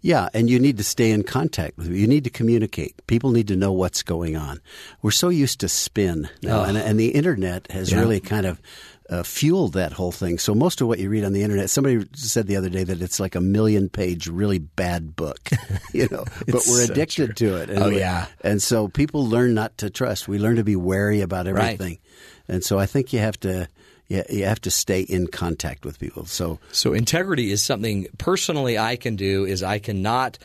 Yeah, 0.03 0.29
and 0.35 0.51
you 0.51 0.59
need 0.59 0.77
to 0.79 0.85
stay 0.85 1.11
in 1.13 1.23
contact 1.23 1.77
with 1.79 1.89
You 1.89 2.07
need 2.07 2.25
to 2.25 2.31
communicate. 2.31 3.07
People 3.07 3.31
need 3.31 3.49
to 3.49 3.57
know 3.57 3.73
what's 3.73 4.03
going 4.03 4.37
on. 4.37 4.61
We're 5.03 5.11
so 5.13 5.29
used 5.29 5.61
to 5.61 5.69
spin 5.69 6.29
now, 6.43 6.61
Oh. 6.61 6.65
and, 6.65 6.77
and 6.77 6.99
the 6.99 7.11
internet 7.11 7.71
has 7.71 7.91
Yeah. 7.93 8.01
really 8.01 8.19
kind 8.21 8.47
of 8.47 8.61
uh, 9.11 9.23
fueled 9.25 9.73
that 9.73 9.93
whole 9.93 10.13
thing. 10.13 10.39
So 10.39 10.55
most 10.55 10.81
of 10.81 10.87
what 10.87 11.01
you 11.01 11.11
read 11.11 11.25
on 11.25 11.33
the 11.33 11.43
internet, 11.43 11.69
somebody 11.69 12.07
said 12.15 12.47
the 12.47 12.57
other 12.57 12.69
day 12.69 12.85
that 12.85 13.03
it's 13.03 13.19
like 13.19 13.35
a 13.35 13.41
million 13.41 13.89
page 13.89 14.29
really 14.29 14.59
bad 14.59 15.17
book, 15.17 15.51
you 15.93 16.07
know. 16.11 16.25
but 16.47 16.55
we're 16.55 16.87
so 16.87 16.93
addicted 16.93 17.37
to 17.39 17.57
it. 17.57 17.71
And 17.71 17.83
Oh, 17.83 17.89
we- 17.89 17.99
yeah. 17.99 18.27
and 18.43 18.63
so 18.63 18.87
people 18.89 19.27
learn 19.27 19.53
not 19.55 19.77
to 19.79 19.91
trust. 19.91 20.29
We 20.29 20.39
learn 20.39 20.57
to 20.57 20.65
be 20.65 20.77
wary 20.77 21.21
about 21.23 21.47
Right. 21.47 21.73
everything, 21.75 21.99
and 22.49 22.63
so 22.65 22.79
I 22.79 22.87
think 22.87 23.13
you 23.13 23.19
have 23.19 23.39
to. 23.41 23.69
You, 24.09 24.25
you 24.29 24.45
have 24.47 24.61
to 24.63 24.73
stay 24.73 25.03
in 25.03 25.29
contact 25.29 25.85
with 25.85 26.01
people. 26.01 26.25
So 26.27 26.59
So 26.73 26.95
integrity 26.95 27.53
is 27.53 27.63
something 27.63 28.09
personally 28.19 28.77
I 28.77 28.97
can 28.97 29.15
do 29.15 29.45
is 29.45 29.63
I 29.63 29.79
cannot 29.79 30.37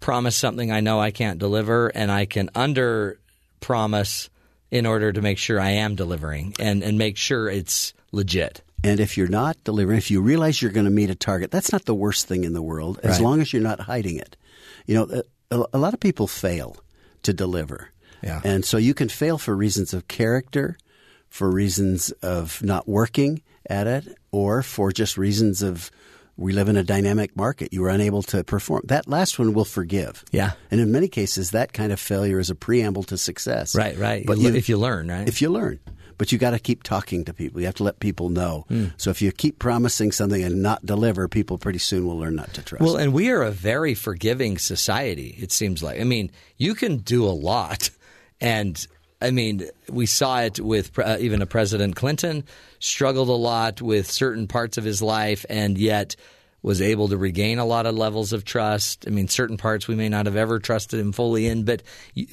promise 0.00 0.34
something 0.34 0.72
I 0.72 0.80
know 0.80 0.98
I 1.00 1.12
can't 1.12 1.38
deliver 1.38 1.86
and 1.86 2.10
I 2.10 2.26
can 2.26 2.50
under 2.56 3.20
promise 3.60 4.28
in 4.72 4.86
order 4.86 5.12
to 5.12 5.22
make 5.22 5.38
sure 5.38 5.60
I 5.60 5.70
am 5.70 5.94
delivering 5.94 6.54
and, 6.58 6.82
and 6.82 6.98
make 6.98 7.16
sure 7.16 7.48
it's 7.48 7.94
legit. 8.12 8.62
And 8.84 9.00
if 9.00 9.16
you're 9.16 9.26
not 9.28 9.56
delivering, 9.64 9.98
if 9.98 10.10
you 10.10 10.20
realize 10.20 10.60
you're 10.62 10.70
going 10.70 10.84
to 10.84 10.90
meet 10.92 11.10
a 11.10 11.14
target, 11.14 11.50
that's 11.50 11.72
not 11.72 11.84
the 11.86 11.94
worst 11.94 12.26
thing 12.28 12.44
in 12.44 12.52
the 12.52 12.62
world, 12.62 13.00
as 13.02 13.12
Right. 13.12 13.22
long 13.22 13.40
as 13.40 13.52
you're 13.52 13.62
not 13.62 13.80
hiding 13.80 14.16
it. 14.16 14.36
You 14.86 14.94
know, 14.94 15.22
a, 15.50 15.64
a 15.72 15.78
lot 15.78 15.94
of 15.94 16.00
people 16.00 16.26
fail 16.26 16.76
to 17.22 17.32
deliver. 17.32 17.90
Yeah. 18.22 18.40
And 18.44 18.64
so 18.64 18.76
you 18.76 18.94
can 18.94 19.08
fail 19.08 19.38
for 19.38 19.56
reasons 19.56 19.92
of 19.92 20.06
character, 20.08 20.76
for 21.28 21.50
reasons 21.50 22.10
of 22.22 22.62
not 22.62 22.86
working 22.88 23.42
at 23.68 23.86
it, 23.86 24.06
or 24.30 24.62
for 24.62 24.92
just 24.92 25.18
reasons 25.18 25.62
of 25.62 25.90
we 26.36 26.52
live 26.52 26.68
in 26.68 26.76
a 26.76 26.84
dynamic 26.84 27.34
market. 27.34 27.72
You 27.72 27.80
were 27.80 27.88
unable 27.88 28.22
to 28.24 28.44
perform. 28.44 28.82
That 28.84 29.08
last 29.08 29.38
one 29.38 29.54
will 29.54 29.64
forgive. 29.64 30.22
Yeah. 30.30 30.52
And 30.70 30.80
in 30.80 30.92
many 30.92 31.08
cases, 31.08 31.50
that 31.52 31.72
kind 31.72 31.92
of 31.92 31.98
failure 31.98 32.38
is 32.38 32.50
a 32.50 32.54
preamble 32.54 33.04
to 33.04 33.16
success. 33.16 33.74
Right, 33.74 33.96
right. 33.98 34.24
But 34.26 34.36
You- 34.38 34.50
you, 34.50 34.54
if 34.54 34.68
you 34.68 34.76
learn, 34.76 35.08
right? 35.08 35.26
If 35.26 35.40
you 35.40 35.48
learn. 35.48 35.80
But 36.18 36.32
you 36.32 36.38
got 36.38 36.50
to 36.50 36.58
keep 36.58 36.82
talking 36.82 37.24
to 37.24 37.34
people. 37.34 37.60
You 37.60 37.66
have 37.66 37.74
to 37.76 37.84
let 37.84 38.00
people 38.00 38.28
know. 38.28 38.64
Hmm. 38.68 38.86
So 38.96 39.10
if 39.10 39.20
you 39.20 39.32
keep 39.32 39.58
promising 39.58 40.12
something 40.12 40.42
and 40.42 40.62
not 40.62 40.84
deliver, 40.86 41.28
people 41.28 41.58
pretty 41.58 41.78
soon 41.78 42.06
will 42.06 42.18
learn 42.18 42.36
not 42.36 42.54
to 42.54 42.62
trust. 42.62 42.82
Well, 42.82 42.96
and 42.96 43.12
we 43.12 43.30
are 43.30 43.42
a 43.42 43.50
very 43.50 43.94
forgiving 43.94 44.58
society, 44.58 45.36
it 45.38 45.52
seems 45.52 45.82
like. 45.82 46.00
I 46.00 46.04
mean, 46.04 46.30
you 46.56 46.74
can 46.74 46.98
do 46.98 47.24
a 47.24 47.28
lot. 47.28 47.90
And 48.40 48.86
I 49.20 49.30
mean, 49.30 49.68
we 49.88 50.06
saw 50.06 50.40
it 50.42 50.60
with 50.60 50.98
uh, 50.98 51.16
even 51.20 51.42
a 51.42 51.46
President 51.46 51.96
Clinton 51.96 52.44
struggled 52.78 53.28
a 53.28 53.32
lot 53.32 53.80
with 53.80 54.10
certain 54.10 54.46
parts 54.46 54.76
of 54.76 54.84
his 54.84 55.00
life 55.00 55.46
and 55.48 55.78
yet 55.78 56.16
was 56.62 56.82
able 56.82 57.08
to 57.08 57.16
regain 57.16 57.58
a 57.58 57.64
lot 57.64 57.86
of 57.86 57.94
levels 57.94 58.32
of 58.32 58.44
trust. 58.44 59.04
I 59.06 59.10
mean, 59.10 59.28
certain 59.28 59.56
parts 59.56 59.86
we 59.86 59.94
may 59.94 60.08
not 60.08 60.26
have 60.26 60.36
ever 60.36 60.58
trusted 60.58 60.98
him 60.98 61.12
fully 61.12 61.46
in, 61.46 61.64
but 61.64 61.82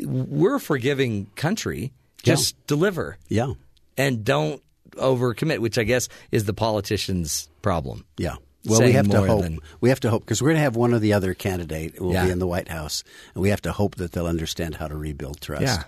we're 0.03 0.55
a 0.55 0.60
forgiving 0.60 1.27
country. 1.35 1.93
Just 2.23 2.55
deliver. 2.68 3.18
Yeah. 3.27 3.53
And 3.97 4.23
don't 4.23 4.61
overcommit, 4.91 5.59
which 5.59 5.77
I 5.77 5.83
guess 5.83 6.09
is 6.31 6.45
the 6.45 6.53
politician's 6.53 7.49
problem. 7.61 8.05
Yeah. 8.17 8.35
Well, 8.65 8.79
we 8.79 8.85
Saying 8.85 8.95
have 8.95 9.09
to 9.09 9.21
hope. 9.25 9.45
We 9.81 9.89
have 9.89 9.99
to 10.01 10.09
hope 10.09 10.23
because 10.23 10.41
we're 10.41 10.49
going 10.49 10.57
to 10.59 10.63
have 10.63 10.77
one 10.77 10.93
or 10.93 10.99
the 10.99 11.13
other 11.13 11.33
candidate 11.33 11.99
will 11.99 12.13
Yeah. 12.13 12.25
be 12.25 12.31
in 12.31 12.39
the 12.39 12.47
White 12.47 12.69
House, 12.69 13.03
and 13.33 13.41
we 13.41 13.49
have 13.49 13.61
to 13.63 13.73
hope 13.73 13.95
that 13.95 14.13
they'll 14.13 14.25
understand 14.27 14.75
how 14.75 14.87
to 14.87 14.95
rebuild 14.95 15.41
trust. 15.41 15.63
Yeah. 15.63 15.83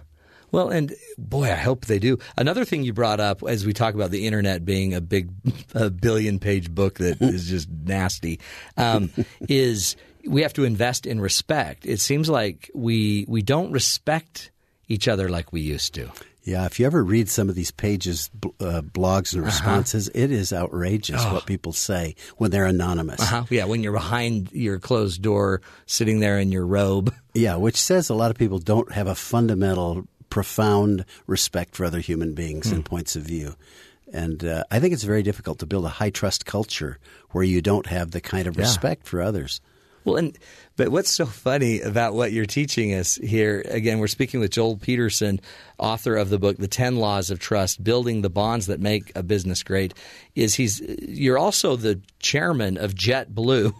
Well, 0.51 0.69
and 0.69 0.93
boy, 1.17 1.45
I 1.51 1.55
hope 1.55 1.85
they 1.85 1.99
do. 1.99 2.17
Another 2.37 2.65
thing 2.65 2.83
you 2.83 2.91
brought 2.93 3.19
up 3.21 3.43
as 3.47 3.65
we 3.65 3.71
talk 3.73 3.93
about 3.95 4.11
the 4.11 4.27
internet 4.27 4.65
being 4.65 4.93
a 4.93 4.99
big, 5.01 5.29
a 5.73 5.89
billion 5.89 6.37
page 6.39 6.69
book 6.69 6.95
that 6.99 7.21
is 7.21 7.47
just 7.47 7.69
nasty, 7.69 8.39
um, 8.77 9.09
is 9.49 9.95
we 10.25 10.41
have 10.41 10.53
to 10.53 10.63
invest 10.65 11.05
in 11.05 11.21
respect. 11.21 11.85
It 11.85 11.99
seems 12.01 12.29
like 12.29 12.69
we 12.73 13.25
we 13.29 13.41
don't 13.41 13.71
respect 13.71 14.51
each 14.89 15.07
other 15.07 15.29
like 15.29 15.51
we 15.53 15.61
used 15.61 15.93
to. 15.95 16.09
Yeah, 16.45 16.65
if 16.65 16.79
you 16.79 16.85
ever 16.85 17.03
read 17.03 17.27
some 17.27 17.49
of 17.49 17.55
these 17.55 17.71
pages, 17.71 18.29
uh, 18.61 18.81
blogs, 18.81 19.33
and 19.33 19.43
responses, 19.43 20.09
it 20.13 20.31
is 20.31 20.53
outrageous 20.53 21.19
Uh-huh. 21.19 21.29
Oh. 21.31 21.33
what 21.33 21.45
people 21.47 21.73
say 21.73 22.15
when 22.37 22.51
they're 22.51 22.67
anonymous. 22.67 23.19
Uh-huh. 23.19 23.45
Yeah, 23.49 23.65
when 23.65 23.81
you're 23.81 23.91
behind 23.93 24.51
your 24.53 24.77
closed 24.79 25.21
door, 25.23 25.61
sitting 25.87 26.19
there 26.19 26.37
in 26.39 26.51
your 26.51 26.65
robe. 26.65 27.13
Yeah, 27.33 27.55
which 27.57 27.75
says 27.75 28.09
a 28.09 28.13
lot 28.13 28.31
of 28.31 28.37
people 28.37 28.59
don't 28.59 28.93
have 28.93 29.07
a 29.07 29.15
fundamental, 29.15 30.05
profound 30.29 31.03
respect 31.27 31.75
for 31.75 31.83
other 31.85 31.99
human 31.99 32.33
beings 32.33 32.69
Hmm. 32.69 32.75
and 32.75 32.85
points 32.85 33.15
of 33.17 33.23
view. 33.23 33.55
And 34.13 34.45
uh, 34.45 34.63
I 34.71 34.79
think 34.79 34.93
it's 34.93 35.03
very 35.03 35.23
difficult 35.23 35.59
to 35.59 35.65
build 35.65 35.83
a 35.85 35.89
high 35.89 36.11
trust 36.11 36.45
culture 36.45 36.99
where 37.31 37.43
you 37.43 37.61
don't 37.61 37.87
have 37.87 38.11
the 38.11 38.21
kind 38.21 38.47
of 38.47 38.55
Yeah. 38.55 38.61
respect 38.63 39.07
for 39.07 39.19
others. 39.21 39.59
Well, 40.05 40.17
and 40.17 40.37
but 40.77 40.89
what's 40.89 41.09
so 41.09 41.25
funny 41.25 41.81
about 41.81 42.13
what 42.13 42.31
you're 42.31 42.45
teaching 42.45 42.93
us 42.93 43.15
here? 43.15 43.65
Again, 43.69 43.97
we're 43.99 44.07
speaking 44.07 44.39
with 44.39 44.51
Joel 44.51 44.77
Peterson, 44.77 45.41
author 45.79 46.15
of 46.15 46.29
the 46.29 46.37
book 46.37 46.57
"The 46.57 46.67
Ten 46.67 46.97
Laws 46.97 47.31
of 47.31 47.39
Trust: 47.39 47.83
Building 47.83 48.21
the 48.21 48.29
Bonds 48.29 48.67
That 48.67 48.79
Make 48.79 49.11
a 49.15 49.23
Business 49.23 49.63
Great." 49.63 49.95
Is 50.35 50.53
he's 50.55 50.79
you're 50.79 51.39
also 51.39 51.75
the 51.75 51.99
chairman 52.19 52.77
of 52.77 52.93
JetBlue 52.93 53.73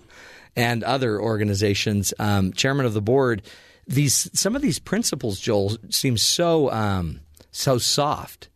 and 0.56 0.84
other 0.84 1.22
organizations, 1.22 2.14
um, 2.18 2.53
chairman 2.53 2.88
of 2.88 2.95
the 2.95 3.02
board. 3.02 3.43
These 3.88 4.31
some 4.34 4.56
of 4.56 4.64
these 4.64 4.80
principles, 4.80 5.39
Joel, 5.39 5.77
seem 5.91 6.18
so 6.18 6.72
um, 6.72 7.19
so 7.52 7.77
soft, 7.77 8.49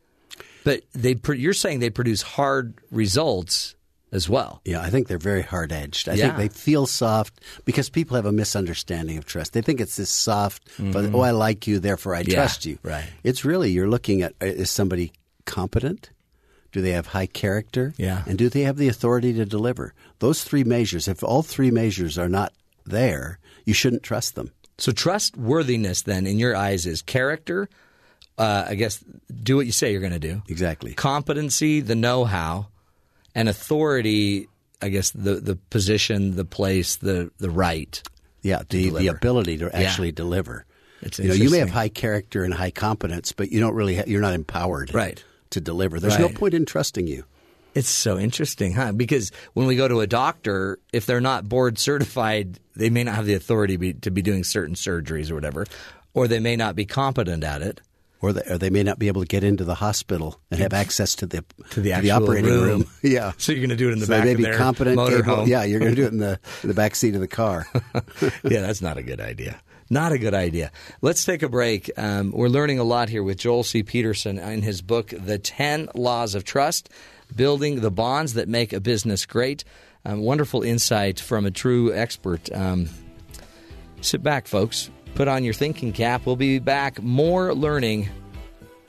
but 0.63 0.81
they 0.93 1.15
you're 1.35 1.53
saying 1.53 1.81
they 1.81 1.91
produce 1.91 2.23
hard 2.23 2.73
results 2.89 3.75
as 4.11 4.27
well. 4.27 4.61
Yeah, 4.65 4.81
I 4.81 4.89
think 4.89 5.07
they're 5.07 5.17
very 5.17 5.41
hard 5.43 5.71
edged. 5.71 6.09
I 6.09 6.13
Yeah. 6.15 6.35
think 6.35 6.37
they 6.37 6.59
feel 6.59 6.85
soft 6.87 7.41
because 7.65 7.89
people 7.89 8.15
have 8.15 8.25
a 8.25 8.31
misunderstanding 8.31 9.17
of 9.17 9.25
trust. 9.25 9.53
They 9.53 9.61
think 9.61 9.79
it's 9.79 9.95
this 9.97 10.09
soft, 10.09 10.67
but 10.79 11.13
oh, 11.13 11.21
I 11.21 11.31
like 11.31 11.67
you, 11.67 11.79
therefore 11.79 12.15
I 12.15 12.21
Mm-hmm. 12.23 12.31
Yeah, 12.31 12.35
trust 12.37 12.65
you. 12.65 12.79
right. 12.83 13.05
It's 13.23 13.45
really 13.45 13.69
you're 13.71 13.89
looking 13.89 14.21
at 14.23 14.33
uh, 14.41 14.45
is 14.47 14.69
somebody 14.71 15.11
competent? 15.45 16.09
Do 16.71 16.81
they 16.81 16.91
have 16.91 17.07
high 17.07 17.25
character? 17.27 17.93
Yeah. 17.97 18.23
And 18.27 18.37
do 18.37 18.49
they 18.49 18.61
have 18.61 18.77
the 18.77 18.87
authority 18.87 19.33
to 19.33 19.45
deliver? 19.45 19.93
Those 20.19 20.43
three 20.43 20.63
measures. 20.63 21.07
If 21.07 21.23
all 21.23 21.41
three 21.41 21.71
measures 21.71 22.17
are 22.17 22.29
not 22.29 22.53
there, 22.85 23.39
you 23.65 23.73
shouldn't 23.73 24.03
trust 24.03 24.35
them. 24.35 24.51
So 24.77 24.91
trustworthiness, 24.91 26.03
then, 26.03 26.25
in 26.27 26.37
your 26.39 26.55
eyes, 26.55 26.85
is 26.85 27.01
character. 27.01 27.69
Uh, 28.37 28.65
I 28.69 28.75
guess 28.75 29.03
do 29.43 29.55
what 29.57 29.65
you 29.65 29.71
say 29.71 29.91
you're 29.91 29.99
going 29.99 30.13
to 30.13 30.19
do. 30.19 30.41
Exactly. 30.47 30.93
Competency, 30.93 31.81
the 31.81 31.95
know-how, 31.95 32.67
and 33.35 33.49
authority. 33.49 34.47
I 34.81 34.89
guess 34.89 35.11
the 35.11 35.35
the 35.35 35.55
position, 35.55 36.35
the 36.35 36.45
place, 36.45 36.95
the 36.97 37.31
the 37.37 37.49
right. 37.49 38.01
Yeah, 38.41 38.61
the, 38.69 38.89
the 38.91 39.07
ability 39.07 39.57
to 39.57 39.75
actually 39.75 40.13
deliver. 40.13 40.65
It's 41.01 41.19
you 41.19 41.27
know, 41.27 41.33
you 41.33 41.49
may 41.49 41.57
have 41.59 41.69
high 41.69 41.89
character 41.89 42.43
and 42.45 42.53
high 42.53 42.71
competence, 42.71 43.33
but 43.33 43.51
you 43.51 43.59
don't 43.59 43.75
really 43.75 43.97
ha- 43.97 44.03
you're 44.07 44.21
not 44.21 44.33
empowered 44.33 44.93
Right. 44.93 45.21
to 45.49 45.59
deliver. 45.61 45.99
There's 45.99 46.17
no 46.19 46.29
point 46.29 46.53
in 46.53 46.65
trusting 46.65 47.07
you. 47.07 47.25
It's 47.75 47.89
so 47.89 48.17
interesting, 48.17 48.73
huh? 48.73 48.93
Because 48.93 49.31
when 49.53 49.67
we 49.67 49.75
go 49.75 49.87
to 49.87 49.99
a 49.99 50.07
doctor, 50.07 50.79
if 50.91 51.05
they're 51.05 51.21
not 51.21 51.47
board 51.47 51.77
certified, 51.77 52.59
they 52.75 52.89
may 52.89 53.03
not 53.03 53.15
have 53.15 53.25
the 53.25 53.33
authority 53.35 53.77
be, 53.77 53.93
to 53.93 54.09
be 54.11 54.21
doing 54.21 54.43
certain 54.43 54.75
surgeries 54.75 55.29
or 55.29 55.35
whatever, 55.35 55.65
or 56.13 56.27
they 56.27 56.39
may 56.39 56.55
not 56.55 56.75
be 56.75 56.85
competent 56.85 57.43
at 57.43 57.61
it. 57.61 57.79
Or 58.21 58.33
they, 58.33 58.41
or 58.49 58.57
they 58.57 58.69
may 58.69 58.83
not 58.83 58.99
be 58.99 59.07
able 59.07 59.21
to 59.21 59.27
get 59.27 59.45
into 59.45 59.63
the 59.63 59.75
hospital 59.75 60.41
and 60.51 60.59
have 60.59 60.73
access 60.73 61.15
to 61.15 61.25
the 61.25 61.45
To 61.69 61.79
the 61.79 61.93
actual 61.93 62.11
operating 62.23 62.49
room. 62.51 62.63
room. 62.65 62.85
yeah, 63.01 63.31
So 63.37 63.53
you're 63.53 63.61
going 63.61 63.69
to 63.69 63.77
do 63.77 63.87
it 63.89 63.93
in 63.93 63.99
the 63.99 64.07
so 64.07 64.11
back 64.13 64.23
they 64.23 64.29
may 64.29 64.31
of 64.33 64.37
be 64.37 64.43
their 64.43 64.57
competent. 64.57 64.97
motorhome. 64.97 65.17
capable- 65.23 65.47
Yeah, 65.47 65.63
you're 65.63 65.79
going 65.79 65.95
to 65.95 66.01
do 66.01 66.03
it 66.05 66.11
in 66.11 66.17
the 66.19 66.37
in 66.63 66.67
the 66.67 66.73
back 66.73 66.95
seat 66.95 67.15
of 67.15 67.21
the 67.21 67.27
car. 67.29 67.65
yeah, 68.43 68.59
that's 68.61 68.81
not 68.81 68.97
a 68.97 69.03
good 69.03 69.21
idea. 69.21 69.61
Not 69.89 70.11
a 70.11 70.17
good 70.19 70.33
idea. 70.33 70.71
Let's 71.01 71.23
take 71.23 71.41
a 71.43 71.49
break. 71.49 71.89
Um, 71.97 72.31
we're 72.31 72.49
learning 72.49 72.77
a 72.77 72.83
lot 72.83 73.07
here 73.09 73.23
with 73.23 73.37
Joel 73.37 73.63
C. 73.63 73.83
Peterson 73.83 74.37
in 74.37 74.61
his 74.63 74.81
book, 74.81 75.13
The 75.17 75.39
10 75.39 75.89
Laws 75.95 76.35
of 76.35 76.43
Trust 76.43 76.89
Building 77.35 77.79
the 77.79 77.89
Bonds 77.89 78.33
That 78.33 78.47
Make 78.49 78.73
a 78.73 78.79
Business 78.81 79.25
Great. 79.25 79.63
Um, 80.05 80.19
wonderful 80.21 80.61
insight 80.61 81.19
from 81.21 81.45
a 81.45 81.51
true 81.51 81.93
expert. 81.93 82.51
Um, 82.53 82.89
sit 84.01 84.21
back, 84.21 84.45
folks. 84.47 84.89
Put 85.15 85.27
on 85.27 85.43
your 85.43 85.53
thinking 85.53 85.91
cap. 85.91 86.25
We'll 86.25 86.35
be 86.35 86.59
back. 86.59 87.01
More 87.01 87.53
learning 87.53 88.09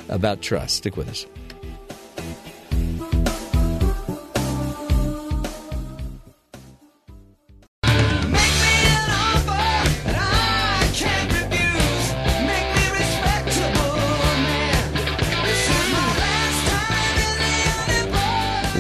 about 0.09 0.43
trust. 0.43 0.77
Stick 0.77 0.97
with 0.97 1.09
us. 1.09 1.27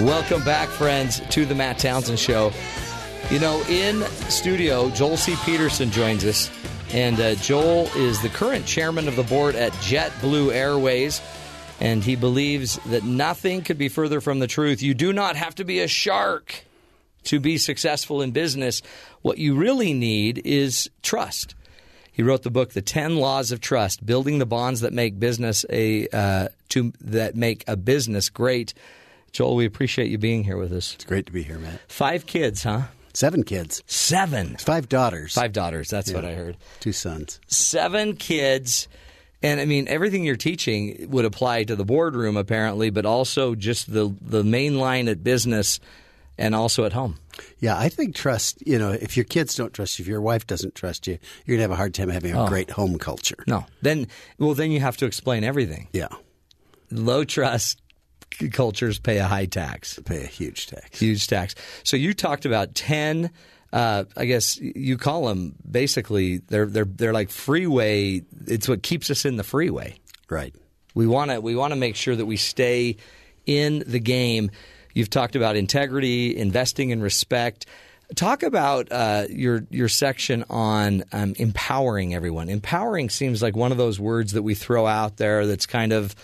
Welcome 0.02 0.44
back, 0.44 0.68
friends, 0.68 1.20
to 1.30 1.44
the 1.44 1.54
Matt 1.54 1.78
Townsend 1.78 2.18
Show. 2.18 2.52
You 3.30 3.38
know, 3.38 3.60
in 3.68 4.02
studio, 4.30 4.88
Joel 4.90 5.16
C. 5.16 5.34
Peterson 5.44 5.90
joins 5.90 6.24
us, 6.24 6.50
and 6.92 7.20
uh, 7.20 7.34
Joel 7.36 7.86
is 7.96 8.20
the 8.20 8.28
current 8.28 8.66
chairman 8.66 9.06
of 9.06 9.16
the 9.16 9.22
board 9.22 9.54
at 9.54 9.72
JetBlue 9.74 10.52
Airways, 10.52 11.22
and 11.78 12.02
he 12.02 12.16
believes 12.16 12.78
that 12.86 13.04
nothing 13.04 13.62
could 13.62 13.78
be 13.78 13.88
further 13.88 14.20
from 14.20 14.40
the 14.40 14.46
truth. 14.46 14.82
You 14.82 14.94
do 14.94 15.12
not 15.12 15.36
have 15.36 15.54
to 15.56 15.64
be 15.64 15.80
a 15.80 15.88
shark 15.88 16.64
to 17.24 17.38
be 17.38 17.58
successful 17.58 18.22
in 18.22 18.32
business. 18.32 18.82
What 19.22 19.38
you 19.38 19.54
really 19.54 19.92
need 19.92 20.42
is 20.44 20.90
trust. 21.02 21.54
He 22.12 22.22
wrote 22.22 22.42
the 22.42 22.50
book, 22.50 22.72
The 22.72 22.82
Ten 22.82 23.16
Laws 23.16 23.52
of 23.52 23.60
Trust: 23.60 24.04
Building 24.04 24.38
the 24.38 24.46
Bonds 24.46 24.80
That 24.80 24.92
Make 24.92 25.18
Business 25.18 25.64
a 25.70 26.08
uh, 26.08 26.48
to 26.70 26.92
that 27.00 27.36
make 27.36 27.64
a 27.66 27.76
business 27.76 28.28
great. 28.28 28.74
Joel, 29.32 29.54
we 29.54 29.64
appreciate 29.64 30.10
you 30.10 30.18
being 30.18 30.42
here 30.42 30.56
with 30.56 30.72
us. 30.72 30.94
It's 30.94 31.04
great 31.04 31.26
to 31.26 31.32
be 31.32 31.44
here, 31.44 31.58
Matt. 31.58 31.80
Five 31.88 32.26
kids, 32.26 32.64
huh? 32.64 32.82
Seven 33.14 33.42
kids, 33.42 33.82
Seven. 33.86 34.56
five 34.56 34.88
daughters, 34.88 35.34
Five 35.34 35.52
daughters. 35.52 35.88
That's 35.90 36.12
what 36.12 36.24
I 36.24 36.34
heard. 36.34 36.56
two 36.80 36.92
sons. 36.92 37.40
Seven 37.48 38.16
kids. 38.16 38.88
And 39.42 39.58
I 39.60 39.64
mean, 39.64 39.88
everything 39.88 40.22
you're 40.24 40.36
teaching 40.36 41.06
would 41.10 41.24
apply 41.24 41.64
to 41.64 41.74
the 41.76 41.84
boardroom, 41.84 42.36
apparently, 42.36 42.90
but 42.90 43.06
also 43.06 43.54
just 43.54 43.90
the, 43.92 44.14
the 44.20 44.44
main 44.44 44.78
line 44.78 45.08
at 45.08 45.24
business 45.24 45.80
and 46.36 46.54
also 46.54 46.84
at 46.84 46.92
home. 46.92 47.18
Yeah, 47.58 47.76
I 47.78 47.88
think 47.88 48.14
trust. 48.14 48.62
You 48.66 48.78
know, 48.78 48.90
if 48.92 49.16
your 49.16 49.24
kids 49.24 49.54
don't 49.54 49.72
trust 49.72 49.98
you, 49.98 50.02
if 50.04 50.08
your 50.08 50.20
wife 50.20 50.46
doesn't 50.46 50.74
trust 50.74 51.06
you, 51.06 51.18
you're 51.46 51.56
gonna 51.56 51.62
have 51.64 51.70
a 51.70 51.76
hard 51.76 51.94
time 51.94 52.10
having 52.10 52.34
a 52.34 52.44
Oh. 52.44 52.48
great 52.48 52.70
home 52.70 52.98
culture. 52.98 53.42
No. 53.46 53.64
Then, 53.82 54.08
well, 54.38 54.52
then 54.54 54.70
you 54.70 54.80
have 54.80 54.98
to 54.98 55.06
explain 55.06 55.42
everything. 55.42 55.88
Yeah, 55.92 56.08
Low 56.90 57.24
trust 57.24 57.80
cultures 58.52 58.98
pay 58.98 59.18
a 59.18 59.24
high 59.24 59.46
tax. 59.46 59.98
pay 60.04 60.22
a 60.22 60.26
huge 60.26 60.66
tax. 60.66 60.98
huge 60.98 61.26
tax. 61.26 61.54
So 61.84 61.96
you 61.96 62.14
talked 62.14 62.46
about 62.46 62.74
ten. 62.74 63.30
Uh, 63.72 64.04
I 64.16 64.24
guess 64.24 64.58
you 64.58 64.98
call 64.98 65.26
them 65.26 65.54
basically 65.68 66.38
they're 66.38 66.66
they're 66.66 66.84
they're 66.84 67.12
like 67.12 67.30
freeway. 67.30 68.22
It's 68.46 68.68
what 68.68 68.82
keeps 68.82 69.10
us 69.10 69.24
in 69.24 69.36
the 69.36 69.44
freeway. 69.44 69.96
Right. 70.28 70.54
We 70.94 71.06
want 71.06 71.30
to 71.30 71.40
we 71.40 71.54
want 71.54 71.72
to 71.72 71.76
make 71.76 71.96
sure 71.96 72.16
that 72.16 72.26
we 72.26 72.36
stay 72.36 72.96
in 73.46 73.84
the 73.86 74.00
game. 74.00 74.50
You've 74.94 75.10
talked 75.10 75.36
about 75.36 75.56
integrity, 75.56 76.36
investing 76.36 76.90
in 76.90 77.00
respect. 77.00 77.66
Talk 78.16 78.42
about 78.42 78.90
uh, 78.90 79.26
your 79.30 79.64
your 79.70 79.88
section 79.88 80.44
on 80.50 81.04
um, 81.12 81.34
empowering 81.38 82.12
everyone. 82.12 82.48
Empowering 82.48 83.08
seems 83.08 83.40
like 83.40 83.54
one 83.54 83.70
of 83.70 83.78
those 83.78 84.00
words 84.00 84.32
that 84.32 84.42
we 84.42 84.54
throw 84.54 84.86
out 84.86 85.16
there 85.16 85.46
that's 85.46 85.66
kind 85.66 85.92
of 85.92 86.16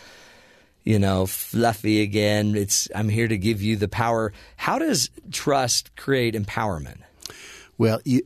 you 0.86 0.98
know 0.98 1.26
fluffy 1.26 2.00
again. 2.00 2.56
It's 2.56 2.88
I'm 2.94 3.10
here 3.10 3.28
to 3.28 3.36
give 3.36 3.60
you 3.60 3.76
the 3.76 3.88
power. 3.88 4.32
How 4.56 4.78
does 4.78 5.10
trust 5.32 5.94
create 5.96 6.34
empowerment? 6.34 7.00
Well, 7.76 8.00
you, 8.04 8.22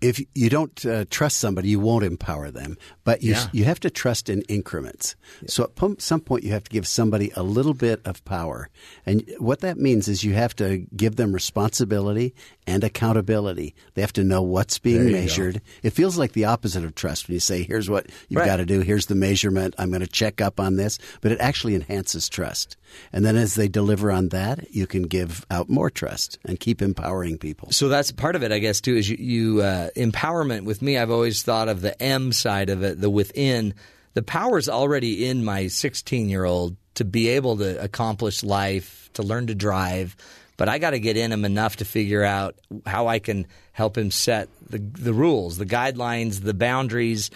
if 0.00 0.20
you 0.34 0.48
don't 0.50 0.84
uh, 0.86 1.04
trust 1.10 1.38
somebody, 1.38 1.68
you 1.68 1.80
won't 1.80 2.04
empower 2.04 2.50
them. 2.50 2.76
But 3.04 3.22
you 3.22 3.32
Yeah. 3.32 3.48
you 3.52 3.64
have 3.64 3.80
to 3.80 3.90
trust 3.90 4.28
in 4.28 4.42
increments. 4.42 5.14
So 5.46 5.64
at 5.64 6.02
some 6.02 6.20
point, 6.20 6.44
you 6.44 6.50
have 6.52 6.64
to 6.64 6.70
give 6.70 6.86
somebody 6.86 7.30
a 7.36 7.42
little 7.42 7.74
bit 7.74 8.00
of 8.04 8.24
power, 8.24 8.68
and 9.04 9.22
what 9.38 9.60
that 9.60 9.78
means 9.78 10.08
is 10.08 10.24
you 10.24 10.34
have 10.34 10.54
to 10.56 10.78
give 10.96 11.16
them 11.16 11.32
responsibility 11.32 12.34
and 12.66 12.82
accountability. 12.82 13.74
They 13.94 14.00
have 14.02 14.12
to 14.14 14.24
know 14.24 14.42
what's 14.42 14.78
being 14.78 15.04
you 15.04 15.10
go. 15.12 15.20
measured. 15.20 15.60
It 15.82 15.90
feels 15.90 16.18
like 16.18 16.32
the 16.32 16.46
opposite 16.46 16.84
of 16.84 16.94
trust 16.94 17.28
when 17.28 17.34
you 17.34 17.40
say, 17.40 17.62
"Here's 17.62 17.88
what 17.88 18.06
you've 18.28 18.38
Right. 18.40 18.46
got 18.46 18.56
to 18.56 18.66
do. 18.66 18.80
Here's 18.80 19.06
the 19.06 19.14
measurement. 19.14 19.74
I'm 19.78 19.90
going 19.90 20.00
to 20.00 20.06
check 20.08 20.40
up 20.40 20.58
on 20.58 20.76
this." 20.76 20.98
But 21.20 21.32
it 21.32 21.38
actually 21.40 21.74
enhances 21.76 22.28
trust. 22.28 22.76
And 23.12 23.24
then 23.24 23.36
as 23.36 23.54
they 23.54 23.68
deliver 23.68 24.10
on 24.10 24.28
that, 24.30 24.72
you 24.74 24.86
can 24.86 25.02
give 25.02 25.44
out 25.50 25.68
more 25.68 25.90
trust 25.90 26.38
and 26.44 26.58
keep 26.58 26.80
empowering 26.82 27.36
people. 27.38 27.70
So 27.72 27.88
that's 27.88 28.10
part 28.12 28.36
of 28.36 28.42
it, 28.42 28.52
I 28.52 28.58
guess, 28.58 28.80
too. 28.80 28.96
Is 28.96 29.08
you, 29.10 29.16
you 29.18 29.60
uh, 29.62 29.75
Uh, 29.76 29.90
empowerment 29.96 30.64
with 30.64 30.80
me? 30.80 30.96
I've 30.96 31.10
always 31.10 31.42
thought 31.42 31.68
of 31.68 31.80
the 31.80 32.00
M 32.02 32.32
side 32.32 32.70
of 32.70 32.82
it, 32.82 33.00
the 33.00 33.10
within. 33.10 33.74
The 34.14 34.22
power's 34.22 34.68
already 34.68 35.26
in 35.26 35.44
my 35.44 35.66
16 35.66 36.28
year 36.28 36.44
old 36.44 36.76
to 36.94 37.04
be 37.04 37.28
able 37.28 37.58
to 37.58 37.82
accomplish 37.82 38.42
life, 38.42 39.10
to 39.14 39.22
learn 39.22 39.48
to 39.48 39.54
drive. 39.54 40.16
But 40.56 40.70
I 40.70 40.78
got 40.78 40.90
to 40.90 40.98
get 40.98 41.18
in 41.18 41.32
him 41.32 41.44
enough 41.44 41.76
to 41.76 41.84
figure 41.84 42.24
out 42.24 42.56
how 42.86 43.08
I 43.08 43.18
can 43.18 43.46
help 43.72 43.98
him 43.98 44.10
set 44.10 44.48
the 44.70 44.78
the 44.78 45.12
rules, 45.12 45.58
the 45.58 45.66
guidelines, 45.66 46.40
the 46.42 46.54
boundaries 46.54 47.30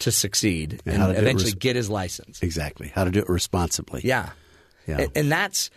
to 0.00 0.12
succeed, 0.12 0.82
And 0.84 1.02
and, 1.02 1.14
to 1.14 1.20
eventually 1.20 1.52
res- 1.52 1.54
get 1.54 1.76
his 1.76 1.88
license. 1.88 2.42
Exactly. 2.42 2.92
How 2.94 3.04
to 3.04 3.10
do 3.10 3.20
it 3.20 3.30
responsibly. 3.30 4.02
Yeah. 4.04 4.28
Yeah. 4.86 4.98
And, 5.00 5.10
and 5.16 5.32
that's 5.32 5.70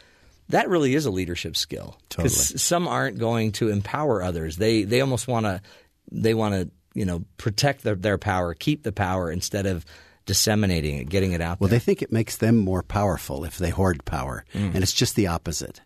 that 0.49 0.67
really 0.67 0.93
is 0.95 1.05
a 1.05 1.11
leadership 1.11 1.55
skill. 1.55 1.97
Totally. 2.09 2.29
some 2.29 2.87
aren't 2.87 3.17
going 3.17 3.53
to 3.53 3.69
empower 3.69 4.21
others. 4.21 4.57
They 4.57 4.83
they 4.83 4.99
almost 4.99 5.27
want 5.27 5.45
to 5.45 5.61
they 6.11 6.33
want 6.33 6.53
to 6.55 6.69
you 6.93 7.05
know 7.05 7.23
protect 7.37 7.83
their, 7.83 7.95
their 7.95 8.17
power, 8.17 8.53
keep 8.53 8.83
the 8.83 8.91
power 8.91 9.31
instead 9.31 9.65
of 9.65 9.85
disseminating 10.25 10.97
it, 10.97 11.09
getting 11.09 11.31
it 11.31 11.41
out 11.41 11.59
Well, 11.59 11.69
there. 11.69 11.79
they 11.79 11.83
think 11.83 12.01
it 12.01 12.11
makes 12.11 12.37
them 12.37 12.57
more 12.57 12.83
powerful 12.83 13.43
if 13.45 13.57
they 13.57 13.69
hoard 13.71 14.05
power, 14.05 14.45
Mm. 14.53 14.75
and 14.75 14.83
it's 14.83 14.93
just 14.93 15.15
the 15.15 15.27
opposite. 15.27 15.81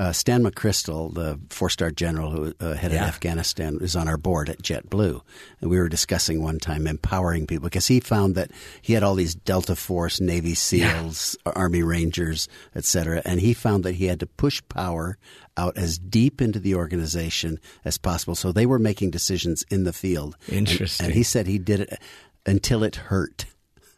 Uh, 0.00 0.12
Stan 0.12 0.42
McChrystal, 0.42 1.12
the 1.12 1.38
four-star 1.50 1.90
general 1.90 2.30
who 2.30 2.54
uh, 2.58 2.72
headed 2.72 2.94
Yeah. 2.96 3.04
Afghanistan, 3.04 3.76
is 3.82 3.94
on 3.94 4.08
our 4.08 4.16
board 4.16 4.48
at 4.48 4.62
JetBlue, 4.62 5.20
and 5.60 5.68
we 5.70 5.76
were 5.78 5.90
discussing 5.90 6.42
one 6.42 6.58
time 6.58 6.86
empowering 6.86 7.46
people 7.46 7.64
because 7.64 7.86
he 7.88 8.00
found 8.00 8.34
that 8.34 8.50
he 8.80 8.94
had 8.94 9.02
all 9.02 9.14
these 9.14 9.34
Delta 9.34 9.76
Force, 9.76 10.18
Navy 10.18 10.54
SEALs, 10.54 11.36
Army 11.44 11.82
Rangers, 11.82 12.48
et 12.74 12.86
cetera, 12.86 13.20
and 13.26 13.40
he 13.40 13.52
found 13.52 13.84
that 13.84 13.96
he 13.96 14.06
had 14.06 14.20
to 14.20 14.26
push 14.26 14.62
power 14.70 15.18
out 15.58 15.76
as 15.76 15.98
deep 15.98 16.40
into 16.40 16.58
the 16.58 16.74
organization 16.76 17.60
as 17.84 17.98
possible, 17.98 18.34
so 18.34 18.52
they 18.52 18.64
were 18.64 18.78
making 18.78 19.10
decisions 19.10 19.64
in 19.70 19.84
the 19.84 19.92
field. 19.92 20.34
And- 20.46 20.66
Interesting. 20.66 21.04
and 21.04 21.14
he 21.14 21.22
said 21.22 21.46
he 21.46 21.58
did 21.58 21.80
it 21.80 21.98
until 22.46 22.82
it 22.84 22.96
hurt. 22.96 23.44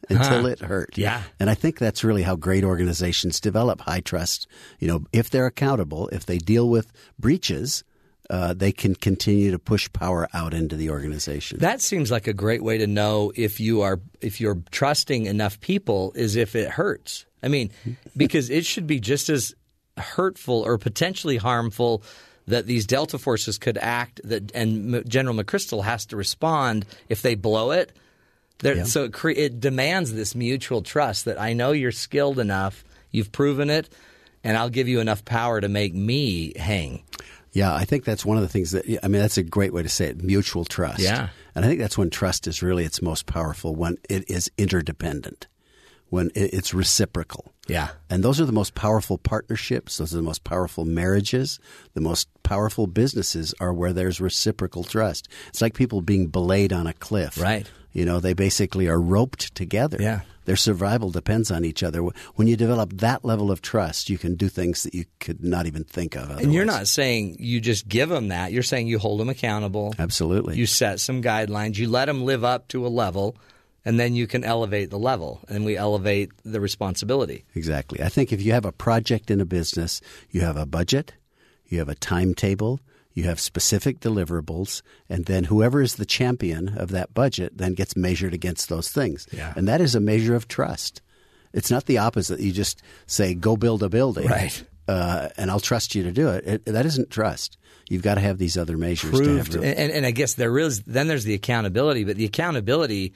Until 0.09 0.43
Huh. 0.43 0.49
it 0.49 0.61
hurt. 0.61 0.97
Yeah. 0.99 1.23
And 1.39 1.49
I 1.49 1.55
think 1.55 1.79
that's 1.79 2.03
really 2.05 2.23
how 2.23 2.37
great 2.37 2.65
organizations 2.65 3.41
develop 3.41 3.81
high 3.83 4.01
trust. 4.01 4.47
You 4.79 4.89
know, 4.89 5.05
if 5.13 5.31
they're 5.31 5.47
accountable, 5.47 6.09
if 6.09 6.27
they 6.27 6.39
deal 6.39 6.69
with 6.69 6.93
breaches, 7.19 7.85
uh, 8.31 8.55
they 8.55 8.73
can 8.73 8.95
continue 8.95 9.51
to 9.51 9.59
push 9.59 9.93
power 9.93 10.29
out 10.33 10.55
into 10.55 10.77
the 10.77 10.91
organization. 10.91 11.59
That 11.59 11.81
seems 11.81 12.11
like 12.11 12.27
a 12.27 12.33
great 12.33 12.63
way 12.63 12.79
to 12.79 12.87
know 12.87 13.33
if 13.35 13.61
you 13.61 13.83
are 13.83 14.01
if 14.21 14.41
you're 14.41 14.63
trusting 14.71 15.27
enough 15.27 15.61
people 15.61 16.13
is 16.15 16.37
if 16.37 16.55
it 16.57 16.71
hurts. 16.71 17.27
I 17.43 17.49
mean, 17.49 17.71
because 18.17 18.49
it 18.51 18.65
should 18.65 18.87
be 18.87 19.01
just 19.01 19.29
as 19.29 19.55
hurtful 19.99 20.63
or 20.65 20.79
potentially 20.79 21.37
harmful 21.37 22.03
that 22.47 22.67
these 22.67 22.87
delta 22.87 23.19
forces 23.19 23.59
could 23.59 23.77
act 23.79 24.21
that 24.25 24.51
and 24.55 25.07
General 25.09 25.37
McChrystal 25.37 25.85
has 25.85 26.07
to 26.07 26.17
respond 26.17 26.87
if 27.09 27.23
they 27.23 27.35
blow 27.35 27.71
it. 27.73 27.93
There, 28.63 28.85
So 28.87 29.05
it, 29.05 29.13
cre- 29.13 29.31
it 29.31 29.61
demands 29.61 30.13
this 30.15 30.35
mutual 30.35 30.81
trust 30.83 31.27
that 31.27 31.41
I 31.41 31.53
know 31.53 31.73
you're 31.73 31.93
skilled 31.93 32.39
enough, 32.39 32.85
you've 33.11 33.31
proven 33.33 33.69
it, 33.71 33.89
and 34.43 34.57
I'll 34.57 34.71
give 34.71 34.89
you 34.89 35.01
enough 35.01 35.25
power 35.25 35.61
to 35.61 35.69
make 35.69 35.95
me 35.95 36.53
hang. 36.59 37.03
Yeah, 37.53 37.75
I 37.75 37.85
think 37.85 38.05
that's 38.05 38.25
one 38.25 38.39
of 38.39 38.43
the 38.43 38.49
things 38.49 38.71
that 38.71 38.87
I 39.05 39.09
mean. 39.09 39.21
That's 39.21 39.37
a 39.37 39.43
great 39.43 39.75
way 39.75 39.83
to 39.83 39.89
say 39.89 40.07
it: 40.07 40.23
mutual 40.23 40.65
trust. 40.65 41.01
Yeah. 41.01 41.29
and 41.55 41.65
I 41.65 41.69
think 41.69 41.81
that's 41.81 41.99
when 41.99 42.09
trust 42.09 42.47
is 42.47 42.63
really 42.63 42.85
its 42.87 43.03
most 43.03 43.27
powerful 43.27 43.75
when 43.75 43.99
it 44.09 44.31
is 44.31 44.51
interdependent, 44.57 45.49
when 46.09 46.31
it's 46.35 46.73
reciprocal. 46.73 47.53
Yeah. 47.69 47.91
and 48.11 48.25
those 48.25 48.41
are 48.41 48.45
the 48.47 48.53
most 48.53 48.75
powerful 48.75 49.19
partnerships. 49.19 49.99
Those 49.99 50.13
are 50.15 50.17
the 50.17 50.23
most 50.23 50.45
powerful 50.45 50.85
marriages. 50.85 51.61
The 51.95 52.01
most 52.01 52.27
powerful 52.43 52.87
businesses 52.87 53.55
are 53.61 53.73
where 53.73 53.93
there's 53.93 54.21
reciprocal 54.21 54.83
trust. 54.83 55.29
It's 55.49 55.61
like 55.63 55.75
people 55.75 56.01
being 56.03 56.27
belayed 56.29 56.73
on 56.73 56.87
a 56.87 56.93
cliff. 56.95 57.39
Right. 57.41 57.71
You 57.93 58.05
know, 58.05 58.21
they 58.21 58.33
basically 58.33 58.89
are 58.89 59.01
roped 59.01 59.55
together. 59.55 59.99
Yeah. 60.01 60.21
Their 60.45 60.57
survival 60.57 61.11
depends 61.11 61.53
on 61.53 61.65
each 61.65 61.83
other. 61.85 62.01
When 62.35 62.49
you 62.49 62.57
develop 62.57 62.95
that 62.95 63.25
level 63.25 63.53
of 63.53 63.63
trust, 63.63 64.11
you 64.11 64.19
can 64.19 64.35
do 64.35 64.49
things 64.49 64.83
that 64.83 64.93
you 64.93 65.05
could 65.21 65.45
not 65.45 65.67
even 65.67 65.85
think 65.85 66.17
of. 66.17 66.31
And 66.31 66.53
you're 66.53 66.65
not 66.65 66.89
saying 66.89 67.37
you 67.39 67.61
just 67.61 67.87
give 67.87 68.09
them 68.09 68.29
that. 68.29 68.51
You're 68.51 68.65
saying 68.65 68.89
you 68.89 68.99
hold 68.99 69.21
them 69.21 69.29
accountable. 69.29 69.95
Absolutely. 69.99 70.57
You 70.57 70.67
set 70.67 70.99
some 70.99 71.23
guidelines. 71.23 71.77
You 71.77 71.89
let 71.89 72.07
them 72.07 72.25
live 72.25 72.43
up 72.43 72.67
to 72.69 72.85
a 72.85 72.89
level, 72.89 73.37
and 73.85 74.01
then 74.01 74.17
you 74.17 74.27
can 74.27 74.43
elevate 74.43 74.91
the 74.91 74.99
level, 74.99 75.41
and 75.49 75.65
we 75.65 75.77
elevate 75.77 76.33
the 76.45 76.61
responsibility. 76.61 77.45
Exactly. 77.55 78.03
I 78.03 78.09
think 78.09 78.33
if 78.33 78.43
you 78.43 78.51
have 78.53 78.65
a 78.65 78.73
project 78.73 79.31
in 79.31 79.41
a 79.41 79.45
business, 79.45 80.01
you 80.31 80.41
have 80.41 80.57
a 80.57 80.67
budget, 80.67 81.13
you 81.69 81.79
have 81.79 81.89
a 81.89 81.95
timetable, 81.95 82.81
you 83.15 83.25
have 83.25 83.41
specific 83.41 84.01
deliverables, 84.01 84.83
and 85.09 85.27
then 85.27 85.45
whoever 85.45 85.83
is 85.83 85.97
the 85.97 86.07
champion 86.07 86.77
of 86.79 86.91
that 86.91 87.15
budget 87.15 87.59
then 87.59 87.75
gets 87.75 87.97
measured 87.97 88.35
against 88.35 88.69
those 88.69 88.91
things. 88.91 89.27
Yeah. 89.33 89.53
And 89.57 89.69
that 89.69 89.81
is 89.81 89.95
a 89.95 90.01
measure 90.01 90.35
of 90.35 90.49
trust. 90.49 91.03
It's 91.53 91.71
not 91.71 91.87
the 91.87 91.99
opposite. 91.99 92.41
You 92.41 92.53
just 92.53 92.83
say, 93.07 93.35
go 93.35 93.57
build 93.57 93.83
a 93.83 93.89
building. 93.89 94.27
Right. 94.27 94.65
Uh, 94.89 95.29
and 95.37 95.51
I'll 95.51 95.61
trust 95.61 95.95
you 95.95 96.03
to 96.05 96.13
do 96.13 96.29
it. 96.31 96.47
it. 96.47 96.65
That 96.65 96.87
isn't 96.87 97.11
trust. 97.11 97.59
You've 97.89 98.03
got 98.03 98.15
to 98.15 98.21
have 98.21 98.39
these 98.39 98.57
other 98.57 98.77
measures 98.79 99.11
to 99.11 99.37
have 99.37 99.51
Proved, 99.51 99.55
real- 99.55 99.65
and, 99.65 99.93
and 99.93 100.07
I 100.07 100.11
guess 100.13 100.35
there 100.35 100.59
is 100.59 100.83
then 100.83 101.09
there's 101.09 101.25
the 101.25 101.35
accountability, 101.35 102.05
but 102.05 102.17
the 102.17 102.25
accountability 102.25 103.13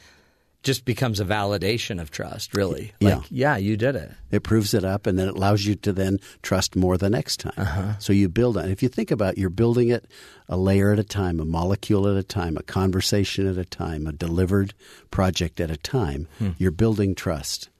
just 0.66 0.84
becomes 0.84 1.20
a 1.20 1.24
validation 1.24 2.00
of 2.00 2.10
trust. 2.10 2.54
Really, 2.56 2.92
like 3.00 3.22
yeah, 3.30 3.56
you 3.56 3.76
did 3.76 3.94
it. 3.94 4.10
It 4.32 4.42
proves 4.42 4.74
it 4.74 4.84
up, 4.84 5.06
and 5.06 5.16
then 5.16 5.28
it 5.28 5.36
allows 5.36 5.64
you 5.64 5.76
to 5.76 5.92
then 5.92 6.18
trust 6.42 6.74
more 6.74 6.98
the 6.98 7.08
next 7.08 7.38
time. 7.38 7.54
Uh-huh. 7.56 7.98
So 8.00 8.12
you 8.12 8.28
build 8.28 8.58
on. 8.58 8.68
If 8.68 8.82
you 8.82 8.88
think 8.88 9.12
about, 9.12 9.34
it, 9.34 9.38
you're 9.38 9.48
building 9.48 9.88
it 9.90 10.06
a 10.48 10.56
layer 10.56 10.92
at 10.92 10.98
a 10.98 11.04
time, 11.04 11.38
a 11.38 11.44
molecule 11.44 12.08
at 12.08 12.16
a 12.16 12.24
time, 12.24 12.56
a 12.56 12.64
conversation 12.64 13.46
at 13.46 13.56
a 13.56 13.64
time, 13.64 14.08
a 14.08 14.12
delivered 14.12 14.74
project 15.12 15.60
at 15.60 15.70
a 15.70 15.76
time. 15.76 16.26
Hmm. 16.38 16.50
You're 16.58 16.72
building 16.72 17.14
trust 17.14 17.70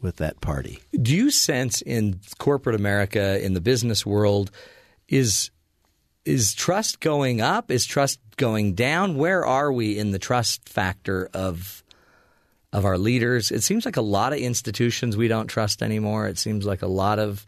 with 0.00 0.16
that 0.16 0.40
party. 0.40 0.80
Do 1.00 1.14
you 1.14 1.30
sense 1.30 1.80
in 1.80 2.20
corporate 2.38 2.74
America, 2.74 3.42
in 3.42 3.54
the 3.54 3.60
business 3.60 4.04
world, 4.04 4.50
is 5.08 5.52
is 6.24 6.54
trust 6.54 7.00
going 7.00 7.40
up? 7.40 7.70
Is 7.70 7.86
trust 7.86 8.18
going 8.36 8.74
down? 8.74 9.16
Where 9.16 9.46
are 9.46 9.72
we 9.72 9.96
in 9.96 10.10
the 10.10 10.18
trust 10.18 10.68
factor 10.68 11.28
of 11.32 11.81
of 12.72 12.84
our 12.84 12.98
leaders? 12.98 13.50
It 13.50 13.62
seems 13.62 13.84
like 13.84 13.96
a 13.96 14.02
lot 14.02 14.32
of 14.32 14.38
institutions 14.38 15.16
we 15.16 15.28
don't 15.28 15.46
trust 15.48 15.82
anymore. 15.82 16.26
It 16.26 16.38
seems 16.38 16.64
like 16.64 16.82
a 16.82 16.86
lot 16.86 17.18
of 17.18 17.44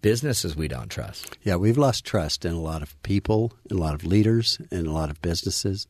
businesses 0.00 0.56
we 0.56 0.68
don't 0.68 0.88
trust. 0.88 1.36
Yeah, 1.42 1.56
we've 1.56 1.78
lost 1.78 2.04
trust 2.04 2.44
in 2.44 2.52
a 2.54 2.60
lot 2.60 2.82
of 2.82 3.00
people, 3.02 3.52
in 3.70 3.76
a 3.76 3.80
lot 3.80 3.94
of 3.94 4.04
leaders, 4.04 4.58
in 4.70 4.86
a 4.86 4.92
lot 4.92 5.10
of 5.10 5.20
businesses. 5.22 5.86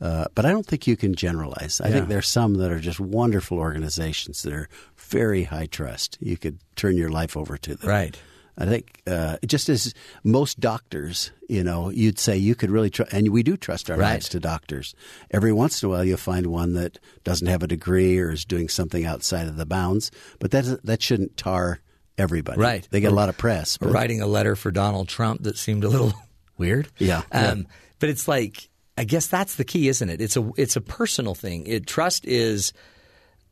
Uh, 0.00 0.24
but 0.34 0.44
I 0.44 0.50
don't 0.50 0.66
think 0.66 0.86
you 0.86 0.96
can 0.96 1.14
generalize. 1.14 1.80
I 1.80 1.88
Yeah. 1.88 1.94
think 1.94 2.08
there's 2.08 2.28
some 2.28 2.54
that 2.54 2.72
are 2.72 2.80
just 2.80 2.98
wonderful 2.98 3.58
organizations 3.58 4.42
that 4.42 4.52
are 4.52 4.68
very 4.96 5.44
high 5.44 5.66
trust. 5.66 6.18
You 6.20 6.36
could 6.36 6.58
turn 6.76 6.96
your 6.96 7.10
life 7.10 7.36
over 7.36 7.56
to 7.58 7.74
them. 7.76 7.88
Right. 7.88 8.18
I 8.58 8.66
think 8.66 9.00
uh, 9.06 9.38
just 9.46 9.68
as 9.70 9.94
most 10.24 10.60
doctors, 10.60 11.30
you 11.48 11.64
know, 11.64 11.88
you'd 11.90 12.18
say 12.18 12.36
you 12.36 12.54
could 12.54 12.70
really 12.70 12.90
trust, 12.90 13.12
and 13.12 13.28
we 13.30 13.42
do 13.42 13.56
trust 13.56 13.90
our 13.90 13.96
Right. 13.96 14.12
lives 14.14 14.28
to 14.30 14.40
doctors. 14.40 14.94
Every 15.30 15.52
once 15.52 15.82
in 15.82 15.86
a 15.88 15.90
while, 15.90 16.04
you'll 16.04 16.18
find 16.18 16.46
one 16.48 16.74
that 16.74 16.98
doesn't 17.24 17.46
have 17.46 17.62
a 17.62 17.66
degree 17.66 18.18
or 18.18 18.30
is 18.32 18.44
doing 18.44 18.68
something 18.68 19.06
outside 19.06 19.48
of 19.48 19.56
the 19.56 19.64
bounds, 19.66 20.10
but 20.38 20.50
that 20.50 20.84
that 20.84 21.02
shouldn't 21.02 21.36
tar 21.36 21.80
everybody. 22.18 22.60
Right. 22.60 22.86
They 22.90 23.00
get 23.00 23.10
a 23.12 23.14
lot 23.14 23.30
of 23.30 23.38
press. 23.38 23.78
But- 23.78 23.90
writing 23.92 24.20
a 24.20 24.26
letter 24.26 24.54
for 24.54 24.70
Donald 24.70 25.08
Trump 25.08 25.44
that 25.44 25.56
seemed 25.56 25.82
a 25.84 25.88
little 25.88 26.12
weird. 26.58 26.88
Yeah. 26.98 27.22
Um, 27.32 27.66
But 28.00 28.10
it's 28.10 28.28
like 28.28 28.68
I 28.98 29.04
guess 29.04 29.26
that's 29.28 29.54
the 29.56 29.64
key, 29.64 29.88
isn't 29.88 30.10
it? 30.10 30.20
It's 30.20 30.36
a 30.36 30.50
it's 30.58 30.76
a 30.76 30.80
personal 30.82 31.34
thing. 31.34 31.66
It 31.66 31.86
trust 31.86 32.26
is 32.26 32.74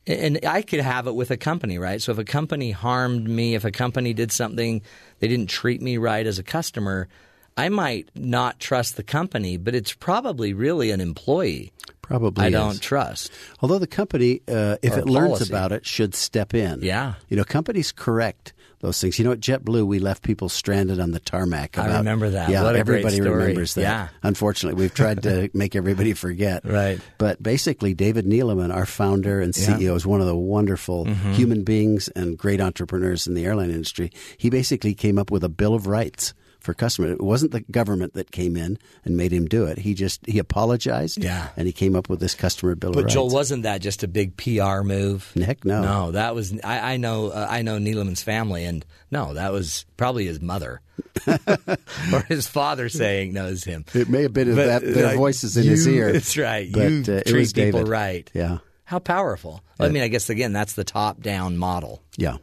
and 0.06 0.40
I 0.46 0.62
could 0.62 0.80
have 0.80 1.06
it 1.06 1.14
with 1.14 1.30
a 1.30 1.36
company, 1.36 1.78
right? 1.78 2.00
So 2.00 2.12
if 2.12 2.18
a 2.18 2.24
company 2.24 2.70
harmed 2.70 3.28
me, 3.28 3.54
if 3.54 3.64
a 3.64 3.70
company 3.70 4.12
did 4.12 4.32
something, 4.32 4.82
they 5.18 5.28
didn't 5.28 5.48
treat 5.48 5.82
me 5.82 5.98
right 5.98 6.26
as 6.26 6.38
a 6.38 6.42
customer, 6.42 7.08
I 7.56 7.68
might 7.68 8.08
not 8.14 8.58
trust 8.58 8.96
the 8.96 9.02
company, 9.02 9.56
but 9.56 9.74
it's 9.74 9.92
probably 9.92 10.54
really 10.54 10.90
an 10.90 11.00
employee. 11.00 11.72
Probably 12.00 12.44
I 12.44 12.48
is. 12.48 12.52
don't 12.52 12.80
trust. 12.80 13.30
Although 13.60 13.78
the 13.78 13.86
company, 13.86 14.40
uh, 14.48 14.76
if 14.82 14.94
Or 14.96 15.00
it 15.00 15.06
learns 15.06 15.48
about 15.48 15.70
it, 15.72 15.86
should 15.86 16.14
step 16.14 16.54
in. 16.54 16.80
Yeah. 16.82 17.14
You 17.28 17.36
know, 17.36 17.44
companies 17.44 17.92
correct 17.92 18.52
those 18.80 19.00
things. 19.00 19.18
You 19.18 19.24
know, 19.26 19.32
at 19.32 19.40
JetBlue, 19.40 19.86
we 19.86 19.98
left 19.98 20.22
people 20.22 20.48
stranded 20.48 21.00
on 21.00 21.12
the 21.12 21.20
tarmac. 21.20 21.78
I 21.78 21.98
remember 21.98 22.30
that. 22.30 22.48
Yeah, 22.50 22.62
What 22.62 22.76
a 22.76 22.82
great 22.84 23.04
everybody 23.04 23.20
remembers 23.20 23.74
that. 23.74 23.82
Yeah. 23.82 24.08
Unfortunately, 24.22 24.80
we've 24.80 24.94
tried 24.94 25.22
to 25.24 25.50
make 25.54 25.76
everybody 25.76 26.14
forget. 26.14 26.64
Right. 26.64 26.98
But 27.18 27.42
basically, 27.42 27.94
David 27.94 28.24
Neeleman, 28.26 28.74
our 28.74 28.86
founder 28.86 29.40
and 29.40 29.56
Yeah. 29.56 29.66
Mm-hmm. 29.68 29.82
CEO, 29.82 29.96
is 29.96 30.06
one 30.06 30.20
of 30.20 30.26
the 30.26 30.36
wonderful 30.36 31.04
human 31.04 31.62
beings 31.64 32.08
and 32.08 32.38
great 32.38 32.60
entrepreneurs 32.60 33.26
in 33.26 33.34
the 33.34 33.44
airline 33.44 33.70
industry. 33.70 34.10
He 34.38 34.48
basically 34.50 34.94
came 34.94 35.18
up 35.18 35.30
with 35.30 35.44
a 35.44 35.48
Bill 35.48 35.74
of 35.74 35.86
Rights 35.86 36.32
for 36.60 36.74
customers. 36.74 37.12
It 37.12 37.20
wasn't 37.20 37.52
the 37.52 37.60
government 37.60 38.14
that 38.14 38.30
came 38.30 38.56
in 38.56 38.78
and 39.04 39.16
made 39.16 39.32
him 39.32 39.46
do 39.46 39.64
it. 39.64 39.78
He 39.78 39.94
just 39.94 40.24
he 40.26 40.38
apologized. 40.38 41.22
Yeah. 41.22 41.48
And 41.56 41.66
he 41.66 41.72
came 41.72 41.96
up 41.96 42.08
with 42.08 42.20
this 42.20 42.34
customer 42.34 42.74
bill 42.74 42.92
But. 42.92 43.08
Joel, 43.08 43.30
wasn't 43.30 43.64
that 43.64 43.80
just 43.80 44.02
a 44.02 44.08
big 44.08 44.36
PR 44.36 44.82
move? 44.82 45.32
Heck 45.34 45.64
no. 45.64 45.82
No, 45.82 46.10
that 46.12 46.34
was 46.34 46.58
I, 46.62 46.94
I 46.94 46.96
know 46.96 47.28
uh, 47.28 47.46
I 47.48 47.62
know 47.62 47.78
Neeleman's 47.78 48.22
family, 48.22 48.64
and 48.64 48.84
no, 49.10 49.34
that 49.34 49.52
was 49.52 49.86
probably 49.96 50.26
his 50.26 50.40
mother 50.40 50.80
or 51.26 52.20
his 52.28 52.46
father 52.46 52.88
saying 52.88 53.32
knows 53.32 53.64
him. 53.64 53.84
It 53.94 54.08
may 54.08 54.22
have 54.22 54.32
been 54.32 54.54
But, 54.54 54.66
that 54.66 54.82
their 54.82 55.14
uh, 55.14 55.16
voice 55.16 55.42
in 55.56 55.64
his 55.64 55.86
ear. 55.88 56.12
That's 56.12 56.36
right. 56.36 56.70
But 56.70 56.90
you 56.90 57.04
uh, 57.08 57.16
it 57.18 57.26
treat 57.26 57.40
was 57.40 57.52
people 57.52 57.80
David. 57.80 57.88
right. 57.90 58.30
Yeah. 58.34 58.58
How 58.84 58.98
powerful. 58.98 59.62
I 59.78 59.88
mean, 59.88 60.02
I 60.02 60.08
guess 60.08 60.30
again, 60.30 60.52
that's 60.52 60.72
the 60.72 60.82
top-down 60.82 61.56
model. 61.56 62.02
Yeah. 62.16 62.38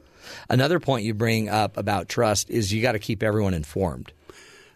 Another 0.49 0.79
point 0.79 1.05
you 1.05 1.13
bring 1.13 1.49
up 1.49 1.77
about 1.77 2.09
trust 2.09 2.49
is 2.49 2.71
you 2.73 2.81
got 2.81 2.93
to 2.93 2.99
keep 2.99 3.21
everyone 3.23 3.53
informed. 3.53 4.11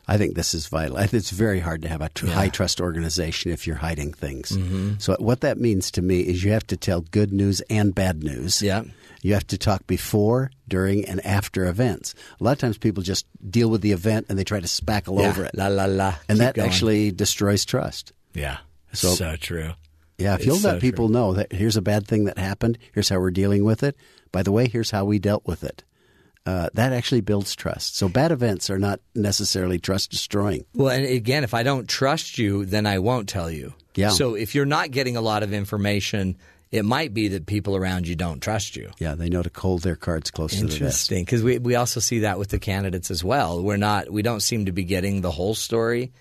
I 0.08 0.18
think 0.18 0.36
this 0.36 0.54
is 0.54 0.68
vital. 0.68 0.98
It's 0.98 1.30
very 1.30 1.60
hard 1.60 1.84
to 1.84 1.88
have 1.88 2.02
a 2.02 2.10
tr- 2.10 2.28
high 2.28 2.50
trust 2.50 2.82
organization 2.82 3.52
if 3.52 3.66
you're 3.68 3.78
hiding 3.78 4.12
things. 4.14 4.52
Mm-hmm. 4.52 4.94
So 4.98 5.16
what 5.20 5.42
that 5.42 5.58
means 5.58 5.92
to 5.92 6.02
me 6.02 6.22
is 6.22 6.44
you 6.44 6.52
have 6.52 6.68
to 6.68 6.76
tell 6.78 7.02
good 7.02 7.32
news 7.32 7.62
and 7.70 7.94
bad 7.96 8.24
news. 8.24 8.62
Yeah. 8.62 8.84
You 9.22 9.36
have 9.36 9.46
to 9.48 9.58
talk 9.58 9.86
before, 9.88 10.50
during, 10.68 11.06
and 11.06 11.24
after 11.26 11.66
events. 11.68 12.16
A 12.40 12.44
lot 12.44 12.54
of 12.54 12.58
times 12.58 12.78
people 12.80 13.04
just 13.04 13.26
deal 13.50 13.70
with 13.70 13.82
the 13.82 13.92
event 13.92 14.26
and 14.28 14.38
they 14.38 14.44
try 14.44 14.60
to 14.60 14.68
spackle 14.68 15.20
Yeah. 15.22 15.30
over 15.30 15.46
it. 15.46 15.52
La 15.54 15.68
la 15.68 15.86
la. 15.86 16.16
and 16.28 16.38
Keep 16.38 16.38
that 16.40 16.56
going. 16.56 16.68
actually 16.68 17.12
destroys 17.12 17.64
trust. 17.64 18.12
yeah, 18.34 18.58
So- 18.94 19.14
so, 19.14 19.36
true. 19.36 19.72
Yeah, 20.18 20.34
if 20.34 20.40
It's 20.42 20.48
you'll 20.48 20.58
so 20.58 20.74
let 20.74 20.82
people 20.82 21.08
true. 21.08 21.14
know 21.14 21.34
that 21.34 21.52
here's 21.54 21.78
a 21.78 21.82
bad 21.82 22.06
thing 22.08 22.26
that 22.26 22.38
happened, 22.38 22.78
here's 22.94 23.10
how 23.10 23.20
we're 23.20 23.32
dealing 23.32 23.64
with 23.64 23.82
it. 23.84 23.96
By 24.32 24.44
the 24.44 24.52
way, 24.52 24.68
here's 24.68 24.92
how 24.92 25.06
we 25.06 25.20
dealt 25.20 25.46
with 25.46 25.64
it. 25.64 25.84
Uh, 26.46 26.70
that 26.74 26.92
actually 26.92 27.22
builds 27.22 27.56
trust. 27.56 27.96
So 27.96 28.10
bad 28.10 28.32
events 28.32 28.70
are 28.72 28.80
not 28.80 29.00
necessarily 29.14 29.78
trust 29.78 30.10
destroying. 30.10 30.66
Well, 30.74 30.90
and 30.90 31.06
again, 31.06 31.44
if 31.44 31.54
I 31.54 31.62
don't 31.62 31.88
trust 31.88 32.40
you, 32.40 32.66
then 32.66 32.88
I 32.88 32.98
won't 32.98 33.30
tell 33.30 33.52
you. 33.52 33.74
Yeah. 33.94 34.10
So 34.10 34.34
if 34.34 34.56
you're 34.56 34.66
not 34.66 34.90
getting 34.90 35.18
a 35.18 35.22
lot 35.22 35.44
of 35.44 35.54
information, 35.54 36.38
it 36.72 36.84
might 36.84 37.14
be 37.14 37.28
that 37.30 37.46
people 37.46 37.76
around 37.76 38.08
you 38.08 38.16
don't 38.16 38.40
trust 38.40 38.76
you. 38.76 38.90
Yeah, 38.98 39.14
they 39.14 39.30
know 39.30 39.44
to 39.44 39.52
hold 39.54 39.82
their 39.84 39.96
cards 39.96 40.32
close 40.32 40.54
to 40.54 40.62
the 40.62 40.68
vest. 40.68 40.82
Interesting, 40.82 41.26
because 41.26 41.44
we 41.44 41.60
we 41.60 41.76
also 41.76 42.00
see 42.00 42.20
that 42.20 42.40
with 42.40 42.50
the 42.50 42.60
candidates 42.60 43.12
as 43.12 43.24
well. 43.24 43.62
We're 43.62 43.78
not 43.78 44.10
we 44.10 44.22
don't 44.22 44.40
seem 44.40 44.66
to 44.66 44.72
be 44.72 44.86
getting 44.86 45.22
the 45.22 45.32
whole 45.32 45.54
story 45.54 46.12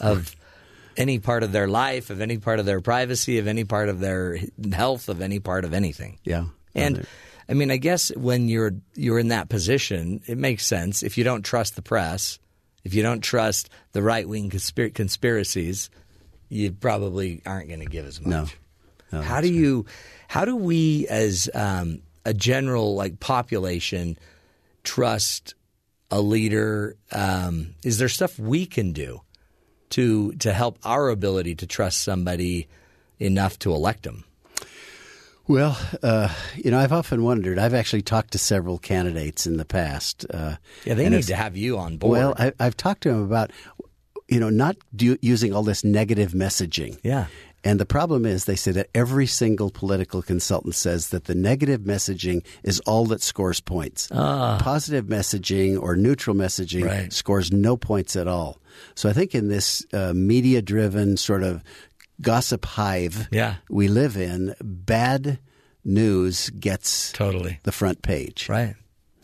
of 0.00 0.36
any 0.96 1.18
part 1.18 1.42
of 1.42 1.52
their 1.52 1.66
life, 1.66 2.10
of 2.10 2.20
any 2.20 2.38
part 2.38 2.60
of 2.60 2.66
their 2.66 2.80
privacy, 2.80 3.38
of 3.38 3.48
any 3.48 3.64
part 3.64 3.88
of 3.88 3.98
their 3.98 4.38
health, 4.72 5.08
of 5.08 5.20
any 5.20 5.40
part 5.40 5.64
of 5.64 5.72
anything. 5.72 6.18
Yeah. 6.22 6.44
And 6.74 7.06
I 7.48 7.54
mean, 7.54 7.70
I 7.70 7.76
guess 7.76 8.14
when 8.16 8.48
you're 8.48 8.74
you're 8.94 9.18
in 9.18 9.28
that 9.28 9.48
position, 9.48 10.22
it 10.26 10.38
makes 10.38 10.66
sense. 10.66 11.02
If 11.02 11.18
you 11.18 11.24
don't 11.24 11.42
trust 11.44 11.76
the 11.76 11.82
press, 11.82 12.38
if 12.84 12.94
you 12.94 13.02
don't 13.02 13.20
trust 13.20 13.70
the 13.92 14.02
right 14.02 14.28
wing 14.28 14.50
conspir- 14.50 14.94
conspiracies, 14.94 15.90
you 16.48 16.72
probably 16.72 17.42
aren't 17.44 17.68
going 17.68 17.80
to 17.80 17.86
give 17.86 18.06
as 18.06 18.20
much. 18.20 18.30
No. 18.30 18.46
No, 19.12 19.22
how 19.22 19.40
do 19.40 19.52
you? 19.52 19.86
How 20.26 20.44
do 20.44 20.56
we, 20.56 21.06
as 21.08 21.48
um, 21.54 22.02
a 22.24 22.34
general 22.34 22.96
like 22.96 23.20
population, 23.20 24.18
trust 24.82 25.54
a 26.10 26.20
leader? 26.20 26.96
Um, 27.12 27.74
is 27.84 27.98
there 27.98 28.08
stuff 28.08 28.38
we 28.38 28.66
can 28.66 28.92
do 28.92 29.20
to 29.90 30.32
to 30.32 30.52
help 30.52 30.78
our 30.84 31.10
ability 31.10 31.54
to 31.56 31.66
trust 31.66 32.02
somebody 32.02 32.66
enough 33.20 33.58
to 33.60 33.72
elect 33.72 34.02
them? 34.02 34.24
Well, 35.46 35.78
uh, 36.02 36.32
you 36.56 36.70
know, 36.70 36.78
I've 36.78 36.92
often 36.92 37.22
wondered. 37.22 37.58
I've 37.58 37.74
actually 37.74 38.02
talked 38.02 38.32
to 38.32 38.38
several 38.38 38.78
candidates 38.78 39.46
in 39.46 39.56
the 39.58 39.64
past. 39.64 40.24
Uh, 40.32 40.56
Yeah, 40.84 40.94
they 40.94 41.08
need 41.08 41.24
to 41.24 41.36
have 41.36 41.56
you 41.56 41.78
on 41.78 41.98
board. 41.98 42.12
Well, 42.12 42.34
I, 42.38 42.52
I've 42.58 42.76
talked 42.76 43.02
to 43.02 43.10
them 43.10 43.22
about, 43.22 43.50
you 44.28 44.40
know, 44.40 44.48
not 44.50 44.76
do, 44.96 45.18
using 45.20 45.52
all 45.52 45.62
this 45.62 45.84
negative 45.84 46.32
messaging. 46.32 46.98
Yeah. 47.02 47.26
And 47.66 47.80
the 47.80 47.86
problem 47.86 48.26
is, 48.26 48.44
they 48.44 48.56
say 48.56 48.72
that 48.72 48.88
every 48.94 49.26
single 49.26 49.70
political 49.70 50.20
consultant 50.22 50.74
says 50.74 51.08
that 51.08 51.24
the 51.24 51.34
negative 51.34 51.80
messaging 51.80 52.44
is 52.62 52.80
all 52.80 53.06
that 53.06 53.22
scores 53.22 53.60
points. 53.60 54.08
Positive 54.08 55.06
messaging 55.06 55.80
or 55.80 55.96
neutral 55.96 56.36
messaging 56.36 56.84
Right. 56.86 57.10
scores 57.12 57.52
no 57.52 57.76
points 57.78 58.16
at 58.16 58.28
all. 58.28 58.60
So 58.94 59.08
I 59.08 59.14
think 59.14 59.34
in 59.34 59.48
this 59.48 59.84
uh, 59.94 60.12
media 60.14 60.60
driven 60.60 61.16
sort 61.16 61.42
of 61.42 61.62
gossip 62.20 62.64
hive 62.64 63.28
Yeah. 63.32 63.56
we 63.68 63.88
live 63.88 64.16
in, 64.16 64.54
bad 64.62 65.38
news 65.84 66.50
gets 66.50 67.12
Totally. 67.12 67.60
the 67.64 67.72
front 67.72 68.02
page. 68.02 68.48
Right. 68.48 68.74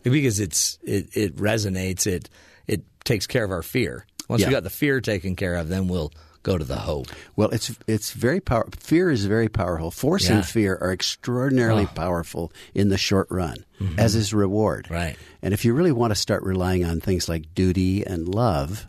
Because 0.03 0.39
it's 0.39 0.77
it, 0.83 1.15
it 1.15 1.35
resonates. 1.37 2.07
It 2.07 2.29
it 2.67 2.83
takes 3.03 3.27
care 3.27 3.43
of 3.43 3.51
our 3.51 3.63
fear. 3.63 4.05
Once 4.27 4.41
Yeah. 4.41 4.47
we 4.47 4.51
got 4.51 4.63
the 4.63 4.69
fear 4.69 5.01
taken 5.01 5.35
care 5.35 5.55
of, 5.55 5.67
then 5.69 5.87
we'll 5.87 6.11
go 6.43 6.57
to 6.57 6.63
the 6.65 6.75
hope. 6.77 7.07
Well, 7.35 7.49
it's 7.49 7.71
it's 7.87 8.11
very 8.11 8.39
power. 8.41 8.67
Fear 8.79 9.11
is 9.11 9.25
very 9.25 9.47
powerful. 9.47 9.91
Force 9.91 10.27
Yeah. 10.27 10.37
and 10.37 10.45
fear 10.45 10.75
are 10.81 10.91
extraordinarily 10.91 11.85
powerful 11.85 12.51
in 12.73 12.89
the 12.89 12.97
short 12.97 13.27
run, 13.29 13.57
as 13.97 14.15
is 14.15 14.33
reward. 14.33 14.85
Mm-hmm. 14.85 14.93
Right. 14.93 15.17
And 15.43 15.53
if 15.53 15.65
you 15.65 15.73
really 15.73 15.91
want 15.91 16.11
to 16.11 16.15
start 16.15 16.41
relying 16.43 16.83
on 16.83 16.99
things 16.99 17.29
like 17.29 17.53
duty 17.53 18.03
and 18.05 18.27
love, 18.27 18.87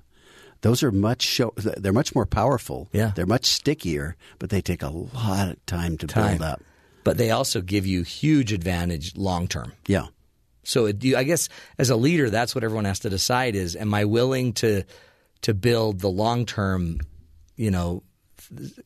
those 0.63 0.83
are 0.83 0.91
much 0.91 1.23
show, 1.23 1.53
they're 1.57 1.93
much 1.93 2.15
more 2.15 2.27
powerful. 2.27 2.89
Yeah. 2.93 3.13
They're 3.15 3.27
much 3.27 3.45
stickier, 3.45 4.17
but 4.39 4.51
they 4.51 4.61
take 4.61 4.83
a 4.83 4.89
lot 4.89 5.49
of 5.51 5.67
time 5.67 5.99
to 5.99 6.07
Time. 6.07 6.39
build 6.39 6.43
up. 6.43 6.63
But 7.05 7.19
they 7.19 7.31
also 7.33 7.61
give 7.61 7.85
you 7.85 8.03
huge 8.03 8.53
advantage 8.53 9.17
long 9.17 9.49
term. 9.49 9.73
Yeah. 9.87 10.07
So 10.63 10.87
it, 10.87 11.05
I 11.15 11.25
guess 11.25 11.49
as 11.79 11.91
a 11.91 11.97
leader, 11.97 12.31
that's 12.31 12.55
what 12.55 12.63
everyone 12.63 12.85
has 12.85 13.01
to 13.01 13.11
decide: 13.11 13.57
is 13.57 13.75
am 13.75 13.93
I 13.93 14.05
willing 14.05 14.53
to 14.55 14.85
to 15.43 15.55
build 15.55 15.99
the 15.99 16.09
long 16.09 16.47
term, 16.47 17.01
you 17.57 17.73
know, 17.73 18.05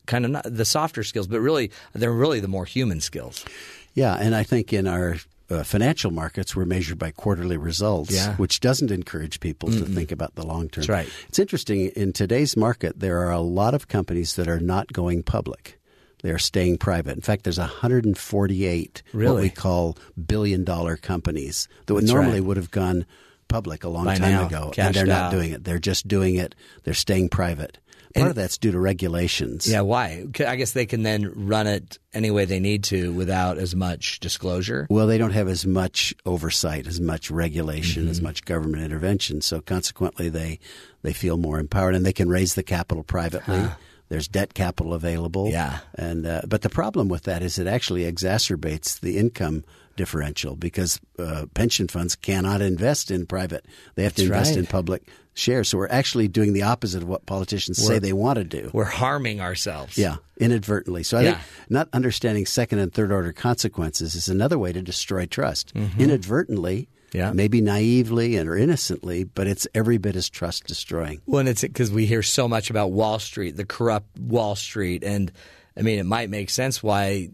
kind 0.07 0.25
of 0.25 0.31
not 0.31 0.45
the 0.45 0.65
softer 0.65 1.03
skills, 1.03 1.27
but 1.27 1.39
really 1.39 1.71
they're 1.93 2.11
really 2.11 2.39
the 2.39 2.47
more 2.47 2.65
human 2.65 2.99
skills. 3.01 3.45
Yeah, 3.93 4.15
and 4.15 4.35
I 4.35 4.41
think 4.41 4.73
in 4.73 4.87
our 4.87 5.17
uh, 5.49 5.63
financial 5.63 6.11
markets, 6.11 6.55
we're 6.55 6.65
measured 6.65 6.99
by 6.99 7.11
quarterly 7.11 7.57
results, 7.57 8.11
Yeah. 8.13 8.35
which 8.35 8.59
doesn't 8.59 8.91
encourage 8.91 9.39
people 9.39 9.69
to 9.69 9.85
think 9.85 10.11
about 10.11 10.35
the 10.35 10.45
long 10.45 10.69
term. 10.69 10.85
Right. 10.89 11.07
It's 11.29 11.39
interesting. 11.39 11.87
In 11.95 12.11
today's 12.13 12.57
market, 12.57 12.99
there 12.99 13.19
are 13.19 13.31
a 13.31 13.39
lot 13.39 13.73
of 13.73 13.87
companies 13.87 14.35
that 14.35 14.47
are 14.47 14.59
not 14.59 14.91
going 14.93 15.23
public. 15.23 15.79
They 16.23 16.31
are 16.31 16.39
staying 16.39 16.79
private. 16.79 17.15
In 17.15 17.21
fact, 17.21 17.43
there's 17.43 17.59
148 17.59 19.03
what 19.13 19.35
we 19.35 19.49
call 19.49 19.97
billion 20.25 20.63
dollar 20.63 20.97
companies 20.97 21.67
that 21.85 21.93
would 21.93 22.03
normally 22.05 22.39
right. 22.39 22.43
would 22.43 22.57
have 22.57 22.71
gone 22.71 23.05
public 23.47 23.83
a 23.83 23.89
long 23.89 24.05
By 24.05 24.17
time 24.17 24.31
now, 24.31 24.47
ago, 24.47 24.73
and 24.77 24.93
they're 24.93 25.05
not 25.05 25.25
out. 25.25 25.31
doing 25.31 25.51
it. 25.51 25.63
They're 25.63 25.79
just 25.79 26.07
doing 26.07 26.35
it. 26.35 26.55
They're 26.83 26.93
staying 26.93 27.29
private. 27.29 27.77
Part 28.17 28.21
And- 28.21 28.29
of 28.31 28.35
that's 28.35 28.57
due 28.57 28.71
to 28.71 28.79
regulations. 28.79 29.67
Yeah, 29.67 29.81
why? 29.81 30.25
I 30.45 30.55
guess 30.55 30.71
they 30.73 30.85
can 30.85 31.03
then 31.03 31.31
run 31.35 31.67
it 31.67 31.99
any 32.13 32.31
way 32.31 32.45
they 32.45 32.59
need 32.59 32.83
to 32.85 33.11
without 33.13 33.57
as 33.57 33.75
much 33.75 34.19
disclosure. 34.19 34.87
Well, 34.89 35.07
they 35.07 35.17
don't 35.17 35.31
have 35.31 35.47
as 35.47 35.65
much 35.65 36.13
oversight, 36.25 36.87
as 36.87 36.99
much 36.99 37.31
regulation, 37.31 38.03
Mm-hmm. 38.03 38.11
as 38.11 38.21
much 38.21 38.45
government 38.45 38.83
intervention. 38.83 39.41
So 39.41 39.61
consequently, 39.61 40.29
they 40.29 40.59
they 41.03 41.13
feel 41.13 41.37
more 41.37 41.59
empowered, 41.59 41.95
and 41.95 42.05
they 42.05 42.13
can 42.13 42.27
raise 42.29 42.55
the 42.55 42.63
capital 42.63 43.03
privately. 43.03 43.61
There's 44.09 44.27
debt 44.29 44.53
capital 44.53 44.93
available. 44.93 45.49
Yeah. 45.49 45.79
and 45.95 46.25
uh, 46.25 46.41
but 46.47 46.61
the 46.61 46.69
problem 46.69 47.09
with 47.09 47.23
that 47.23 47.41
is 47.41 47.59
it 47.59 47.67
actually 47.67 48.03
exacerbates 48.03 48.99
the 48.99 49.17
income 49.17 49.63
differential 49.97 50.55
because 50.55 50.99
uh, 51.19 51.45
pension 51.55 51.87
funds 51.87 52.15
cannot 52.15 52.61
invest 52.61 53.11
in 53.11 53.25
private; 53.25 53.65
they 53.95 54.03
have 54.03 54.13
to 54.15 54.21
That's 54.21 54.27
invest 54.29 54.49
right. 54.51 54.59
in 54.59 54.65
public 54.67 55.03
shares. 55.37 55.69
So 55.69 55.77
we're 55.77 55.87
actually 55.87 56.27
doing 56.27 56.53
the 56.53 56.63
opposite 56.63 57.01
of 57.03 57.07
what 57.07 57.25
politicians 57.25 57.77
say 57.77 57.93
We're- 57.95 57.99
they 57.99 58.13
want 58.13 58.37
to 58.37 58.43
do. 58.43 58.69
We're 58.73 58.83
harming 58.85 59.39
ourselves. 59.41 59.97
Yeah, 59.97 60.17
inadvertently. 60.39 61.03
So 61.03 61.17
I 61.17 61.21
Yeah. 61.21 61.31
think 61.35 61.43
not 61.69 61.89
understanding 61.93 62.45
second 62.45 62.79
and 62.79 62.93
third 62.93 63.11
order 63.11 63.31
consequences 63.33 64.15
is 64.15 64.27
another 64.29 64.57
way 64.57 64.71
to 64.73 64.81
destroy 64.81 65.25
trust. 65.25 65.73
Mm-hmm. 65.73 66.01
Inadvertently, 66.01 66.89
Yeah. 67.13 67.31
maybe 67.31 67.61
naively 67.61 68.35
and 68.35 68.49
or 68.49 68.57
innocently, 68.57 69.23
but 69.23 69.47
it's 69.47 69.67
every 69.73 69.97
bit 69.97 70.15
as 70.15 70.29
trust 70.29 70.65
destroying. 70.67 71.21
When 71.25 71.47
it's 71.47 71.61
because 71.61 71.91
we 71.91 72.05
hear 72.05 72.23
so 72.23 72.47
much 72.47 72.69
about 72.69 72.91
Wall 72.91 73.19
Street, 73.19 73.55
the 73.57 73.65
corrupt 73.65 74.17
Wall 74.19 74.55
Street, 74.55 75.03
and 75.03 75.31
I 75.77 75.81
mean, 75.83 75.99
it 75.99 76.05
might 76.07 76.29
make 76.31 76.49
sense 76.49 76.81
why 76.81 77.29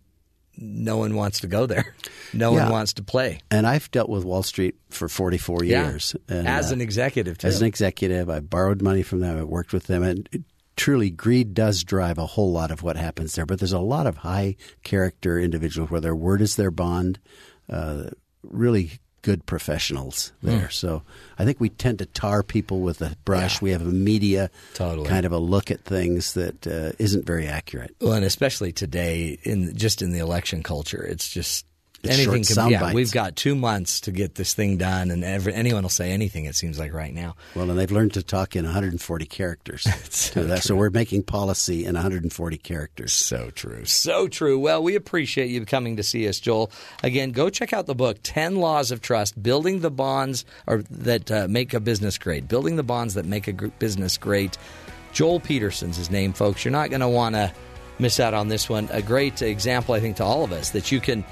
no 0.58 0.98
one 0.98 1.16
wants 1.16 1.40
to 1.42 1.48
go 1.48 1.66
there. 1.66 1.96
No 2.36 2.56
Yeah. 2.56 2.64
one 2.64 2.72
wants 2.72 2.94
to 2.94 3.04
play. 3.04 3.42
And 3.52 3.68
I've 3.68 3.92
dealt 3.92 4.10
with 4.10 4.24
Wall 4.26 4.42
Street 4.42 4.74
for 4.90 5.08
44 5.08 5.64
Yeah. 5.64 5.90
years. 5.92 6.16
And, 6.28 6.48
as 6.48 6.72
uh, 6.72 6.74
an 6.74 6.82
executive, 6.82 7.38
too. 7.38 7.46
as 7.48 7.62
an 7.62 7.68
executive, 7.68 8.28
I 8.28 8.40
borrowed 8.40 8.82
money 8.82 9.04
from 9.04 9.20
them. 9.20 9.38
I 9.38 9.44
worked 9.44 9.72
with 9.72 9.86
them, 9.86 10.02
and 10.02 10.28
it, 10.32 10.42
truly, 10.76 11.12
greed 11.12 11.54
does 11.54 11.84
drive 11.84 12.18
a 12.18 12.26
whole 12.26 12.52
lot 12.52 12.72
of 12.72 12.82
what 12.82 12.98
happens 12.98 13.36
there. 13.36 13.46
But 13.46 13.60
there's 13.60 13.72
a 13.72 13.78
lot 13.78 14.08
of 14.08 14.18
high 14.18 14.56
character 14.84 15.40
individuals 15.40 15.92
where 15.92 16.02
their 16.02 16.16
word 16.16 16.42
is 16.42 16.56
their 16.56 16.72
bond. 16.72 17.20
Uh, 17.70 18.06
really 18.42 18.94
good 19.24 19.46
professionals 19.48 20.32
Hmm. 20.42 20.48
there. 20.48 20.70
So 20.70 21.02
I 21.40 21.46
think 21.46 21.60
we 21.60 21.70
tend 21.70 21.98
to 22.00 22.06
tar 22.06 22.44
people 22.44 22.82
with 22.82 23.02
a 23.02 23.16
brush. 23.26 23.62
We 23.62 23.72
have 23.72 23.82
a 23.82 23.86
media 23.86 24.52
Totally. 24.76 25.08
kind 25.10 25.26
of 25.26 25.32
a 25.32 25.40
look 25.40 25.72
at 25.72 25.84
things 25.84 26.34
that 26.34 26.68
uh, 26.68 26.92
isn't 27.00 27.26
very 27.26 27.48
accurate. 27.48 27.96
Well, 28.00 28.14
and 28.14 28.24
especially 28.26 28.72
today, 28.72 29.40
in 29.44 29.76
just 29.76 30.02
in 30.02 30.12
the 30.12 30.20
election 30.20 30.62
culture, 30.62 31.02
it's 31.04 31.28
just 31.30 31.66
It's 32.04 32.20
anything. 32.20 32.44
Can, 32.44 32.70
yeah, 32.70 32.82
bites. 32.82 32.94
we've 32.94 33.12
got 33.14 33.38
two 33.38 33.56
months 33.56 34.02
to 34.02 34.12
get 34.12 34.36
this 34.36 34.54
thing 34.54 34.76
done, 34.76 35.10
and 35.10 35.24
every, 35.24 35.54
anyone 35.54 35.84
will 35.84 35.90
say 35.90 36.12
anything. 36.12 36.46
It 36.46 36.56
seems 36.56 36.78
like 36.78 36.94
right 36.94 37.14
now. 37.14 37.36
Well, 37.56 37.70
and 37.70 37.80
they've 37.80 37.92
learned 37.92 38.14
to 38.16 38.24
talk 38.24 38.58
in 38.58 38.66
140 38.66 39.26
characters. 39.26 39.84
to 40.34 40.44
that. 40.44 40.64
So 40.64 40.76
we're 40.76 40.90
making 40.90 41.24
policy 41.24 41.86
in 41.86 41.94
140 41.96 42.58
characters. 42.58 43.14
So 43.14 43.52
true. 43.52 43.86
So 43.86 44.28
true. 44.28 44.60
Well, 44.60 44.84
we 44.84 44.96
appreciate 44.96 45.50
you 45.50 45.66
coming 45.66 45.96
to 45.96 46.04
see 46.04 46.28
us, 46.28 46.40
Joel. 46.40 46.72
Again, 47.04 47.32
go 47.32 47.50
check 47.50 47.72
out 47.72 47.86
the 47.86 47.96
book, 47.96 48.18
10 48.24 48.58
Laws 48.58 48.92
of 48.92 49.02
Trust, 49.02 49.42
Building 49.42 49.80
the 49.80 49.92
Bonds 49.92 50.44
or 50.68 50.84
that 50.90 51.32
uh, 51.32 51.48
Make 51.48 51.74
a 51.74 51.80
Business 51.80 52.18
Great. 52.18 52.50
Building 52.50 52.76
the 52.76 52.84
Bonds 52.84 53.14
That 53.14 53.26
Make 53.26 53.48
a 53.48 53.54
Business 53.54 54.18
Great. 54.18 54.58
Joel 55.14 55.40
Peterson's 55.40 55.96
his 55.96 56.12
name, 56.12 56.34
folks. 56.34 56.66
You're 56.66 56.74
not 56.74 56.90
going 56.90 57.02
to 57.02 57.08
want 57.08 57.36
to 57.36 57.54
miss 58.00 58.20
out 58.20 58.34
on 58.34 58.50
this 58.50 58.68
one. 58.68 58.90
A 58.92 59.02
great 59.02 59.42
example, 59.42 59.96
I 59.96 60.00
think, 60.00 60.18
to 60.18 60.24
all 60.24 60.44
of 60.44 60.52
us 60.52 60.72
that 60.72 60.92
you 60.92 61.00
can 61.00 61.24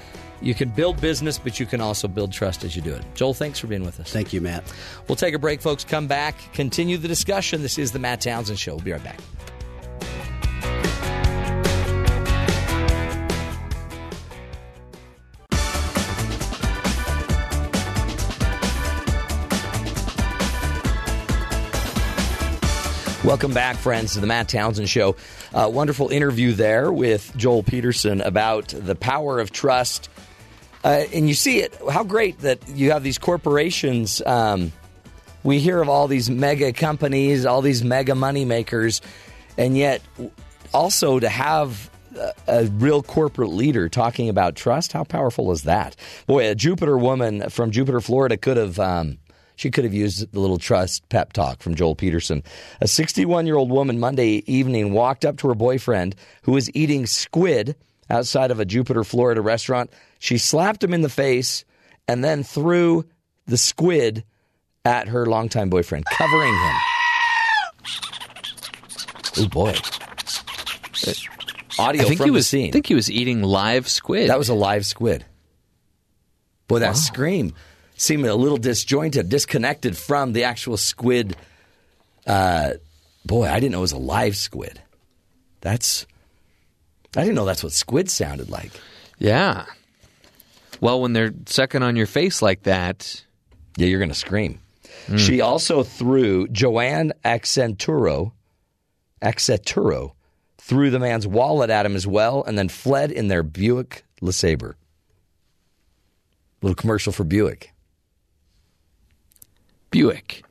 you 0.42 0.54
can 0.54 0.68
build 0.70 1.00
business, 1.00 1.38
but 1.38 1.60
you 1.60 1.66
can 1.66 1.80
also 1.80 2.08
build 2.08 2.32
trust 2.32 2.64
as 2.64 2.74
you 2.74 2.82
do 2.82 2.92
it. 2.92 3.04
Joel, 3.14 3.34
thanks 3.34 3.58
for 3.58 3.68
being 3.68 3.84
with 3.84 4.00
us. 4.00 4.12
Thank 4.12 4.32
you, 4.32 4.40
Matt. 4.40 4.64
We'll 5.08 5.16
take 5.16 5.34
a 5.34 5.38
break, 5.38 5.62
folks. 5.62 5.84
Come 5.84 6.08
back, 6.08 6.36
continue 6.52 6.98
the 6.98 7.08
discussion. 7.08 7.62
This 7.62 7.78
is 7.78 7.92
the 7.92 7.98
Matt 7.98 8.20
Townsend 8.20 8.58
Show. 8.58 8.74
We'll 8.74 8.84
be 8.84 8.92
right 8.92 9.04
back. 9.04 9.20
Welcome 23.24 23.54
back, 23.54 23.76
friends, 23.76 24.14
to 24.14 24.20
the 24.20 24.26
Matt 24.26 24.48
Townsend 24.48 24.88
Show. 24.88 25.14
Uh, 25.54 25.70
wonderful 25.72 26.08
interview 26.08 26.52
there 26.52 26.92
with 26.92 27.32
Joel 27.36 27.62
Peterson 27.62 28.20
about 28.20 28.74
the 28.76 28.96
power 28.96 29.38
of 29.38 29.52
trust. 29.52 30.08
Uh, 30.84 31.04
and 31.12 31.28
you 31.28 31.34
see 31.34 31.60
it, 31.60 31.76
how 31.90 32.02
great 32.02 32.38
that 32.40 32.58
you 32.68 32.90
have 32.90 33.02
these 33.02 33.18
corporations. 33.18 34.20
Um, 34.26 34.72
we 35.44 35.58
hear 35.58 35.80
of 35.80 35.88
all 35.88 36.08
these 36.08 36.28
mega 36.30 36.72
companies, 36.72 37.46
all 37.46 37.62
these 37.62 37.84
mega 37.84 38.14
money 38.14 38.44
makers, 38.44 39.00
and 39.56 39.76
yet 39.76 40.02
also 40.72 41.18
to 41.20 41.28
have 41.28 41.90
a, 42.46 42.66
real 42.66 43.02
corporate 43.02 43.50
leader 43.50 43.88
talking 43.88 44.28
about 44.28 44.56
trust, 44.56 44.92
how 44.92 45.04
powerful 45.04 45.52
is 45.52 45.62
that? 45.62 45.96
Boy, 46.26 46.48
a 46.48 46.54
Jupiter 46.54 46.98
woman 46.98 47.48
from 47.50 47.70
Jupiter, 47.70 48.00
Florida 48.00 48.36
could 48.36 48.56
have. 48.56 48.78
Um, 48.78 49.18
She 49.56 49.70
could 49.70 49.84
have 49.84 49.94
used 49.94 50.32
the 50.32 50.40
little 50.40 50.58
trust 50.58 51.08
pep 51.08 51.32
talk 51.32 51.62
from 51.62 51.74
Joel 51.74 51.94
Peterson. 51.94 52.42
A 52.80 52.88
61 52.88 53.46
year 53.46 53.56
old 53.56 53.70
woman 53.70 54.00
Monday 54.00 54.42
evening 54.46 54.92
walked 54.92 55.24
up 55.24 55.36
to 55.38 55.48
her 55.48 55.54
boyfriend 55.54 56.16
who 56.42 56.52
was 56.52 56.74
eating 56.74 57.06
squid 57.06 57.76
outside 58.10 58.50
of 58.50 58.60
a 58.60 58.64
Jupiter, 58.64 59.04
Florida 59.04 59.40
restaurant. 59.40 59.90
She 60.22 60.38
slapped 60.38 60.84
him 60.84 60.94
in 60.94 61.00
the 61.00 61.08
face 61.08 61.64
and 62.06 62.22
then 62.22 62.44
threw 62.44 63.04
the 63.46 63.56
squid 63.56 64.22
at 64.84 65.08
her 65.08 65.26
longtime 65.26 65.68
boyfriend, 65.68 66.04
covering 66.06 66.54
him. 66.54 66.76
Oh 69.38 69.48
boy. 69.48 69.74
Audio 71.76 72.02
I 72.02 72.04
think 72.04 72.18
from 72.18 72.26
he 72.26 72.30
was. 72.30 72.44
the 72.44 72.48
scene. 72.48 72.68
I 72.68 72.70
think 72.70 72.86
he 72.86 72.94
was 72.94 73.10
eating 73.10 73.42
live 73.42 73.88
squid. 73.88 74.30
That 74.30 74.38
was 74.38 74.48
a 74.48 74.54
live 74.54 74.86
squid. 74.86 75.24
Boy, 76.68 76.78
that 76.78 76.96
scream 76.96 77.52
seemed 77.96 78.24
a 78.24 78.36
little 78.36 78.58
disjointed, 78.58 79.28
disconnected 79.28 79.96
from 79.96 80.34
the 80.34 80.44
actual 80.44 80.76
squid. 80.76 81.36
Uh, 82.24 82.74
boy, 83.26 83.48
I 83.48 83.58
didn't 83.58 83.72
know 83.72 83.78
it 83.78 83.80
was 83.80 83.90
a 83.90 83.98
live 83.98 84.36
squid. 84.36 84.80
That's. 85.62 86.06
I 87.16 87.22
didn't 87.22 87.34
know 87.34 87.44
that's 87.44 87.64
what 87.64 87.72
squid 87.72 88.08
sounded 88.08 88.50
like. 88.50 88.70
yeah. 89.18 89.64
Well, 90.82 91.00
when 91.00 91.12
they're 91.12 91.32
sucking 91.46 91.84
on 91.84 91.94
your 91.94 92.08
face 92.08 92.42
like 92.42 92.64
that, 92.64 93.24
Yeah, 93.76 93.86
you're 93.86 94.00
going 94.00 94.08
to 94.08 94.16
scream. 94.16 94.60
She 95.16 95.40
also 95.40 95.84
threw 95.84 96.48
Joanne 96.48 97.12
Accenturo, 97.24 98.32
Accenturo, 99.22 100.14
threw 100.58 100.90
the 100.90 100.98
man's 100.98 101.24
wallet 101.26 101.70
at 101.70 101.86
him 101.86 101.94
as 101.94 102.04
well, 102.06 102.42
and 102.42 102.58
then 102.58 102.68
fled 102.68 103.12
in 103.12 103.28
their 103.28 103.44
Buick 103.44 104.04
LeSabre. 104.20 104.74
Little 106.62 106.74
commercial 106.74 107.12
for 107.12 107.22
Buick. 107.22 107.72
Buick. 109.92 110.42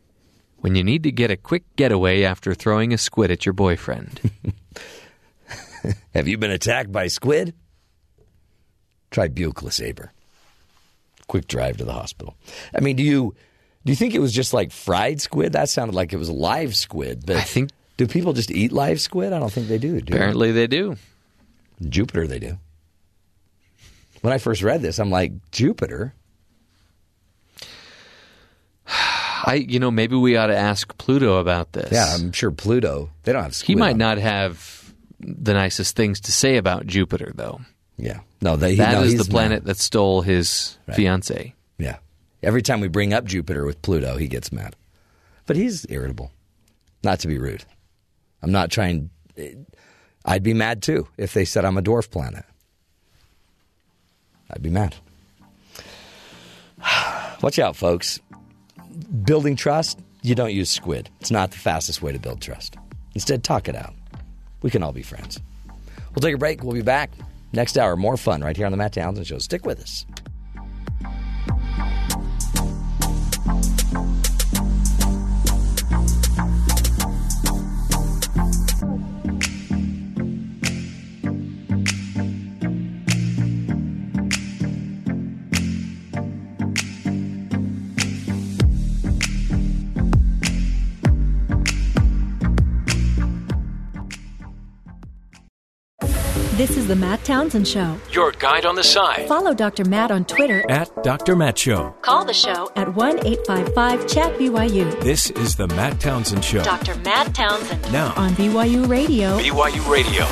When 0.60 0.76
you 0.76 0.84
need 0.84 1.04
to 1.04 1.12
get 1.12 1.30
a 1.30 1.38
quick 1.38 1.64
getaway 1.76 2.24
after 2.24 2.54
throwing 2.54 2.94
a 2.94 2.98
squid 2.98 3.32
at 3.32 3.46
your 3.46 3.54
boyfriend. 3.54 4.32
Have 6.14 6.28
you 6.30 6.38
been 6.38 6.52
attacked 6.52 6.92
by 6.92 7.08
squid? 7.08 7.54
Try 9.12 9.28
Buick 9.28 9.56
LeSabre. 9.56 10.10
Quick 11.32 11.48
drive 11.48 11.78
to 11.78 11.86
the 11.86 11.94
hospital. 11.94 12.36
I 12.76 12.82
mean, 12.82 12.98
do 12.98 13.04
you 13.04 13.34
do 13.86 13.92
you 13.94 13.96
think 13.96 14.14
it 14.14 14.20
was 14.20 14.34
just 14.34 14.54
like 14.54 14.74
fried 14.74 15.22
squid? 15.22 15.54
That 15.54 15.70
sounded 15.70 15.96
like 15.96 16.12
it 16.12 16.18
was 16.18 16.30
live 16.30 16.76
squid. 16.76 17.24
But 17.26 17.38
I 17.38 17.42
think- 17.42 17.70
do 17.96 18.06
people 18.06 18.34
just 18.34 18.52
eat 18.52 18.74
live 18.74 19.00
squid? 19.00 19.32
I 19.32 19.40
don't 19.40 19.50
think 19.52 19.70
they 19.70 19.78
do. 19.78 20.02
do 20.02 20.12
they? 20.12 20.18
Apparently, 20.18 20.52
they 20.52 20.68
do. 20.68 20.98
Jupiter, 21.88 22.28
they 22.28 22.40
do. 22.40 22.58
When 24.20 24.34
I 24.34 24.40
first 24.40 24.62
read 24.62 24.82
this, 24.82 25.00
I'm 25.00 25.10
like 25.10 25.32
Jupiter. 25.52 26.14
I, 28.88 29.66
you 29.68 29.80
know, 29.80 29.90
maybe 29.90 30.16
we 30.18 30.36
ought 30.36 30.48
to 30.48 30.58
ask 30.58 30.98
Pluto 30.98 31.38
about 31.38 31.72
this. 31.72 31.92
Yeah, 31.92 32.14
I'm 32.14 32.32
sure 32.34 32.52
Pluto. 32.52 33.10
They 33.24 33.32
don't 33.32 33.44
have 33.44 33.56
squid. 33.56 33.68
he 33.70 33.76
might 33.76 33.96
not 33.98 34.18
have 34.18 34.94
the 35.20 35.54
nicest 35.54 35.96
things 35.96 36.20
to 36.22 36.32
say 36.34 36.58
about 36.58 36.86
Jupiter, 36.88 37.32
though. 37.36 37.62
Yeah, 37.98 38.22
no, 38.42 38.56
they. 38.56 38.76
That 38.76 38.94
no, 38.94 39.04
is 39.04 39.18
the 39.18 39.30
planet 39.30 39.64
mad. 39.64 39.66
that 39.66 39.78
stole 39.78 40.22
his 40.22 40.78
fiancee. 40.94 41.54
Yeah. 41.78 41.98
Every 42.44 42.62
time 42.62 42.82
we 42.82 42.88
bring 42.88 43.14
up 43.14 43.26
Jupiter 43.26 43.66
with 43.66 43.82
Pluto, 43.82 44.18
he 44.18 44.28
gets 44.28 44.52
mad. 44.52 44.76
But 45.46 45.56
he's 45.56 45.86
irritable. 45.90 46.32
Not 47.04 47.20
to 47.20 47.28
be 47.28 47.38
rude. 47.38 47.64
I'm 48.42 48.52
not 48.52 48.72
trying. 48.72 49.10
Eh, 49.38 49.54
I'd 50.26 50.44
be 50.44 50.54
mad 50.54 50.82
too 50.82 51.08
if 51.18 51.34
they 51.34 51.46
said 51.46 51.66
I'm 51.66 51.78
a 51.78 51.82
dwarf 51.82 52.10
planet. 52.10 52.46
I'd 54.50 54.62
be 54.64 54.70
mad. 54.70 54.96
Watch 57.42 57.60
out, 57.60 57.76
folks. 57.76 58.20
Building 59.24 59.56
trust, 59.56 60.00
you 60.22 60.36
don't 60.36 60.54
use 60.54 60.70
squid. 60.70 61.10
It's 61.22 61.32
not 61.32 61.52
the 61.52 61.58
fastest 61.58 62.02
way 62.02 62.12
to 62.12 62.20
build 62.20 62.42
trust. 62.42 62.76
Instead, 63.14 63.44
talk 63.44 63.68
it 63.68 63.76
out. 63.76 63.94
We 64.62 64.70
can 64.70 64.84
all 64.84 64.92
be 64.92 65.02
friends. 65.02 65.40
We'll 66.14 66.22
take 66.22 66.36
a 66.36 66.38
break. 66.38 66.64
We'll 66.64 66.74
be 66.74 66.82
back 66.82 67.12
next 67.54 67.78
hour. 67.78 67.96
More 67.96 68.18
fun 68.18 68.42
right 68.42 68.56
here 68.56 68.66
on 68.66 68.72
the 68.72 68.78
Matt 68.78 68.94
Townsend 68.94 69.28
Show. 69.28 69.40
Stick 69.40 69.66
with 69.66 69.82
us. 69.82 70.06
This 96.62 96.78
is 96.78 96.88
the 96.88 96.96
Matt 96.96 97.24
Townsend 97.24 97.68
Show. 97.68 97.98
Your 98.12 98.34
guide 98.34 98.68
on 98.68 98.76
the 98.76 98.84
side. 98.84 99.28
Follow 99.28 99.52
Dr. 99.52 99.84
Matt 99.84 100.12
on 100.12 100.26
Twitter. 100.26 100.64
At 100.70 100.92
Dr. 101.02 101.36
Matt 101.36 101.58
Show. 101.58 101.96
Call 102.04 102.24
the 102.24 102.36
show 102.36 102.72
at 102.76 102.94
1 102.94 103.26
855 103.26 104.08
Chat 104.08 104.38
BYU. 104.38 105.02
This 105.02 105.32
is 105.32 105.56
the 105.56 105.68
Matt 105.70 106.00
Townsend 106.00 106.46
Show. 106.46 106.62
Dr. 106.62 106.94
Matt 107.00 107.34
Townsend. 107.34 107.92
Now. 107.92 108.14
On 108.16 108.30
BYU 108.34 108.88
Radio. 108.88 109.40
BYU 109.40 109.90
Radio. 109.90 110.28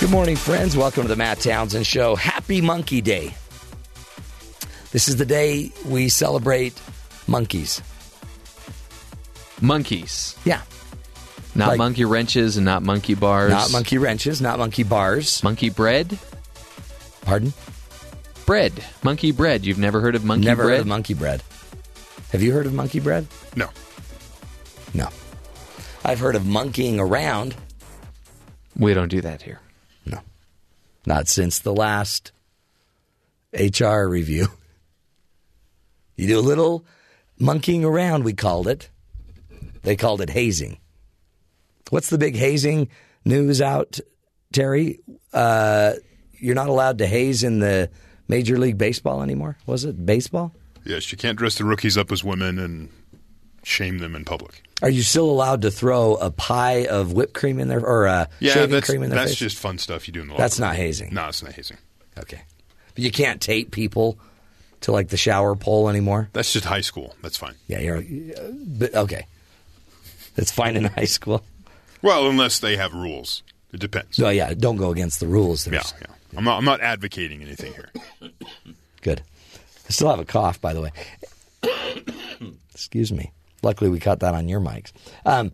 Good 0.00 0.10
morning, 0.10 0.34
friends. 0.34 0.76
Welcome 0.76 1.04
to 1.04 1.08
the 1.08 1.14
Matt 1.14 1.38
Townsend 1.38 1.86
Show. 1.86 2.16
Happy 2.16 2.60
Monkey 2.60 3.00
Day. 3.00 3.32
This 4.90 5.06
is 5.06 5.18
the 5.18 5.24
day 5.24 5.70
we 5.86 6.08
celebrate 6.08 6.74
monkeys. 7.28 7.80
Monkeys. 9.60 10.36
Yeah. 10.44 10.62
Not 11.54 11.68
Like- 11.70 11.78
monkey 11.78 12.04
wrenches 12.04 12.56
and 12.56 12.64
not 12.64 12.82
monkey 12.82 13.14
bars. 13.14 13.50
Not 13.50 13.70
monkey 13.72 13.98
wrenches, 13.98 14.40
not 14.40 14.58
monkey 14.58 14.82
bars. 14.84 15.42
Monkey 15.42 15.68
bread? 15.68 16.18
Pardon? 17.22 17.52
Bread. 18.46 18.72
Monkey 19.02 19.32
bread. 19.32 19.64
You've 19.64 19.78
never 19.78 20.00
heard 20.00 20.14
of 20.14 20.24
monkey 20.24 20.46
Never 20.46 20.62
bread? 20.64 20.66
Never 20.66 20.76
heard 20.76 20.80
of 20.80 20.86
monkey 20.88 21.14
bread. 21.14 21.42
Have 22.30 22.42
you 22.42 22.52
heard 22.52 22.64
of 22.66 22.72
monkey 22.72 23.00
bread? 23.00 23.26
No. 23.54 23.68
No. 24.94 25.08
I've 26.04 26.18
heard 26.20 26.34
of 26.36 26.46
monkeying 26.46 26.98
around. 26.98 27.54
we 28.76 28.94
don't 28.94 29.08
do 29.08 29.20
that 29.20 29.42
here. 29.42 29.60
No. 30.06 30.20
Not 31.06 31.28
since 31.28 31.58
the 31.58 31.74
last 31.74 32.32
HR 33.52 34.06
review. 34.08 34.48
You 36.16 36.26
do 36.26 36.38
a 36.38 36.40
little 36.40 36.84
monkeying 37.38 37.84
around, 37.84 38.24
we 38.24 38.32
called 38.32 38.66
it. 38.68 38.88
They 39.82 39.96
called 39.96 40.20
it 40.22 40.30
hazing. 40.30 40.78
What's 41.92 42.08
the 42.08 42.16
big 42.16 42.36
hazing 42.36 42.88
news 43.26 43.60
out, 43.60 44.00
Terry? 44.50 45.00
Uh, 45.30 45.92
you're 46.32 46.54
not 46.54 46.68
allowed 46.70 46.96
to 46.98 47.06
haze 47.06 47.44
in 47.44 47.58
the 47.58 47.90
Major 48.28 48.56
League 48.58 48.78
Baseball 48.78 49.22
anymore? 49.22 49.58
Was 49.66 49.84
it 49.84 50.06
baseball? 50.06 50.54
Yes, 50.86 51.12
you 51.12 51.18
can't 51.18 51.36
dress 51.36 51.58
the 51.58 51.66
rookies 51.66 51.98
up 51.98 52.10
as 52.10 52.24
women 52.24 52.58
and 52.58 52.88
shame 53.62 53.98
them 53.98 54.16
in 54.16 54.24
public. 54.24 54.62
Are 54.80 54.88
you 54.88 55.02
still 55.02 55.28
allowed 55.28 55.60
to 55.62 55.70
throw 55.70 56.14
a 56.14 56.30
pie 56.30 56.86
of 56.86 57.12
whipped 57.12 57.34
cream 57.34 57.58
in 57.58 57.68
there 57.68 57.84
or 57.84 58.06
uh, 58.06 58.24
Yeah, 58.40 58.54
shaving 58.54 58.70
that's, 58.70 58.88
cream 58.88 59.02
in 59.02 59.10
their 59.10 59.18
that's 59.18 59.32
face? 59.32 59.38
just 59.38 59.58
fun 59.58 59.76
stuff 59.76 60.08
you 60.08 60.14
do 60.14 60.22
in 60.22 60.28
the 60.28 60.34
That's 60.34 60.58
not 60.58 60.74
hazing. 60.74 61.12
No, 61.12 61.28
it's 61.28 61.42
not 61.42 61.52
hazing. 61.52 61.76
Okay. 62.18 62.40
But 62.94 63.04
you 63.04 63.10
can't 63.10 63.38
tape 63.38 63.70
people 63.70 64.18
to 64.80 64.92
like 64.92 65.08
the 65.08 65.18
shower 65.18 65.54
pole 65.56 65.90
anymore? 65.90 66.30
That's 66.32 66.54
just 66.54 66.64
high 66.64 66.80
school. 66.80 67.14
That's 67.20 67.36
fine. 67.36 67.54
Yeah, 67.66 67.80
you're. 67.80 68.02
But 68.50 68.94
okay, 68.94 69.26
that's 70.36 70.50
fine 70.50 70.76
in 70.76 70.84
high 70.84 71.04
school. 71.04 71.44
Well, 72.02 72.28
unless 72.28 72.58
they 72.58 72.76
have 72.76 72.92
rules. 72.92 73.42
It 73.72 73.80
depends. 73.80 74.16
So 74.16 74.28
yeah, 74.28 74.52
don't 74.54 74.76
go 74.76 74.90
against 74.90 75.20
the 75.20 75.26
rules. 75.26 75.66
yeah, 75.66 75.72
There's, 75.72 75.94
yeah. 76.00 76.06
I'm 76.36 76.44
not. 76.44 76.58
I'm 76.58 76.64
not 76.64 76.80
advocating 76.80 77.42
anything 77.42 77.72
here. 77.72 77.90
Good. 79.02 79.22
I 79.86 79.90
still 79.90 80.10
have 80.10 80.18
a 80.20 80.24
cough, 80.24 80.60
by 80.60 80.72
the 80.74 80.80
way. 80.82 80.90
Excuse 82.74 83.12
me. 83.12 83.32
Luckily, 83.62 83.90
we 83.90 84.00
caught 84.00 84.20
that 84.20 84.34
on 84.34 84.48
your 84.48 84.60
mics. 84.60 84.92
Um, 85.24 85.52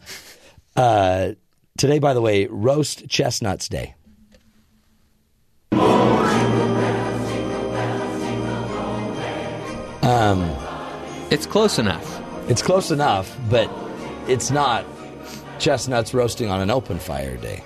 uh, 0.76 1.32
today, 1.76 1.98
by 1.98 2.14
the 2.14 2.20
way, 2.22 2.46
roast 2.46 3.08
chestnuts 3.08 3.68
day. 3.68 3.94
Um, 10.02 10.42
It's 11.30 11.46
close 11.46 11.78
enough. 11.78 12.22
It's 12.48 12.62
close 12.62 12.90
enough, 12.90 13.36
but 13.50 13.70
it's 14.26 14.50
not 14.50 14.84
chestnuts 15.58 16.14
roasting 16.14 16.50
on 16.50 16.60
an 16.60 16.70
open 16.70 16.98
fire 16.98 17.36
day. 17.36 17.62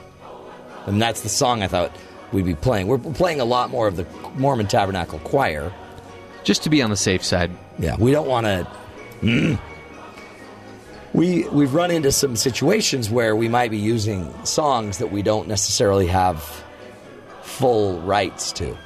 And 0.87 1.01
that's 1.01 1.21
the 1.21 1.29
song 1.29 1.63
I 1.63 1.69
thought 1.69 1.95
we'd 2.33 2.45
be 2.45 2.55
playing. 2.55 2.89
We're 2.89 2.99
playing 2.99 3.41
a 3.41 3.45
lot 3.45 3.71
more 3.71 3.87
of 3.87 3.97
the 3.97 4.07
Mormon 4.37 4.67
Tabernacle 4.67 5.19
Choir. 5.21 5.73
Just 6.45 6.65
to 6.65 6.71
be 6.71 6.83
on 6.83 6.91
the 6.91 6.97
safe 6.97 7.25
side. 7.25 7.53
Yeah, 7.79 7.97
we 7.99 8.11
don't 8.11 8.27
want 8.27 8.47
to. 8.47 8.67
Mm. 9.21 9.61
We 11.15 11.47
we've 11.51 11.73
run 11.75 11.91
into 11.91 12.11
some 12.11 12.35
situations 12.37 13.11
where 13.11 13.37
we 13.37 13.49
might 13.49 13.71
be 13.71 13.79
using 13.79 14.33
songs 14.45 14.99
that 14.99 15.13
we 15.13 15.23
don't 15.23 15.47
necessarily 15.47 16.07
have 16.09 16.43
full 17.43 18.01
rights 18.01 18.51
to. 18.53 18.77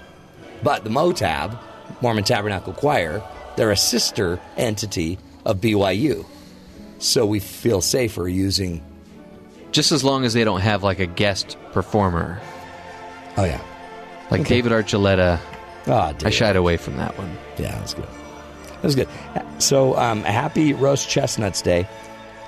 But 0.62 0.84
the 0.84 0.90
MOTAB, 0.90 1.58
Mormon 2.02 2.24
Tabernacle 2.24 2.72
Choir, 2.72 3.22
They're 3.56 3.70
a 3.70 3.76
sister 3.76 4.38
entity 4.56 5.18
of 5.46 5.60
BYU. 5.60 6.26
So 6.98 7.24
we 7.24 7.40
feel 7.40 7.80
safer 7.80 8.28
using. 8.28 8.82
Just 9.76 9.92
as 9.92 10.02
long 10.02 10.24
as 10.24 10.32
they 10.32 10.42
don't 10.42 10.62
have 10.62 10.82
like 10.82 11.00
a 11.00 11.06
guest 11.06 11.58
performer. 11.72 12.40
Oh, 13.36 13.44
yeah. 13.44 13.60
Like 14.30 14.40
Okay. 14.40 14.54
David 14.54 14.72
Archuleta. 14.72 15.38
Ah, 15.86 16.14
I 16.24 16.30
shied 16.30 16.56
away 16.56 16.78
from 16.78 16.96
that 16.96 17.18
one. 17.18 17.36
Yeah, 17.58 17.72
that 17.72 17.82
was 17.82 17.92
good. 17.92 18.08
That 18.68 18.82
was 18.82 18.94
good. 18.94 19.08
So, 19.58 19.94
um, 19.98 20.22
happy 20.22 20.72
Roast 20.72 21.10
Chestnuts 21.10 21.60
Day. 21.60 21.86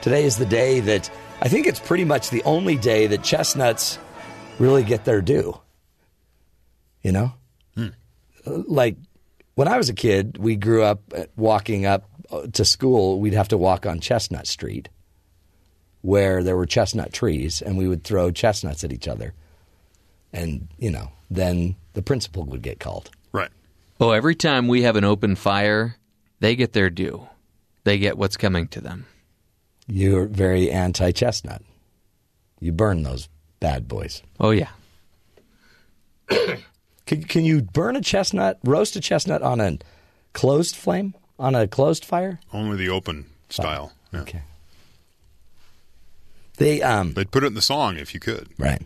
Today 0.01 0.25
is 0.25 0.39
the 0.39 0.47
day 0.47 0.81
that 0.81 1.11
I 1.43 1.49
think 1.49 1.67
it's 1.67 1.81
pretty 1.81 2.05
much 2.07 2.31
the 2.31 2.43
only 2.45 2.77
day 2.77 3.07
that 3.09 3.23
chestnuts 3.23 3.99
really 4.59 4.83
get 4.83 5.05
their 5.05 5.21
due. 5.21 5.61
You 7.03 7.13
know? 7.13 7.33
Like 8.47 8.97
when 9.55 9.69
I 9.69 9.77
was 9.77 9.91
a 9.91 9.95
kid, 9.95 10.39
we 10.39 10.57
grew 10.57 10.83
up 10.83 11.03
uh, 11.15 11.25
walking 11.37 11.85
up 11.85 12.09
uh, 12.31 12.47
to 12.55 12.65
school, 12.65 13.21
we'd 13.21 13.35
have 13.35 13.49
to 13.49 13.59
walk 13.59 13.85
on 13.85 14.01
Chestnut 14.01 14.47
Street 14.47 14.89
where 16.09 16.43
there 16.43 16.57
were 16.57 16.65
chestnut 16.65 17.13
trees 17.13 17.61
and 17.61 17.77
we 17.77 17.87
would 17.87 18.03
throw 18.03 18.31
chestnuts 18.31 18.83
at 18.83 18.95
each 18.95 19.07
other. 19.07 19.35
And, 20.33 20.67
you 20.79 20.91
know, 20.91 21.11
then 21.31 21.77
the 21.93 22.01
principal 22.01 22.45
would 22.45 22.63
get 22.63 22.81
called. 22.81 23.11
Right. 23.31 23.51
Oh, 24.01 24.13
every 24.13 24.35
time 24.35 24.69
we 24.69 24.81
have 24.85 24.97
an 24.97 25.05
open 25.05 25.37
fire, 25.37 25.97
they 26.41 26.57
get 26.57 26.73
their 26.73 26.89
due. 26.89 27.29
They 27.85 27.99
get 27.99 28.17
what's 28.17 28.39
coming 28.39 28.69
to 28.69 28.81
them. 28.81 29.05
You're 29.87 30.25
very 30.25 30.71
anti 30.71 31.13
chestnut. 31.13 31.61
You 32.59 32.73
burn 32.73 33.03
those 33.03 33.29
bad 33.61 33.87
boys. 33.87 34.23
Oh, 34.41 34.51
yeah. 34.51 34.71
Can, 37.05 37.23
can 37.23 37.45
you 37.45 37.63
burn 37.63 37.97
a 37.97 38.03
chestnut, 38.03 38.59
roast 38.65 38.97
a 38.97 39.01
chestnut 39.01 39.41
on 39.41 39.61
a 39.61 39.79
closed 40.35 40.77
flame, 40.77 41.15
on 41.39 41.55
a 41.55 41.67
closed 41.67 42.05
fire? 42.05 42.39
Only 42.53 42.77
the 42.77 42.91
open 42.91 43.27
style. 43.49 43.93
Yeah. 44.13 44.21
Okay. 44.21 44.43
They 46.59 46.83
um 46.83 47.15
They'd 47.15 47.31
put 47.31 47.45
it 47.45 47.49
in 47.49 47.55
the 47.55 47.63
song 47.63 47.97
if 47.97 48.13
you 48.15 48.21
could. 48.21 48.49
right. 48.59 48.83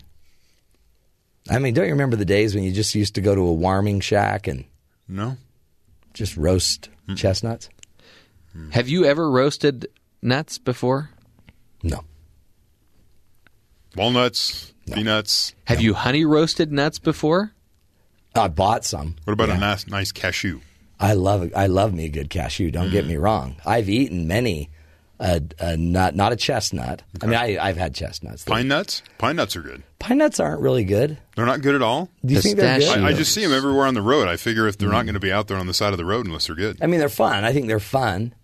I 1.51 1.59
mean, 1.59 1.75
don't 1.75 1.87
you 1.87 1.93
remember 1.93 2.15
the 2.15 2.25
days 2.25 2.55
when 2.55 2.63
you 2.63 2.71
just 2.71 2.95
used 2.95 3.17
to 3.17 3.21
go 3.21 3.35
to 3.35 3.41
a 3.41 3.53
warming 3.53 3.99
shack 4.01 4.47
and 4.47 4.65
No? 5.09 5.37
just 6.15 6.37
roast 6.37 6.89
chestnuts? 7.17 7.69
Have 8.71 8.89
you 8.89 9.05
ever 9.07 9.29
roasted 9.31 9.87
nuts 10.23 10.59
before? 10.59 11.11
No. 11.83 12.05
Walnuts, 13.97 14.73
peanuts. 14.91 15.55
Have 15.65 15.81
you 15.81 15.95
honey 15.95 16.25
roasted 16.25 16.73
nuts 16.73 16.99
before? 16.99 17.53
I 18.35 18.49
bought 18.49 18.85
some. 18.85 19.17
What 19.25 19.33
about 19.35 19.49
Yeah. 19.49 19.57
a 19.57 19.61
nice, 19.61 19.87
nice 19.87 20.13
cashew? 20.13 20.61
I 21.01 21.15
love 21.15 21.51
I 21.57 21.67
love 21.67 21.93
me 21.93 22.05
a 22.05 22.09
good 22.09 22.31
cashew. 22.31 22.71
Don't 22.71 22.91
get 22.91 23.07
me 23.07 23.17
wrong. 23.17 23.57
I've 23.67 23.89
eaten 23.91 24.27
many 24.29 24.71
a, 25.23 25.41
a 25.61 25.77
nut, 25.77 26.17
not 26.17 26.33
a 26.33 26.37
chestnut. 26.37 27.03
I 27.23 27.27
mean, 27.27 27.37
I, 27.37 27.57
I've 27.57 27.77
had 27.77 27.95
chestnuts. 27.95 28.45
Pine 28.45 28.67
nuts? 28.67 29.03
Pine 29.19 29.37
nuts 29.37 29.55
are 29.55 29.63
good. 29.63 29.83
Pine 30.01 30.19
nuts 30.19 30.41
aren't 30.41 30.61
really 30.61 30.85
good. 30.85 31.17
They're 31.37 31.47
not 31.47 31.63
good 31.63 31.77
at 31.77 31.83
all? 31.83 32.11
Do 32.25 32.35
you 32.35 32.41
think 32.41 32.57
they're 32.57 32.81
good? 32.81 32.99
I, 32.99 33.09
I 33.09 33.13
just 33.13 33.33
see 33.33 33.43
them 33.43 33.53
everywhere 33.53 33.87
on 33.87 33.95
the 33.95 34.03
road. 34.03 34.27
I 34.27 34.37
figure 34.37 34.67
if 34.67 34.79
they're 34.79 34.89
not 34.89 35.03
hmm. 35.03 35.07
going 35.07 35.15
to 35.15 35.21
be 35.21 35.33
out 35.33 35.47
there 35.47 35.57
on 35.57 35.69
the 35.69 35.75
side 35.75 35.93
of 35.93 35.97
the 35.97 36.05
road 36.05 36.27
unless 36.27 36.49
they're 36.49 36.57
good. 36.57 36.79
I 36.83 36.87
mean, 36.87 36.99
they're 36.99 37.09
fun. 37.09 37.45
I 37.45 37.53
think 37.53 37.69
they're 37.69 37.79
fun. 37.79 38.35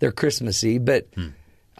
They're 0.00 0.12
Christmassy, 0.12 0.78
but 0.78 1.06
hmm. 1.14 1.28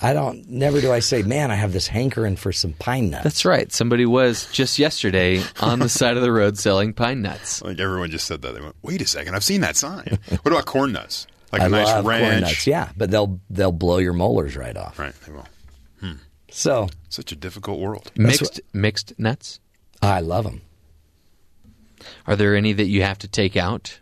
I 0.01 0.13
don't. 0.13 0.49
Never 0.49 0.81
do 0.81 0.93
I 0.93 1.01
say, 1.01 1.23
"Man, 1.23 1.51
I 1.51 1.57
have 1.57 1.73
this 1.73 1.89
hankering 1.89 2.37
for 2.37 2.53
some 2.53 2.73
pine 2.73 3.11
nuts." 3.11 3.25
That's 3.25 3.45
right. 3.45 3.73
Somebody 3.73 4.07
was 4.07 4.47
just 4.53 4.79
yesterday 4.79 5.43
on 5.61 5.81
the 5.81 5.89
side 5.89 6.17
of 6.17 6.23
the 6.23 6.31
road 6.31 6.57
selling 6.59 6.93
pine 6.93 7.23
nuts. 7.23 7.63
Like 7.69 7.81
everyone 7.81 8.11
just 8.11 8.27
said 8.27 8.43
that. 8.43 8.55
They 8.55 8.61
went, 8.61 8.77
wait 8.83 9.03
a 9.03 9.07
second, 9.07 9.35
I've 9.35 9.45
seen 9.45 9.61
that 9.63 9.77
sign. 9.77 10.19
what 10.29 10.47
about 10.47 10.65
corn 10.65 10.93
nuts? 10.93 11.27
Like 11.53 11.63
a 11.63 11.65
I 11.65 11.69
nice 11.69 11.87
love 11.87 12.05
ranch. 12.07 12.23
corn 12.25 12.41
nuts. 12.43 12.67
Yeah, 12.67 12.91
but 12.97 13.11
they'll 13.11 13.41
they'll 13.49 13.73
blow 13.73 13.99
your 13.99 14.13
molars 14.13 14.57
right 14.57 14.77
off. 14.77 14.99
Right, 14.99 15.15
they 15.27 15.33
will. 15.33 15.47
Hmm. 16.01 16.13
So 16.51 16.89
Such 17.09 17.33
a 17.33 17.37
difficult 17.37 17.81
world. 17.81 18.11
Mixed 18.17 18.61
mixed 18.73 19.19
nuts. 19.19 19.61
I 20.03 20.21
love 20.21 20.45
them. 20.45 20.61
Are 22.27 22.37
there 22.37 22.55
any 22.55 22.73
that 22.75 22.87
you 22.87 23.03
have 23.03 23.19
to 23.19 23.29
take 23.29 23.57
out, 23.57 24.01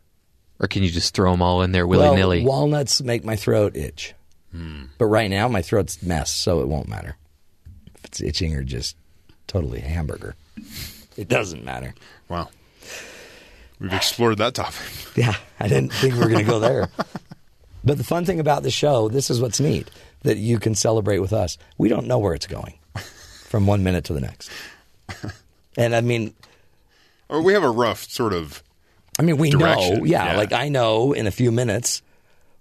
or 0.60 0.68
can 0.68 0.82
you 0.82 0.90
just 0.90 1.14
throw 1.14 1.30
them 1.30 1.42
all 1.42 1.62
in 1.62 1.72
there 1.72 1.86
willy 1.86 2.14
nilly? 2.16 2.44
Well, 2.44 2.60
walnuts 2.60 3.00
make 3.00 3.24
my 3.24 3.36
throat 3.36 3.76
itch, 3.76 4.14
hmm. 4.52 4.84
but 4.98 5.06
right 5.06 5.30
now 5.30 5.48
my 5.48 5.62
throat's 5.62 6.02
mess, 6.02 6.30
so 6.30 6.60
it 6.60 6.68
won't 6.68 6.88
matter 6.88 7.16
if 7.94 8.04
it's 8.04 8.20
itching 8.20 8.54
or 8.54 8.62
just 8.62 8.96
totally 9.46 9.80
hamburger. 9.80 10.34
It 11.16 11.28
doesn't 11.28 11.64
matter. 11.64 11.94
Wow. 12.28 12.50
We've 13.78 13.92
explored 13.92 14.38
that 14.38 14.54
topic. 14.54 14.86
Yeah, 15.16 15.34
I 15.60 15.68
didn't 15.68 15.92
think 15.92 16.14
we 16.14 16.20
were 16.20 16.28
going 16.28 16.44
to 16.44 16.50
go 16.50 16.60
there. 16.60 16.88
But 17.86 17.98
the 17.98 18.04
fun 18.04 18.24
thing 18.24 18.40
about 18.40 18.64
the 18.64 18.70
show, 18.70 19.08
this 19.08 19.30
is 19.30 19.40
what's 19.40 19.60
neat 19.60 19.88
that 20.22 20.36
you 20.36 20.58
can 20.58 20.74
celebrate 20.74 21.20
with 21.20 21.32
us. 21.32 21.56
We 21.78 21.88
don't 21.88 22.06
know 22.08 22.18
where 22.18 22.34
it's 22.34 22.48
going 22.48 22.78
from 23.44 23.66
one 23.66 23.84
minute 23.84 24.04
to 24.06 24.12
the 24.12 24.20
next. 24.20 24.50
And 25.76 25.94
I 25.94 26.00
mean, 26.00 26.34
Or 27.28 27.40
we 27.40 27.52
have 27.52 27.62
a 27.62 27.70
rough 27.70 28.10
sort 28.10 28.32
of. 28.32 28.62
I 29.18 29.22
mean, 29.22 29.36
we 29.38 29.50
know, 29.50 30.02
yeah, 30.04 30.32
yeah. 30.32 30.36
like 30.36 30.52
I 30.52 30.68
know 30.68 31.12
in 31.12 31.26
a 31.26 31.30
few 31.30 31.52
minutes 31.52 32.02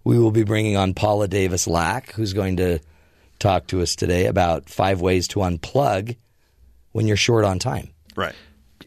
we 0.04 0.20
will 0.20 0.32
be 0.32 0.44
bringing 0.44 0.78
on 0.78 0.94
Paula 0.94 1.28
Davis 1.28 1.68
Laack, 1.68 2.12
who's 2.12 2.34
going 2.34 2.58
to 2.58 2.80
talk 3.40 3.68
to 3.68 3.82
us 3.82 3.96
today 3.96 4.28
about 4.28 4.70
five 4.70 5.02
ways 5.02 5.28
to 5.30 5.40
unplug 5.40 6.16
when 6.92 7.08
you're 7.08 7.18
short 7.18 7.44
on 7.46 7.58
time. 7.60 7.90
Right. 8.16 8.36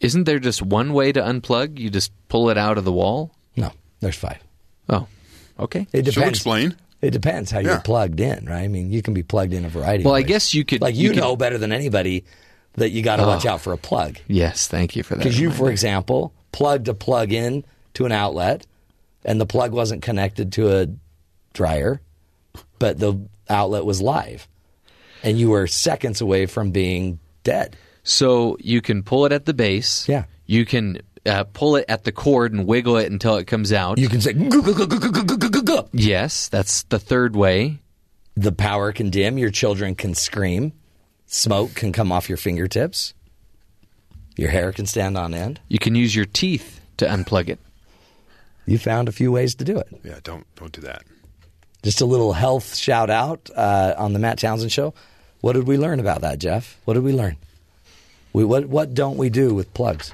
Isn't 0.00 0.24
there 0.24 0.38
just 0.38 0.62
one 0.62 0.92
way 0.92 1.10
to 1.10 1.20
unplug? 1.20 1.78
You 1.78 1.90
just 1.90 2.12
pull 2.28 2.48
it 2.48 2.56
out 2.56 2.78
of 2.78 2.84
the 2.84 2.92
wall. 2.92 3.34
No, 3.56 3.72
there's 4.00 4.16
five. 4.16 4.38
Oh, 4.88 5.08
okay. 5.58 5.86
It 5.92 6.04
She'll 6.04 6.12
depends. 6.14 6.38
explain. 6.38 6.76
It 7.00 7.10
depends 7.10 7.50
how 7.50 7.60
Yeah. 7.60 7.68
you're 7.72 7.80
plugged 7.80 8.20
in, 8.20 8.46
right? 8.46 8.62
I 8.62 8.68
mean, 8.68 8.90
you 8.90 9.02
can 9.02 9.14
be 9.14 9.22
plugged 9.22 9.52
in 9.52 9.64
a 9.64 9.68
variety. 9.68 10.04
Well, 10.04 10.14
of 10.14 10.18
I 10.18 10.22
guess 10.22 10.52
you 10.54 10.64
could- 10.64 10.80
like 10.82 10.94
you 10.96 11.04
you, 11.04 11.10
could- 11.10 11.20
know 11.20 11.36
better 11.36 11.56
than 11.58 11.72
anybody 11.72 12.24
that 12.74 12.90
you 12.90 13.02
got 13.02 13.16
to 13.16 13.24
Oh. 13.24 13.28
watch 13.28 13.46
out 13.46 13.60
for 13.60 13.72
a 13.72 13.78
plug. 13.78 14.18
Yes, 14.26 14.66
thank 14.68 14.96
you 14.96 15.02
for 15.02 15.14
that. 15.14 15.18
Because 15.22 15.38
you, 15.38 15.50
for 15.50 15.70
example, 15.70 16.32
plugged 16.52 16.88
a 16.88 16.94
plug 16.94 17.32
in 17.32 17.64
to 17.94 18.04
an 18.06 18.12
outlet, 18.12 18.66
and 19.24 19.40
the 19.40 19.46
plug 19.46 19.72
wasn't 19.72 20.02
connected 20.02 20.52
to 20.54 20.76
a 20.76 20.88
dryer, 21.54 22.00
but 22.78 22.98
the 22.98 23.14
outlet 23.48 23.84
was 23.84 24.00
live, 24.02 24.46
and 25.22 25.38
you 25.38 25.50
were 25.50 25.66
seconds 25.66 26.20
away 26.20 26.46
from 26.46 26.70
being 26.70 27.18
dead. 27.44 27.76
So 28.04 28.56
you 28.60 28.80
can 28.80 29.02
pull 29.02 29.26
it 29.26 29.32
at 29.32 29.44
the 29.44 29.54
base. 29.54 30.08
Yeah. 30.08 30.24
You 30.46 30.64
can 30.64 31.00
uh, 31.26 31.44
pull 31.52 31.76
it 31.76 31.84
at 31.88 32.04
the 32.04 32.12
cord 32.12 32.52
and 32.52 32.66
wiggle 32.66 32.96
it 32.96 33.10
until 33.10 33.36
it 33.36 33.46
comes 33.46 33.72
out. 33.72 33.98
You 33.98 34.08
can 34.08 34.20
say, 34.20 34.32
Yes, 35.92 36.48
that's 36.48 36.84
the 36.84 36.98
third 36.98 37.36
way. 37.36 37.78
The 38.36 38.52
power 38.52 38.92
can 38.92 39.10
dim, 39.10 39.38
your 39.38 39.50
children 39.50 39.94
can 39.94 40.14
scream, 40.14 40.72
smoke 41.26 41.74
can 41.74 41.92
come 41.92 42.12
off 42.12 42.28
your 42.28 42.38
fingertips, 42.38 43.14
your 44.36 44.50
hair 44.50 44.72
can 44.72 44.86
stand 44.86 45.18
on 45.18 45.34
end. 45.34 45.60
You 45.68 45.78
can 45.80 45.94
use 45.96 46.14
your 46.14 46.24
teeth 46.24 46.80
to 46.98 47.06
unplug 47.06 47.48
it. 47.48 47.58
You 48.66 48.78
found 48.78 49.08
a 49.08 49.12
few 49.12 49.32
ways 49.32 49.54
to 49.56 49.64
do 49.64 49.78
it. 49.78 49.88
Yeah, 50.04 50.20
don't 50.22 50.46
don't 50.54 50.72
do 50.72 50.82
that. 50.82 51.02
Just 51.82 52.00
a 52.00 52.06
little 52.06 52.32
health 52.32 52.76
shout 52.76 53.10
out 53.10 53.50
uh, 53.56 53.94
on 53.96 54.12
the 54.12 54.18
Matt 54.18 54.38
Townsend 54.38 54.70
show. 54.70 54.94
What 55.40 55.54
did 55.54 55.66
we 55.66 55.78
learn 55.78 56.00
about 56.00 56.20
that, 56.20 56.38
Jeff? 56.38 56.78
What 56.84 56.94
did 56.94 57.02
we 57.02 57.12
learn? 57.12 57.36
We, 58.32 58.44
what 58.44 58.66
what 58.66 58.94
don't 58.94 59.16
we 59.16 59.30
do 59.30 59.54
with 59.54 59.72
plugs? 59.74 60.12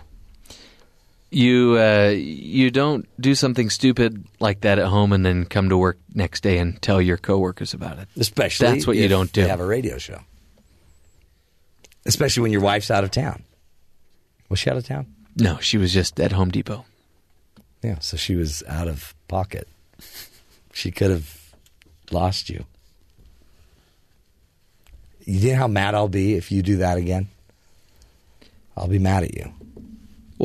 You 1.35 1.77
uh, 1.79 2.11
you 2.15 2.71
don't 2.71 3.09
do 3.21 3.35
something 3.35 3.69
stupid 3.69 4.25
like 4.39 4.61
that 4.61 4.79
at 4.79 4.87
home 4.87 5.13
and 5.13 5.27
then 5.27 5.47
come 5.47 5.69
to 5.69 5.77
work 5.77 5.99
next 6.15 6.43
day 6.43 6.59
and 6.59 6.81
tell 6.81 7.03
your 7.03 7.17
coworkers 7.17 7.75
about 7.75 7.99
it. 7.99 8.09
Especially 8.17 8.69
That's 8.69 8.87
what 8.87 8.97
you 8.97 9.09
don't 9.09 9.33
do. 9.33 9.41
You 9.41 9.49
have 9.49 9.59
a 9.59 9.67
radio 9.67 9.99
show. 9.99 10.21
Especially 12.07 12.43
when 12.43 12.53
your 12.53 12.61
wife's 12.61 12.89
out 12.89 13.03
of 13.03 13.11
town. 13.11 13.43
Was 14.49 14.61
she 14.61 14.71
out 14.71 14.77
of 14.77 14.87
town? 14.87 15.13
No, 15.37 15.59
she 15.59 15.77
was 15.77 15.93
just 15.93 16.21
at 16.21 16.31
Home 16.31 16.53
Depot. 16.53 16.85
Yeah, 17.83 17.99
so 17.99 18.17
she 18.17 18.37
was 18.37 18.63
out 18.69 18.87
of 18.87 19.15
pocket. 19.27 19.67
She 20.73 20.93
could 20.93 21.11
have 21.11 21.55
lost 22.13 22.49
you. 22.49 22.65
You 25.25 25.53
know 25.53 25.57
how 25.59 25.69
mad 25.69 25.97
I'll 25.97 26.09
be 26.09 26.35
if 26.35 26.53
you 26.53 26.63
do 26.63 26.77
that 26.77 26.97
again? 26.97 27.29
I'll 28.77 28.87
be 28.87 29.01
mad 29.01 29.25
at 29.25 29.35
you. 29.35 29.53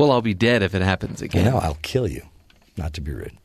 Well, 0.00 0.12
I'll 0.12 0.22
be 0.22 0.32
dead 0.32 0.62
if 0.62 0.74
it 0.74 0.80
happens 0.80 1.20
again. 1.20 1.44
know, 1.44 1.58
I'll 1.58 1.76
kill 1.82 2.08
you. 2.08 2.22
Not 2.78 2.94
to 2.94 3.02
be 3.02 3.12
rude. 3.12 3.36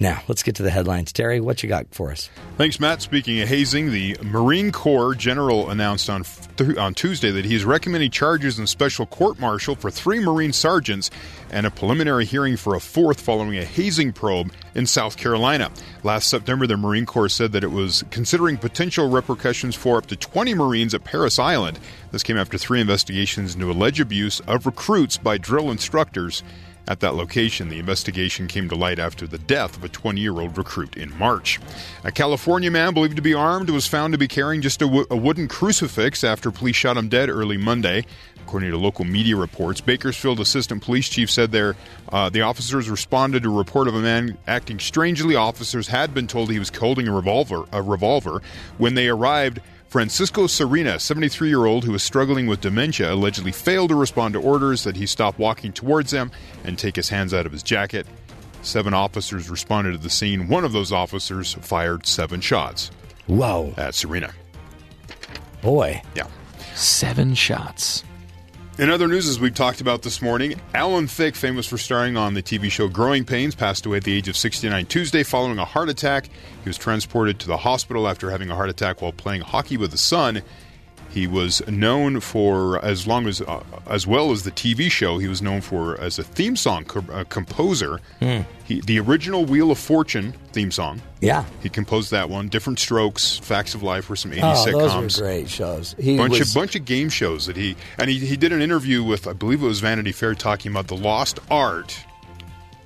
Now, 0.00 0.22
let's 0.28 0.44
get 0.44 0.54
to 0.56 0.62
the 0.62 0.70
headlines. 0.70 1.12
Terry, 1.12 1.40
what 1.40 1.60
you 1.62 1.68
got 1.68 1.86
for 1.92 2.12
us? 2.12 2.30
Thanks, 2.56 2.78
Matt. 2.78 3.02
Speaking 3.02 3.40
of 3.40 3.48
hazing, 3.48 3.90
the 3.90 4.16
Marine 4.22 4.70
Corps 4.70 5.14
general 5.14 5.70
announced 5.70 6.08
on 6.08 6.22
th- 6.56 6.76
on 6.76 6.94
Tuesday 6.94 7.32
that 7.32 7.44
he 7.44 7.56
is 7.56 7.64
recommending 7.64 8.10
charges 8.12 8.60
in 8.60 8.68
special 8.68 9.06
court 9.06 9.40
martial 9.40 9.74
for 9.74 9.90
three 9.90 10.20
Marine 10.20 10.52
sergeants 10.52 11.10
and 11.50 11.66
a 11.66 11.70
preliminary 11.70 12.24
hearing 12.24 12.56
for 12.56 12.76
a 12.76 12.80
fourth 12.80 13.20
following 13.20 13.58
a 13.58 13.64
hazing 13.64 14.12
probe 14.12 14.52
in 14.76 14.86
South 14.86 15.16
Carolina. 15.16 15.68
Last 16.04 16.30
September, 16.30 16.68
the 16.68 16.76
Marine 16.76 17.06
Corps 17.06 17.28
said 17.28 17.50
that 17.52 17.64
it 17.64 17.72
was 17.72 18.04
considering 18.10 18.56
potential 18.56 19.08
repercussions 19.08 19.74
for 19.74 19.98
up 19.98 20.06
to 20.06 20.16
20 20.16 20.54
Marines 20.54 20.94
at 20.94 21.02
Parris 21.02 21.40
Island. 21.40 21.80
This 22.12 22.22
came 22.22 22.36
after 22.36 22.56
three 22.56 22.80
investigations 22.80 23.56
into 23.56 23.70
alleged 23.70 24.00
abuse 24.00 24.38
of 24.46 24.64
recruits 24.64 25.16
by 25.16 25.38
drill 25.38 25.72
instructors 25.72 26.44
at 26.88 27.00
that 27.00 27.14
location. 27.14 27.68
The 27.68 27.78
investigation 27.78 28.48
came 28.48 28.68
to 28.70 28.74
light 28.74 28.98
after 28.98 29.26
the 29.26 29.38
death 29.38 29.76
of 29.76 29.84
a 29.84 29.88
20 29.88 30.20
year 30.20 30.40
old 30.40 30.58
recruit 30.58 30.96
in 30.96 31.16
March. 31.16 31.60
A 32.02 32.10
California 32.10 32.70
man 32.70 32.94
believed 32.94 33.16
to 33.16 33.22
be 33.22 33.34
armed 33.34 33.70
was 33.70 33.86
found 33.86 34.12
to 34.12 34.18
be 34.18 34.26
carrying 34.26 34.62
just 34.62 34.82
a 34.82 34.88
wo- 34.88 35.06
a 35.10 35.16
wooden 35.16 35.46
crucifix 35.46 36.24
after 36.24 36.50
police 36.50 36.76
shot 36.76 36.96
him 36.96 37.08
dead 37.08 37.28
early 37.28 37.58
Monday. 37.58 38.04
According 38.44 38.70
to 38.70 38.78
local 38.78 39.04
media 39.04 39.36
reports, 39.36 39.82
Bakersfield 39.82 40.40
Assistant 40.40 40.82
Police 40.82 41.10
Chief 41.10 41.30
said 41.30 41.52
there 41.52 41.76
uh, 42.10 42.30
the 42.30 42.40
officers 42.40 42.88
responded 42.88 43.42
to 43.42 43.52
a 43.52 43.56
report 43.56 43.88
of 43.88 43.94
a 43.94 44.00
man 44.00 44.38
acting 44.46 44.78
strangely. 44.78 45.36
Officers 45.36 45.88
had 45.88 46.14
been 46.14 46.26
told 46.26 46.50
he 46.50 46.58
was 46.58 46.70
holding 46.74 47.06
a 47.06 47.14
revolver. 47.14 47.64
A 47.72 47.82
revolver. 47.82 48.40
When 48.78 48.94
they 48.94 49.08
arrived, 49.08 49.60
Francisco 49.88 50.46
Serna, 50.46 51.00
73 51.00 51.48
year 51.48 51.64
old 51.64 51.82
who 51.84 51.92
was 51.92 52.02
struggling 52.02 52.46
with 52.46 52.60
dementia, 52.60 53.12
allegedly 53.12 53.52
failed 53.52 53.88
to 53.88 53.94
respond 53.94 54.34
to 54.34 54.40
orders 54.40 54.84
that 54.84 54.96
he 54.96 55.06
stop 55.06 55.38
walking 55.38 55.72
towards 55.72 56.10
them 56.10 56.30
and 56.64 56.78
take 56.78 56.94
his 56.94 57.08
hands 57.08 57.32
out 57.32 57.46
of 57.46 57.52
his 57.52 57.62
jacket. 57.62 58.06
Seven 58.60 58.92
officers 58.92 59.48
responded 59.48 59.92
to 59.92 59.98
the 59.98 60.10
scene. 60.10 60.46
One 60.46 60.64
of 60.64 60.72
those 60.72 60.92
officers 60.92 61.54
fired 61.54 62.06
seven 62.06 62.42
shots 62.42 62.90
Whoa. 63.28 63.72
at 63.78 63.94
Serna. 63.94 64.32
Boy. 65.62 66.02
Yeah. 66.14 66.26
Seven 66.74 67.34
shots. 67.34 68.04
In 68.78 68.90
other 68.90 69.08
news, 69.08 69.26
as 69.26 69.40
we've 69.40 69.52
talked 69.52 69.80
about 69.80 70.02
this 70.02 70.22
morning, 70.22 70.54
Alan 70.72 71.08
Thicke, 71.08 71.34
famous 71.34 71.66
for 71.66 71.76
starring 71.76 72.16
on 72.16 72.34
the 72.34 72.42
TV 72.44 72.70
show 72.70 72.86
Growing 72.86 73.24
Pains, 73.24 73.56
passed 73.56 73.84
away 73.84 73.96
at 73.96 74.04
the 74.04 74.16
age 74.16 74.28
of 74.28 74.36
69 74.36 74.86
Tuesday 74.86 75.24
following 75.24 75.58
a 75.58 75.64
heart 75.64 75.88
attack. 75.88 76.30
He 76.62 76.68
was 76.68 76.78
transported 76.78 77.40
to 77.40 77.48
the 77.48 77.56
hospital 77.56 78.06
after 78.06 78.30
having 78.30 78.50
a 78.50 78.54
heart 78.54 78.68
attack 78.68 79.02
while 79.02 79.10
playing 79.10 79.40
hockey 79.40 79.76
with 79.76 79.90
his 79.90 80.00
son. 80.00 80.42
He 81.10 81.26
was 81.26 81.66
known 81.68 82.20
for 82.20 82.84
as 82.84 83.06
long 83.06 83.26
as 83.26 83.40
uh, 83.40 83.62
as 83.88 84.06
well 84.06 84.30
as 84.30 84.42
the 84.42 84.50
TV 84.50 84.90
show. 84.90 85.18
He 85.18 85.26
was 85.28 85.40
known 85.40 85.60
for 85.60 85.98
as 86.00 86.18
a 86.18 86.22
theme 86.22 86.54
song 86.56 86.84
co- 86.84 87.04
uh, 87.12 87.24
composer. 87.24 88.00
He, 88.64 88.80
the 88.82 89.00
original 89.00 89.46
Wheel 89.46 89.70
of 89.70 89.78
Fortune 89.78 90.34
theme 90.52 90.70
song. 90.70 91.00
Yeah. 91.20 91.46
He 91.62 91.70
composed 91.70 92.10
that 92.10 92.28
one. 92.28 92.48
Diff'rent 92.48 92.78
Strokes, 92.78 93.38
Facts 93.38 93.74
of 93.74 93.82
Life 93.82 94.10
were 94.10 94.16
some 94.16 94.30
80s 94.32 94.40
Oh, 94.42 94.66
sitcoms 94.66 94.92
those 94.92 95.20
were 95.20 95.26
great 95.26 95.48
shows. 95.48 95.96
He 95.98 96.16
bunch 96.18 96.38
was, 96.38 96.54
of 96.54 96.60
bunch 96.60 96.76
of 96.76 96.84
game 96.84 97.08
shows 97.08 97.46
that 97.46 97.56
he 97.56 97.76
and 97.96 98.10
he, 98.10 98.18
he 98.18 98.36
did 98.36 98.52
an 98.52 98.60
interview 98.60 99.02
with 99.02 99.26
I 99.26 99.32
believe 99.32 99.62
it 99.62 99.66
was 99.66 99.80
Vanity 99.80 100.12
Fair 100.12 100.34
talking 100.34 100.70
about 100.70 100.88
the 100.88 100.96
lost 100.96 101.38
art 101.50 101.98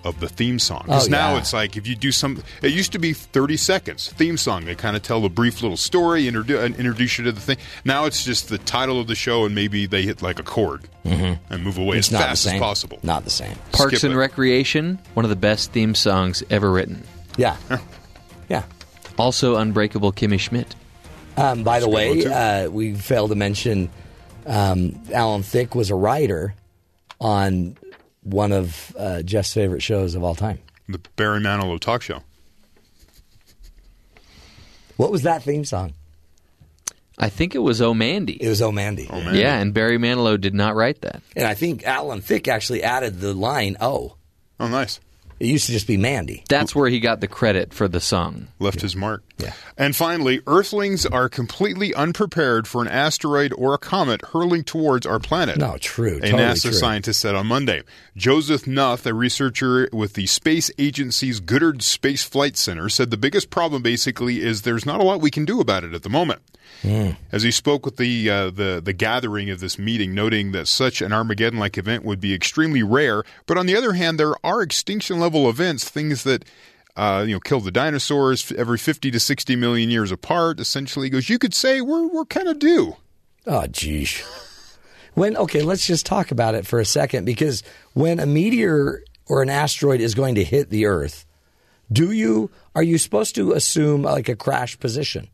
of 0.05 0.21
the 0.21 0.29
theme 0.29 0.59
song. 0.59 0.83
Because 0.87 1.09
Oh, 1.09 1.11
now 1.11 1.33
yeah. 1.33 1.39
it's 1.39 1.53
like 1.53 1.77
if 1.77 1.87
you 1.87 1.95
do 1.97 2.13
some, 2.13 2.43
it 2.63 2.73
used 2.73 2.93
to 2.93 2.99
be 2.99 3.13
thirty 3.13 3.57
seconds 3.57 4.13
theme 4.13 4.37
song. 4.37 4.65
They 4.65 4.75
kind 4.75 4.97
of 4.97 5.03
tell 5.03 5.25
a 5.25 5.29
brief 5.29 5.63
little 5.63 5.77
story, 5.77 6.25
introdu- 6.25 6.63
and 6.63 6.75
introduce 6.77 7.19
you 7.19 7.25
to 7.25 7.33
the 7.33 7.41
thing. 7.41 7.57
Now 7.85 8.05
it's 8.07 8.25
just 8.25 8.49
the 8.49 8.59
title 8.59 9.01
of 9.01 9.07
the 9.07 9.15
show, 9.15 9.45
and 9.45 9.55
maybe 9.55 9.87
they 9.87 10.03
hit 10.03 10.23
like 10.23 10.39
a 10.39 10.43
chord 10.43 10.89
and 11.05 11.63
move 11.65 11.79
away 11.79 11.97
Mm-hmm. 11.97 11.99
it's 11.99 12.09
as 12.09 12.13
not 12.13 12.19
the 12.19 12.25
fast 12.25 12.47
as 12.47 12.53
same. 12.53 12.61
possible. 12.61 12.99
Not 13.03 13.25
the 13.25 13.31
same. 13.31 13.57
Parks 13.73 13.99
Skip 13.99 14.05
and 14.05 14.15
it. 14.15 14.17
Recreation, 14.17 14.99
one 15.15 15.25
of 15.25 15.31
the 15.31 15.37
best 15.37 15.73
theme 15.73 15.95
songs 15.95 16.43
ever 16.51 16.71
written. 16.71 17.03
Yeah. 17.37 17.57
Yeah. 18.49 18.63
Also, 19.19 19.57
Unbreakable 19.57 20.13
Kimmy 20.13 20.39
Schmidt. 20.41 20.75
Um, 21.37 21.63
by 21.65 21.81
the 21.81 21.87
That's 21.87 22.25
a 22.27 22.29
way, 22.31 22.65
uh, 22.67 22.71
we 22.71 22.95
failed 22.95 23.31
to 23.31 23.37
mention 23.37 23.91
um, 24.47 25.01
Alan 25.13 25.43
Thicke 25.43 25.75
was 25.75 25.91
a 25.91 25.95
writer 25.95 26.55
on 27.21 27.77
one 28.23 28.53
of 28.53 28.95
uh, 28.99 29.23
Jeff's 29.23 29.53
favorite 29.53 29.83
shows 29.83 30.15
of 30.15 30.23
all 30.23 30.35
time. 30.35 30.59
The 30.89 31.01
Barry 31.17 31.41
Manilow 31.41 31.79
talk 31.79 32.03
show. 32.03 32.23
What 34.97 35.11
was 35.11 35.23
that 35.23 35.43
theme 35.43 35.65
song? 35.65 35.95
I 37.19 37.29
think 37.29 37.55
it 37.55 37.59
was 37.59 37.81
Oh 37.81 37.95
Mandy. 37.95 38.43
It 38.43 38.49
was 38.49 38.63
Oh 38.63 38.73
Mandy. 38.73 39.07
Oh 39.11 39.21
man, 39.21 39.35
yeah, 39.35 39.59
and 39.59 39.73
Barry 39.73 39.99
Manilow 39.99 40.41
did 40.41 40.55
not 40.55 40.75
write 40.75 41.03
that. 41.03 41.23
And 41.37 41.47
I 41.47 41.55
think 41.55 41.85
Alan 41.85 42.21
Thicke 42.21 42.49
actually 42.49 42.83
added 42.83 43.21
the 43.21 43.35
line 43.35 43.77
"Oh." 43.81 44.17
oh 44.59 44.69
nice. 44.69 44.99
It 45.43 45.49
used 45.49 45.67
to 45.67 45.73
just 45.73 45.89
be 45.89 45.97
Mandy. 45.97 46.45
That's 46.49 46.73
where 46.73 46.89
he 46.89 47.01
got 47.01 47.21
the 47.21 47.27
credit 47.27 47.75
for 47.75 47.89
the 47.89 48.01
song. 48.01 48.47
left 48.61 48.81
his 48.81 48.95
mark. 48.95 49.25
Yeah. 49.39 49.53
And 49.77 49.97
finally, 49.97 50.41
Earthlings 50.47 51.05
are 51.05 51.29
completely 51.29 51.93
unprepared 51.95 52.69
for 52.69 52.81
an 52.81 52.87
asteroid 52.87 53.53
or 53.59 53.75
a 53.75 53.79
comet 53.79 54.23
hurling 54.27 54.63
towards 54.63 55.05
our 55.05 55.19
planet. 55.19 55.59
No, 55.59 55.79
true. 55.79 56.19
A 56.19 56.31
totally 56.31 56.43
NASA 56.45 56.63
true. 56.63 56.73
scientist 56.73 57.21
said 57.21 57.35
on 57.35 57.49
Monday. 57.49 57.83
Joseph 58.17 58.69
Nuth, 58.69 59.05
a 59.05 59.15
researcher 59.15 59.89
with 59.93 60.13
the 60.13 60.27
Space 60.29 60.71
Agency's 60.79 61.41
Goddard 61.41 61.83
Space 61.83 62.23
Flight 62.23 62.57
Center, 62.57 62.89
said 62.89 63.11
the 63.11 63.17
biggest 63.17 63.51
problem 63.51 63.83
basically 63.83 64.41
is 64.43 64.63
there's 64.63 64.87
not 64.87 65.01
a 65.01 65.03
lot 65.03 65.21
we 65.21 65.31
can 65.33 65.45
do 65.45 65.61
about 65.61 65.83
it 65.83 65.93
at 65.93 66.05
the 66.05 66.09
moment. 66.09 66.41
Hmm. 66.83 67.11
As 67.33 67.43
he 67.43 67.51
spoke 67.51 67.85
with 67.85 67.97
the, 67.97 68.31
uh, 68.31 68.51
the 68.51 68.81
the 68.83 68.93
gathering 68.93 69.51
of 69.51 69.61
this 69.61 69.79
meeting, 69.79 70.15
noting 70.15 70.53
that 70.53 70.67
such 70.67 71.03
an 71.03 71.13
Armageddon-like 71.13 71.77
event 71.77 72.05
would 72.05 72.21
be 72.21 72.33
extremely 72.33 72.83
rare, 72.83 73.25
but 73.47 73.59
on 73.59 73.67
the 73.67 73.77
other 73.77 73.93
hand, 73.93 74.19
there 74.19 74.35
are 74.45 74.63
extinction-level 75.33 75.49
events, 75.49 75.89
things 75.89 76.25
that 76.25 76.45
uh, 76.97 77.25
you 77.27 77.35
know 77.35 77.41
kill 77.41 77.61
the 77.61 77.71
dinosaurs 77.71 78.53
every 78.53 78.79
50 78.79 79.11
to 79.11 79.21
60 79.21 79.57
million 79.57 79.91
years 79.91 80.13
apart. 80.13 80.61
Essentially, 80.61 81.09
goes, 81.09 81.29
you 81.29 81.39
could 81.39 81.55
say 81.55 81.81
we're 81.81 82.07
we're 82.07 82.25
kind 82.25 82.49
of 82.49 82.59
due. 82.59 82.97
Oh, 83.47 83.67
geez. 83.67 84.23
When 85.15 85.37
okay, 85.37 85.63
let's 85.63 85.87
just 85.87 86.07
talk 86.07 86.31
about 86.31 86.55
it 86.55 86.67
for 86.67 86.81
a 86.81 86.85
second 86.85 87.25
because 87.25 87.63
when 87.93 88.19
a 88.19 88.27
meteor 88.27 89.03
or 89.27 89.43
an 89.43 89.51
asteroid 89.51 90.01
is 90.01 90.15
going 90.15 90.37
to 90.37 90.45
hit 90.45 90.71
the 90.71 90.87
Earth, 90.87 91.27
do 91.91 92.13
you 92.13 92.51
are 92.75 92.83
you 92.83 92.99
supposed 92.99 93.35
to 93.35 93.53
assume 93.53 94.03
like 94.03 94.29
a 94.29 94.37
crash 94.37 94.79
position? 94.79 95.29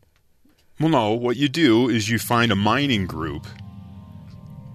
Well, 0.79 0.89
no. 0.89 1.13
What 1.13 1.35
you 1.35 1.49
do 1.49 1.89
is 1.89 2.09
you 2.09 2.19
find 2.19 2.51
a 2.51 2.55
mining 2.55 3.05
group 3.05 3.45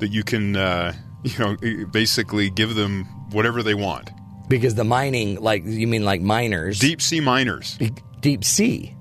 that 0.01 0.09
you 0.09 0.23
can, 0.23 0.57
uh, 0.57 0.93
you 1.23 1.39
know, 1.39 1.87
basically 1.87 2.51
give 2.51 2.75
them 2.75 3.05
whatever 3.31 3.63
they 3.63 3.75
want. 3.75 4.11
Because 4.49 4.75
the 4.75 4.85
mining, 4.85 5.41
like 5.41 5.65
you 5.65 5.87
mean 5.87 6.05
like 6.05 6.21
miners, 6.21 6.79
Deep 6.79 7.01
sea 7.01 7.21
miners. 7.21 7.77
deep, 7.79 7.99
deep 8.21 8.45
sea. 8.45 8.95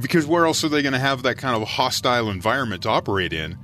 Because 0.00 0.26
where 0.26 0.46
else 0.46 0.64
are 0.64 0.68
they 0.68 0.82
going 0.82 0.94
to 0.94 0.98
have 0.98 1.22
that 1.24 1.36
kind 1.36 1.60
of 1.60 1.68
hostile 1.68 2.30
environment 2.30 2.82
to 2.82 2.88
operate 2.88 3.32
in? 3.32 3.58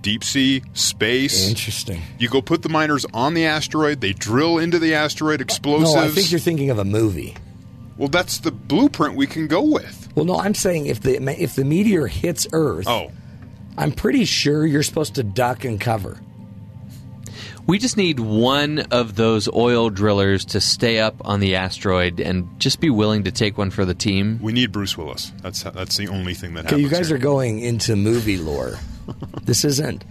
Deep 0.00 0.22
sea, 0.24 0.62
space. 0.74 1.48
Interesting. 1.48 2.02
You 2.18 2.28
go 2.28 2.40
put 2.42 2.62
the 2.62 2.68
miners 2.68 3.06
on 3.14 3.34
the 3.34 3.46
asteroid. 3.46 4.00
They 4.00 4.12
drill 4.12 4.58
into 4.58 4.78
the 4.78 4.94
asteroid 4.94 5.40
explosives. 5.40 5.94
No, 5.94 6.00
I 6.00 6.08
think 6.08 6.30
you're 6.30 6.38
thinking 6.40 6.70
of 6.70 6.78
a 6.78 6.84
movie. 6.84 7.34
well, 7.96 8.08
that's 8.08 8.38
the 8.38 8.50
blueprint 8.52 9.14
we 9.16 9.26
can 9.26 9.46
go 9.48 9.62
with. 9.62 10.08
Well, 10.14 10.24
no, 10.24 10.38
I'm 10.38 10.54
saying 10.54 10.86
if 10.86 11.00
the 11.00 11.16
if 11.42 11.54
the 11.54 11.64
meteor 11.64 12.06
hits 12.06 12.46
Earth, 12.52 12.86
Oh, 12.88 13.10
I'm 13.76 13.92
pretty 13.92 14.24
sure 14.24 14.66
you're 14.66 14.82
supposed 14.82 15.14
to 15.16 15.22
duck 15.22 15.64
and 15.64 15.80
cover. 15.80 16.20
We 17.68 17.78
just 17.78 17.96
need 17.98 18.18
one 18.18 18.78
of 18.90 19.14
those 19.14 19.46
oil 19.52 19.90
drillers 19.90 20.46
to 20.46 20.60
stay 20.60 20.98
up 21.00 21.14
on 21.26 21.38
the 21.40 21.54
asteroid 21.56 22.18
and 22.18 22.48
just 22.58 22.80
be 22.80 22.88
willing 22.88 23.24
to 23.24 23.30
take 23.30 23.58
one 23.58 23.70
for 23.70 23.84
the 23.84 23.94
team. 23.94 24.38
we 24.40 24.52
need 24.52 24.72
Bruce 24.72 24.96
Willis. 24.96 25.32
That's 25.42 25.62
that's 25.62 25.96
the 25.98 26.08
only 26.08 26.32
thing 26.34 26.54
that 26.54 26.60
Okay, 26.60 26.76
happens. 26.76 26.82
you 26.82 26.88
guys 26.88 27.08
here. 27.08 27.16
are 27.16 27.20
going 27.20 27.60
into 27.60 27.94
movie 27.94 28.38
lore. 28.38 28.78
this 29.42 29.64
isn't. 29.66 30.02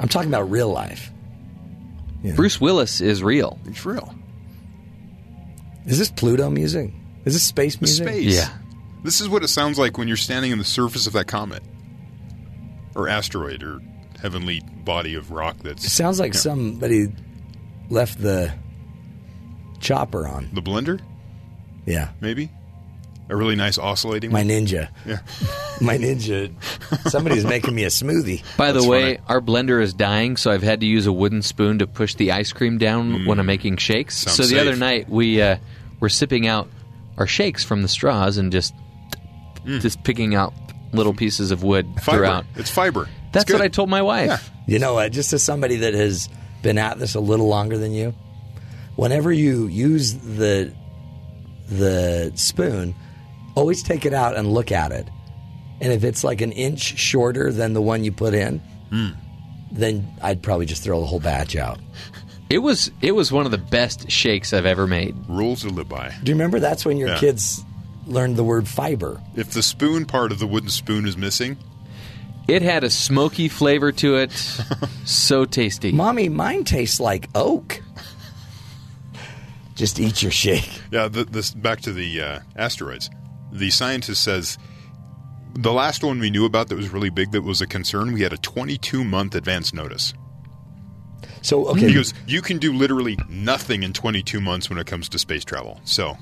I'm 0.00 0.08
talking 0.08 0.28
about 0.28 0.50
real 0.50 0.70
life. 0.70 1.10
Bruce 2.34 2.60
Willis 2.60 3.00
is 3.00 3.22
real. 3.22 3.58
It's 3.66 3.86
real. 3.86 4.12
Is 5.86 5.98
this 6.00 6.10
Pluto 6.10 6.50
music? 6.50 6.92
Is 7.24 7.34
this 7.34 7.44
space 7.44 7.80
music? 7.80 8.08
Space. 8.08 8.34
Yeah. 8.36 8.48
This 9.04 9.20
is 9.20 9.28
what 9.28 9.44
it 9.44 9.48
sounds 9.48 9.78
like 9.78 9.96
when 9.98 10.08
you're 10.08 10.16
standing 10.16 10.50
on 10.50 10.58
the 10.58 10.64
surface 10.64 11.06
of 11.06 11.12
that 11.12 11.28
comet 11.28 11.62
or 12.96 13.08
asteroid 13.08 13.62
or 13.62 13.80
heavenly 14.20 14.60
body 14.84 15.14
of 15.14 15.30
rock 15.30 15.56
It 15.60 15.64
that's 15.64 15.92
sounds 15.92 16.18
like 16.20 16.34
Yeah. 16.34 16.40
somebody 16.40 17.12
left 17.90 18.20
the 18.20 18.52
chopper 19.80 20.26
on. 20.26 20.48
the 20.52 20.62
blender, 20.62 21.00
Yeah, 21.86 22.10
maybe. 22.20 22.50
A 23.30 23.36
really 23.36 23.56
nice 23.56 23.76
oscillating 23.76 24.32
my 24.32 24.38
one. 24.40 24.48
ninja. 24.48 24.88
Yeah. 25.06 25.18
My 25.82 25.96
ninja. 25.98 26.50
Somebody's 27.10 27.44
making 27.44 27.72
me 27.74 27.84
a 27.84 27.88
smoothie. 27.88 28.42
By 28.56 28.68
the 28.72 28.78
That's 28.80 28.86
way, 28.86 29.02
funny. 29.16 29.18
our 29.28 29.40
blender 29.40 29.80
is 29.82 29.92
dying, 29.94 30.36
so 30.38 30.50
I've 30.50 30.62
had 30.62 30.80
to 30.80 30.86
use 30.86 31.06
a 31.06 31.12
wooden 31.12 31.42
spoon 31.42 31.78
to 31.80 31.86
push 31.86 32.14
the 32.14 32.32
ice 32.32 32.52
cream 32.52 32.78
down 32.78 33.26
when 33.26 33.38
I'm 33.38 33.46
making 33.46 33.76
shakes. 33.76 34.16
Sounds 34.16 34.36
so 34.36 34.42
the 34.44 34.48
safe. 34.48 34.60
other 34.60 34.74
night 34.76 35.08
we 35.10 35.40
uh, 35.42 35.58
were 36.00 36.08
sipping 36.08 36.46
out 36.48 36.68
our 37.18 37.26
shakes 37.28 37.62
from 37.62 37.82
the 37.82 37.88
straws 37.88 38.38
and 38.38 38.50
just 38.50 38.74
just 39.66 40.02
picking 40.04 40.34
out 40.34 40.52
little 40.92 41.12
pieces 41.14 41.50
of 41.52 41.62
wood 41.62 41.86
Fiber. 42.02 42.18
throughout. 42.18 42.44
It's 42.56 42.70
fiber. 42.70 43.08
It's 43.28 43.44
That's 43.44 43.52
what. 43.52 43.62
I 43.62 43.68
told 43.68 43.88
my 43.90 44.02
wife. 44.02 44.28
Yeah. 44.28 44.38
You 44.74 44.78
know 44.78 44.94
what? 44.94 45.12
Just 45.12 45.32
as 45.32 45.42
somebody 45.42 45.76
that 45.76 45.94
has 45.94 46.28
been 46.62 46.78
at 46.78 46.98
this 46.98 47.14
a 47.14 47.20
little 47.20 47.46
longer 47.48 47.78
than 47.78 47.92
you, 47.92 48.14
whenever 48.96 49.32
you 49.32 49.66
use 49.66 50.14
the 50.14 50.72
the 51.68 52.32
spoon, 52.34 52.94
always 53.54 53.82
take 53.82 54.06
it 54.06 54.14
out 54.14 54.36
and 54.36 54.52
look 54.52 54.72
at 54.72 54.92
it. 54.92 55.08
And 55.80 55.92
if 55.92 56.04
it's 56.04 56.24
like 56.24 56.40
an 56.40 56.52
inch 56.52 56.80
shorter 56.98 57.52
than 57.52 57.72
the 57.72 57.82
one 57.82 58.04
you 58.04 58.12
put 58.12 58.34
in, 58.34 58.58
Hmm. 58.90 59.08
then 59.70 60.08
I'd 60.22 60.42
probably 60.42 60.66
just 60.66 60.82
throw 60.82 61.00
the 61.00 61.06
whole 61.06 61.20
batch 61.20 61.56
out. 61.56 61.78
It 62.50 62.58
was 62.58 62.90
it 63.02 63.12
was 63.12 63.30
one 63.30 63.44
of 63.44 63.50
the 63.52 63.58
best 63.58 64.10
shakes 64.10 64.52
I've 64.54 64.64
ever 64.66 64.86
made. 64.86 65.14
Rules 65.28 65.60
to 65.62 65.68
live 65.68 65.88
by. 65.88 66.14
Do 66.22 66.30
you 66.30 66.34
remember 66.34 66.58
that's 66.58 66.84
when 66.86 66.96
your 66.96 67.10
Yeah. 67.10 67.18
kids 67.18 67.62
learned 68.06 68.36
the 68.36 68.44
word 68.44 68.66
fiber? 68.66 69.20
If 69.36 69.50
the 69.50 69.62
spoon 69.62 70.06
part 70.06 70.32
of 70.32 70.38
the 70.38 70.46
wooden 70.46 70.70
spoon 70.70 71.06
is 71.06 71.16
missing, 71.18 71.58
It 72.48 72.62
had 72.62 72.82
a 72.82 72.88
smoky 72.90 73.48
flavor 73.48 73.92
to 73.92 74.16
it, 74.16 74.32
so 75.04 75.44
tasty. 75.44 75.92
Mommy, 75.92 76.28
mine 76.30 76.64
tastes 76.64 76.98
like 76.98 77.28
oak. 77.34 77.82
Just 79.74 80.00
eat 80.00 80.22
your 80.22 80.32
shake. 80.32 80.68
Yeah, 80.90 81.08
the, 81.08 81.24
this 81.24 81.52
back 81.52 81.82
to 81.82 81.92
the 81.92 82.20
uh, 82.20 82.38
asteroids. 82.56 83.10
The 83.52 83.70
scientist 83.70 84.22
says 84.22 84.58
the 85.54 85.72
last 85.72 86.02
one 86.02 86.18
we 86.18 86.30
knew 86.30 86.44
about 86.46 86.68
that 86.68 86.76
was 86.76 86.88
really 86.88 87.10
big 87.10 87.30
that 87.32 87.42
was 87.42 87.60
a 87.60 87.66
concern. 87.66 88.12
We 88.12 88.22
had 88.22 88.32
a 88.32 88.38
22 88.38 89.04
month 89.04 89.34
advance 89.34 89.72
notice. 89.72 90.14
So 91.42 91.66
okay, 91.68 91.88
He 91.88 91.94
goes, 91.94 92.14
you 92.26 92.42
can 92.42 92.58
do 92.58 92.72
literally 92.72 93.16
nothing 93.28 93.82
in 93.82 93.92
22 93.92 94.40
months 94.40 94.68
when 94.68 94.78
it 94.78 94.86
comes 94.86 95.08
to 95.10 95.18
space 95.18 95.44
travel. 95.44 95.80
So, 95.84 96.16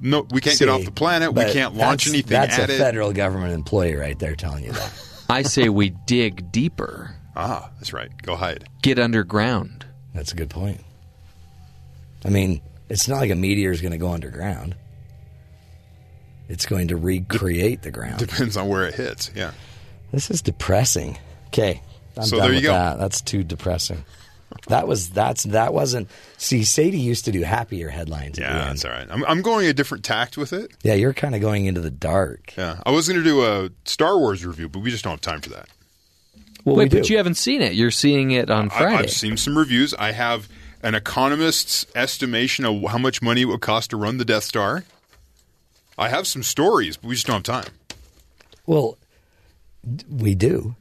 no, 0.00 0.26
we 0.30 0.40
can't 0.40 0.58
get 0.58 0.68
off 0.68 0.84
the 0.84 0.90
planet. 0.90 1.34
We 1.34 1.44
can't 1.52 1.74
launch 1.74 2.04
that's- 2.04 2.08
anything 2.14 2.30
That's 2.30 2.58
at 2.58 2.70
a 2.70 2.74
it. 2.74 2.78
federal 2.78 3.12
government 3.12 3.52
employee 3.52 3.94
right 3.94 4.18
there 4.18 4.34
telling 4.36 4.64
you 4.64 4.72
that. 4.72 4.92
I 5.28 5.42
say 5.42 5.68
we 5.68 5.90
dig 5.90 6.52
deeper, 6.52 7.14
Ah, 7.34 7.70
that's 7.78 7.92
right. 7.92 8.10
Go 8.22 8.34
hide. 8.36 8.68
get 8.82 8.98
underground. 8.98 9.84
That's 10.14 10.32
a 10.32 10.36
good 10.36 10.48
point. 10.50 10.80
I 12.24 12.30
mean, 12.30 12.62
it's 12.88 13.08
not 13.08 13.18
like 13.18 13.30
a 13.30 13.34
meteor 13.34 13.70
is 13.70 13.80
going 13.82 13.92
to 13.92 13.98
go 13.98 14.08
underground. 14.10 14.74
It's 16.48 16.64
going 16.66 16.88
to 16.88 16.96
recreate 16.96 17.82
the 17.82 17.90
ground. 17.90 18.18
Depends 18.18 18.56
on 18.56 18.68
where 18.68 18.84
it 18.86 18.94
hits. 18.94 19.30
Yeah. 19.34 19.50
This 20.12 20.30
is 20.30 20.40
depressing. 20.42 21.18
Okay, 21.48 21.82
I'm 22.16 22.22
So 22.24 22.36
done 22.36 22.44
there 22.46 22.50
you 22.52 22.56
with 22.58 22.64
go. 22.64 22.72
that. 22.72 22.98
That's 22.98 23.20
too 23.20 23.42
depressing. 23.44 24.04
That 24.68 24.88
was 24.88 25.10
that's 25.10 25.44
that 25.44 25.72
wasn't. 25.74 26.08
See, 26.38 26.64
Sadie 26.64 26.98
used 26.98 27.24
to 27.26 27.32
do 27.32 27.42
happier 27.42 27.88
headlines. 27.88 28.38
Yeah, 28.38 28.52
that's 28.52 28.84
all 28.84 28.90
right. 28.90 29.06
I'm, 29.10 29.24
I'm 29.24 29.42
going 29.42 29.66
a 29.66 29.72
different 29.72 30.04
tact 30.04 30.36
with 30.36 30.52
it. 30.52 30.72
Yeah, 30.82 30.94
you're 30.94 31.14
kind 31.14 31.34
of 31.34 31.40
going 31.40 31.66
into 31.66 31.80
the 31.80 31.90
dark. 31.90 32.56
Yeah. 32.56 32.80
I 32.84 32.90
was 32.90 33.08
going 33.08 33.22
to 33.22 33.24
do 33.24 33.44
a 33.44 33.70
Star 33.84 34.18
Wars 34.18 34.44
review, 34.44 34.68
but 34.68 34.80
we 34.80 34.90
just 34.90 35.04
don't 35.04 35.12
have 35.12 35.20
time 35.20 35.40
for 35.40 35.50
that. 35.50 35.68
Well, 36.64 36.76
Wait, 36.76 36.92
we 36.92 36.98
but 37.00 37.08
you 37.10 37.16
haven't 37.16 37.36
seen 37.36 37.62
it. 37.62 37.74
You're 37.74 37.90
seeing 37.92 38.32
it 38.32 38.50
on 38.50 38.70
Friday. 38.70 38.96
I've 38.96 39.10
seen 39.10 39.36
some 39.36 39.56
reviews. 39.56 39.94
I 39.94 40.10
have 40.12 40.48
an 40.82 40.94
economist's 40.94 41.86
estimation 41.94 42.64
of 42.64 42.82
how 42.90 42.98
much 42.98 43.22
money 43.22 43.42
it 43.42 43.44
would 43.46 43.60
cost 43.60 43.90
to 43.90 43.96
run 43.96 44.18
the 44.18 44.24
Death 44.24 44.44
Star. 44.44 44.84
I 45.96 46.08
have 46.08 46.26
some 46.26 46.42
stories, 46.42 46.96
but 46.96 47.08
we 47.08 47.14
just 47.14 47.26
don't 47.26 47.46
have 47.46 47.64
time. 47.64 47.72
well, 48.66 48.98
we 50.10 50.34
do. 50.34 50.74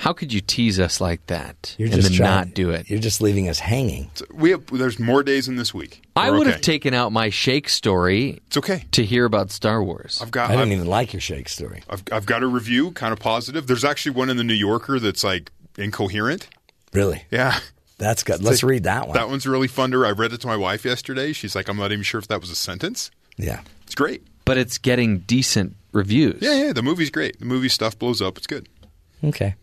How 0.00 0.14
could 0.14 0.32
you 0.32 0.40
tease 0.40 0.80
us 0.80 0.98
like 1.00 1.26
that 1.26 1.74
You're 1.78 1.86
and 1.88 1.94
just 1.96 2.08
then 2.08 2.16
trying, 2.16 2.30
not 2.30 2.54
do 2.54 2.70
it? 2.70 2.88
You're 2.88 3.00
just 3.00 3.20
leaving 3.20 3.48
us 3.50 3.58
hanging. 3.58 4.10
So 4.14 4.24
we 4.32 4.50
have. 4.50 4.64
There's 4.66 4.98
more 4.98 5.22
days 5.22 5.46
in 5.46 5.56
this 5.56 5.74
week. 5.74 6.02
I 6.16 6.30
We're 6.30 6.38
would 6.38 6.46
okay. 6.46 6.52
have 6.52 6.62
taken 6.62 6.94
out 6.94 7.12
my 7.12 7.28
shake 7.28 7.68
story 7.68 8.40
It's 8.46 8.56
okay. 8.56 8.84
to 8.92 9.04
hear 9.04 9.26
about 9.26 9.50
Star 9.50 9.84
Wars. 9.84 10.18
I've 10.22 10.30
got. 10.30 10.50
I 10.50 10.54
don't 10.54 10.68
I've, 10.68 10.72
even 10.72 10.86
like 10.86 11.12
your 11.12 11.20
shake 11.20 11.48
story. 11.50 11.82
I've, 11.90 12.02
I've 12.10 12.24
got 12.24 12.42
a 12.42 12.46
review, 12.46 12.92
kind 12.92 13.12
of 13.12 13.18
positive. 13.18 13.66
There's 13.66 13.84
actually 13.84 14.12
one 14.12 14.30
in 14.30 14.38
the 14.38 14.44
New 14.44 14.54
Yorker 14.54 14.98
that's 15.00 15.22
like 15.22 15.50
incoherent. 15.76 16.48
Really, 16.94 17.24
Yeah. 17.30 17.60
that's 17.98 18.22
good. 18.22 18.42
Let's 18.42 18.62
read 18.64 18.84
that 18.84 19.06
one. 19.06 19.14
That 19.16 19.28
one's 19.28 19.46
really 19.46 19.68
fun 19.68 19.90
to 19.90 19.98
read. 19.98 20.08
I 20.08 20.12
read 20.12 20.32
it 20.32 20.40
to 20.40 20.46
my 20.46 20.56
wife 20.56 20.84
yesterday. 20.86 21.32
She's 21.34 21.54
like, 21.54 21.68
I'm 21.68 21.76
not 21.76 21.92
even 21.92 22.02
sure 22.02 22.18
if 22.18 22.26
that 22.28 22.40
was 22.40 22.48
a 22.50 22.56
sentence. 22.56 23.10
Yeah. 23.36 23.60
It's 23.84 23.94
great. 23.94 24.22
but 24.46 24.56
it's 24.56 24.78
getting 24.78 25.18
decent 25.20 25.76
reviews. 25.92 26.38
Yeah, 26.40 26.54
yeah. 26.64 26.72
The 26.72 26.82
movie's 26.82 27.10
great. 27.10 27.38
The 27.38 27.44
movie 27.44 27.68
stuff 27.68 27.98
blows 27.98 28.22
up. 28.22 28.38
It's 28.38 28.46
good. 28.46 28.66
Okay. 29.22 29.54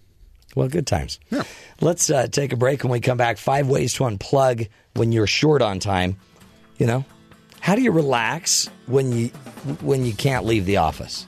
Well, 0.58 0.70
good 0.70 0.88
times. 0.88 1.20
Yeah. 1.30 1.44
Let's 1.82 2.10
uh, 2.10 2.26
take 2.26 2.52
a 2.52 2.56
break. 2.56 2.84
When 2.84 2.92
we 2.92 3.00
come 3.00 3.16
back, 3.16 3.38
five 3.38 3.68
ways 3.68 3.94
to 3.94 4.06
unplug 4.06 4.70
when 4.96 5.12
you're 5.12 5.28
short 5.28 5.62
on 5.62 5.78
time. 5.78 6.18
You 6.80 6.88
know, 6.88 7.06
how 7.60 7.76
do 7.76 7.84
you 7.84 7.92
relax 7.92 8.68
when 8.88 9.12
you 9.12 9.28
when 9.82 10.04
you 10.04 10.14
can't 10.14 10.46
leave 10.48 10.66
the 10.66 10.78
office? 10.78 11.28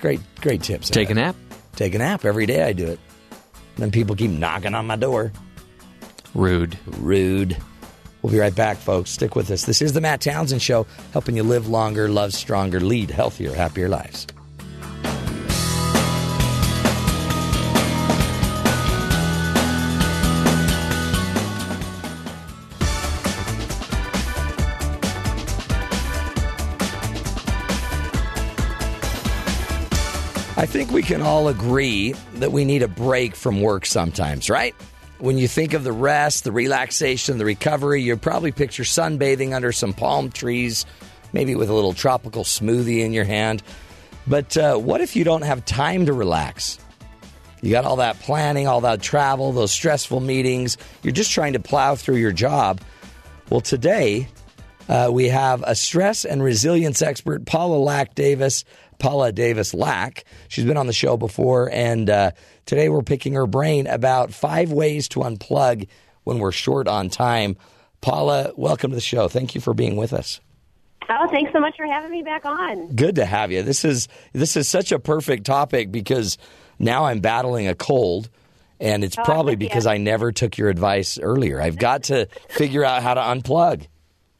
Great, 0.00 0.20
great 0.40 0.62
tips. 0.62 0.88
Take 0.88 1.10
a 1.10 1.14
nap. 1.14 1.36
Take 1.76 1.94
a 1.94 1.98
nap 1.98 2.24
every 2.24 2.46
day. 2.46 2.62
I 2.62 2.72
do 2.72 2.86
it. 2.86 3.00
Then 3.76 3.90
people 3.90 4.16
keep 4.16 4.30
knocking 4.30 4.74
on 4.74 4.86
my 4.86 4.96
door. 4.96 5.30
Rude. 6.34 6.78
Rude. 6.86 7.54
We'll 8.22 8.32
be 8.32 8.38
right 8.38 8.54
back, 8.54 8.78
folks. 8.78 9.10
Stick 9.10 9.36
with 9.36 9.50
us. 9.50 9.66
This 9.66 9.82
is 9.82 9.92
the 9.92 10.00
Matt 10.00 10.22
Townsend 10.22 10.62
Show, 10.62 10.86
helping 11.12 11.36
you 11.36 11.42
live 11.42 11.68
longer, 11.68 12.08
love 12.08 12.32
stronger, 12.32 12.80
lead 12.80 13.10
healthier, 13.10 13.52
happier 13.52 13.90
lives. 13.90 14.26
I 30.60 30.66
think 30.66 30.90
we 30.90 31.00
can 31.00 31.22
all 31.22 31.48
agree 31.48 32.12
that 32.34 32.52
we 32.52 32.66
need 32.66 32.82
a 32.82 32.88
break 32.88 33.34
from 33.34 33.62
work 33.62 33.86
sometimes, 33.86 34.50
right? 34.50 34.74
When 35.18 35.38
you 35.38 35.48
think 35.48 35.72
of 35.72 35.84
the 35.84 35.92
rest, 35.92 36.44
the 36.44 36.52
relaxation, 36.52 37.38
the 37.38 37.46
recovery, 37.46 38.02
you 38.02 38.14
probably 38.18 38.52
picture 38.52 38.82
sunbathing 38.82 39.54
under 39.54 39.72
some 39.72 39.94
palm 39.94 40.30
trees, 40.30 40.84
maybe 41.32 41.54
with 41.54 41.70
a 41.70 41.72
little 41.72 41.94
tropical 41.94 42.44
smoothie 42.44 42.98
in 42.98 43.14
your 43.14 43.24
hand. 43.24 43.62
But 44.26 44.54
uh, 44.58 44.76
what 44.76 45.00
if 45.00 45.16
you 45.16 45.24
don't 45.24 45.44
have 45.44 45.64
time 45.64 46.04
to 46.04 46.12
relax? 46.12 46.78
You 47.62 47.70
got 47.70 47.86
all 47.86 47.96
that 47.96 48.20
planning, 48.20 48.68
all 48.68 48.82
that 48.82 49.00
travel, 49.00 49.52
those 49.52 49.72
stressful 49.72 50.20
meetings. 50.20 50.76
You're 51.02 51.14
just 51.14 51.32
trying 51.32 51.54
to 51.54 51.60
plow 51.60 51.94
through 51.94 52.16
your 52.16 52.32
job. 52.32 52.82
Well, 53.48 53.62
today 53.62 54.28
uh, 54.90 55.08
we 55.10 55.28
have 55.28 55.64
a 55.66 55.74
stress 55.74 56.26
and 56.26 56.42
resilience 56.42 57.00
expert, 57.00 57.46
Paula 57.46 57.78
Laack 57.78 58.14
Davis. 58.14 58.66
Paula 59.00 59.32
Davis 59.32 59.72
Laack. 59.74 60.22
She's 60.48 60.64
been 60.64 60.76
on 60.76 60.86
the 60.86 60.92
show 60.92 61.16
before, 61.16 61.68
and 61.72 62.08
uh, 62.08 62.30
today 62.66 62.88
we're 62.88 63.02
picking 63.02 63.32
her 63.32 63.46
brain 63.48 63.86
about 63.88 64.32
five 64.32 64.70
ways 64.70 65.08
to 65.08 65.20
unplug 65.20 65.88
when 66.22 66.38
we're 66.38 66.52
short 66.52 66.86
on 66.86 67.08
time. 67.08 67.56
Paula, 68.00 68.52
welcome 68.56 68.90
to 68.92 68.94
the 68.94 69.00
show. 69.00 69.26
Thank 69.28 69.54
you 69.56 69.60
for 69.60 69.74
being 69.74 69.96
with 69.96 70.12
us. 70.12 70.40
Oh, 71.08 71.26
thanks 71.28 71.52
so 71.52 71.58
much 71.58 71.76
for 71.76 71.86
having 71.86 72.12
me 72.12 72.22
back 72.22 72.44
on. 72.44 72.94
Good 72.94 73.16
to 73.16 73.24
have 73.24 73.50
you. 73.50 73.62
This 73.64 73.84
is 73.84 74.06
this 74.32 74.56
is 74.56 74.68
such 74.68 74.92
a 74.92 74.98
perfect 75.00 75.44
topic 75.44 75.90
because 75.90 76.38
now 76.78 77.06
I'm 77.06 77.18
battling 77.20 77.66
a 77.66 77.74
cold, 77.74 78.30
and 78.78 79.02
it's 79.02 79.18
Oh, 79.18 79.24
probably 79.24 79.52
yeah. 79.54 79.58
because 79.58 79.86
I 79.86 79.96
never 79.96 80.30
took 80.30 80.56
your 80.56 80.68
advice 80.68 81.18
earlier. 81.18 81.60
I've 81.60 81.78
got 81.78 82.04
to 82.04 82.26
figure 82.50 82.84
out 82.84 83.02
how 83.02 83.14
to 83.14 83.20
unplug. 83.20 83.86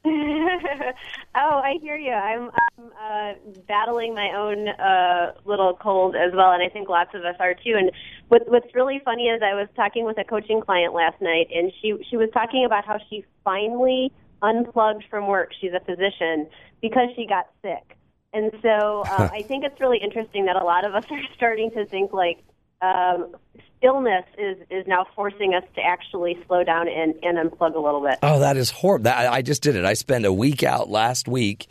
oh, 0.06 0.94
I 1.34 1.76
hear 1.82 1.96
you. 1.96 2.12
I'm, 2.12 2.50
I'm 2.78 2.84
uh, 2.98 3.34
battling 3.68 4.14
my 4.14 4.30
own 4.34 4.68
uh, 4.68 5.32
little 5.44 5.74
cold 5.74 6.16
as 6.16 6.32
well, 6.34 6.52
and 6.52 6.62
I 6.62 6.70
think 6.70 6.88
lots 6.88 7.14
of 7.14 7.22
us 7.22 7.36
are 7.38 7.52
too. 7.52 7.74
And 7.76 7.90
what, 8.28 8.48
what's 8.48 8.74
really 8.74 9.02
funny 9.04 9.24
is 9.24 9.42
I 9.42 9.52
was 9.52 9.68
talking 9.76 10.06
with 10.06 10.16
a 10.16 10.24
coaching 10.24 10.62
client 10.62 10.94
last 10.94 11.20
night, 11.20 11.48
and 11.54 11.70
she 11.82 12.02
she 12.08 12.16
was 12.16 12.30
talking 12.32 12.64
about 12.64 12.86
how 12.86 12.98
she 13.10 13.26
finally 13.44 14.10
unplugged 14.40 15.04
from 15.10 15.26
work. 15.26 15.52
She's 15.60 15.72
a 15.74 15.80
physician 15.80 16.48
because 16.80 17.10
she 17.14 17.26
got 17.26 17.48
sick, 17.60 17.98
and 18.32 18.50
so 18.62 19.02
uh, 19.06 19.28
I 19.30 19.42
think 19.42 19.64
it's 19.64 19.78
really 19.80 19.98
interesting 19.98 20.46
that 20.46 20.56
a 20.56 20.64
lot 20.64 20.86
of 20.86 20.94
us 20.94 21.04
are 21.10 21.22
starting 21.36 21.70
to 21.72 21.84
think 21.84 22.14
like 22.14 22.38
um, 22.82 23.34
illness 23.82 24.24
is 24.38 24.58
is 24.70 24.86
now 24.86 25.06
forcing 25.14 25.54
us 25.54 25.64
to 25.74 25.82
actually 25.82 26.38
slow 26.46 26.64
down 26.64 26.88
and, 26.88 27.14
and 27.22 27.38
unplug 27.38 27.74
a 27.74 27.78
little 27.78 28.02
bit. 28.02 28.18
Oh, 28.22 28.40
that 28.40 28.56
is 28.56 28.70
horrible. 28.70 29.04
That, 29.04 29.32
I, 29.32 29.42
just 29.42 29.62
did 29.62 29.76
it. 29.76 29.84
I 29.84 29.94
spent 29.94 30.24
a 30.24 30.32
week 30.32 30.62
out 30.62 30.90
last 30.90 31.28
week, 31.28 31.66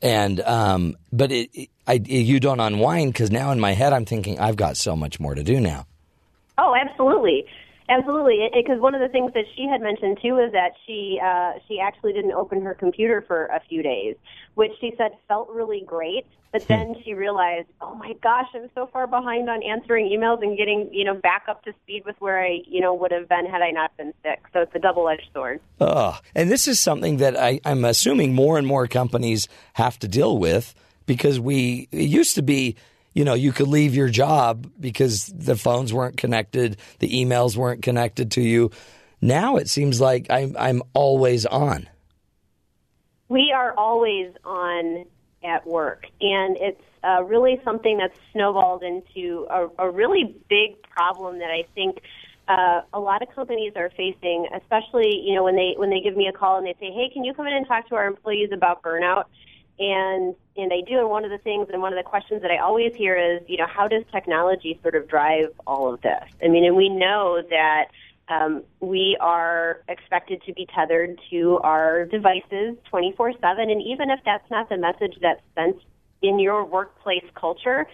and 0.00 0.40
um, 0.40 0.96
but 1.12 1.32
it, 1.32 1.50
it, 1.52 1.68
I, 1.86 1.94
you 2.04 2.40
don't 2.40 2.60
unwind 2.60 3.12
because 3.12 3.30
now 3.30 3.50
in 3.50 3.60
my 3.60 3.72
head 3.72 3.92
I'm 3.92 4.04
thinking 4.04 4.38
I've 4.38 4.56
got 4.56 4.76
so 4.76 4.96
much 4.96 5.20
more 5.20 5.34
to 5.34 5.42
do 5.42 5.60
now. 5.60 5.86
Oh, 6.58 6.74
absolutely, 6.74 7.46
absolutely. 7.88 8.50
Because 8.54 8.80
one 8.80 8.94
of 8.94 9.00
the 9.00 9.08
things 9.08 9.32
that 9.34 9.44
she 9.56 9.66
had 9.66 9.80
mentioned 9.80 10.18
too 10.22 10.38
is 10.38 10.52
that 10.52 10.72
she 10.86 11.20
uh, 11.22 11.54
she 11.68 11.80
actually 11.80 12.12
didn't 12.12 12.32
open 12.32 12.62
her 12.62 12.74
computer 12.74 13.24
for 13.26 13.46
a 13.46 13.60
few 13.68 13.82
days, 13.82 14.16
which 14.54 14.72
she 14.80 14.94
said 14.96 15.12
felt 15.28 15.48
really 15.50 15.82
great. 15.86 16.26
But 16.52 16.68
then 16.68 16.94
she 17.04 17.14
realized, 17.14 17.68
oh 17.80 17.94
my 17.94 18.12
gosh, 18.22 18.48
I'm 18.54 18.68
so 18.74 18.86
far 18.92 19.06
behind 19.06 19.48
on 19.48 19.62
answering 19.62 20.06
emails 20.06 20.42
and 20.42 20.56
getting 20.56 20.88
you 20.92 21.04
know 21.04 21.14
back 21.14 21.44
up 21.48 21.64
to 21.64 21.72
speed 21.82 22.04
with 22.04 22.16
where 22.20 22.40
I 22.40 22.60
you 22.66 22.80
know 22.80 22.94
would 22.94 23.12
have 23.12 23.28
been 23.28 23.46
had 23.46 23.62
I 23.62 23.70
not 23.70 23.96
been 23.96 24.12
sick. 24.22 24.40
So 24.52 24.60
it's 24.60 24.74
a 24.74 24.78
double 24.78 25.08
edged 25.08 25.28
sword. 25.34 25.60
Ugh. 25.80 26.14
And 26.34 26.50
this 26.50 26.68
is 26.68 26.78
something 26.78 27.18
that 27.18 27.38
I, 27.38 27.60
I'm 27.64 27.84
assuming 27.84 28.34
more 28.34 28.58
and 28.58 28.66
more 28.66 28.86
companies 28.86 29.48
have 29.74 29.98
to 30.00 30.08
deal 30.08 30.38
with 30.38 30.74
because 31.06 31.40
we 31.40 31.88
it 31.90 32.08
used 32.08 32.34
to 32.36 32.42
be, 32.42 32.76
you 33.14 33.24
know, 33.24 33.34
you 33.34 33.52
could 33.52 33.68
leave 33.68 33.94
your 33.94 34.08
job 34.08 34.70
because 34.78 35.26
the 35.26 35.56
phones 35.56 35.92
weren't 35.92 36.16
connected, 36.16 36.76
the 36.98 37.08
emails 37.08 37.56
weren't 37.56 37.82
connected 37.82 38.30
to 38.32 38.42
you. 38.42 38.70
Now 39.20 39.56
it 39.56 39.68
seems 39.68 40.00
like 40.00 40.26
I'm 40.30 40.56
I'm 40.58 40.82
always 40.92 41.46
on. 41.46 41.88
We 43.32 43.50
are 43.50 43.72
always 43.78 44.30
on 44.44 45.06
at 45.42 45.66
work, 45.66 46.04
and 46.20 46.54
it's 46.60 46.82
uh, 47.02 47.22
really 47.24 47.58
something 47.64 47.96
that's 47.96 48.18
snowballed 48.30 48.82
into 48.82 49.46
a, 49.48 49.68
a 49.78 49.90
really 49.90 50.36
big 50.50 50.82
problem 50.82 51.38
that 51.38 51.50
I 51.50 51.64
think 51.74 52.02
uh, 52.46 52.82
a 52.92 53.00
lot 53.00 53.22
of 53.22 53.34
companies 53.34 53.72
are 53.74 53.88
facing. 53.96 54.48
Especially, 54.54 55.22
you 55.24 55.34
know, 55.34 55.44
when 55.44 55.56
they 55.56 55.72
when 55.78 55.88
they 55.88 56.00
give 56.00 56.14
me 56.14 56.26
a 56.26 56.32
call 56.32 56.58
and 56.58 56.66
they 56.66 56.76
say, 56.78 56.92
"Hey, 56.92 57.08
can 57.10 57.24
you 57.24 57.32
come 57.32 57.46
in 57.46 57.54
and 57.54 57.66
talk 57.66 57.88
to 57.88 57.94
our 57.94 58.06
employees 58.06 58.50
about 58.52 58.82
burnout?" 58.82 59.24
And 59.78 60.34
and 60.58 60.70
I 60.70 60.82
do. 60.86 60.98
And 60.98 61.08
one 61.08 61.24
of 61.24 61.30
the 61.30 61.38
things 61.38 61.68
and 61.72 61.80
one 61.80 61.94
of 61.94 61.98
the 61.98 62.06
questions 62.06 62.42
that 62.42 62.50
I 62.50 62.58
always 62.58 62.92
hear 62.94 63.16
is, 63.16 63.40
you 63.48 63.56
know, 63.56 63.66
how 63.66 63.88
does 63.88 64.04
technology 64.12 64.78
sort 64.82 64.94
of 64.94 65.08
drive 65.08 65.46
all 65.66 65.94
of 65.94 66.02
this? 66.02 66.24
I 66.44 66.48
mean, 66.48 66.66
and 66.66 66.76
we 66.76 66.90
know 66.90 67.40
that 67.48 67.86
um, 68.32 68.62
we 68.80 69.16
are 69.20 69.82
expected 69.88 70.42
to 70.46 70.52
be 70.52 70.66
tethered 70.74 71.20
to 71.30 71.58
our 71.62 72.06
devices 72.06 72.76
24 72.88 73.32
7. 73.40 73.70
And 73.70 73.82
even 73.82 74.10
if 74.10 74.20
that's 74.24 74.48
not 74.50 74.68
the 74.68 74.76
message 74.76 75.18
that's 75.20 75.42
sent 75.54 75.76
in 76.22 76.38
your 76.38 76.64
workplace 76.64 77.24
culture, 77.34 77.86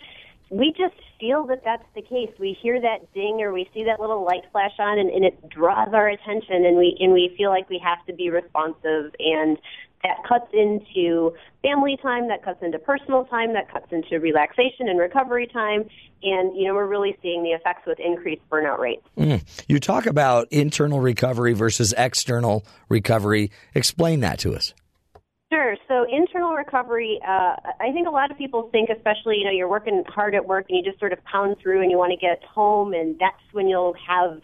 we 0.51 0.71
just 0.71 0.95
feel 1.21 1.47
that 1.47 1.63
that's 1.65 1.85
the 1.95 2.03
case. 2.03 2.31
We 2.39 2.57
hear 2.61 2.81
that 2.81 3.13
ding 3.13 3.41
or 3.43 3.53
we 3.53 3.69
see 3.75 3.85
that 3.85 4.01
little 4.01 4.25
light 4.25 4.45
flash 4.53 4.73
on 4.79 4.99
and, 4.99 5.11
and 5.11 5.25
it 5.25 5.49
draws 5.49 5.93
our 5.93 6.09
attention 6.09 6.65
and 6.65 6.77
we 6.77 6.97
and 7.01 7.13
we 7.13 7.35
feel 7.37 7.51
like 7.51 7.69
we 7.69 7.81
have 7.85 8.05
to 8.07 8.13
be 8.13 8.31
responsive 8.31 9.15
and 9.19 9.59
that 10.03 10.17
cuts 10.29 10.47
into 10.53 11.35
family 11.63 11.99
time, 12.01 12.29
that 12.29 12.45
cuts 12.45 12.63
into 12.63 12.79
personal 12.79 13.25
time, 13.25 13.53
that 13.55 13.71
cuts 13.71 13.87
into 13.91 14.21
relaxation 14.21 14.89
and 14.89 14.99
recovery 14.99 15.47
time. 15.47 15.85
And, 16.23 16.57
you 16.57 16.67
know, 16.67 16.75
we're 16.75 16.87
really 16.87 17.17
seeing 17.23 17.43
the 17.43 17.51
effects 17.51 17.83
with 17.87 17.99
increased 18.01 18.43
burnout 18.51 18.79
rates. 18.79 19.07
Mm. 19.17 19.43
You 19.69 19.81
talk 19.81 20.07
about 20.07 20.49
internal 20.51 21.01
recovery 21.01 21.53
versus 21.53 21.95
external 21.97 22.65
recovery. 22.89 23.51
Explain 23.75 24.21
that 24.21 24.39
to 24.41 24.55
us. 24.55 24.73
Sure. 25.51 25.77
So 25.89 26.05
internal 26.11 26.53
recovery, 26.53 27.19
uh, 27.27 27.57
I 27.81 27.91
think 27.93 28.07
a 28.07 28.11
lot 28.11 28.31
of 28.31 28.37
people 28.37 28.69
think, 28.71 28.91
especially, 28.91 29.39
you 29.39 29.45
know, 29.45 29.51
you're 29.51 29.69
working 29.69 30.05
hard 30.07 30.35
at 30.35 30.47
work 30.47 30.67
and 30.69 30.77
you 30.79 30.85
just 30.85 30.99
sort 30.99 31.13
of 31.13 31.25
pound 31.25 31.57
through 31.63 31.81
and 31.81 31.91
you 31.91 31.97
want 31.97 32.13
to 32.13 32.19
get 32.19 32.45
home 32.45 32.93
and 32.93 33.19
that's 33.19 33.41
when 33.53 33.67
you'll 33.67 33.95
have 34.07 34.43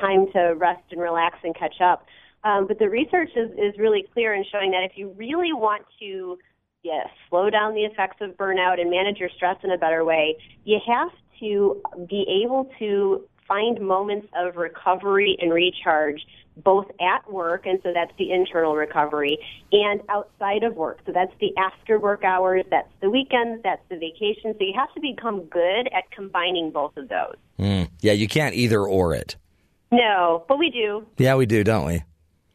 time 0.00 0.26
to 0.32 0.54
rest 0.56 0.84
and 0.92 1.00
relax 1.00 1.38
and 1.42 1.56
catch 1.56 1.80
up. 1.82 2.06
Um, 2.46 2.68
but 2.68 2.78
the 2.78 2.88
research 2.88 3.30
is, 3.34 3.50
is 3.52 3.76
really 3.76 4.04
clear 4.12 4.32
in 4.32 4.44
showing 4.52 4.70
that 4.70 4.84
if 4.84 4.92
you 4.94 5.12
really 5.16 5.52
want 5.52 5.84
to 5.98 6.38
yeah, 6.84 7.02
slow 7.28 7.50
down 7.50 7.74
the 7.74 7.82
effects 7.82 8.18
of 8.20 8.36
burnout 8.36 8.80
and 8.80 8.88
manage 8.88 9.18
your 9.18 9.30
stress 9.34 9.56
in 9.64 9.72
a 9.72 9.78
better 9.78 10.04
way, 10.04 10.36
you 10.64 10.78
have 10.86 11.10
to 11.40 11.82
be 12.08 12.44
able 12.44 12.70
to 12.78 13.26
find 13.48 13.80
moments 13.80 14.28
of 14.36 14.56
recovery 14.56 15.36
and 15.40 15.52
recharge 15.52 16.20
both 16.58 16.86
at 17.00 17.30
work, 17.30 17.66
and 17.66 17.80
so 17.82 17.92
that's 17.92 18.12
the 18.18 18.30
internal 18.30 18.76
recovery, 18.76 19.38
and 19.72 20.00
outside 20.08 20.62
of 20.62 20.74
work. 20.74 21.00
So 21.04 21.12
that's 21.12 21.32
the 21.40 21.52
after 21.58 21.98
work 21.98 22.24
hours, 22.24 22.64
that's 22.70 22.88
the 23.02 23.10
weekends, 23.10 23.62
that's 23.62 23.82
the 23.90 23.96
vacation. 23.96 24.54
So 24.58 24.64
you 24.64 24.72
have 24.74 24.92
to 24.94 25.00
become 25.00 25.44
good 25.44 25.88
at 25.88 26.10
combining 26.12 26.70
both 26.70 26.96
of 26.96 27.08
those. 27.08 27.36
Mm. 27.58 27.88
Yeah, 28.00 28.12
you 28.12 28.28
can't 28.28 28.54
either 28.54 28.80
or 28.80 29.14
it. 29.14 29.36
No, 29.92 30.44
but 30.48 30.58
we 30.58 30.70
do. 30.70 31.06
Yeah, 31.18 31.34
we 31.34 31.44
do, 31.46 31.62
don't 31.62 31.86
we? 31.86 32.02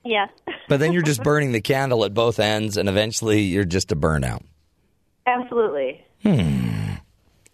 Yes. 0.04 0.30
But 0.68 0.80
then 0.80 0.94
you're 0.94 1.02
just 1.02 1.22
burning 1.22 1.52
the 1.52 1.60
candle 1.60 2.06
at 2.06 2.14
both 2.14 2.40
ends, 2.40 2.78
and 2.78 2.88
eventually 2.88 3.42
you're 3.42 3.66
just 3.66 3.92
a 3.92 3.96
burnout. 3.96 4.42
Absolutely. 5.28 6.02
Hmm. 6.24 6.94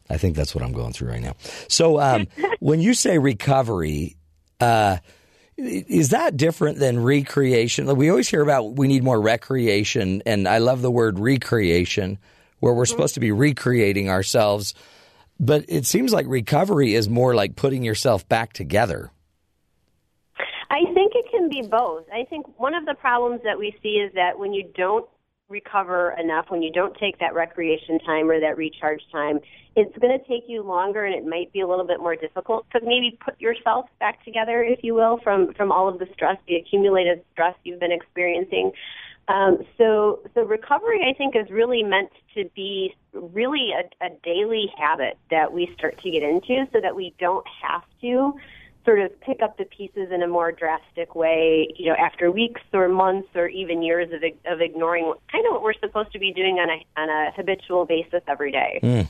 I 0.07 0.18
think 0.18 0.36
that's 0.36 0.53
what 0.53 0.64
I'm 0.64 0.72
going 0.72 0.94
through 0.94 1.10
right 1.10 1.22
now. 1.22 1.34
So, 1.68 1.99
um, 1.99 2.28
when 2.60 2.80
you 2.80 2.94
say 2.94 3.18
recovery, 3.18 4.18
uh, 4.60 4.98
is 5.57 6.10
that 6.10 6.38
different 6.38 6.78
than 6.78 7.02
recreation? 7.02 7.94
We 7.95 8.10
always 8.10 8.30
hear 8.30 8.41
about 8.41 8.76
we 8.76 8.88
need 8.88 9.03
more 9.03 9.19
recreation, 9.19 10.22
and 10.26 10.48
I 10.48 10.60
love 10.60 10.84
the 10.84 10.91
word 10.91 11.18
recreation, 11.18 12.19
where 12.60 12.74
we're 12.74 12.86
supposed 12.86 13.15
to 13.15 13.19
be 13.19 13.32
recreating 13.32 14.10
ourselves. 14.10 14.76
But 15.40 15.65
it 15.68 15.86
seems 15.86 16.14
like 16.14 16.28
recovery 16.28 16.94
is 16.94 17.10
more 17.10 17.34
like 17.34 17.56
putting 17.56 17.84
yourself 17.84 18.28
back 18.30 18.53
together. 18.53 19.11
Be 21.49 21.61
both. 21.61 22.03
I 22.14 22.26
think 22.26 22.45
one 22.60 22.76
of 22.76 22.86
the 22.86 22.94
problems 22.94 23.41
that 23.44 23.57
we 23.57 23.74
see 23.82 23.99
is 23.99 24.14
that 24.15 24.38
when 24.38 24.53
you 24.53 24.69
don't 24.76 25.07
recover 25.49 26.14
enough, 26.19 26.49
when 26.49 26.61
you 26.61 26.72
don't 26.72 26.94
take 26.98 27.19
that 27.19 27.34
recreation 27.34 27.99
time 27.99 28.30
or 28.30 28.40
that 28.40 28.57
recharge 28.57 29.02
time, 29.11 29.40
it's 29.76 29.98
going 29.98 30.18
to 30.18 30.26
take 30.28 30.44
you 30.48 30.61
longer 30.61 31.06
and 31.06 31.15
it 31.15 31.26
might 31.26 31.53
be 31.53 31.61
a 31.61 31.68
little 31.68 31.86
bit 31.86 31.99
more 31.99 32.18
difficult 32.18 32.65
to 32.72 32.82
maybe 32.84 33.18
put 33.24 33.40
yourself 33.40 33.86
back 33.99 34.26
together, 34.26 34.61
if 34.61 34.84
you 34.84 34.94
will, 34.94 35.19
from, 35.24 35.53
from 35.53 35.72
all 35.72 35.88
of 35.88 35.99
the 35.99 36.07
stress, 36.14 36.38
the 36.48 36.56
accumulated 36.56 37.24
stress 37.32 37.56
you've 37.64 37.80
been 37.80 37.94
experiencing. 37.94 38.74
Um, 39.30 39.60
so, 39.78 40.22
so 40.34 40.44
recovery, 40.44 41.02
I 41.10 41.14
think, 41.18 41.36
is 41.36 41.49
really 41.49 41.84
meant 41.84 42.11
to 42.36 42.49
be 42.56 42.95
really 43.14 43.72
a, 43.72 44.06
a 44.06 44.10
daily 44.24 44.72
habit 44.78 45.18
that 45.32 45.53
we 45.53 45.72
start 45.78 45.98
to 46.02 46.11
get 46.11 46.24
into, 46.24 46.68
so 46.74 46.82
that 46.82 46.95
we 46.95 47.14
don't 47.19 47.45
have 47.61 47.84
to 48.02 48.34
sort 48.88 49.01
of 49.01 49.19
pick 49.19 49.41
up 49.41 49.57
the 49.57 49.65
pieces 49.65 50.09
in 50.14 50.23
a 50.23 50.27
more 50.27 50.51
drastic 50.51 51.14
way, 51.14 51.68
you 51.76 51.88
know, 51.88 51.95
after 51.95 52.31
weeks 52.31 52.61
or 52.72 52.88
months 52.88 53.27
or 53.35 53.49
even 53.49 53.84
years 53.84 54.07
of 54.14 54.23
of 54.51 54.61
ignoring 54.61 55.14
kind 55.30 55.45
of 55.45 55.51
what 55.51 55.61
we're 55.61 55.73
supposed 55.73 56.11
to 56.14 56.19
be 56.19 56.31
doing 56.31 56.57
on 56.57 56.69
a 56.69 57.01
on 57.01 57.09
a 57.09 57.31
habitual 57.35 57.85
basis 57.85 58.22
every 58.27 58.51
day. 58.51 58.80
Mm. 58.81 59.07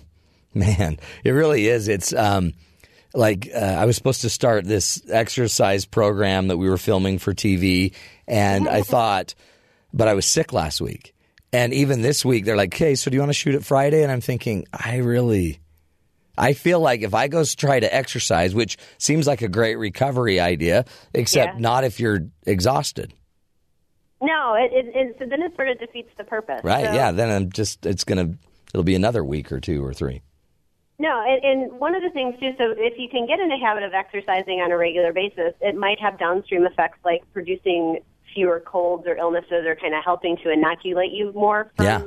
Man, 0.53 0.97
it 1.23 1.31
really 1.31 1.67
is. 1.67 1.87
It's 1.87 2.11
um, 2.13 2.53
like 3.13 3.49
uh, 3.53 3.59
I 3.59 3.85
was 3.85 3.95
supposed 3.95 4.21
to 4.21 4.29
start 4.29 4.65
this 4.65 4.99
exercise 5.09 5.85
program 5.85 6.47
that 6.47 6.57
we 6.57 6.67
were 6.67 6.79
filming 6.79 7.19
for 7.19 7.35
TV, 7.35 7.93
and 8.27 8.67
I 8.67 8.81
thought, 8.83 9.35
but 9.93 10.07
I 10.07 10.15
was 10.15 10.25
sick 10.25 10.53
last 10.53 10.81
week. 10.81 11.13
And 11.53 11.73
even 11.73 12.01
this 12.01 12.25
week, 12.25 12.45
they're 12.45 12.57
like, 12.57 12.73
"Hey, 12.73 12.95
so 12.95 13.11
do 13.11 13.15
you 13.15 13.21
want 13.21 13.29
to 13.29 13.35
shoot 13.35 13.53
it 13.53 13.63
Friday?" 13.63 14.01
And 14.01 14.11
I'm 14.11 14.21
thinking, 14.21 14.65
I 14.73 14.97
really, 14.97 15.59
I 16.37 16.53
feel 16.53 16.79
like 16.79 17.01
if 17.01 17.13
I 17.13 17.27
go 17.27 17.43
try 17.43 17.79
to 17.79 17.93
exercise, 17.93 18.53
which 18.53 18.77
seems 18.97 19.25
like 19.27 19.41
a 19.41 19.47
great 19.47 19.75
recovery 19.77 20.39
idea, 20.39 20.85
except 21.13 21.53
Yeah. 21.55 21.59
not 21.59 21.83
if 21.83 21.99
you're 21.99 22.19
exhausted, 22.45 23.13
No, 24.21 24.55
it, 24.55 24.71
it, 24.73 24.95
it 24.95 25.15
so 25.19 25.25
then 25.25 25.41
it 25.43 25.55
sort 25.55 25.69
of 25.69 25.79
defeats 25.79 26.09
the 26.17 26.23
purpose. 26.23 26.61
right? 26.63 26.85
So- 26.85 26.93
yeah, 26.93 27.11
then 27.11 27.29
I'm 27.29 27.51
just 27.51 27.85
it's 27.85 28.03
gonna 28.03 28.33
it'll 28.73 28.83
be 28.83 28.95
another 28.95 29.23
week 29.23 29.51
or 29.51 29.59
two 29.59 29.83
or 29.85 29.93
three. 29.93 30.21
No, 30.99 31.23
and, 31.27 31.43
and 31.43 31.79
one 31.79 31.93
of 31.93 32.01
the 32.01 32.09
things 32.09 32.33
too, 32.39 32.53
so 32.57 32.73
if 32.75 32.97
you 32.97 33.07
can 33.07 33.27
get 33.27 33.39
in 33.39 33.51
a 33.51 33.59
habit 33.59 33.83
of 33.83 33.93
exercising 33.93 34.61
on 34.61 34.71
a 34.71 34.77
regular 34.77 35.13
basis, 35.13 35.53
it 35.61 35.75
might 35.75 35.99
have 35.99 36.17
downstream 36.17 36.65
effects 36.65 36.97
like 37.05 37.21
producing 37.33 37.99
fewer 38.33 38.59
colds 38.59 39.05
or 39.05 39.15
illnesses 39.15 39.65
or 39.67 39.75
kind 39.75 39.93
of 39.93 40.03
helping 40.03 40.37
to 40.37 40.49
inoculate 40.51 41.11
you 41.11 41.31
more 41.33 41.71
from 41.77 41.85
Yeah. 41.85 42.01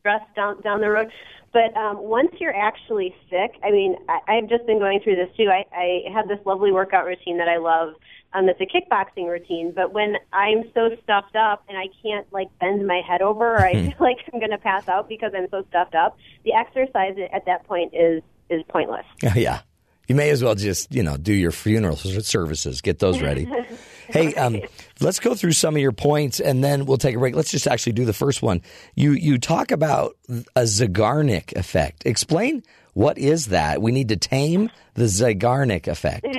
stress 0.00 0.22
down 0.34 0.60
down 0.62 0.80
the 0.80 0.90
road. 0.90 1.10
But 1.54 1.74
um, 1.76 1.98
once 2.02 2.32
you're 2.40 2.54
actually 2.54 3.14
sick, 3.30 3.54
I 3.62 3.70
mean, 3.70 3.94
I, 4.08 4.18
I've 4.26 4.48
just 4.48 4.66
been 4.66 4.80
going 4.80 5.00
through 5.04 5.14
this 5.14 5.28
too. 5.36 5.48
I, 5.48 5.64
I 5.72 6.12
have 6.12 6.26
this 6.26 6.40
lovely 6.44 6.72
workout 6.72 7.06
routine 7.06 7.38
that 7.38 7.46
I 7.46 7.58
love. 7.58 7.94
Um, 8.32 8.48
it's 8.48 8.60
a 8.60 8.66
kickboxing 8.66 9.28
routine. 9.28 9.72
But 9.72 9.92
when 9.92 10.16
I'm 10.32 10.64
so 10.74 10.90
stuffed 11.04 11.36
up 11.36 11.62
and 11.68 11.78
I 11.78 11.84
can't 12.02 12.26
like 12.32 12.48
bend 12.58 12.84
my 12.84 13.02
head 13.08 13.22
over, 13.22 13.54
or 13.54 13.64
I 13.64 13.72
feel 13.72 13.94
like 14.00 14.16
I'm 14.32 14.40
going 14.40 14.50
to 14.50 14.58
pass 14.58 14.88
out 14.88 15.08
because 15.08 15.30
I'm 15.32 15.46
so 15.52 15.64
stuffed 15.68 15.94
up, 15.94 16.18
the 16.44 16.54
exercise 16.54 17.16
at 17.32 17.46
that 17.46 17.64
point 17.68 17.94
is 17.94 18.20
is 18.50 18.62
pointless. 18.68 19.06
Yeah. 19.36 19.60
You 20.06 20.14
may 20.14 20.28
as 20.28 20.44
well 20.44 20.54
just, 20.54 20.94
you 20.94 21.02
know, 21.02 21.16
do 21.16 21.32
your 21.32 21.50
funeral 21.50 21.96
services, 21.96 22.82
get 22.82 22.98
those 22.98 23.22
ready. 23.22 23.48
hey, 24.08 24.34
um, 24.36 24.60
let's 25.00 25.20
go 25.20 25.34
through 25.34 25.52
some 25.52 25.74
of 25.74 25.82
your 25.82 25.92
points 25.92 26.40
and 26.40 26.62
then 26.62 26.86
we'll 26.86 26.98
take 26.98 27.16
a 27.16 27.18
break. 27.18 27.34
Let's 27.34 27.50
just 27.50 27.66
actually 27.66 27.92
do 27.92 28.04
the 28.04 28.12
first 28.12 28.42
one. 28.42 28.62
You 28.94 29.12
you 29.12 29.38
talk 29.38 29.70
about 29.70 30.16
a 30.56 30.62
Zeigarnik 30.62 31.54
effect. 31.56 32.06
Explain 32.06 32.62
what 32.94 33.18
is 33.18 33.46
that? 33.46 33.82
We 33.82 33.92
need 33.92 34.08
to 34.08 34.16
tame 34.16 34.70
the 34.94 35.04
Zeigarnik 35.04 35.88
effect. 35.88 36.26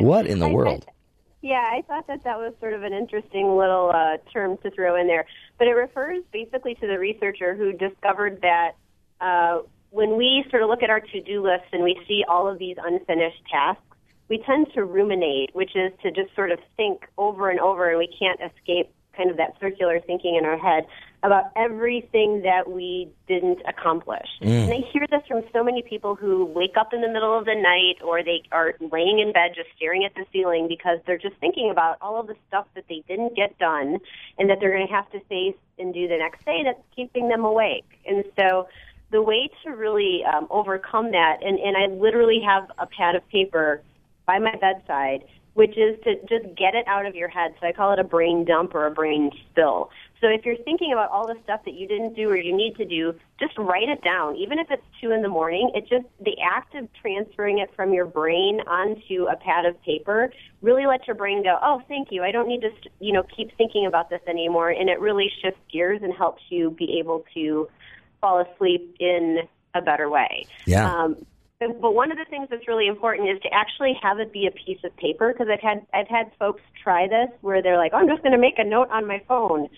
What 0.00 0.26
in 0.26 0.38
the 0.38 0.48
world? 0.48 0.86
Yeah, 1.42 1.68
I 1.72 1.82
thought 1.82 2.06
that 2.06 2.22
that 2.24 2.38
was 2.38 2.52
sort 2.60 2.74
of 2.74 2.82
an 2.82 2.92
interesting 2.92 3.56
little 3.56 3.90
uh, 3.94 4.18
term 4.32 4.58
to 4.58 4.70
throw 4.70 5.00
in 5.00 5.06
there. 5.06 5.24
But 5.58 5.68
it 5.68 5.72
refers 5.72 6.22
basically 6.32 6.74
to 6.76 6.86
the 6.86 6.98
researcher 6.98 7.54
who 7.54 7.72
discovered 7.72 8.42
that 8.42 8.72
uh, 9.20 9.60
when 9.90 10.16
we 10.16 10.44
sort 10.50 10.62
of 10.62 10.68
look 10.68 10.82
at 10.82 10.90
our 10.90 11.00
to 11.00 11.20
do 11.22 11.42
list 11.42 11.64
and 11.72 11.82
we 11.82 11.98
see 12.06 12.24
all 12.28 12.46
of 12.46 12.58
these 12.58 12.76
unfinished 12.82 13.42
tasks, 13.50 13.82
we 14.30 14.38
tend 14.38 14.68
to 14.74 14.84
ruminate, 14.84 15.50
which 15.54 15.74
is 15.74 15.92
to 16.02 16.10
just 16.10 16.34
sort 16.34 16.52
of 16.52 16.60
think 16.76 17.02
over 17.18 17.50
and 17.50 17.60
over, 17.60 17.90
and 17.90 17.98
we 17.98 18.08
can't 18.18 18.40
escape 18.40 18.90
kind 19.16 19.28
of 19.28 19.36
that 19.36 19.54
circular 19.60 20.00
thinking 20.00 20.36
in 20.36 20.44
our 20.46 20.56
head 20.56 20.86
about 21.22 21.50
everything 21.56 22.42
that 22.42 22.70
we 22.70 23.10
didn't 23.26 23.58
accomplish. 23.68 24.26
Mm. 24.40 24.64
And 24.64 24.72
I 24.72 24.88
hear 24.92 25.06
this 25.10 25.20
from 25.28 25.42
so 25.52 25.62
many 25.62 25.82
people 25.82 26.14
who 26.14 26.46
wake 26.46 26.76
up 26.78 26.94
in 26.94 27.02
the 27.02 27.08
middle 27.08 27.36
of 27.36 27.44
the 27.44 27.54
night 27.54 28.02
or 28.02 28.22
they 28.22 28.42
are 28.52 28.74
laying 28.80 29.18
in 29.18 29.32
bed 29.32 29.50
just 29.54 29.68
staring 29.76 30.04
at 30.04 30.14
the 30.14 30.24
ceiling 30.32 30.68
because 30.68 30.98
they're 31.06 31.18
just 31.18 31.36
thinking 31.36 31.68
about 31.70 31.98
all 32.00 32.18
of 32.18 32.28
the 32.28 32.36
stuff 32.48 32.66
that 32.74 32.84
they 32.88 33.02
didn't 33.08 33.36
get 33.36 33.58
done 33.58 33.98
and 34.38 34.48
that 34.48 34.58
they're 34.60 34.72
going 34.74 34.86
to 34.86 34.92
have 34.92 35.10
to 35.10 35.20
face 35.24 35.56
and 35.78 35.92
do 35.92 36.08
the 36.08 36.16
next 36.16 36.44
day 36.46 36.62
that's 36.64 36.80
keeping 36.96 37.28
them 37.28 37.44
awake. 37.44 37.84
And 38.06 38.24
so 38.38 38.68
the 39.10 39.20
way 39.20 39.50
to 39.64 39.70
really 39.70 40.22
um, 40.24 40.46
overcome 40.50 41.10
that, 41.10 41.38
and, 41.42 41.58
and 41.58 41.76
I 41.76 41.86
literally 41.92 42.40
have 42.46 42.70
a 42.78 42.86
pad 42.86 43.16
of 43.16 43.28
paper 43.28 43.82
by 44.30 44.38
my 44.38 44.54
bedside, 44.60 45.24
which 45.54 45.76
is 45.76 45.98
to 46.04 46.14
just 46.28 46.54
get 46.56 46.76
it 46.76 46.86
out 46.86 47.04
of 47.04 47.16
your 47.16 47.28
head. 47.28 47.52
So 47.60 47.66
I 47.66 47.72
call 47.72 47.92
it 47.92 47.98
a 47.98 48.04
brain 48.04 48.44
dump 48.44 48.76
or 48.76 48.86
a 48.86 48.90
brain 48.90 49.32
spill. 49.50 49.90
So 50.20 50.28
if 50.28 50.44
you're 50.44 50.62
thinking 50.64 50.92
about 50.92 51.10
all 51.10 51.26
the 51.26 51.34
stuff 51.42 51.62
that 51.64 51.74
you 51.74 51.88
didn't 51.88 52.14
do 52.14 52.28
or 52.28 52.36
you 52.36 52.56
need 52.56 52.76
to 52.76 52.84
do, 52.84 53.12
just 53.40 53.58
write 53.58 53.88
it 53.88 54.04
down. 54.04 54.36
Even 54.36 54.60
if 54.60 54.68
it's 54.70 54.84
two 55.00 55.10
in 55.10 55.22
the 55.22 55.28
morning, 55.28 55.72
it 55.74 55.88
just 55.88 56.04
the 56.20 56.36
act 56.40 56.76
of 56.76 56.88
transferring 57.02 57.58
it 57.58 57.70
from 57.74 57.92
your 57.92 58.06
brain 58.06 58.60
onto 58.68 59.24
a 59.24 59.34
pad 59.34 59.64
of 59.66 59.82
paper 59.82 60.32
really 60.62 60.86
lets 60.86 61.08
your 61.08 61.16
brain 61.16 61.42
go, 61.42 61.58
oh, 61.60 61.82
thank 61.88 62.12
you. 62.12 62.22
I 62.22 62.30
don't 62.30 62.46
need 62.46 62.60
to, 62.60 62.70
you 63.00 63.12
know, 63.12 63.24
keep 63.36 63.56
thinking 63.56 63.86
about 63.86 64.10
this 64.10 64.20
anymore. 64.28 64.70
And 64.70 64.88
it 64.88 65.00
really 65.00 65.28
shifts 65.42 65.60
gears 65.72 66.02
and 66.04 66.14
helps 66.14 66.42
you 66.50 66.70
be 66.70 67.00
able 67.00 67.24
to 67.34 67.68
fall 68.20 68.38
asleep 68.46 68.94
in 69.00 69.38
a 69.74 69.82
better 69.82 70.08
way. 70.08 70.46
Yeah. 70.66 70.88
Um, 70.88 71.16
But 71.60 71.92
one 71.92 72.10
of 72.10 72.16
the 72.16 72.24
things 72.30 72.48
that's 72.50 72.66
really 72.66 72.86
important 72.86 73.28
is 73.28 73.38
to 73.42 73.52
actually 73.52 73.92
have 74.02 74.18
it 74.18 74.32
be 74.32 74.46
a 74.46 74.50
piece 74.50 74.78
of 74.82 74.96
paper 74.96 75.30
because 75.30 75.48
I've 75.52 75.60
had 75.60 75.86
I've 75.92 76.08
had 76.08 76.32
folks 76.38 76.62
try 76.82 77.06
this 77.06 77.28
where 77.42 77.62
they're 77.62 77.76
like, 77.76 77.92
oh, 77.92 77.98
I'm 77.98 78.08
just 78.08 78.22
going 78.22 78.32
to 78.32 78.38
make 78.38 78.58
a 78.58 78.64
note 78.64 78.88
on 78.90 79.06
my 79.06 79.22
phone. 79.28 79.68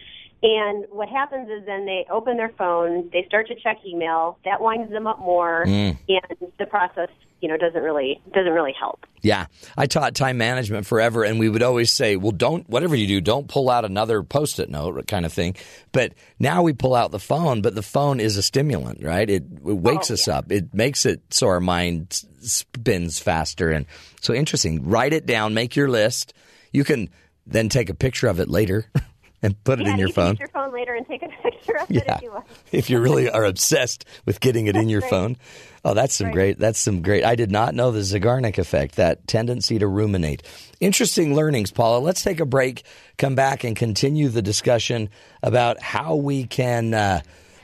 And 0.43 0.85
what 0.91 1.09
happens 1.09 1.49
is 1.49 1.65
then 1.67 1.87
they 1.87 2.05
open 2.11 2.37
their 2.37 2.53
phone, 2.59 3.09
they 3.13 3.25
start 3.29 3.47
to 3.49 3.55
check 3.55 3.79
email, 3.87 4.39
that 4.45 4.61
winds 4.61 4.91
them 4.91 5.07
up 5.07 5.21
more, 5.21 5.65
Mm. 5.67 5.97
and 6.09 6.51
the 6.59 6.67
process, 6.67 7.09
you 7.41 7.49
know, 7.49 7.57
doesn't 7.57 7.83
really 7.83 8.21
doesn't 8.35 8.53
really 8.53 8.75
help. 8.79 9.07
Yeah, 9.21 9.47
I 9.77 9.87
taught 9.87 10.15
time 10.17 10.39
management 10.39 10.87
forever, 10.87 11.23
and 11.23 11.39
we 11.39 11.49
would 11.49 11.63
always 11.63 11.93
say, 11.93 12.17
"Well, 12.17 12.33
don't 12.33 12.69
whatever 12.69 12.97
you 12.97 13.07
do, 13.07 13.21
don't 13.21 13.47
pull 13.47 13.71
out 13.71 13.85
another 13.85 14.23
post-it 14.25 14.69
note 14.69 15.07
kind 15.07 15.25
of 15.25 15.33
thing." 15.33 15.55
But 15.93 16.15
now 16.41 16.63
we 16.63 16.73
pull 16.73 16.95
out 16.97 17.13
the 17.13 17.19
phone, 17.21 17.63
but 17.63 17.75
the 17.77 17.83
phone 17.83 18.19
is 18.19 18.37
a 18.37 18.43
stimulant, 18.43 19.03
right? 19.05 19.29
It, 19.31 19.45
it 19.45 19.77
wakes 19.77 20.11
us 20.11 20.27
up. 20.27 20.51
It 20.51 20.75
makes 20.75 21.07
it 21.07 21.21
so 21.31 21.47
our 21.49 21.61
mind 21.61 22.21
spins 22.41 23.21
faster, 23.21 23.71
and 23.71 23.87
so 24.21 24.35
interesting. 24.35 24.89
Write 24.89 25.13
it 25.13 25.25
down, 25.27 25.55
make 25.55 25.77
your 25.77 25.89
list. 25.89 26.35
You 26.73 26.83
can 26.83 27.11
then 27.47 27.69
take 27.69 27.91
a 27.91 27.95
picture 27.95 28.27
of 28.29 28.41
it 28.41 28.49
later 28.49 28.87
and 29.43 29.63
put 29.65 29.81
it 29.81 29.87
yeah, 29.87 29.93
in 29.95 29.99
your 29.99 30.09
you 30.09 30.15
phone. 30.15 30.25
Can 30.25 30.33
use 30.35 30.41
your 30.41 30.49
phone 30.49 30.73
later 30.73 30.95
and 30.95 31.07
take 31.07 31.23
a 31.23 31.29
picture 31.43 31.77
of 31.79 31.91
it 31.91 32.05
Yeah. 32.07 32.17
if 32.17 32.23
you 32.23 32.31
want. 32.33 32.47
if 32.73 32.91
you 32.91 33.01
really 33.01 33.29
are 33.29 33.45
obsessed 33.45 34.05
with 34.25 34.41
getting 34.41 34.67
it 34.67 34.77
in 34.77 34.89
your 34.89 35.01
phone. 35.03 35.37
Oh, 35.85 35.95
that's 35.95 36.15
some 36.15 36.29
Right. 36.29 36.35
great. 36.35 36.59
That's 36.59 36.79
some 36.79 37.03
great. 37.03 37.25
I 37.25 37.35
did 37.35 37.51
not 37.51 37.75
know 37.75 37.91
the 37.91 38.01
Zeigarnik 38.01 38.59
effect, 38.59 38.95
that 38.97 39.27
tendency 39.27 39.79
to 39.81 39.87
ruminate. 39.89 40.43
Interesting 40.81 41.35
learnings, 41.35 41.73
Paula. 41.73 41.99
Let's 41.99 42.23
take 42.23 42.39
a 42.41 42.47
break, 42.47 42.85
come 43.19 43.35
back, 43.35 43.65
and 43.65 43.75
continue 43.75 44.29
the 44.29 44.43
discussion 44.43 45.09
about 45.43 45.81
how 45.83 46.15
we 46.15 46.45
can, 46.45 46.95
uh, 46.95 47.21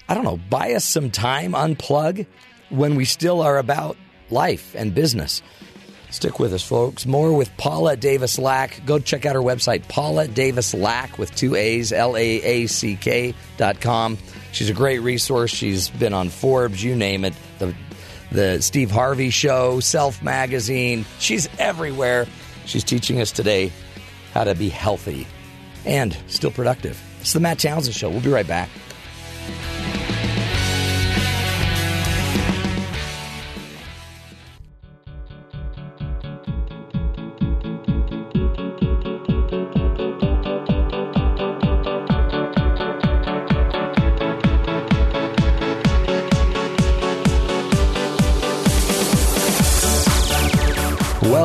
I 0.09 0.14
don't 0.14 0.24
know, 0.24 0.38
buy 0.50 0.72
us 0.72 0.84
some 0.84 1.10
time, 1.12 1.52
unplug 1.52 2.26
when 2.70 2.96
we 2.96 3.05
still 3.05 3.40
are 3.40 3.56
about 3.59 3.96
life 4.30 4.74
and 4.76 4.94
business. 4.94 5.42
Stick 6.10 6.39
with 6.39 6.55
us, 6.55 6.62
folks. 6.62 7.05
More 7.05 7.32
with 7.32 7.55
Paula 7.59 7.97
Davis 7.97 8.39
Laack. 8.39 8.85
Go 8.86 8.98
check 8.98 9.26
out 9.26 9.35
her 9.35 9.43
website, 9.43 9.86
Paula 9.89 10.26
Davis 10.26 10.74
Laack 10.74 11.18
with 11.18 11.35
two 11.35 11.55
A's, 11.55 11.93
L 11.93 12.16
A 12.16 12.20
A 12.22 12.66
C 12.66 12.97
K 12.97 13.35
dot 13.59 13.80
com. 13.80 14.16
She's 14.52 14.70
a 14.70 14.74
great 14.74 15.01
resource. 15.01 15.51
She's 15.51 15.90
been 15.90 16.14
on 16.14 16.30
Forbes, 16.30 16.82
you 16.82 16.97
name 16.97 17.24
it, 17.24 17.35
the, 17.59 17.74
the 18.32 18.62
Steve 18.62 18.90
Harvey 18.90 19.30
Show, 19.30 19.80
Self 19.80 20.22
Magazine. 20.22 21.05
She's 21.18 21.48
everywhere. 21.59 22.26
She's 22.64 22.85
teaching 22.85 23.20
us 23.20 23.30
today 23.30 23.70
how 24.32 24.44
to 24.44 24.55
be 24.55 24.70
healthy 24.70 25.26
and 25.85 26.16
still 26.26 26.51
productive. 26.51 27.01
It's 27.20 27.35
the 27.35 27.40
Matt 27.40 27.59
Townsend 27.59 27.94
Show. 27.94 28.09
We'll 28.09 28.20
be 28.20 28.30
right 28.30 28.47
back. 28.48 28.70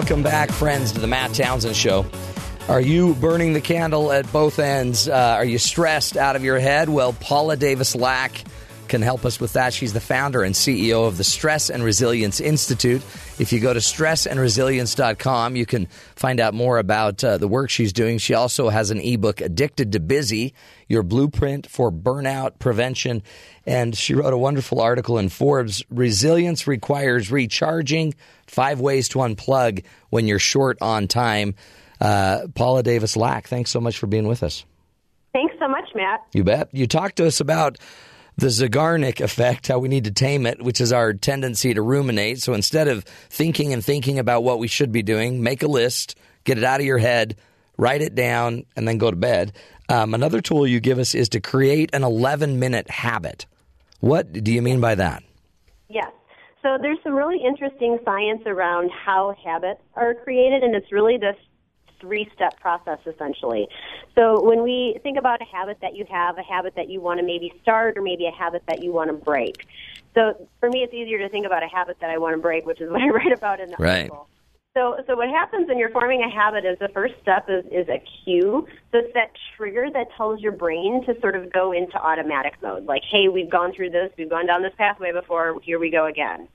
Welcome 0.03 0.21
back, 0.21 0.51
friends, 0.51 0.91
to 0.91 0.99
the 0.99 1.07
Matt 1.07 1.33
Townsend 1.33 1.77
Show. 1.77 2.05
Are 2.67 2.81
you 2.81 3.15
burning 3.15 3.53
the 3.53 3.61
candle 3.61 4.11
at 4.11 4.29
both 4.33 4.59
ends? 4.59 5.07
Uh, 5.07 5.13
are 5.13 5.45
you 5.45 5.57
stressed 5.57 6.17
out 6.17 6.35
of 6.35 6.43
your 6.43 6.59
head? 6.59 6.89
Well, 6.89 7.13
Paula 7.13 7.55
Davis 7.55 7.95
Laack 7.95 8.43
can 8.93 9.01
help 9.01 9.25
us 9.25 9.39
with 9.39 9.53
that. 9.53 9.73
She's 9.73 9.91
the 9.91 9.99
founder 9.99 10.43
and 10.43 10.53
CEO 10.53 11.07
of 11.07 11.17
the 11.17 11.23
Stress 11.23 11.71
and 11.71 11.83
Resilience 11.83 12.39
Institute. 12.39 13.01
If 13.39 13.51
you 13.51 13.59
go 13.59 13.73
to 13.73 13.79
stressandresilience.com, 13.79 15.55
you 15.55 15.65
can 15.65 15.87
find 16.15 16.39
out 16.39 16.53
more 16.53 16.77
about 16.77 17.23
uh, 17.23 17.39
the 17.39 17.47
work 17.47 17.71
she's 17.71 17.91
doing. 17.91 18.19
She 18.19 18.35
also 18.35 18.69
has 18.69 18.91
an 18.91 19.01
ebook, 19.01 19.41
Addicted 19.41 19.93
to 19.93 19.99
Busy 19.99 20.53
Your 20.87 21.01
Blueprint 21.01 21.65
for 21.65 21.91
Burnout 21.91 22.59
Prevention. 22.59 23.23
And 23.65 23.97
she 23.97 24.13
wrote 24.13 24.31
a 24.31 24.37
wonderful 24.37 24.79
article 24.79 25.17
in 25.17 25.29
Forbes 25.29 25.83
Resilience 25.89 26.67
Requires 26.67 27.31
Recharging 27.31 28.13
Five 28.45 28.79
Ways 28.79 29.09
to 29.09 29.19
Unplug 29.19 29.83
When 30.11 30.27
You're 30.27 30.37
Short 30.37 30.77
on 30.81 31.07
Time. 31.07 31.55
Uh, 31.99 32.45
Paula 32.53 32.83
Davis 32.83 33.15
Laack, 33.15 33.45
thanks 33.45 33.71
so 33.71 33.81
much 33.81 33.97
for 33.97 34.05
being 34.05 34.27
with 34.27 34.43
us. 34.43 34.65
Thanks 35.33 35.55
so 35.57 35.67
much, 35.67 35.89
Matt. 35.95 36.19
You 36.31 36.43
bet. 36.43 36.69
You 36.71 36.85
talked 36.85 37.15
to 37.15 37.25
us 37.25 37.39
about 37.39 37.79
the 38.35 38.47
Zeigarnik 38.47 39.21
effect, 39.21 39.67
how 39.67 39.79
we 39.79 39.89
need 39.89 40.05
to 40.05 40.11
tame 40.11 40.45
it, 40.45 40.61
which 40.61 40.81
is 40.81 40.91
our 40.91 41.13
tendency 41.13 41.73
to 41.73 41.81
ruminate. 41.81 42.41
So 42.41 42.53
instead 42.53 42.87
of 42.87 43.03
thinking 43.03 43.73
and 43.73 43.83
thinking 43.83 44.19
about 44.19 44.43
what 44.43 44.59
we 44.59 44.67
should 44.67 44.91
be 44.91 45.03
doing, 45.03 45.43
make 45.43 45.63
a 45.63 45.67
list, 45.67 46.15
get 46.43 46.57
it 46.57 46.63
out 46.63 46.79
of 46.79 46.85
your 46.85 46.97
head, 46.97 47.35
write 47.77 48.01
it 48.01 48.15
down, 48.15 48.65
and 48.75 48.87
then 48.87 48.97
go 48.97 49.11
to 49.11 49.17
bed. 49.17 49.53
Um, 49.89 50.13
another 50.13 50.41
tool 50.41 50.65
you 50.65 50.79
give 50.79 50.99
us 50.99 51.13
is 51.13 51.29
to 51.29 51.39
create 51.39 51.89
an 51.93 52.03
11 52.03 52.59
minute 52.59 52.89
habit. 52.89 53.45
What 53.99 54.33
do 54.33 54.51
you 54.51 54.61
mean 54.61 54.81
by 54.81 54.95
that? 54.95 55.23
Yes. 55.89 56.11
So 56.61 56.77
there's 56.81 56.97
some 57.03 57.13
really 57.13 57.39
interesting 57.45 57.99
science 58.05 58.41
around 58.45 58.89
how 58.91 59.35
habits 59.43 59.81
are 59.95 60.13
created, 60.13 60.63
and 60.63 60.75
it's 60.75 60.91
really 60.91 61.17
this 61.17 61.35
three 62.03 62.29
step 62.35 62.59
process 62.59 62.99
essentially. 63.07 63.67
So 64.13 64.43
when 64.43 64.61
we 64.61 64.99
think 65.03 65.17
about 65.17 65.41
a 65.41 65.45
habit 65.45 65.77
that 65.81 65.95
you 65.95 66.05
have, 66.11 66.37
a 66.37 66.43
habit 66.43 66.73
that 66.75 66.89
you 66.89 66.99
want 66.99 67.19
to 67.19 67.25
maybe 67.25 67.53
start, 67.61 67.97
or 67.97 68.01
maybe 68.01 68.27
a 68.27 68.31
habit 68.31 68.63
that 68.67 68.83
you 68.83 68.91
want 68.91 69.09
to 69.09 69.13
break. 69.13 69.65
So 70.13 70.47
for 70.59 70.69
me, 70.69 70.79
it's 70.79 70.93
easier 70.93 71.17
to 71.19 71.29
think 71.29 71.45
about 71.45 71.63
a 71.63 71.67
habit 71.67 71.97
that 72.01 72.09
I 72.09 72.17
want 72.17 72.35
to 72.35 72.41
break, 72.41 72.65
which 72.65 72.81
is 72.81 72.89
what 72.91 73.01
I 73.01 73.07
write 73.07 73.31
about 73.31 73.59
in 73.61 73.71
the 73.71 73.77
Right. 73.79 74.11
article. 74.11 74.27
So, 74.75 74.97
so 75.05 75.15
what 75.15 75.29
happens 75.29 75.67
when 75.67 75.77
you're 75.77 75.91
forming 75.91 76.23
a 76.23 76.29
habit 76.29 76.65
is 76.65 76.79
the 76.79 76.89
first 76.89 77.13
step 77.21 77.47
is, 77.47 77.63
is 77.71 77.87
a 77.89 78.01
cue. 78.25 78.65
So 78.91 78.99
it's 78.99 79.13
that 79.13 79.29
trigger 79.55 79.87
that 79.93 80.07
tells 80.17 80.41
your 80.41 80.51
brain 80.51 81.05
to 81.05 81.13
sort 81.21 81.35
of 81.35 81.53
go 81.53 81.71
into 81.71 81.95
automatic 81.95 82.55
mode. 82.61 82.85
Like, 82.85 83.03
hey, 83.09 83.27
we've 83.27 83.51
gone 83.51 83.71
through 83.75 83.91
this, 83.91 84.11
we've 84.17 84.31
gone 84.31 84.47
down 84.47 84.63
this 84.63 84.73
pathway 84.75 85.11
before, 85.11 85.59
here 85.63 85.77
we 85.77 85.91
go 85.91 86.07
again. 86.07 86.47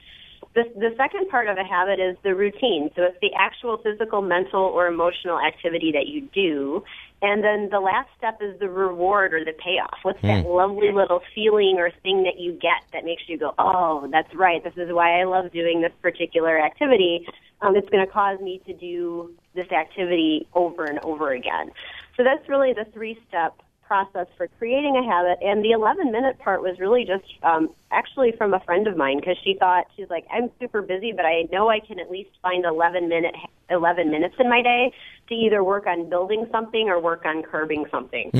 The, 0.59 0.65
the 0.75 0.95
second 0.97 1.29
part 1.29 1.47
of 1.47 1.57
a 1.57 1.63
habit 1.63 2.01
is 2.01 2.17
the 2.25 2.35
routine. 2.35 2.91
So 2.97 3.05
it's 3.05 3.17
the 3.23 3.31
actual 3.39 3.77
physical, 3.77 4.23
mental, 4.23 4.63
or 4.63 4.89
emotional 4.89 5.39
activity 5.39 5.93
that 5.93 6.09
you 6.09 6.23
do. 6.35 6.83
And 7.23 7.45
then 7.45 7.69
the 7.71 7.79
last 7.79 8.09
step 8.19 8.43
is 8.43 8.59
the 8.59 8.69
reward 8.69 9.35
or 9.35 9.45
the 9.45 9.53
payoff. 9.53 9.99
What's 10.03 10.21
that 10.23 10.47
lovely 10.47 10.91
little 10.91 11.23
feeling 11.33 11.77
or 11.79 11.93
thing 12.03 12.25
that 12.25 12.41
you 12.41 12.55
get 12.55 12.83
that 12.93 13.05
makes 13.05 13.23
you 13.29 13.39
go, 13.39 13.55
oh, 13.57 14.09
that's 14.11 14.35
right. 14.35 14.63
This 14.65 14.75
is 14.77 14.93
why 14.93 15.21
I 15.21 15.25
love 15.27 15.53
doing 15.53 15.81
this 15.81 15.93
particular 16.03 16.61
activity. 16.61 17.25
Um, 17.61 17.77
it's 17.77 17.89
going 17.89 18.05
to 18.05 18.13
cause 18.13 18.41
me 18.41 18.61
to 18.67 18.73
do 18.73 19.33
this 19.55 19.71
activity 19.71 20.49
over 20.55 20.87
and 20.87 20.99
over 21.05 21.31
again. 21.33 21.71
So 22.17 22.25
that's 22.25 22.49
really 22.49 22.73
the 22.73 22.87
three 22.93 23.17
step 23.29 23.55
process 23.89 24.27
for 24.37 24.47
creating 24.59 24.95
a 24.97 25.03
habit. 25.03 25.39
And 25.43 25.65
the 25.65 25.73
11 25.73 26.13
minute 26.13 26.39
part 26.39 26.63
was 26.63 26.79
really 26.79 27.05
just 27.05 27.25
um, 27.43 27.71
actually 27.91 28.33
from 28.37 28.53
a 28.53 28.61
friend 28.61 28.87
of 28.87 28.97
mine 28.97 29.19
because 29.19 29.37
she 29.43 29.57
thought, 29.59 29.87
she's 29.97 30.11
like, 30.11 30.27
I'm 30.31 30.51
super 30.61 30.83
busy, 30.83 31.13
but 31.17 31.25
I 31.25 31.49
know 31.51 31.71
I 31.71 31.81
can 31.81 31.99
at 31.99 32.11
least 32.11 32.31
find 32.43 32.65
11 32.65 33.09
minute 33.09 33.35
11 33.71 34.11
minutes 34.11 34.35
in 34.39 34.49
my 34.49 34.63
day 34.63 34.93
to 35.29 35.35
either 35.35 35.63
work 35.65 35.87
on 35.87 36.09
building 36.09 36.47
something 36.51 36.89
or 36.89 37.01
work 37.01 37.25
on 37.27 37.43
curbing 37.43 37.85
something. 37.91 38.31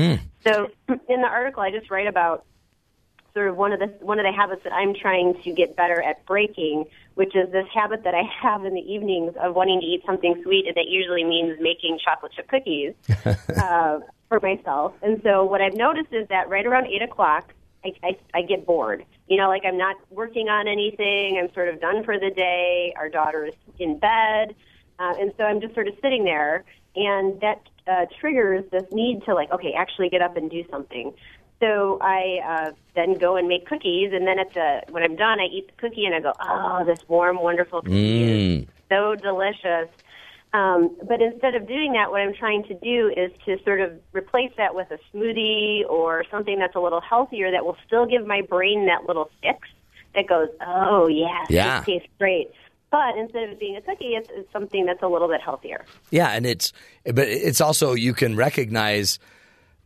So 0.43 0.69
in 0.87 1.21
the 1.21 1.27
article, 1.27 1.61
I 1.61 1.71
just 1.71 1.91
write 1.91 2.07
about 2.07 2.45
sort 3.33 3.47
of 3.47 3.57
one 3.57 3.71
of 3.71 3.79
the 3.79 3.87
one 4.01 4.19
of 4.19 4.25
the 4.25 4.31
habits 4.31 4.63
that 4.63 4.73
I'm 4.73 4.93
trying 4.93 5.39
to 5.43 5.51
get 5.51 5.75
better 5.75 6.01
at 6.01 6.25
breaking, 6.25 6.85
which 7.13 7.35
is 7.35 7.51
this 7.51 7.65
habit 7.73 8.03
that 8.03 8.15
I 8.15 8.23
have 8.41 8.65
in 8.65 8.73
the 8.73 8.81
evenings 8.81 9.35
of 9.39 9.55
wanting 9.55 9.81
to 9.81 9.85
eat 9.85 10.01
something 10.05 10.41
sweet, 10.43 10.65
and 10.67 10.75
that 10.75 10.87
usually 10.87 11.23
means 11.23 11.59
making 11.61 11.99
chocolate 12.03 12.31
chip 12.35 12.47
cookies 12.47 12.93
uh, 13.57 13.99
for 14.29 14.39
myself. 14.39 14.93
And 15.01 15.19
so 15.23 15.43
what 15.43 15.61
I've 15.61 15.75
noticed 15.75 16.13
is 16.13 16.27
that 16.29 16.47
right 16.49 16.65
around 16.65 16.87
eight 16.87 17.01
o'clock, 17.01 17.53
I, 17.83 17.93
I, 18.03 18.17
I 18.33 18.41
get 18.43 18.65
bored. 18.65 19.03
You 19.27 19.37
know, 19.37 19.47
like 19.47 19.63
I'm 19.65 19.77
not 19.77 19.95
working 20.09 20.49
on 20.49 20.67
anything. 20.67 21.37
I'm 21.37 21.53
sort 21.53 21.67
of 21.69 21.81
done 21.81 22.03
for 22.03 22.17
the 22.19 22.29
day. 22.29 22.93
Our 22.95 23.09
daughter 23.09 23.45
is 23.45 23.53
in 23.77 23.99
bed, 23.99 24.55
uh, 24.99 25.13
and 25.19 25.33
so 25.37 25.43
I'm 25.43 25.61
just 25.61 25.73
sort 25.73 25.87
of 25.87 25.93
sitting 26.01 26.23
there, 26.23 26.63
and 26.95 27.39
that 27.41 27.61
uh, 27.87 28.05
triggers 28.19 28.65
this 28.71 28.83
need 28.91 29.23
to 29.25 29.33
like, 29.33 29.51
okay, 29.51 29.73
actually 29.73 30.09
get 30.09 30.21
up 30.21 30.37
and 30.37 30.49
do 30.49 30.63
something. 30.69 31.13
So 31.59 31.99
I 32.01 32.39
uh, 32.45 32.71
then 32.95 33.15
go 33.15 33.35
and 33.35 33.47
make 33.47 33.67
cookies, 33.67 34.13
and 34.13 34.25
then 34.25 34.39
at 34.39 34.53
the 34.53 34.81
when 34.89 35.03
I'm 35.03 35.15
done, 35.15 35.39
I 35.39 35.45
eat 35.45 35.67
the 35.67 35.73
cookie, 35.89 36.05
and 36.05 36.15
I 36.15 36.21
go, 36.21 36.33
oh, 36.39 36.83
this 36.85 36.99
warm, 37.07 37.41
wonderful 37.41 37.81
cookie 37.81 38.23
is 38.23 38.67
so 38.89 39.15
delicious. 39.15 39.89
Um, 40.51 40.95
but 41.07 41.21
instead 41.21 41.53
of 41.55 41.67
doing 41.67 41.93
that, 41.93 42.09
what 42.09 42.21
I'm 42.21 42.33
trying 42.33 42.63
to 42.63 42.73
do 42.73 43.13
is 43.15 43.31
to 43.45 43.61
sort 43.63 43.81
of 43.81 43.91
replace 44.13 44.51
that 44.57 44.73
with 44.73 44.87
a 44.89 44.97
smoothie 45.15 45.87
or 45.87 46.25
something 46.31 46.57
that's 46.57 46.75
a 46.75 46.79
little 46.79 47.01
healthier 47.01 47.51
that 47.51 47.63
will 47.63 47.77
still 47.85 48.05
give 48.07 48.25
my 48.25 48.41
brain 48.41 48.87
that 48.87 49.05
little 49.07 49.29
fix 49.43 49.67
that 50.15 50.27
goes, 50.27 50.47
oh, 50.65 51.07
yes, 51.07 51.47
Yeah. 51.49 51.79
this 51.81 51.85
tastes 51.85 52.09
great. 52.17 52.49
But 52.91 53.15
instead 53.17 53.49
of 53.49 53.59
being 53.59 53.75
a 53.75 53.81
cookie, 53.81 54.15
it's, 54.15 54.29
it's 54.33 54.51
something 54.51 54.87
that's 54.87 55.03
a 55.03 55.07
little 55.07 55.27
bit 55.27 55.41
healthier. 55.41 55.85
Yeah, 56.09 56.29
and 56.31 56.47
it's 56.47 56.73
but 57.05 57.27
it's 57.27 57.61
also 57.61 57.93
you 57.93 58.15
can 58.15 58.35
recognize 58.35 59.19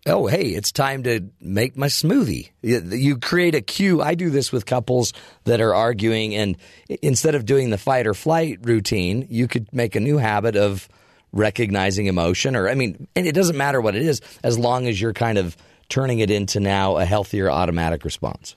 oh, 0.06 0.28
hey, 0.28 0.50
it's 0.50 0.72
time 0.72 1.04
to 1.04 1.30
make 1.40 1.78
my 1.78 1.88
smoothie. 1.88 2.50
You, 2.62 3.18
create 3.18 3.56
a 3.56 3.62
cue. 3.62 4.02
I 4.02 4.16
do 4.16 4.30
this 4.30 4.52
with 4.52 4.66
couples 4.66 5.14
that 5.46 5.62
are 5.62 5.74
arguing, 5.74 6.36
and 6.36 6.58
instead 7.02 7.36
of 7.36 7.46
doing 7.46 7.70
the 7.70 7.78
fight 7.78 8.08
or 8.08 8.14
flight 8.14 8.60
routine, 8.64 9.28
you 9.30 9.48
could 9.48 9.72
make 9.74 9.96
a 9.96 10.00
new 10.00 10.18
habit 10.18 10.56
of 10.56 10.90
recognizing 11.32 12.08
emotion. 12.08 12.56
Or, 12.56 12.70
I 12.70 12.76
mean, 12.76 13.08
and 13.16 13.26
it 13.26 13.34
doesn't 13.34 13.58
matter 13.58 13.80
what 13.82 13.96
it 13.96 14.02
is 14.02 14.22
as 14.44 14.60
long 14.60 14.88
as 14.88 15.00
you're 15.00 15.14
kind 15.14 15.38
of 15.38 15.56
turning 15.90 16.20
it 16.20 16.32
into 16.32 16.60
now 16.60 16.98
a 16.98 17.06
healthier 17.06 17.50
automatic 17.50 18.04
response. 18.04 18.56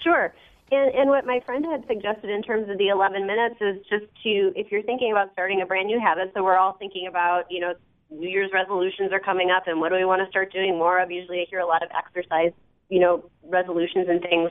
Sure. 0.00 0.32
And, 0.70 0.94
and 0.94 1.10
what 1.10 1.24
my 1.24 1.40
friend 1.40 1.64
had 1.64 1.86
suggested 1.86 2.30
in 2.30 2.42
terms 2.42 2.68
of 2.68 2.78
the 2.78 2.88
11 2.88 3.26
minutes 3.26 3.56
is 3.60 3.78
just 3.88 4.04
to, 4.22 4.52
if 4.54 4.70
you're 4.70 4.82
thinking 4.82 5.12
about 5.12 5.32
starting 5.32 5.62
a 5.62 5.66
brand 5.66 5.86
new 5.86 5.98
habit, 5.98 6.32
so 6.34 6.42
we're 6.42 6.58
all 6.58 6.74
thinking 6.74 7.06
about, 7.06 7.50
you 7.50 7.60
know, 7.60 7.74
New 8.10 8.28
Year's 8.28 8.50
resolutions 8.52 9.12
are 9.12 9.20
coming 9.20 9.50
up 9.50 9.64
and 9.66 9.80
what 9.80 9.90
do 9.90 9.96
we 9.96 10.04
want 10.04 10.22
to 10.22 10.28
start 10.30 10.52
doing 10.52 10.78
more 10.78 11.00
of? 11.00 11.10
Usually 11.10 11.40
I 11.40 11.46
hear 11.48 11.60
a 11.60 11.66
lot 11.66 11.82
of 11.82 11.90
exercise, 11.96 12.52
you 12.88 13.00
know, 13.00 13.24
resolutions 13.44 14.06
and 14.08 14.20
things. 14.22 14.50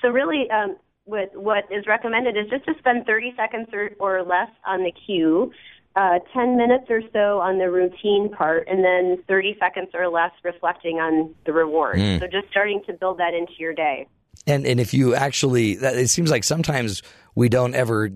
So 0.00 0.08
really, 0.08 0.48
um, 0.50 0.76
what, 1.04 1.34
what 1.34 1.64
is 1.70 1.86
recommended 1.86 2.36
is 2.36 2.48
just 2.48 2.64
to 2.66 2.74
spend 2.78 3.06
30 3.06 3.34
seconds 3.36 3.68
or, 3.72 3.90
or 3.98 4.22
less 4.22 4.48
on 4.66 4.84
the 4.84 4.92
cue, 5.06 5.52
uh, 5.96 6.20
10 6.32 6.56
minutes 6.56 6.84
or 6.88 7.02
so 7.12 7.40
on 7.40 7.58
the 7.58 7.70
routine 7.70 8.30
part, 8.30 8.66
and 8.68 8.84
then 8.84 9.22
30 9.28 9.56
seconds 9.58 9.88
or 9.94 10.08
less 10.08 10.30
reflecting 10.42 10.98
on 10.98 11.34
the 11.44 11.52
reward. 11.52 11.96
Mm. 11.96 12.20
So 12.20 12.26
just 12.26 12.48
starting 12.50 12.82
to 12.86 12.92
build 12.92 13.18
that 13.18 13.34
into 13.34 13.52
your 13.58 13.74
day. 13.74 14.06
And 14.46 14.66
and 14.66 14.80
if 14.80 14.94
you 14.94 15.14
actually, 15.14 15.76
that, 15.76 15.96
it 15.96 16.08
seems 16.08 16.30
like 16.30 16.42
sometimes 16.42 17.02
we 17.34 17.48
don't 17.48 17.74
ever, 17.74 18.10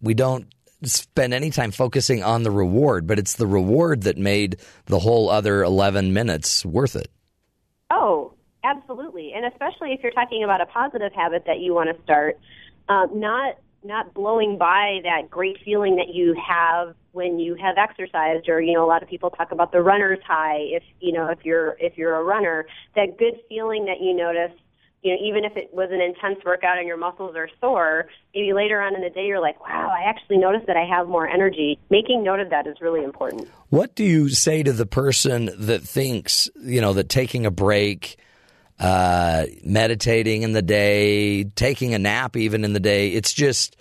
we 0.00 0.14
don't 0.14 0.46
spend 0.84 1.34
any 1.34 1.50
time 1.50 1.70
focusing 1.70 2.22
on 2.22 2.42
the 2.42 2.50
reward, 2.50 3.06
but 3.06 3.18
it's 3.18 3.34
the 3.34 3.46
reward 3.46 4.02
that 4.02 4.16
made 4.16 4.58
the 4.86 5.00
whole 5.00 5.28
other 5.28 5.62
eleven 5.62 6.12
minutes 6.12 6.64
worth 6.64 6.96
it. 6.96 7.10
Oh, 7.90 8.34
absolutely, 8.64 9.32
and 9.34 9.44
especially 9.46 9.92
if 9.92 10.02
you're 10.02 10.12
talking 10.12 10.44
about 10.44 10.60
a 10.60 10.66
positive 10.66 11.12
habit 11.12 11.44
that 11.46 11.60
you 11.60 11.74
want 11.74 11.94
to 11.94 12.02
start, 12.02 12.38
um, 12.88 13.18
not 13.18 13.58
not 13.84 14.12
blowing 14.12 14.58
by 14.58 15.00
that 15.04 15.30
great 15.30 15.56
feeling 15.64 15.96
that 15.96 16.12
you 16.12 16.34
have 16.34 16.94
when 17.12 17.38
you 17.38 17.54
have 17.54 17.76
exercised, 17.78 18.48
or 18.48 18.60
you 18.60 18.74
know, 18.74 18.84
a 18.84 18.86
lot 18.88 19.02
of 19.02 19.08
people 19.08 19.30
talk 19.30 19.52
about 19.52 19.72
the 19.72 19.80
runner's 19.80 20.20
high. 20.26 20.58
If 20.58 20.82
you 21.00 21.12
know, 21.12 21.28
if 21.28 21.38
you're 21.44 21.76
if 21.80 21.96
you're 21.96 22.16
a 22.16 22.24
runner, 22.24 22.66
that 22.94 23.18
good 23.18 23.34
feeling 23.48 23.86
that 23.86 24.00
you 24.00 24.14
notice. 24.14 24.52
You 25.02 25.12
know, 25.14 25.18
even 25.22 25.44
if 25.44 25.56
it 25.56 25.72
was 25.72 25.90
an 25.92 26.00
intense 26.00 26.44
workout 26.44 26.78
and 26.78 26.86
your 26.86 26.96
muscles 26.96 27.36
are 27.36 27.48
sore, 27.60 28.06
maybe 28.34 28.52
later 28.52 28.80
on 28.80 28.96
in 28.96 29.00
the 29.00 29.10
day 29.10 29.26
you're 29.26 29.40
like, 29.40 29.60
"Wow, 29.60 29.90
I 29.90 30.08
actually 30.08 30.38
noticed 30.38 30.66
that 30.66 30.76
I 30.76 30.84
have 30.84 31.08
more 31.08 31.28
energy." 31.28 31.78
Making 31.88 32.24
note 32.24 32.40
of 32.40 32.50
that 32.50 32.66
is 32.66 32.80
really 32.80 33.04
important. 33.04 33.48
What 33.70 33.94
do 33.94 34.02
you 34.02 34.28
say 34.28 34.62
to 34.62 34.72
the 34.72 34.86
person 34.86 35.50
that 35.56 35.82
thinks, 35.82 36.48
you 36.60 36.80
know, 36.80 36.92
that 36.94 37.08
taking 37.08 37.46
a 37.46 37.50
break, 37.50 38.18
uh, 38.80 39.46
meditating 39.64 40.42
in 40.42 40.52
the 40.52 40.62
day, 40.62 41.44
taking 41.44 41.94
a 41.94 41.98
nap 41.98 42.36
even 42.36 42.64
in 42.64 42.72
the 42.72 42.80
day, 42.80 43.08
it's 43.10 43.32
just, 43.32 43.76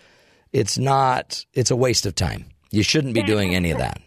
it's 0.51 0.77
not, 0.77 1.45
it's 1.53 1.71
a 1.71 1.75
waste 1.75 2.05
of 2.05 2.15
time. 2.15 2.45
You 2.71 2.83
shouldn't 2.83 3.13
be 3.13 3.23
doing 3.23 3.55
any 3.55 3.71
of 3.71 3.77
that. 3.77 4.01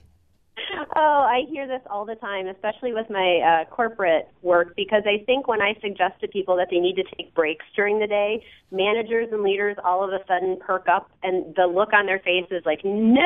Oh, 0.96 1.26
I 1.28 1.48
hear 1.48 1.68
this 1.68 1.82
all 1.88 2.04
the 2.04 2.16
time, 2.16 2.48
especially 2.48 2.92
with 2.92 3.08
my 3.10 3.38
uh, 3.38 3.74
corporate 3.74 4.28
work, 4.42 4.74
because 4.76 5.02
I 5.06 5.22
think 5.24 5.46
when 5.46 5.62
I 5.62 5.74
suggest 5.80 6.20
to 6.20 6.28
people 6.28 6.56
that 6.56 6.68
they 6.70 6.78
need 6.78 6.96
to 6.96 7.04
take 7.16 7.32
breaks 7.34 7.64
during 7.76 8.00
the 8.00 8.08
day, 8.08 8.44
managers 8.72 9.28
and 9.30 9.42
leaders 9.42 9.76
all 9.84 10.02
of 10.02 10.10
a 10.10 10.18
sudden 10.26 10.58
perk 10.58 10.88
up, 10.88 11.08
and 11.22 11.54
the 11.54 11.66
look 11.66 11.92
on 11.92 12.06
their 12.06 12.18
face 12.18 12.46
is 12.50 12.64
like, 12.66 12.84
"No, 12.84 13.22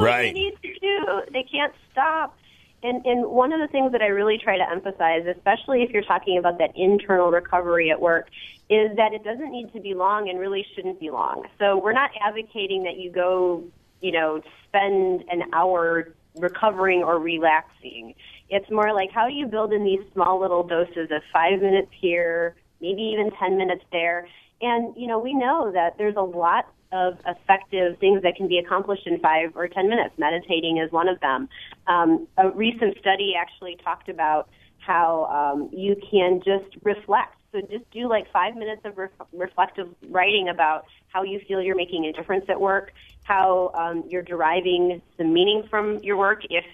Right. 0.00 0.22
they 0.22 0.32
need 0.32 0.54
to 0.62 0.78
do. 0.80 1.22
They 1.32 1.44
can't 1.44 1.72
stop." 1.92 2.36
And 2.82 3.06
and 3.06 3.26
one 3.26 3.52
of 3.52 3.60
the 3.60 3.68
things 3.68 3.92
that 3.92 4.02
I 4.02 4.08
really 4.08 4.38
try 4.38 4.58
to 4.58 4.68
emphasize, 4.68 5.26
especially 5.26 5.82
if 5.82 5.90
you're 5.90 6.02
talking 6.02 6.38
about 6.38 6.58
that 6.58 6.72
internal 6.74 7.30
recovery 7.30 7.90
at 7.90 8.00
work, 8.00 8.28
is 8.68 8.94
that 8.96 9.12
it 9.12 9.22
doesn't 9.22 9.50
need 9.52 9.72
to 9.74 9.80
be 9.80 9.94
long 9.94 10.28
and 10.28 10.38
really 10.40 10.66
shouldn't 10.74 10.98
be 10.98 11.10
long. 11.10 11.44
So 11.58 11.78
we're 11.78 11.92
not 11.92 12.10
advocating 12.20 12.82
that 12.82 12.96
you 12.96 13.10
go, 13.12 13.62
you 14.00 14.12
know, 14.12 14.40
spend 14.66 15.24
an 15.30 15.44
hour 15.54 16.14
recovering 16.38 17.02
or 17.02 17.18
relaxing. 17.18 18.14
It's 18.48 18.70
more 18.70 18.92
like 18.94 19.10
how 19.10 19.28
do 19.28 19.34
you 19.34 19.46
build 19.46 19.72
in 19.72 19.84
these 19.84 20.00
small 20.12 20.40
little 20.40 20.62
doses 20.62 21.10
of 21.10 21.22
five 21.32 21.60
minutes 21.60 21.90
here, 22.00 22.54
maybe 22.80 23.02
even 23.02 23.30
10 23.38 23.56
minutes 23.58 23.84
there. 23.92 24.28
And, 24.60 24.94
you 24.96 25.06
know, 25.06 25.18
we 25.18 25.34
know 25.34 25.70
that 25.72 25.98
there's 25.98 26.16
a 26.16 26.22
lot 26.22 26.66
of 26.92 27.18
effective 27.26 27.98
things 27.98 28.22
that 28.22 28.36
can 28.36 28.48
be 28.48 28.58
accomplished 28.58 29.06
in 29.06 29.18
five 29.20 29.56
or 29.56 29.68
10 29.68 29.88
minutes. 29.88 30.14
Meditating 30.18 30.78
is 30.78 30.90
one 30.92 31.08
of 31.08 31.18
them. 31.20 31.48
Um, 31.86 32.26
a 32.38 32.50
recent 32.50 32.96
study 32.98 33.34
actually 33.38 33.76
talked 33.82 34.08
about 34.08 34.48
how 34.78 35.24
um, 35.26 35.68
you 35.72 35.96
can 36.10 36.40
just 36.44 36.76
reflect. 36.84 37.35
So 37.56 37.62
just 37.62 37.90
do 37.90 38.08
like 38.08 38.30
five 38.32 38.54
minutes 38.54 38.82
of 38.84 38.98
ref- 38.98 39.10
reflective 39.32 39.88
writing 40.10 40.48
about 40.48 40.84
how 41.08 41.22
you 41.22 41.40
feel 41.48 41.62
you're 41.62 41.76
making 41.76 42.04
a 42.04 42.12
difference 42.12 42.44
at 42.48 42.60
work, 42.60 42.92
how 43.24 43.70
um, 43.74 44.04
you're 44.08 44.22
deriving 44.22 45.00
some 45.16 45.32
meaning 45.32 45.66
from 45.70 46.00
your 46.02 46.18
work, 46.18 46.42
if 46.50 46.64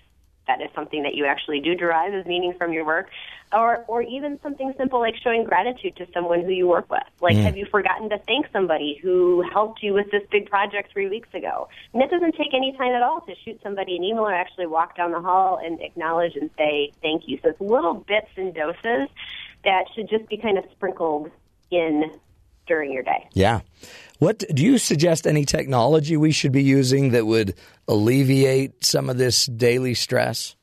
that 0.48 0.60
is 0.60 0.68
something 0.74 1.04
that 1.04 1.14
you 1.14 1.24
actually 1.24 1.60
do 1.60 1.76
derive 1.76 2.12
as 2.14 2.26
meaning 2.26 2.52
from 2.58 2.72
your 2.72 2.84
work, 2.84 3.10
or 3.52 3.84
or 3.86 4.02
even 4.02 4.40
something 4.42 4.74
simple 4.76 4.98
like 4.98 5.14
showing 5.22 5.44
gratitude 5.44 5.94
to 5.94 6.06
someone 6.12 6.42
who 6.42 6.50
you 6.50 6.66
work 6.66 6.90
with. 6.90 7.04
Like, 7.20 7.36
Mm. 7.36 7.44
have 7.44 7.56
you 7.56 7.64
forgotten 7.66 8.10
to 8.10 8.18
thank 8.18 8.46
somebody 8.52 8.98
who 9.00 9.42
helped 9.52 9.84
you 9.84 9.94
with 9.94 10.10
this 10.10 10.22
big 10.32 10.50
project 10.50 10.92
three 10.92 11.08
weeks 11.08 11.32
ago? 11.32 11.68
And 11.94 12.02
it 12.02 12.10
doesn't 12.10 12.34
take 12.34 12.54
any 12.54 12.72
time 12.76 12.92
at 12.92 13.02
all 13.02 13.20
to 13.20 13.36
shoot 13.44 13.60
somebody 13.62 13.94
an 13.94 14.02
email 14.02 14.24
or 14.24 14.34
actually 14.34 14.66
walk 14.66 14.96
down 14.96 15.12
the 15.12 15.20
hall 15.20 15.60
and 15.64 15.80
acknowledge 15.80 16.34
and 16.34 16.50
say 16.58 16.92
thank 17.02 17.28
you. 17.28 17.38
So 17.40 17.50
it's 17.50 17.60
little 17.60 17.94
bits 17.94 18.30
and 18.36 18.52
doses 18.52 19.08
that 19.64 19.84
should 19.94 20.08
just 20.08 20.28
be 20.28 20.36
kind 20.36 20.58
of 20.58 20.64
sprinkled 20.72 21.30
in 21.70 22.10
during 22.66 22.92
your 22.92 23.02
day. 23.02 23.28
Yeah. 23.32 23.60
What 24.18 24.44
do 24.54 24.64
you 24.64 24.78
suggest 24.78 25.26
any 25.26 25.44
technology 25.44 26.16
we 26.16 26.30
should 26.30 26.52
be 26.52 26.62
using 26.62 27.10
that 27.10 27.26
would 27.26 27.54
alleviate 27.88 28.84
some 28.84 29.10
of 29.10 29.18
this 29.18 29.46
daily 29.46 29.94
stress? 29.94 30.54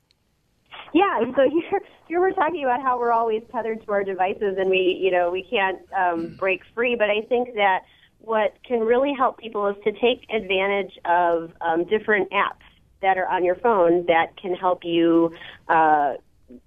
Yeah, 0.93 1.19
so 1.35 1.49
here, 1.69 1.81
here 2.07 2.19
we're 2.19 2.31
talking 2.31 2.63
about 2.63 2.81
how 2.81 2.97
we're 2.97 3.11
always 3.11 3.43
tethered 3.51 3.85
to 3.85 3.91
our 3.91 4.03
devices 4.03 4.55
and 4.57 4.69
we, 4.69 4.97
you 5.01 5.11
know, 5.11 5.29
we 5.29 5.43
can't 5.43 5.79
um, 5.97 6.37
break 6.39 6.61
free. 6.73 6.95
But 6.95 7.09
I 7.09 7.21
think 7.27 7.53
that 7.55 7.81
what 8.19 8.53
can 8.65 8.79
really 8.79 9.13
help 9.17 9.37
people 9.37 9.67
is 9.67 9.75
to 9.83 9.91
take 9.91 10.25
advantage 10.33 10.97
of 11.05 11.51
um, 11.61 11.85
different 11.85 12.31
apps 12.31 12.63
that 13.01 13.17
are 13.17 13.27
on 13.27 13.43
your 13.45 13.55
phone 13.55 14.05
that 14.07 14.35
can 14.37 14.53
help 14.53 14.83
you, 14.83 15.33
uh, 15.67 16.13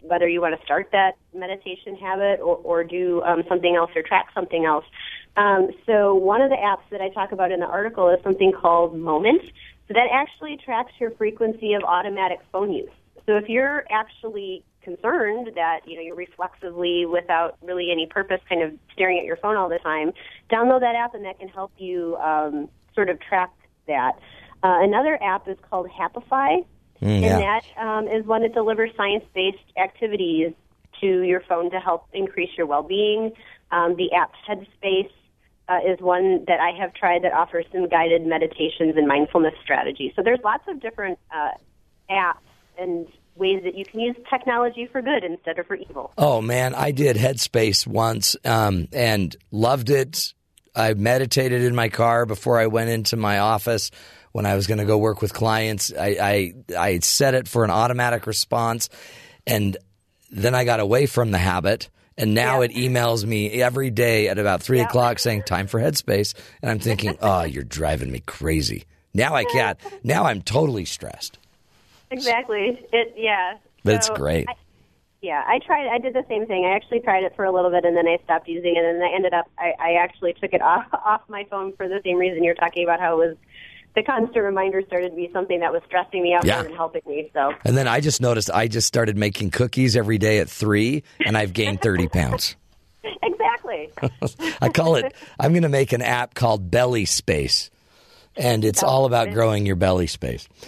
whether 0.00 0.28
you 0.28 0.40
want 0.40 0.58
to 0.58 0.64
start 0.64 0.88
that 0.92 1.16
meditation 1.34 1.96
habit 1.96 2.40
or, 2.40 2.56
or 2.56 2.84
do 2.84 3.22
um, 3.22 3.42
something 3.48 3.76
else 3.76 3.90
or 3.96 4.02
track 4.02 4.28
something 4.34 4.64
else. 4.64 4.84
Um, 5.36 5.70
so 5.86 6.14
one 6.14 6.40
of 6.40 6.50
the 6.50 6.56
apps 6.56 6.82
that 6.90 7.00
I 7.00 7.08
talk 7.08 7.32
about 7.32 7.52
in 7.52 7.60
the 7.60 7.66
article 7.66 8.08
is 8.10 8.22
something 8.22 8.52
called 8.52 8.96
Moment. 8.96 9.42
So 9.88 9.94
that 9.94 10.08
actually 10.12 10.58
tracks 10.64 10.92
your 11.00 11.10
frequency 11.12 11.74
of 11.74 11.82
automatic 11.82 12.38
phone 12.52 12.72
use. 12.72 12.90
So 13.26 13.36
if 13.36 13.48
you're 13.48 13.84
actually 13.90 14.64
concerned 14.82 15.50
that 15.54 15.80
you 15.86 15.96
know 15.96 16.02
you're 16.02 16.16
reflexively, 16.16 17.06
without 17.06 17.56
really 17.62 17.90
any 17.90 18.06
purpose, 18.06 18.40
kind 18.48 18.62
of 18.62 18.72
staring 18.92 19.18
at 19.18 19.24
your 19.24 19.36
phone 19.36 19.56
all 19.56 19.68
the 19.68 19.78
time, 19.78 20.12
download 20.50 20.80
that 20.80 20.94
app, 20.94 21.14
and 21.14 21.24
that 21.24 21.38
can 21.38 21.48
help 21.48 21.72
you 21.78 22.16
um, 22.16 22.68
sort 22.94 23.08
of 23.08 23.20
track 23.20 23.50
that. 23.86 24.12
Uh, 24.64 24.78
another 24.80 25.20
app 25.22 25.48
is 25.48 25.56
called 25.68 25.88
Happify, 25.88 26.64
Mm, 27.02 27.20
yeah. 27.20 27.34
and 27.34 27.42
that 27.42 27.82
um, 27.84 28.08
is 28.08 28.24
one 28.24 28.42
that 28.42 28.54
delivers 28.54 28.90
science-based 28.96 29.76
activities 29.76 30.52
to 31.00 31.22
your 31.22 31.40
phone 31.48 31.70
to 31.72 31.80
help 31.80 32.06
increase 32.12 32.50
your 32.56 32.66
well-being. 32.66 33.32
Um, 33.72 33.96
the 33.96 34.12
app 34.12 34.32
Headspace 34.48 35.10
uh, 35.68 35.78
is 35.86 36.00
one 36.00 36.44
that 36.46 36.60
I 36.60 36.78
have 36.78 36.94
tried 36.94 37.22
that 37.24 37.32
offers 37.32 37.66
some 37.72 37.88
guided 37.88 38.24
meditations 38.24 38.94
and 38.96 39.06
mindfulness 39.06 39.54
strategies. 39.62 40.12
So 40.14 40.22
there's 40.22 40.40
lots 40.44 40.64
of 40.68 40.80
different 40.80 41.18
uh, 41.34 41.50
apps 42.10 42.36
and 42.78 43.06
ways 43.34 43.62
that 43.64 43.76
you 43.76 43.84
can 43.84 44.00
use 44.00 44.16
technology 44.30 44.86
for 44.86 45.02
good 45.02 45.24
instead 45.24 45.58
of 45.58 45.66
for 45.66 45.74
evil. 45.74 46.12
Oh 46.18 46.40
man, 46.40 46.74
I 46.74 46.92
did 46.92 47.16
Headspace 47.16 47.86
once 47.86 48.36
um, 48.44 48.88
and 48.92 49.34
loved 49.50 49.90
it. 49.90 50.34
I 50.74 50.94
meditated 50.94 51.62
in 51.62 51.74
my 51.74 51.88
car 51.88 52.26
before 52.26 52.58
I 52.58 52.66
went 52.66 52.90
into 52.90 53.16
my 53.16 53.38
office 53.38 53.90
when 54.32 54.46
I 54.46 54.54
was 54.54 54.66
going 54.66 54.78
to 54.78 54.84
go 54.84 54.98
work 54.98 55.22
with 55.22 55.32
clients. 55.32 55.92
I, 55.92 56.16
I 56.20 56.54
I 56.76 56.98
set 57.00 57.34
it 57.34 57.48
for 57.48 57.64
an 57.64 57.70
automatic 57.70 58.26
response, 58.26 58.88
and 59.46 59.76
then 60.30 60.54
I 60.54 60.64
got 60.64 60.80
away 60.80 61.06
from 61.06 61.30
the 61.30 61.38
habit. 61.38 61.88
And 62.18 62.34
now 62.34 62.60
it 62.60 62.72
emails 62.72 63.24
me 63.24 63.62
every 63.62 63.88
day 63.88 64.28
at 64.28 64.38
about 64.38 64.62
three 64.62 64.80
o'clock 64.80 65.18
saying 65.18 65.44
time 65.44 65.66
for 65.66 65.80
Headspace, 65.80 66.34
and 66.60 66.70
I'm 66.70 66.78
thinking, 66.78 67.16
oh, 67.22 67.44
you're 67.44 67.64
driving 67.64 68.12
me 68.12 68.20
crazy. 68.20 68.84
Now 69.14 69.34
I 69.34 69.44
can't. 69.44 69.78
Now 70.04 70.24
I'm 70.24 70.42
totally 70.42 70.84
stressed. 70.84 71.38
Exactly. 72.10 72.86
It 72.92 73.14
yeah. 73.16 73.56
But 73.82 73.94
it's 73.94 74.10
great. 74.10 74.46
I- 74.48 74.54
yeah, 75.22 75.40
I 75.46 75.60
tried. 75.64 75.86
I 75.86 75.98
did 75.98 76.14
the 76.14 76.24
same 76.28 76.46
thing. 76.46 76.64
I 76.64 76.74
actually 76.74 76.98
tried 76.98 77.22
it 77.22 77.34
for 77.36 77.44
a 77.44 77.52
little 77.52 77.70
bit, 77.70 77.84
and 77.84 77.96
then 77.96 78.08
I 78.08 78.18
stopped 78.24 78.48
using 78.48 78.74
it, 78.74 78.84
and 78.84 79.00
then 79.00 79.08
I 79.08 79.14
ended 79.14 79.32
up. 79.32 79.48
I, 79.56 79.72
I 79.78 79.92
actually 80.02 80.32
took 80.34 80.52
it 80.52 80.60
off 80.62 80.86
off 80.92 81.22
my 81.28 81.44
phone 81.48 81.74
for 81.76 81.88
the 81.88 82.00
same 82.04 82.18
reason 82.18 82.42
you're 82.42 82.56
talking 82.56 82.82
about. 82.82 82.98
How 82.98 83.14
it 83.14 83.28
was 83.28 83.36
the 83.94 84.02
constant 84.02 84.44
reminder 84.44 84.82
started 84.86 85.10
to 85.10 85.16
be 85.16 85.28
something 85.32 85.60
that 85.60 85.72
was 85.72 85.82
stressing 85.86 86.22
me 86.22 86.34
out 86.34 86.44
Yeah. 86.44 86.62
than 86.62 86.72
helping 86.74 87.02
me. 87.06 87.30
So 87.34 87.52
And 87.64 87.76
then 87.76 87.86
I 87.88 88.00
just 88.00 88.20
noticed 88.20 88.50
I 88.50 88.68
just 88.68 88.86
started 88.86 89.16
making 89.16 89.50
cookies 89.50 89.96
every 89.96 90.18
day 90.18 90.38
at 90.38 90.48
three, 90.48 91.02
and 91.24 91.36
I've 91.36 91.52
gained 91.52 91.80
30 91.82 92.08
pounds. 92.08 92.56
exactly. 93.22 93.90
I 94.60 94.68
call 94.68 94.94
it, 94.96 95.12
I'm 95.38 95.52
going 95.52 95.62
to 95.64 95.68
make 95.68 95.92
an 95.92 96.02
app 96.02 96.34
called 96.34 96.70
Belly 96.70 97.04
Space, 97.04 97.68
and 98.36 98.64
it's 98.64 98.82
all 98.82 99.04
about 99.06 99.30
growing 99.32 99.66
your 99.66 99.76
belly 99.76 100.06
space. 100.06 100.48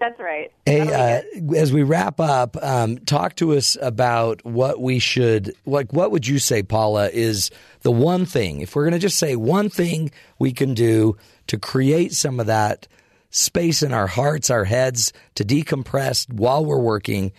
That's 0.00 0.18
right. 0.20 0.52
Hey, 0.66 0.80
uh, 0.92 1.22
as 1.56 1.72
we 1.72 1.82
wrap 1.82 2.20
up, 2.20 2.56
um, 2.62 2.98
talk 2.98 3.34
to 3.36 3.54
us 3.54 3.76
about 3.80 4.44
what 4.44 4.80
we 4.80 4.98
should, 4.98 5.54
like, 5.66 5.92
what 5.92 6.10
would 6.12 6.26
you 6.26 6.38
say, 6.38 6.62
Paula, 6.62 7.08
is 7.10 7.50
the 7.80 7.90
one 7.90 8.26
thing, 8.26 8.60
if 8.60 8.76
we're 8.76 8.84
going 8.84 8.92
to 8.92 8.98
just 9.00 9.18
say 9.18 9.34
one 9.36 9.68
thing 9.70 10.10
we 10.38 10.52
can 10.52 10.74
do 10.74 11.16
to 11.50 11.58
create 11.58 12.12
some 12.12 12.38
of 12.38 12.46
that 12.46 12.86
space 13.30 13.82
in 13.82 13.92
our 13.92 14.06
hearts, 14.06 14.50
our 14.50 14.62
heads, 14.62 15.12
to 15.34 15.44
decompress 15.44 16.32
while 16.32 16.64
we're 16.64 16.78
working, 16.78 17.32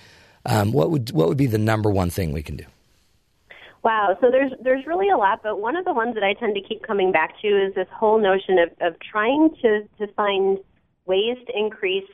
um, 0.45 0.73
what 0.73 0.91
would 0.91 1.11
what 1.11 1.29
would 1.29 1.37
be 1.37 1.45
the 1.45 1.57
number 1.57 1.89
one 1.89 2.09
thing 2.09 2.33
we 2.33 2.43
can 2.43 2.57
do? 2.57 2.65
Wow. 3.83 4.17
So 4.19 4.29
there's 4.29 4.51
there's 4.61 4.85
really 4.85 5.07
a 5.07 5.15
lot, 5.15 5.39
but 5.41 5.61
one 5.61 5.77
of 5.77 5.85
the 5.85 5.93
ones 5.93 6.15
that 6.15 6.25
I 6.25 6.33
tend 6.33 6.55
to 6.55 6.61
keep 6.61 6.83
coming 6.83 7.13
back 7.13 7.39
to 7.41 7.47
is 7.47 7.73
this 7.73 7.87
whole 7.89 8.19
notion 8.19 8.59
of, 8.59 8.69
of 8.81 8.99
trying 8.99 9.55
to, 9.61 9.87
to 9.99 10.11
find 10.13 10.57
ways 11.05 11.37
to 11.47 11.57
increase 11.57 12.09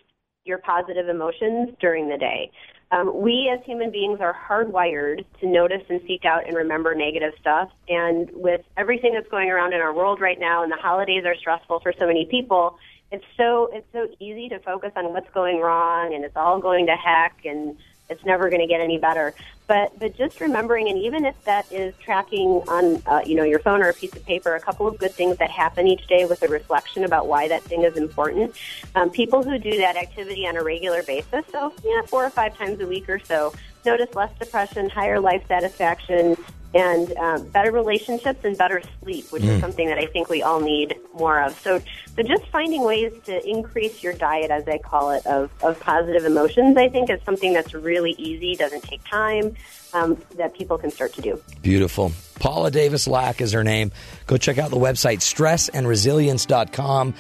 your 0.45 0.59
positive 0.59 1.09
emotions 1.09 1.69
during 1.81 2.09
the 2.09 2.17
day. 2.17 2.51
Um, 2.89 3.21
we 3.21 3.51
as 3.53 3.63
human 3.65 3.91
beings 3.91 4.19
are 4.21 4.33
hardwired 4.33 5.25
to 5.41 5.47
notice 5.47 5.83
and 5.89 5.99
seek 6.07 6.23
out 6.23 6.47
and 6.47 6.55
remember 6.55 6.95
negative 6.95 7.33
stuff. 7.39 7.69
And 7.89 8.29
with 8.31 8.61
everything 8.77 9.13
that's 9.13 9.27
going 9.27 9.49
around 9.49 9.73
in 9.73 9.81
our 9.81 9.93
world 9.93 10.21
right 10.21 10.39
now, 10.39 10.63
and 10.63 10.71
the 10.71 10.77
holidays 10.77 11.25
are 11.25 11.35
stressful 11.35 11.81
for 11.81 11.91
so 11.99 12.07
many 12.07 12.25
people, 12.25 12.77
it's 13.11 13.25
so 13.35 13.69
it's 13.71 13.87
so 13.93 14.07
easy 14.19 14.49
to 14.49 14.59
focus 14.59 14.91
on 14.95 15.13
what's 15.13 15.29
going 15.33 15.59
wrong 15.59 16.13
and 16.13 16.25
it's 16.25 16.35
all 16.35 16.59
going 16.59 16.87
to 16.87 16.95
heck 16.95 17.45
and 17.45 17.77
it's 18.09 18.23
never 18.25 18.49
going 18.49 18.61
to 18.61 18.67
get 18.67 18.81
any 18.81 18.97
better. 18.97 19.33
But 19.67 19.99
but 19.99 20.15
just 20.15 20.39
remembering, 20.39 20.87
and 20.87 20.97
even 20.97 21.25
if 21.25 21.35
that 21.43 21.69
is 21.71 21.93
tracking 21.99 22.61
on 22.67 23.01
uh, 23.05 23.21
you 23.25 23.35
know 23.35 23.43
your 23.43 23.59
phone 23.59 23.81
or 23.81 23.89
a 23.89 23.93
piece 23.93 24.13
of 24.15 24.25
paper, 24.25 24.55
a 24.55 24.61
couple 24.61 24.87
of 24.87 24.97
good 24.97 25.11
things 25.11 25.37
that 25.37 25.51
happen 25.51 25.87
each 25.87 26.07
day 26.07 26.25
with 26.25 26.41
a 26.41 26.47
reflection 26.47 27.03
about 27.03 27.27
why 27.27 27.47
that 27.49 27.63
thing 27.63 27.83
is 27.83 27.97
important. 27.97 28.55
Um, 28.95 29.09
people 29.09 29.43
who 29.43 29.59
do 29.59 29.77
that 29.77 29.97
activity 29.97 30.47
on 30.47 30.55
a 30.55 30.63
regular 30.63 31.03
basis, 31.03 31.43
so 31.51 31.73
yeah, 31.83 32.01
four 32.03 32.25
or 32.25 32.29
five 32.29 32.57
times 32.57 32.79
a 32.79 32.87
week 32.87 33.09
or 33.09 33.19
so, 33.19 33.53
notice 33.85 34.15
less 34.15 34.31
depression, 34.39 34.89
higher 34.89 35.19
life 35.19 35.45
satisfaction, 35.47 36.37
and 36.77 37.11
um, 37.17 37.47
better 37.49 37.71
relationships 37.71 38.39
and 38.43 38.55
better 38.57 38.81
sleep, 39.01 39.25
which 39.31 39.43
is 39.43 39.49
Mm. 39.49 39.61
something 39.61 39.87
that 39.87 39.97
I 39.97 40.05
think 40.05 40.29
we 40.29 40.43
all 40.43 40.59
need 40.59 40.95
more 41.17 41.41
of. 41.41 41.57
So, 41.59 41.81
so 42.15 42.21
just 42.23 42.45
finding 42.51 42.83
ways 42.83 43.11
to 43.25 43.49
increase 43.49 44.03
your 44.03 44.13
diet, 44.13 44.51
as 44.51 44.67
I 44.67 44.77
call 44.77 45.11
it, 45.11 45.25
of, 45.25 45.49
of 45.63 45.79
positive 45.79 46.23
emotions, 46.25 46.77
I 46.77 46.87
think 46.89 47.09
is 47.09 47.19
something 47.25 47.51
that's 47.53 47.73
really 47.73 48.11
easy, 48.19 48.55
doesn't 48.55 48.83
take 48.83 49.03
time, 49.05 49.55
um, 49.93 50.17
that 50.35 50.53
people 50.53 50.77
can 50.77 50.91
start 50.91 51.13
to 51.13 51.21
do. 51.21 51.41
Beautiful. 51.63 52.11
Paula 52.39 52.69
Davis 52.69 53.07
Laack 53.07 53.41
is 53.41 53.51
her 53.53 53.63
name. 53.63 53.91
Go 54.27 54.37
check 54.37 54.57
out 54.59 54.69
the 54.69 54.77
website 54.77 55.21
stressandresilience.com. 55.21 57.13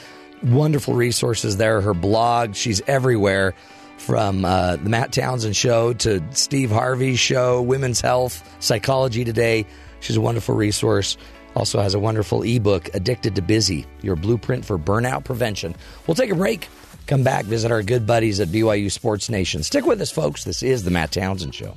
Wonderful 0.43 0.93
resources 0.93 1.57
there. 1.57 1.81
Her 1.81 1.95
blog, 1.95 2.53
she's 2.55 2.81
everywhere 2.87 3.55
from 3.97 4.45
uh, 4.45 4.77
the 4.77 4.89
Matt 4.89 5.11
Townsend 5.11 5.55
show 5.55 5.93
to 5.93 6.23
Steve 6.31 6.69
Harvey's 6.71 7.19
show, 7.19 7.61
Women's 7.61 8.01
Health, 8.01 8.43
Psychology 8.63 9.23
Today. 9.23 9.65
She's 9.99 10.17
a 10.17 10.21
wonderful 10.21 10.55
resource. 10.55 11.17
Also 11.55 11.81
has 11.81 11.93
a 11.93 11.99
wonderful 11.99 12.43
ebook, 12.43 12.93
Addicted 12.93 13.35
to 13.35 13.41
Busy, 13.41 13.85
your 14.01 14.15
blueprint 14.15 14.63
for 14.63 14.77
burnout 14.77 15.25
prevention. 15.25 15.75
We'll 16.05 16.15
take 16.15 16.29
a 16.29 16.35
break. 16.35 16.69
Come 17.07 17.23
back, 17.23 17.45
visit 17.45 17.71
our 17.71 17.81
good 17.81 18.05
buddies 18.05 18.39
at 18.39 18.49
BYU 18.49 18.91
Sports 18.91 19.29
Nation. 19.29 19.63
Stick 19.63 19.85
with 19.85 19.99
us, 20.01 20.11
folks. 20.11 20.43
This 20.43 20.61
is 20.61 20.83
the 20.83 20.91
Matt 20.91 21.11
Townsend 21.11 21.55
Show. 21.55 21.75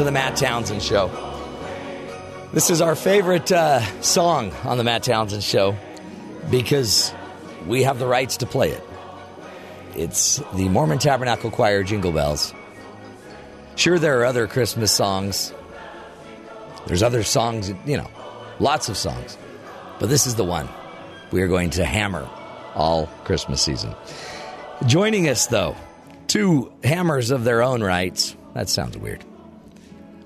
To 0.00 0.04
the 0.04 0.12
Matt 0.12 0.34
Townsend 0.34 0.82
Show. 0.82 1.08
This 2.54 2.70
is 2.70 2.80
our 2.80 2.94
favorite 2.94 3.52
uh, 3.52 3.80
song 4.00 4.50
on 4.64 4.78
the 4.78 4.84
Matt 4.84 5.02
Townsend 5.02 5.42
Show 5.42 5.76
because 6.50 7.12
we 7.66 7.82
have 7.82 7.98
the 7.98 8.06
rights 8.06 8.38
to 8.38 8.46
play 8.46 8.70
it. 8.70 8.82
It's 9.94 10.38
the 10.54 10.70
Mormon 10.70 11.00
Tabernacle 11.00 11.50
Choir 11.50 11.82
Jingle 11.82 12.12
Bells. 12.12 12.54
Sure, 13.76 13.98
there 13.98 14.18
are 14.20 14.24
other 14.24 14.46
Christmas 14.46 14.90
songs. 14.90 15.52
There's 16.86 17.02
other 17.02 17.22
songs, 17.22 17.70
you 17.84 17.98
know, 17.98 18.10
lots 18.58 18.88
of 18.88 18.96
songs. 18.96 19.36
But 19.98 20.08
this 20.08 20.26
is 20.26 20.34
the 20.34 20.44
one 20.44 20.66
we 21.30 21.42
are 21.42 21.48
going 21.48 21.68
to 21.70 21.84
hammer 21.84 22.26
all 22.74 23.04
Christmas 23.24 23.60
season. 23.60 23.94
Joining 24.86 25.28
us, 25.28 25.48
though, 25.48 25.76
two 26.26 26.72
hammers 26.82 27.30
of 27.30 27.44
their 27.44 27.62
own 27.62 27.82
rights. 27.82 28.34
That 28.54 28.70
sounds 28.70 28.96
weird. 28.96 29.22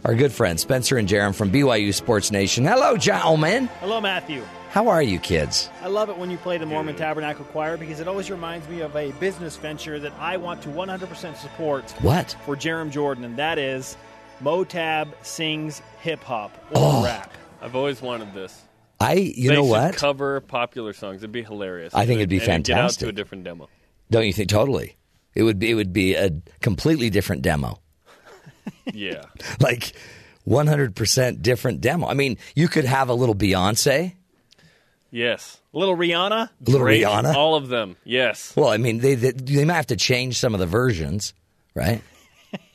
Our 0.04 0.14
good 0.14 0.32
friends, 0.32 0.60
Spencer 0.60 0.98
and 0.98 1.08
Jarom 1.08 1.34
from 1.34 1.50
BYU 1.50 1.94
Sports 1.94 2.30
Nation. 2.30 2.64
Hello, 2.66 2.96
gentlemen. 2.96 3.68
Hello, 3.80 4.00
Matthew. 4.02 4.44
How 4.68 4.88
are 4.88 5.02
you, 5.02 5.18
kids? 5.18 5.70
I 5.80 5.86
love 5.88 6.10
it 6.10 6.18
when 6.18 6.30
you 6.30 6.36
play 6.36 6.58
the 6.58 6.66
Mormon 6.66 6.94
Tabernacle 6.96 7.44
Choir 7.46 7.78
because 7.78 8.00
it 8.00 8.08
always 8.08 8.30
reminds 8.30 8.68
me 8.68 8.80
of 8.80 8.94
a 8.96 9.12
business 9.12 9.56
venture 9.56 9.98
that 10.00 10.12
I 10.18 10.36
want 10.36 10.60
to 10.62 10.68
100% 10.68 11.36
support. 11.36 11.90
What? 12.02 12.36
For 12.44 12.54
Jarom 12.54 12.90
Jordan, 12.90 13.24
and 13.24 13.36
that 13.38 13.58
is 13.58 13.96
Motab 14.42 15.08
sings 15.22 15.80
hip 16.00 16.22
hop 16.22 16.52
or 16.72 16.72
Oh. 16.74 17.04
rap. 17.04 17.32
I've 17.62 17.74
always 17.76 18.02
wanted 18.02 18.34
this. 18.34 18.60
I, 19.00 19.14
you 19.14 19.48
They 19.48 19.54
know 19.54 19.64
what? 19.64 19.94
Cover 19.96 20.40
popular 20.42 20.92
songs. 20.92 21.18
It'd 21.22 21.32
be 21.32 21.42
hilarious. 21.42 21.94
I 21.94 22.04
think 22.04 22.18
it'd 22.18 22.28
be 22.28 22.40
And 22.40 22.44
Get 22.44 22.50
out 22.52 22.64
to 22.64 22.72
fantastic. 22.74 23.08
a 23.08 23.12
different 23.12 23.44
demo. 23.44 23.68
Don't 24.10 24.26
you 24.26 24.32
think? 24.34 24.50
Totally. 24.50 24.96
It 25.34 25.44
would 25.44 25.58
be. 25.58 25.70
It 25.70 25.74
would 25.74 25.92
be 25.94 26.14
a 26.14 26.30
completely 26.60 27.08
different 27.10 27.40
demo. 27.42 27.78
Yeah. 28.92 29.24
like 29.60 29.92
100% 30.46 31.42
different 31.42 31.80
demo. 31.80 32.06
I 32.06 32.14
mean, 32.14 32.38
you 32.54 32.68
could 32.68 32.84
have 32.84 33.08
a 33.08 33.14
little 33.14 33.34
Beyonce. 33.34 34.14
Yes. 35.10 35.60
Little 35.72 35.96
Rihanna. 35.96 36.50
Little 36.60 36.80
Drake, 36.80 37.02
Rihanna. 37.02 37.34
All 37.34 37.54
of 37.54 37.68
them. 37.68 37.96
Yes. 38.04 38.54
Well, 38.56 38.68
I 38.68 38.78
mean, 38.78 38.98
they, 38.98 39.14
they 39.14 39.30
they 39.30 39.64
might 39.64 39.74
have 39.74 39.86
to 39.88 39.96
change 39.96 40.38
some 40.38 40.54
of 40.54 40.60
the 40.60 40.66
versions, 40.66 41.34
right? 41.74 42.02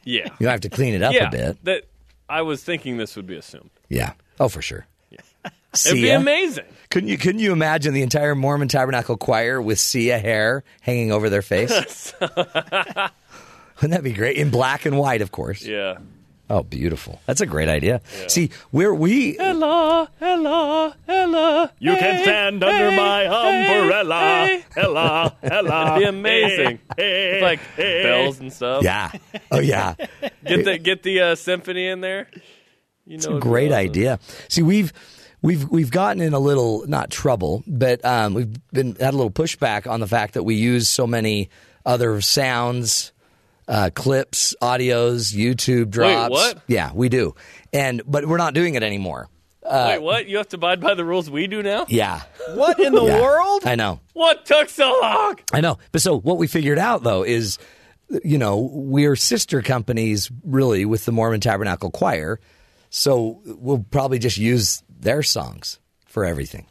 Yeah. 0.05 0.29
You 0.39 0.47
might 0.47 0.53
have 0.53 0.61
to 0.61 0.69
clean 0.69 0.95
it 0.95 1.03
up 1.03 1.13
yeah. 1.13 1.27
a 1.27 1.31
bit. 1.31 1.63
That 1.65 1.83
I 2.27 2.41
was 2.41 2.63
thinking 2.63 2.97
this 2.97 3.15
would 3.15 3.27
be 3.27 3.35
assumed. 3.35 3.69
Yeah. 3.89 4.13
Oh, 4.39 4.49
for 4.49 4.61
sure. 4.61 4.87
It'd 5.85 5.93
be 5.93 6.09
amazing. 6.09 6.65
Couldn't 6.89 7.09
you 7.09 7.17
couldn't 7.17 7.41
you 7.41 7.51
imagine 7.51 7.93
the 7.93 8.01
entire 8.01 8.33
Mormon 8.33 8.69
Tabernacle 8.69 9.17
choir 9.17 9.61
with 9.61 9.79
Sia 9.79 10.17
hair 10.17 10.63
hanging 10.81 11.11
over 11.11 11.29
their 11.29 11.43
face? 11.43 12.13
Wouldn't 13.81 13.91
that 13.91 14.03
be 14.03 14.13
great? 14.13 14.37
In 14.37 14.49
black 14.49 14.85
and 14.85 14.97
white, 14.97 15.21
of 15.21 15.31
course. 15.31 15.65
Yeah. 15.65 15.97
Oh, 16.51 16.63
beautiful. 16.63 17.21
That's 17.27 17.41
a 17.41 17.45
great 17.45 17.69
idea. 17.69 18.01
See, 18.27 18.49
where 18.71 18.91
we 18.91 19.37
Ella, 19.37 20.09
Ella, 20.19 20.97
Ella. 21.07 21.71
You 21.77 21.95
can 21.95 22.23
stand 22.23 22.63
under 22.63 22.89
my 22.97 23.25
umbrella. 23.25 24.59
Ella, 24.75 25.35
Ella. 25.43 25.91
It'd 25.91 26.01
be 26.01 26.09
amazing. 26.09 26.79
Hey, 26.97 27.33
It's 27.33 27.43
like 27.43 27.59
hey. 27.75 28.01
bells 28.01 28.39
and 28.39 28.51
stuff. 28.51 28.83
Yeah. 28.83 29.11
Oh 29.51 29.59
yeah. 29.59 29.93
Get 30.43 30.65
the 30.65 30.77
get 30.79 31.03
the 31.03 31.21
uh, 31.21 31.35
symphony 31.35 31.87
in 31.87 32.01
there. 32.01 32.27
You 33.05 33.15
It's 33.17 33.27
know, 33.27 33.37
a 33.37 33.39
great 33.39 33.71
awesome. 33.71 33.79
idea. 33.85 34.19
See, 34.47 34.63
we've 34.63 34.91
we've 35.43 35.69
we've 35.69 35.91
gotten 35.91 36.19
in 36.21 36.33
a 36.33 36.39
little 36.39 36.83
not 36.87 37.11
trouble, 37.11 37.63
but 37.67 38.03
um, 38.03 38.33
we've 38.33 38.53
been 38.73 38.95
had 38.95 39.13
a 39.13 39.17
little 39.17 39.29
pushback 39.31 39.87
on 39.87 39.99
the 39.99 40.07
fact 40.07 40.33
that 40.33 40.41
we 40.43 40.55
use 40.55 40.87
so 40.87 41.05
many 41.05 41.49
other 41.85 42.21
sounds, 42.21 43.11
uh, 43.69 43.89
clips, 43.93 44.53
audios, 44.61 45.33
YouTube 45.33 45.89
drops. 45.91 46.31
what? 46.31 46.61
Yeah, 46.67 46.91
we 46.93 47.07
do, 47.07 47.35
and 47.71 48.01
but 48.05 48.25
we're 48.25 48.37
not 48.37 48.53
doing 48.53 48.75
it 48.75 48.83
anymore. 48.83 49.29
Uh, 49.63 49.85
Wait, 49.91 50.01
what? 50.01 50.27
You 50.27 50.37
have 50.37 50.47
to 50.49 50.55
abide 50.55 50.81
by 50.81 50.95
the 50.95 51.05
rules 51.05 51.29
we 51.29 51.45
do 51.45 51.61
now? 51.61 51.85
Yeah, 51.87 52.21
What 52.55 52.79
in 52.79 52.93
the 52.93 53.03
Yeah. 53.03 53.21
world? 53.21 53.61
I 53.65 53.75
know. 53.75 53.99
What 54.13 54.45
took 54.45 54.67
so 54.69 54.97
long? 55.01 55.37
I 55.53 55.61
know. 55.61 55.77
But 55.91 56.01
so 56.01 56.19
what 56.19 56.37
we 56.39 56.47
figured 56.47 56.79
out 56.79 57.03
though 57.03 57.21
is, 57.23 57.59
you 58.23 58.39
know, 58.39 58.57
we're 58.73 59.15
sister 59.15 59.61
companies 59.61 60.31
really 60.43 60.85
with 60.85 61.05
the 61.05 61.11
Mormon 61.11 61.39
Tabernacle 61.39 61.91
Choir. 61.91 62.39
So 62.89 63.41
we'll 63.45 63.85
probably 63.91 64.17
just 64.17 64.37
use 64.37 64.81
their 64.89 65.21
songs 65.21 65.77
for 66.07 66.25
everything. 66.25 66.65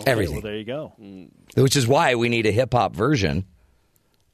Okay, 0.00 0.10
everything. 0.10 0.34
Well, 0.34 0.42
there 0.42 0.56
you 0.56 0.64
go. 0.64 0.92
Which 1.56 1.76
is 1.76 1.86
why 1.86 2.16
we 2.16 2.28
need 2.28 2.44
a 2.44 2.52
hip 2.52 2.74
hop 2.74 2.94
version 2.94 3.46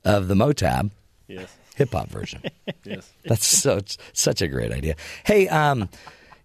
of 0.04 0.26
the 0.26 0.34
Motab. 0.34 0.90
Yes. 1.30 1.56
Hip 1.76 1.92
hop 1.92 2.08
version. 2.08 2.42
Yes. 2.84 3.10
That's 3.24 3.46
so 3.46 3.76
it's 3.76 3.98
such 4.12 4.40
a 4.42 4.48
great 4.48 4.72
idea. 4.72 4.96
Hey, 5.24 5.48
um, 5.48 5.88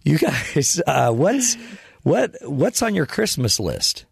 You 0.04 0.18
guys, 0.18 0.80
uh, 0.86 1.10
what's 1.12 1.56
what 2.02 2.36
what's 2.42 2.82
on 2.82 2.94
your 2.94 3.06
Christmas 3.06 3.58
list? 3.58 4.04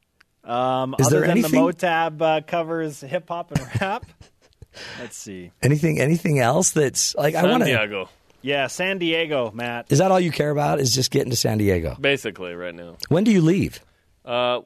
Um, 0.43 0.95
Is 0.99 1.07
other 1.07 1.19
there 1.19 1.29
than 1.29 1.31
anything- 1.39 1.53
the 1.53 1.73
Motab 1.73 2.21
uh, 2.23 2.41
covers 2.47 3.01
hip 3.01 3.29
hop 3.29 3.51
and 3.53 3.81
rap. 3.81 4.05
Let's 5.01 5.17
see. 5.17 5.53
Anything 5.63 6.01
anything 6.01 6.39
else 6.41 6.71
that's 6.73 7.15
like 7.15 7.35
I 7.35 7.43
want 7.45 7.63
to? 7.63 7.67
San 7.71 7.79
Diego, 7.79 8.09
Yeah, 8.43 8.67
San 8.67 8.99
Diego, 8.99 9.51
Matt. 9.53 9.87
Is 9.91 9.99
that 10.01 10.11
all 10.11 10.19
you 10.21 10.33
care 10.33 10.51
about? 10.51 10.81
Is 10.81 10.93
just 10.95 11.11
getting 11.13 11.31
to 11.31 11.37
San 11.37 11.59
Diego? 11.59 11.97
basically, 12.01 12.55
right 12.55 12.75
now. 12.75 12.97
When 13.09 13.23
do 13.25 13.31
you 13.31 13.41
leave? 13.41 13.81
Uh, 14.25 14.61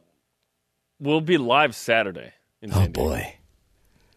we'll 0.99 1.21
be 1.21 1.37
live 1.39 1.75
Saturday. 1.77 2.33
In 2.63 2.71
Oh 2.73 2.79
Diego. 2.87 2.93
boy, 2.93 3.35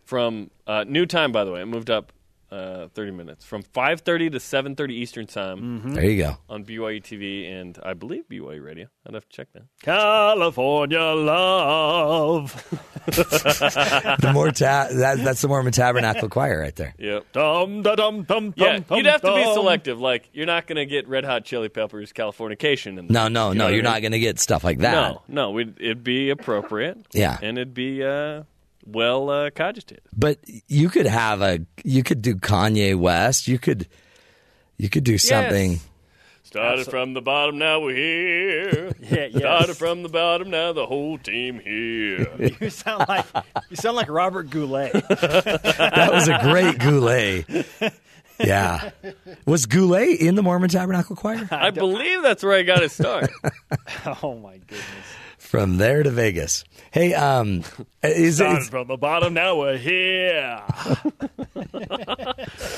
From 0.06 0.50
uh, 0.72 0.84
new 0.86 1.06
time, 1.06 1.32
by 1.32 1.44
the 1.44 1.52
way, 1.52 1.62
it 1.62 1.66
moved 1.68 1.90
up 1.90 2.12
uh, 2.52 2.90
30 2.90 3.12
minutes 3.12 3.46
from 3.46 3.64
5:30 3.64 4.32
to 4.34 4.38
7:30 4.40 4.92
Eastern 4.92 5.26
time 5.26 5.94
there 5.94 6.04
you 6.04 6.22
go. 6.22 6.36
on 6.50 6.66
BYU 6.66 7.02
TV 7.02 7.50
and 7.50 7.80
I 7.82 7.94
believe 7.94 8.24
BYU 8.30 8.62
Radio. 8.62 8.88
I'd 9.08 9.14
have 9.14 9.24
to 9.30 9.36
check 9.38 9.48
that. 9.54 9.64
California 9.82 11.00
love. 11.00 12.52
The 13.12 14.32
more 14.34 14.52
ta- 14.52 14.90
that, 14.92 15.18
that's 15.24 15.42
the 15.42 15.48
Mormon 15.48 15.72
Tabernacle 15.74 16.30
Choir 16.36 16.60
right 16.60 16.76
there. 16.76 16.94
Yep. 17.00 17.32
dum 17.34 17.82
da 17.82 17.96
dum 17.96 18.24
dum 18.24 18.54
Yeah, 18.56 18.80
dum. 18.80 18.98
you'd 18.98 19.06
have 19.08 19.22
to 19.22 19.34
be 19.34 19.44
selective. 19.54 20.00
Like, 20.00 20.30
you're 20.34 20.46
not 20.46 20.68
going 20.68 20.76
to 20.78 20.86
get 20.86 21.08
Red 21.08 21.26
Hot 21.26 21.44
Chili 21.44 21.70
Peppers 21.70 22.14
Californication. 22.14 23.00
In 23.00 23.08
No, 23.08 23.28
no, 23.28 23.52
you 23.52 23.58
no. 23.58 23.68
You're 23.70 23.82
what 23.84 23.90
I 23.90 23.94
not 23.96 24.02
going 24.02 24.12
to 24.12 24.20
get 24.20 24.40
stuff 24.40 24.64
like 24.64 24.80
that. 24.80 24.92
No, 24.94 25.22
no. 25.28 25.52
We'd, 25.52 25.80
it'd 25.82 26.04
be 26.04 26.30
appropriate. 26.30 26.98
Yeah. 27.14 27.38
and 27.42 27.58
it'd 27.58 27.74
be 27.74 28.04
uh, 28.04 28.44
well 28.94 29.30
uh, 29.30 29.50
cogitated. 29.52 30.04
But 30.16 30.40
you 30.68 30.90
could 30.90 31.08
have 31.08 31.42
a. 31.42 31.60
You 31.84 32.04
could 32.04 32.22
do 32.22 32.36
Kanye 32.36 32.96
West. 32.98 33.48
You 33.48 33.60
could. 33.60 33.88
You 34.78 34.90
could 34.90 35.04
do 35.04 35.18
something. 35.18 35.80
Started 36.52 36.88
from 36.88 37.14
the 37.14 37.22
bottom, 37.22 37.58
now 37.58 37.80
we're 37.80 37.96
here. 37.96 38.92
Yeah, 39.02 39.26
yes. 39.28 39.38
Started 39.38 39.78
from 39.78 40.04
the 40.04 40.10
bottom, 40.10 40.50
now 40.50 40.74
the 40.74 40.86
whole 40.86 41.18
team 41.18 41.60
here. 41.60 42.28
You 42.60 42.70
sound 42.70 43.06
like 43.08 43.26
you 43.70 43.76
sound 43.78 43.96
like 43.96 44.10
Robert 44.10 44.50
Goulet. 44.50 44.92
That 45.10 46.10
was 46.12 46.28
a 46.28 46.40
great 46.42 46.78
Goulet. 46.78 47.46
Yeah. 48.40 48.90
Was 49.46 49.66
Goulet 49.66 50.20
in 50.20 50.36
the 50.36 50.44
Mormon 50.44 50.70
Tabernacle 50.70 51.16
Choir? 51.16 51.48
I 51.52 51.70
believe 51.70 52.22
that's 52.22 52.44
where 52.44 52.58
I 52.58 52.64
got 52.64 52.82
his 52.82 52.92
start. 52.92 53.32
oh 54.22 54.36
my 54.38 54.58
goodness. 54.58 54.86
From 55.52 55.76
there 55.76 56.02
to 56.02 56.10
Vegas. 56.10 56.64
Hey, 56.92 57.14
um, 57.14 57.64
is 58.02 58.40
it? 58.40 58.64
from 58.70 58.88
the 58.88 58.96
bottom, 58.96 59.34
now 59.34 59.58
we're 59.58 59.76
here. 59.76 60.62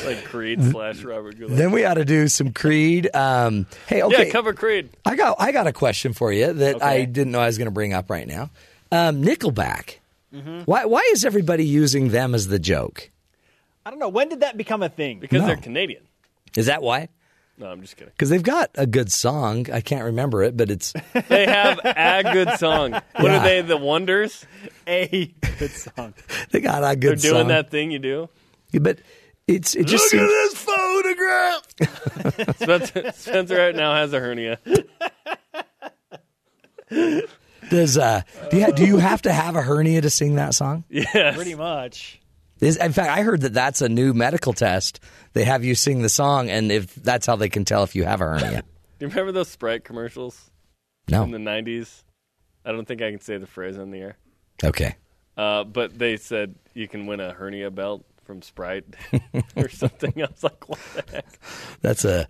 like 0.05 0.23
Creed 0.25 0.59
slash 0.71 1.03
Robert 1.03 1.37
Goulet. 1.37 1.55
Then 1.55 1.71
we 1.71 1.85
ought 1.85 1.93
to 1.93 2.03
do 2.03 2.27
some 2.27 2.51
Creed. 2.51 3.15
Um, 3.15 3.67
hey, 3.85 4.01
okay. 4.01 4.25
Yeah, 4.25 4.31
cover 4.31 4.53
Creed. 4.53 4.89
I 5.05 5.15
got 5.15 5.35
I 5.39 5.51
got 5.51 5.67
a 5.67 5.71
question 5.71 6.13
for 6.13 6.33
you 6.33 6.51
that 6.51 6.81
I 6.81 7.05
didn't 7.05 7.31
know 7.31 7.41
I 7.41 7.45
was 7.45 7.59
going 7.59 7.67
to 7.67 7.71
bring 7.71 7.93
up 7.93 8.09
right 8.09 8.25
now. 8.27 8.49
Um, 8.91 9.21
Nickelback. 9.23 9.97
Mm-hmm. 10.33 10.61
Why 10.61 10.85
why 10.85 11.07
is 11.13 11.25
everybody 11.25 11.65
using 11.65 12.09
them 12.09 12.33
as 12.33 12.47
the 12.47 12.57
joke? 12.57 13.11
I 13.85 13.91
don't 13.91 13.99
know. 13.99 14.09
When 14.09 14.29
did 14.29 14.39
that 14.39 14.57
become 14.57 14.81
a 14.81 14.89
thing? 14.89 15.19
Because 15.19 15.41
No. 15.41 15.45
they're 15.47 15.57
Canadian. 15.57 16.01
Is 16.57 16.65
that 16.65 16.81
why? 16.81 17.09
No, 17.57 17.67
I'm 17.67 17.81
just 17.81 17.95
kidding. 17.97 18.11
Because 18.17 18.29
they've 18.29 18.41
got 18.43 18.71
a 18.75 18.87
good 18.87 19.11
song. 19.11 19.69
I 19.71 19.81
can't 19.81 20.05
remember 20.05 20.41
it, 20.43 20.57
but 20.57 20.71
it's 20.71 20.91
They 21.29 21.45
have 21.45 21.79
a 21.83 22.23
good 22.33 22.49
song. 22.57 22.91
What 22.93 23.03
Yeah. 23.23 23.39
are 23.39 23.43
they, 23.43 23.61
the 23.61 23.77
Wonders? 23.77 24.45
A 24.87 25.33
good 25.59 25.71
song. 25.71 26.13
they 26.51 26.59
got 26.61 26.83
a 26.83 26.95
good. 26.95 27.19
They're 27.19 27.31
doing 27.31 27.41
song. 27.43 27.47
that 27.49 27.69
thing 27.69 27.91
you 27.91 27.99
do. 27.99 28.27
Yeah, 28.71 28.79
but 28.79 28.99
it's 29.47 29.75
it 29.75 29.85
just 29.87 30.09
seems, 30.09 30.27
this 30.27 30.53
photograph. 30.55 31.67
Spencer, 32.57 33.11
Spencer 33.13 33.55
right 33.57 33.75
now 33.75 33.93
has 33.93 34.13
a 34.13 34.19
hernia. 34.19 34.57
does 37.69 37.97
uh 37.97 38.21
do 38.51 38.57
you, 38.57 38.73
do 38.73 38.85
you 38.85 38.97
have 38.97 39.21
to 39.23 39.31
have 39.33 39.55
a 39.55 39.61
hernia 39.61 40.01
to 40.01 40.09
sing 40.09 40.35
that 40.35 40.53
song? 40.53 40.83
Yes. 40.89 41.35
Pretty 41.35 41.55
much. 41.55 42.19
Is, 42.63 42.77
in 42.77 42.93
fact, 42.93 43.09
I 43.09 43.21
heard 43.23 43.41
that 43.41 43.53
that's 43.53 43.81
a 43.81 43.89
new 43.89 44.13
medical 44.13 44.53
test. 44.53 44.99
They 45.33 45.43
have 45.43 45.63
you 45.63 45.75
sing 45.75 46.01
the 46.01 46.09
song, 46.09 46.49
and 46.49 46.71
if 46.71 46.93
that's 46.95 47.25
how 47.25 47.35
they 47.35 47.49
can 47.49 47.65
tell 47.65 47.83
if 47.83 47.95
you 47.95 48.03
have 48.05 48.21
a 48.21 48.25
hernia. 48.25 48.63
Do 48.99 49.05
you 49.05 49.09
remember 49.09 49.31
those 49.31 49.49
Sprite 49.49 49.83
commercials 49.83 50.49
No. 51.09 51.23
in 51.23 51.31
the 51.31 51.37
90s? 51.39 52.03
I 52.65 52.71
don't 52.71 52.85
think 52.87 53.01
I 53.01 53.11
can 53.11 53.19
say 53.19 53.37
the 53.37 53.47
phrase 53.47 53.77
on 53.77 53.91
the 53.91 53.99
air. 53.99 54.17
Okay. 54.63 54.95
Uh, 55.35 55.63
but 55.65 55.97
they 55.97 56.15
said 56.17 56.55
you 56.73 56.87
can 56.87 57.05
win 57.07 57.19
a 57.19 57.33
hernia 57.33 57.69
belt 57.71 58.05
from 58.23 58.41
Sprite 58.41 58.85
or 59.57 59.67
something. 59.67 60.13
I 60.17 60.27
was 60.27 60.43
like, 60.43 60.69
what 60.69 60.79
the 60.95 61.03
heck? 61.11 61.25
That's 61.81 62.05
a 62.05 62.27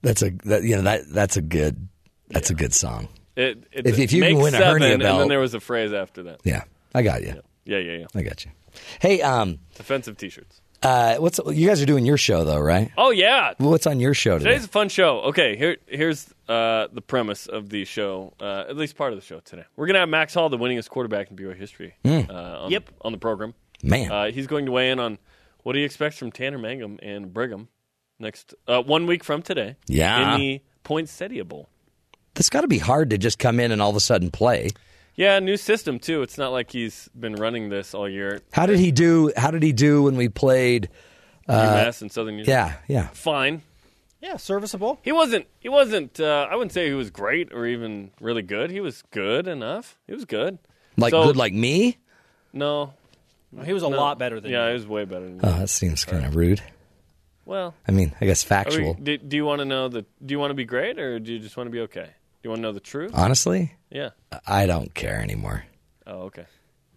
that's 0.00 0.22
a 0.22 0.30
that, 0.44 0.62
you 0.62 0.76
know 0.76 0.82
that 0.82 1.10
that's 1.12 1.36
a 1.36 1.42
good 1.42 1.88
that's 2.28 2.48
a 2.50 2.54
good 2.54 2.72
song. 2.72 3.08
It, 3.36 3.64
it, 3.72 3.86
If- 3.88 3.98
if 3.98 4.12
you 4.12 4.22
can 4.22 4.36
win 4.38 4.54
a 4.54 4.58
seven, 4.58 4.78
belt, 4.80 4.92
And 4.92 5.02
then 5.02 5.28
there 5.28 5.40
was 5.40 5.52
a 5.54 5.60
phrase 5.60 5.92
after 5.92 6.22
that. 6.24 6.40
Yeah, 6.44 6.62
I 6.94 7.02
got 7.02 7.22
you. 7.22 7.42
Yeah, 7.66 7.78
yeah, 7.78 7.98
yeah. 7.98 8.06
I 8.14 8.22
got 8.22 8.44
you. 8.44 8.52
Hey, 9.00 9.22
um, 9.22 9.58
Offensive 9.78 10.16
t 10.16 10.28
shirts. 10.28 10.60
uh, 10.82 11.16
what's 11.16 11.40
you 11.46 11.66
guys 11.66 11.80
are 11.82 11.86
doing 11.86 12.04
your 12.06 12.16
show 12.18 12.44
though, 12.44 12.60
right? 12.60 12.90
Oh, 12.98 13.10
yeah. 13.10 13.54
What's 13.58 13.86
on 13.86 14.00
your 14.00 14.14
show 14.14 14.38
today? 14.38 14.50
Today's 14.50 14.64
a 14.66 14.68
fun 14.68 14.88
show. 14.88 15.20
Okay, 15.22 15.56
here 15.56 15.76
here's 15.86 16.32
uh, 16.48 16.88
the 16.92 17.00
premise 17.02 17.46
of 17.46 17.68
the 17.70 17.84
show, 17.84 18.34
uh, 18.40 18.64
at 18.68 18.76
least 18.76 18.96
part 18.96 19.12
of 19.12 19.18
the 19.18 19.24
show 19.24 19.40
today. 19.40 19.64
We're 19.76 19.86
going 19.86 19.94
to 19.94 20.00
have 20.00 20.08
Max 20.08 20.34
Hall, 20.34 20.48
the 20.48 20.58
winningest 20.58 20.90
quarterback 20.90 21.30
in 21.30 21.36
BYU 21.36 21.56
history, 21.56 21.94
uh, 22.04 22.10
on, 22.64 22.70
Yep. 22.70 22.90
on 23.02 23.12
the 23.12 23.18
program. 23.18 23.54
Man, 23.82 24.10
Uh, 24.10 24.30
he's 24.30 24.46
going 24.46 24.66
to 24.66 24.72
weigh 24.72 24.90
in 24.90 24.98
on 25.00 25.18
what 25.62 25.74
he 25.76 25.82
expects 25.84 26.18
from 26.18 26.30
Tanner 26.30 26.58
Mangum 26.58 26.98
and 27.02 27.32
Brigham 27.32 27.68
next 28.18 28.54
uh, 28.68 28.82
one 28.82 29.06
week 29.06 29.24
from 29.24 29.42
today. 29.42 29.76
Yeah. 29.86 30.34
in 30.34 30.40
the 30.40 30.62
Poinsettia 30.84 31.44
Bowl. 31.44 31.68
that's 32.34 32.50
got 32.50 32.60
to 32.62 32.68
be 32.68 32.78
hard 32.78 33.10
to 33.10 33.18
just 33.18 33.38
come 33.38 33.58
in 33.60 33.72
and 33.72 33.80
all 33.80 33.90
of 33.90 33.96
a 33.96 34.00
sudden 34.00 34.30
play. 34.30 34.68
Yeah, 35.16 35.38
new 35.38 35.56
system 35.56 35.98
too. 35.98 36.22
It's 36.22 36.38
not 36.38 36.50
like 36.52 36.70
he's 36.72 37.08
been 37.18 37.34
running 37.36 37.68
this 37.68 37.94
all 37.94 38.08
year. 38.08 38.40
How 38.52 38.66
did 38.66 38.78
he 38.80 38.90
do? 38.90 39.32
How 39.36 39.50
did 39.50 39.62
he 39.62 39.72
do 39.72 40.02
when 40.02 40.16
we 40.16 40.28
played? 40.28 40.88
UMass 41.48 42.00
and 42.02 42.10
Southern 42.10 42.38
University. 42.38 42.50
Yeah, 42.52 42.74
yeah. 43.02 43.08
fine. 43.08 43.62
Yeah, 44.22 44.38
serviceable. 44.38 44.98
He 45.02 45.12
wasn't. 45.12 45.46
He 45.60 45.68
wasn't. 45.68 46.18
Uh, 46.18 46.48
I 46.50 46.56
wouldn't 46.56 46.72
say 46.72 46.88
he 46.88 46.94
was 46.94 47.10
great 47.10 47.52
or 47.52 47.66
even 47.66 48.10
really 48.20 48.40
good. 48.42 48.70
He 48.70 48.80
was 48.80 49.02
good 49.10 49.46
enough. 49.46 49.98
He 50.06 50.14
was 50.14 50.24
good. 50.24 50.58
Like 50.96 51.10
So- 51.10 51.24
good, 51.24 51.36
like 51.36 51.52
me. 51.52 51.98
No, 52.52 52.94
He 53.64 53.72
was 53.72 53.82
a 53.82 53.90
no. 53.90 53.96
lot 53.96 54.18
better 54.18 54.40
than 54.40 54.50
me. 54.50 54.56
Yeah, 54.56 54.64
you. 54.64 54.68
he 54.70 54.74
was 54.74 54.86
way 54.86 55.04
better 55.04 55.26
than. 55.26 55.40
Oh, 55.42 55.52
me. 55.52 55.58
that 55.58 55.68
seems 55.68 56.04
kind 56.04 56.24
of 56.24 56.34
rude. 56.36 56.62
Well, 57.44 57.74
I 57.86 57.92
mean, 57.92 58.14
I 58.20 58.24
guess 58.26 58.42
are 58.42 58.46
we- 58.46 58.48
factual. 58.48 58.94
do, 58.94 59.18
do 59.18 59.36
you 59.36 59.44
want 59.44 59.58
to 59.58 59.64
know 59.66 59.88
the? 59.88 60.06
Do 60.24 60.32
you 60.32 60.38
want 60.38 60.50
to 60.50 60.54
be 60.54 60.64
great 60.64 60.98
or 60.98 61.18
do 61.18 61.32
you 61.32 61.38
just 61.38 61.56
want 61.58 61.66
to 61.66 61.70
be 61.70 61.80
okay? 61.80 62.06
Do 62.06 62.48
you 62.48 62.50
want 62.50 62.58
to 62.58 62.62
know 62.62 62.72
the 62.72 62.80
truth? 62.80 63.10
Honestly, 63.14 63.74
yeah. 63.94 64.10
I 64.46 64.66
don't 64.66 64.92
care 64.92 65.22
anymore. 65.22 65.64
Oh, 66.06 66.24
okay. 66.24 66.44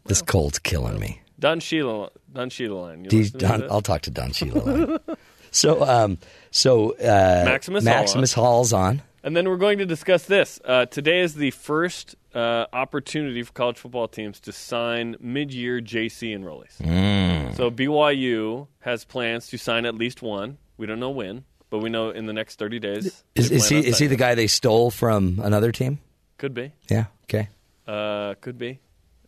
This 0.06 0.22
cold's 0.22 0.60
killing 0.60 1.00
me. 1.00 1.22
Don 1.40 1.60
Sheila. 1.60 2.10
Don 2.34 2.50
Sheila 2.50 2.76
line. 2.76 3.04
You 3.04 3.10
Do 3.10 3.18
listening 3.20 3.40
to 3.40 3.48
Don, 3.48 3.60
this? 3.62 3.72
I'll 3.72 3.82
talk 3.82 4.02
to 4.02 4.12
Don 4.12 4.32
Sheila. 4.32 5.00
so, 5.52 5.84
um, 5.84 6.18
so 6.52 6.92
uh, 6.98 7.44
Maximus 7.46 7.86
Hall 7.86 7.94
Maximus 7.94 8.34
Hall's 8.34 8.74
on. 8.74 9.02
And 9.24 9.36
then 9.36 9.48
we're 9.48 9.58
going 9.58 9.78
to 9.80 9.86
discuss 9.86 10.26
this. 10.26 10.60
Uh, 10.64 10.86
today 10.86 11.20
is 11.20 11.36
the 11.36 11.52
first 11.52 12.16
uh, 12.34 12.66
opportunity 12.72 13.44
for 13.44 13.52
college 13.52 13.78
football 13.78 14.08
teams 14.08 14.40
to 14.42 14.52
sign 14.52 15.18
mid-year 15.20 15.82
JC 15.82 16.38
enrollees. 16.38 16.78
Mm. 16.78 17.56
So 17.56 17.70
BYU 17.70 18.68
has 18.80 19.04
plans 19.04 19.48
to 19.48 19.58
sign 19.58 19.86
at 19.86 19.96
least 19.96 20.22
one. 20.22 20.58
We 20.78 20.86
don't 20.86 21.00
know 21.00 21.10
when, 21.10 21.44
but 21.70 21.80
we 21.80 21.90
know 21.90 22.10
in 22.10 22.26
the 22.26 22.34
next 22.34 22.58
30 22.58 22.80
days. 22.80 23.24
Is, 23.36 23.50
they 23.50 23.56
is 23.58 23.70
he 23.70 23.78
on 23.78 23.84
is 23.84 23.98
he 23.98 24.08
the 24.08 24.16
guy 24.16 24.36
they 24.36 24.48
stole 24.48 24.92
from 24.92 25.42
another 25.44 25.72
team? 25.72 26.00
Could 26.38 26.54
be. 26.54 26.72
Yeah. 26.90 27.06
Okay. 27.24 27.50
Uh, 27.88 28.36
could 28.42 28.58
be. 28.58 28.80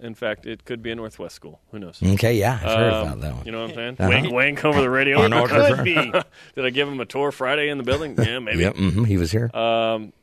In 0.01 0.15
fact, 0.15 0.45
it 0.45 0.63
could 0.63 0.81
be 0.81 0.91
a 0.91 0.95
Northwest 0.95 1.35
school. 1.35 1.59
Who 1.71 1.79
knows? 1.79 1.99
Okay. 2.01 2.35
Yeah, 2.35 2.53
I've 2.53 2.59
heard 2.61 2.93
Um, 2.93 3.07
about 3.07 3.21
that 3.21 3.35
one. 3.35 3.45
You 3.45 3.51
know 3.51 3.61
what 3.63 3.69
I'm 3.71 3.75
saying? 3.75 3.95
Uh-huh. 3.99 4.09
Wink, 4.09 4.33
wink 4.33 4.65
over 4.65 4.79
the 4.81 4.89
radio. 4.89 5.21
Order 5.21 5.47
could 5.47 5.77
for- 5.77 5.83
be. 5.83 5.95
Did 6.55 6.65
I 6.65 6.69
give 6.69 6.87
him 6.87 6.99
a 6.99 7.05
tour 7.05 7.31
Friday 7.31 7.67
in 7.69 7.77
the 7.77 7.83
building? 7.83 8.15
Yeah, 8.17 8.39
maybe. 8.47 8.59
Yep. 8.59 8.75
hmm 8.77 9.03
he 9.03 9.17
was 9.17 9.31
here. 9.31 9.53
Um, 9.55 10.13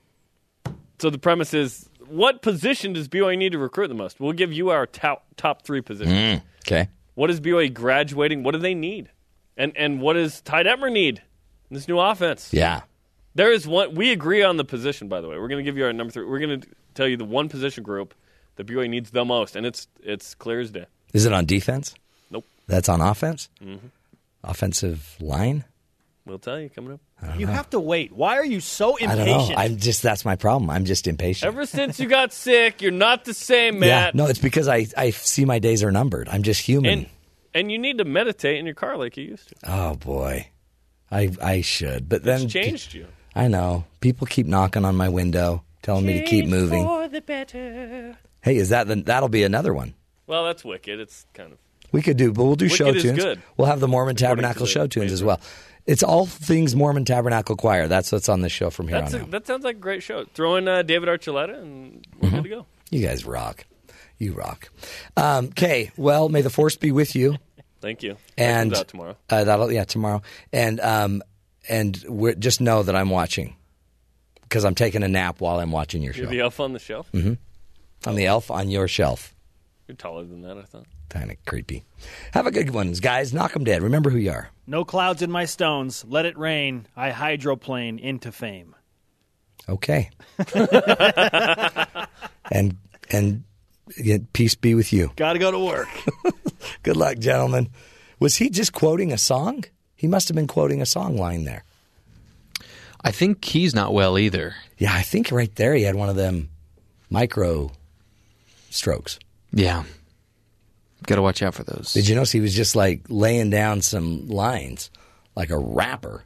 so 0.98 1.10
the 1.10 1.18
premise 1.18 1.52
is, 1.52 1.90
what 2.08 2.40
position 2.40 2.94
does 2.94 3.08
BYU 3.08 3.36
need 3.36 3.52
to 3.52 3.58
recruit 3.58 3.88
the 3.88 3.94
most? 3.94 4.18
We'll 4.18 4.32
give 4.32 4.52
you 4.52 4.70
our 4.70 4.86
top 4.86 5.26
top 5.36 5.62
three 5.62 5.82
positions. 5.82 6.40
Mm, 6.40 6.42
okay. 6.66 6.88
What 7.14 7.30
is 7.30 7.40
BYU 7.40 7.72
graduating? 7.74 8.42
What 8.44 8.52
do 8.52 8.58
they 8.58 8.74
need? 8.74 9.10
And 9.58 9.76
and 9.76 10.00
what 10.00 10.14
does 10.14 10.40
Ty 10.40 10.62
Detmer 10.64 10.90
need 10.90 11.20
in 11.70 11.74
this 11.74 11.86
new 11.88 11.98
offense? 11.98 12.50
Yeah. 12.52 12.82
There 13.36 13.52
is 13.52 13.66
one. 13.68 13.94
We 13.94 14.12
agree 14.12 14.42
on 14.42 14.56
the 14.56 14.64
position. 14.64 15.08
By 15.08 15.20
the 15.20 15.28
way, 15.28 15.36
we're 15.38 15.48
going 15.48 15.62
to 15.64 15.68
give 15.68 15.76
you 15.76 15.84
our 15.84 15.92
number 15.92 16.10
three. 16.10 16.24
We're 16.24 16.38
going 16.40 16.60
to 16.62 16.68
tell 16.94 17.06
you 17.06 17.16
the 17.16 17.24
one 17.24 17.48
position 17.48 17.82
group 17.84 18.14
that 18.56 18.66
BYU 18.66 18.88
needs 18.88 19.10
the 19.10 19.24
most, 19.24 19.54
and 19.56 19.64
it's 19.66 19.86
it's 20.02 20.34
clear 20.34 20.58
as 20.60 20.70
day. 20.70 20.86
Is 21.12 21.26
it 21.26 21.32
on 21.32 21.44
defense? 21.44 21.94
Nope. 22.30 22.44
That's 22.66 22.88
on 22.88 23.00
offense. 23.00 23.48
Mhm. 23.62 23.78
Offensive 24.42 25.16
line. 25.20 25.64
We'll 26.24 26.38
tell 26.40 26.58
you 26.58 26.68
coming 26.70 26.94
up. 26.94 27.38
You 27.38 27.46
have 27.46 27.70
to 27.70 27.78
wait. 27.80 28.12
Why 28.12 28.36
are 28.36 28.44
you 28.44 28.60
so 28.60 28.96
I 28.98 29.04
impatient? 29.04 29.26
don't 29.28 29.48
know. 29.50 29.54
I'm 29.56 29.76
just 29.76 30.02
that's 30.02 30.24
my 30.24 30.34
problem. 30.36 30.70
I'm 30.70 30.84
just 30.84 31.06
impatient. 31.06 31.46
Ever 31.46 31.66
since 31.66 32.00
you 32.00 32.08
got 32.08 32.32
sick, 32.32 32.82
you're 32.82 32.90
not 32.90 33.24
the 33.24 33.32
same, 33.34 33.78
Matt. 33.78 34.14
Yeah. 34.14 34.22
No, 34.24 34.28
it's 34.28 34.38
because 34.40 34.66
I 34.66 34.86
I 34.96 35.10
see 35.10 35.44
my 35.44 35.58
days 35.60 35.82
are 35.84 35.92
numbered. 35.92 36.28
I'm 36.28 36.42
just 36.42 36.62
human. 36.62 36.90
And 36.92 37.06
and 37.54 37.70
you 37.72 37.78
need 37.78 37.98
to 37.98 38.04
meditate 38.04 38.58
in 38.58 38.66
your 38.66 38.74
car 38.74 38.96
like 38.96 39.16
you 39.16 39.24
used 39.24 39.48
to. 39.50 39.54
oh 39.64 39.94
boy, 39.96 40.48
I 41.10 41.30
I 41.42 41.60
should. 41.60 42.08
But 42.08 42.22
then 42.24 42.42
It's 42.44 42.52
changed 42.52 42.94
you. 42.94 43.06
I 43.36 43.48
know. 43.48 43.84
People 44.00 44.26
keep 44.26 44.46
knocking 44.46 44.84
on 44.84 44.96
my 44.96 45.08
window, 45.08 45.62
telling 45.82 46.06
me 46.06 46.14
to 46.20 46.24
keep 46.24 46.46
moving. 46.46 46.84
For 46.84 47.06
the 47.08 47.20
better. 47.20 48.16
Hey, 48.42 48.56
is 48.56 48.70
that 48.70 48.86
the, 48.88 48.96
that'll 48.96 49.28
be 49.28 49.42
another 49.44 49.74
one? 49.74 49.94
Well, 50.26 50.44
that's 50.44 50.64
Wicked. 50.64 50.98
It's 51.00 51.26
kind 51.34 51.52
of 51.52 51.58
We 51.92 52.02
could 52.02 52.16
do, 52.16 52.32
but 52.32 52.44
we'll 52.44 52.56
do 52.56 52.64
Wicked 52.66 52.76
show 52.76 52.88
is 52.88 53.02
tunes. 53.02 53.18
good. 53.22 53.42
We'll 53.56 53.68
have 53.68 53.80
the 53.80 53.88
Mormon 53.88 54.16
According 54.16 54.28
Tabernacle 54.42 54.66
the 54.66 54.72
show 54.72 54.86
tunes 54.86 55.12
as 55.12 55.22
well. 55.22 55.40
It's 55.86 56.02
all 56.02 56.26
things 56.26 56.74
Mormon 56.74 57.04
Tabernacle 57.04 57.54
Choir. 57.56 57.86
That's 57.86 58.10
what's 58.10 58.28
on 58.28 58.40
this 58.40 58.50
show 58.52 58.70
from 58.70 58.88
here 58.88 59.00
that's 59.00 59.14
on 59.14 59.20
a, 59.20 59.24
out. 59.24 59.30
that 59.30 59.46
sounds 59.46 59.62
like 59.64 59.76
a 59.76 59.78
great 59.80 60.02
show. 60.02 60.24
Throw 60.34 60.56
in 60.56 60.66
uh, 60.66 60.82
David 60.82 61.08
Archuleta 61.08 61.58
and 61.60 62.04
we're 62.20 62.28
Mm-hmm. 62.28 62.36
good 62.36 62.42
to 62.42 62.48
go. 62.48 62.66
You 62.90 63.06
guys 63.06 63.24
rock. 63.24 63.64
You 64.18 64.32
rock. 64.32 64.70
Um, 65.16 65.46
Okay, 65.48 65.92
well, 65.96 66.28
may 66.28 66.40
the 66.40 66.50
force 66.50 66.74
be 66.76 66.90
with 66.90 67.14
you. 67.14 67.36
Thank 67.80 68.02
you. 68.02 68.16
And 68.36 68.72
that 68.72 68.88
tomorrow. 68.88 69.16
Uh, 69.30 69.44
that'll 69.44 69.70
yeah 69.70 69.84
tomorrow. 69.84 70.22
And 70.52 70.80
um, 70.80 71.22
and 71.68 72.02
we're, 72.08 72.34
just 72.34 72.60
know 72.60 72.82
that 72.82 72.94
I'm 72.94 73.10
watching 73.10 73.56
because 74.42 74.64
I'm 74.64 74.74
taking 74.74 75.02
a 75.02 75.08
nap 75.08 75.40
while 75.40 75.58
I'm 75.58 75.72
watching 75.72 76.02
your 76.02 76.12
show. 76.12 76.22
You're 76.22 76.30
the 76.30 76.40
elf 76.40 76.60
on 76.60 76.72
the 76.72 76.78
shelf. 76.78 77.10
Mm-hmm. 77.12 77.34
I'm 78.08 78.14
the 78.14 78.26
elf 78.26 78.50
on 78.50 78.68
your 78.70 78.88
shelf. 78.88 79.34
You're 79.88 79.96
taller 79.96 80.24
than 80.24 80.42
that, 80.42 80.58
I 80.58 80.62
thought. 80.62 80.86
Kind 81.08 81.30
of 81.30 81.36
creepy. 81.46 81.84
Have 82.32 82.46
a 82.46 82.50
good 82.50 82.70
one, 82.70 82.92
guys. 82.92 83.32
Knock 83.32 83.54
'em 83.54 83.64
dead. 83.64 83.82
Remember 83.82 84.10
who 84.10 84.18
you 84.18 84.32
are. 84.32 84.50
No 84.66 84.84
clouds 84.84 85.22
in 85.22 85.30
my 85.30 85.44
stones. 85.44 86.04
Let 86.06 86.26
it 86.26 86.36
rain. 86.36 86.86
I 86.96 87.10
hydroplane 87.10 87.98
into 88.00 88.32
fame. 88.32 88.74
Okay. 89.68 90.10
and 92.50 92.76
and 93.10 93.44
again, 93.98 94.26
peace 94.32 94.54
be 94.56 94.74
with 94.74 94.92
you. 94.92 95.12
Got 95.16 95.34
to 95.34 95.38
go 95.38 95.50
to 95.50 95.58
work. 95.58 95.88
Good 96.82 96.96
luck, 96.96 97.18
gentlemen. 97.18 97.70
Was 98.18 98.36
he 98.36 98.50
just 98.50 98.72
quoting 98.72 99.12
a 99.12 99.18
song? 99.18 99.64
He 99.96 100.06
must 100.06 100.28
have 100.28 100.34
been 100.34 100.46
quoting 100.46 100.82
a 100.82 100.86
song 100.86 101.16
line 101.16 101.44
there. 101.44 101.64
I 103.02 103.12
think 103.12 103.44
he's 103.44 103.74
not 103.74 103.94
well 103.94 104.18
either. 104.18 104.54
Yeah, 104.78 104.92
I 104.92 105.02
think 105.02 105.30
right 105.30 105.54
there 105.54 105.74
he 105.74 105.82
had 105.82 105.94
one 105.94 106.08
of 106.08 106.16
them 106.16 106.50
micro 107.08 107.70
strokes. 108.70 109.18
Yeah. 109.52 109.84
Got 111.06 111.16
to 111.16 111.22
watch 111.22 111.42
out 111.42 111.54
for 111.54 111.64
those. 111.64 111.92
Did 111.92 112.08
you 112.08 112.14
notice 112.14 112.32
he 112.32 112.40
was 112.40 112.54
just 112.54 112.74
like 112.74 113.02
laying 113.08 113.50
down 113.50 113.80
some 113.80 114.28
lines 114.28 114.90
like 115.34 115.50
a 115.50 115.58
rapper? 115.58 116.24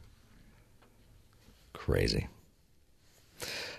Crazy. 1.73 2.27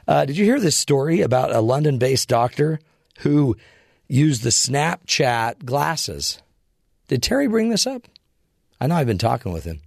Uh, 0.07 0.25
did 0.25 0.37
you 0.37 0.45
hear 0.45 0.61
this 0.61 0.77
story 0.77 1.21
about 1.21 1.55
a 1.55 1.61
London 1.61 1.99
based 1.99 2.29
doctor 2.29 2.81
who 3.21 3.57
used 4.09 4.43
the 4.43 4.51
Snapchat 4.51 5.65
glasses? 5.65 6.43
Did 7.09 7.23
Terry 7.23 7.47
bring 7.47 7.71
this 7.71 7.87
up? 7.87 8.07
I 8.83 8.89
know 8.89 8.97
I've 8.97 9.07
been 9.07 9.17
talking 9.19 9.53
with 9.53 9.63
him. 9.65 9.81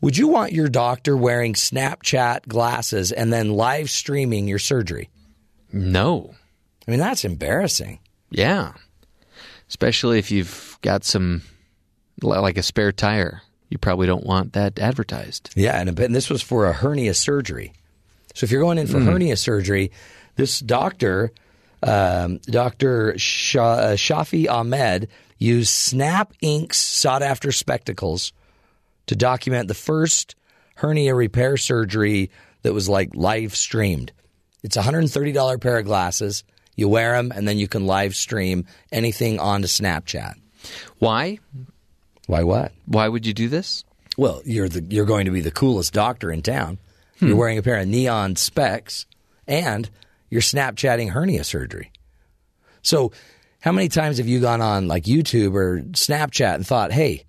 Would 0.00 0.16
you 0.16 0.26
want 0.26 0.52
your 0.52 0.68
doctor 0.68 1.16
wearing 1.16 1.54
Snapchat 1.54 2.48
glasses 2.48 3.12
and 3.12 3.32
then 3.32 3.50
live 3.50 3.88
streaming 3.88 4.48
your 4.48 4.58
surgery? 4.58 5.10
No. 5.72 6.34
I 6.88 6.90
mean, 6.90 6.98
that's 6.98 7.24
embarrassing. 7.24 8.00
Yeah. 8.30 8.72
Especially 9.68 10.18
if 10.18 10.32
you've 10.32 10.76
got 10.82 11.04
some, 11.04 11.42
like 12.20 12.58
a 12.58 12.62
spare 12.64 12.90
tire. 12.90 13.42
You 13.68 13.78
probably 13.78 14.08
don't 14.08 14.26
want 14.26 14.54
that 14.54 14.80
advertised. 14.80 15.50
Yeah, 15.54 15.78
and, 15.80 15.96
and 16.00 16.12
this 16.14 16.28
was 16.28 16.42
for 16.42 16.66
a 16.66 16.72
hernia 16.72 17.14
surgery. 17.14 17.72
So 18.34 18.44
if 18.44 18.50
you're 18.50 18.62
going 18.62 18.78
in 18.78 18.88
for 18.88 18.98
Mm. 18.98 19.04
hernia 19.04 19.36
surgery, 19.36 19.92
this 20.34 20.58
doctor, 20.58 21.30
um, 21.84 22.38
Dr. 22.46 23.12
Uh, 23.12 23.14
Shafi 23.16 24.48
Ahmed, 24.50 25.06
used 25.40 25.70
Snap 25.70 26.32
Inc.'s 26.42 26.76
sought 26.76 27.22
after 27.22 27.50
spectacles 27.50 28.32
to 29.06 29.16
document 29.16 29.66
the 29.66 29.74
first 29.74 30.36
hernia 30.76 31.14
repair 31.14 31.56
surgery 31.56 32.30
that 32.62 32.74
was 32.74 32.88
like 32.88 33.10
live 33.14 33.56
streamed. 33.56 34.12
It's 34.62 34.76
a 34.76 34.82
$130 34.82 35.60
pair 35.60 35.78
of 35.78 35.86
glasses. 35.86 36.44
You 36.76 36.88
wear 36.88 37.14
them, 37.14 37.32
and 37.34 37.48
then 37.48 37.58
you 37.58 37.66
can 37.66 37.86
live 37.86 38.14
stream 38.14 38.66
anything 38.92 39.40
onto 39.40 39.66
Snapchat. 39.66 40.34
Why? 40.98 41.38
Why 42.26 42.44
what? 42.44 42.72
Why 42.86 43.08
would 43.08 43.26
you 43.26 43.34
do 43.34 43.48
this? 43.48 43.84
Well, 44.16 44.42
you're 44.44 44.68
the 44.68 44.82
you're 44.82 45.06
going 45.06 45.24
to 45.24 45.30
be 45.30 45.40
the 45.40 45.50
coolest 45.50 45.92
doctor 45.92 46.30
in 46.30 46.42
town. 46.42 46.78
Hmm. 47.18 47.28
You're 47.28 47.36
wearing 47.36 47.58
a 47.58 47.62
pair 47.62 47.78
of 47.78 47.88
neon 47.88 48.36
specs, 48.36 49.06
and 49.46 49.88
you're 50.28 50.42
Snapchatting 50.42 51.10
hernia 51.10 51.44
surgery. 51.44 51.90
So, 52.82 53.12
how 53.60 53.72
many 53.72 53.88
times 53.88 54.18
have 54.18 54.26
you 54.28 54.40
gone 54.40 54.60
on 54.60 54.88
like 54.88 55.04
YouTube 55.04 55.54
or 55.54 55.80
Snapchat 55.92 56.54
and 56.56 56.66
thought, 56.66 56.92
"Hey, 56.92 57.24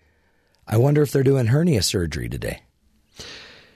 I 0.67 0.77
wonder 0.77 1.01
if 1.01 1.11
they're 1.11 1.23
doing 1.23 1.47
hernia 1.47 1.81
surgery 1.83 2.29
today"? 2.29 2.61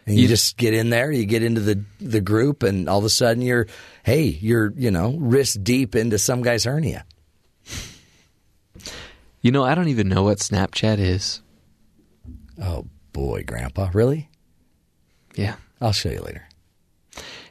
And 0.05 0.15
you, 0.15 0.23
You- 0.23 0.27
just 0.27 0.57
get 0.57 0.73
in 0.73 0.89
there, 0.89 1.11
you 1.11 1.25
get 1.25 1.43
into 1.43 1.61
the 1.61 1.83
the 1.99 2.21
group, 2.21 2.63
and 2.63 2.87
all 2.87 2.99
of 2.99 3.05
a 3.05 3.09
sudden 3.09 3.41
you're, 3.43 3.67
hey, 4.03 4.23
you're 4.23 4.71
you 4.77 4.91
know 4.91 5.15
wrist 5.17 5.63
deep 5.63 5.95
into 5.95 6.17
some 6.17 6.41
guy's 6.41 6.63
hernia. 6.63 7.05
You 9.41 9.51
know, 9.51 9.63
I 9.63 9.75
don't 9.75 9.89
even 9.89 10.09
know 10.09 10.23
what 10.23 10.39
Snapchat 10.39 10.97
is. 10.99 11.41
Oh 12.61 12.85
boy, 13.13 13.43
Grandpa, 13.45 13.89
really? 13.93 14.29
Yeah. 15.35 15.55
I'll 15.81 15.91
show 15.91 16.09
you 16.09 16.21
later. 16.21 16.47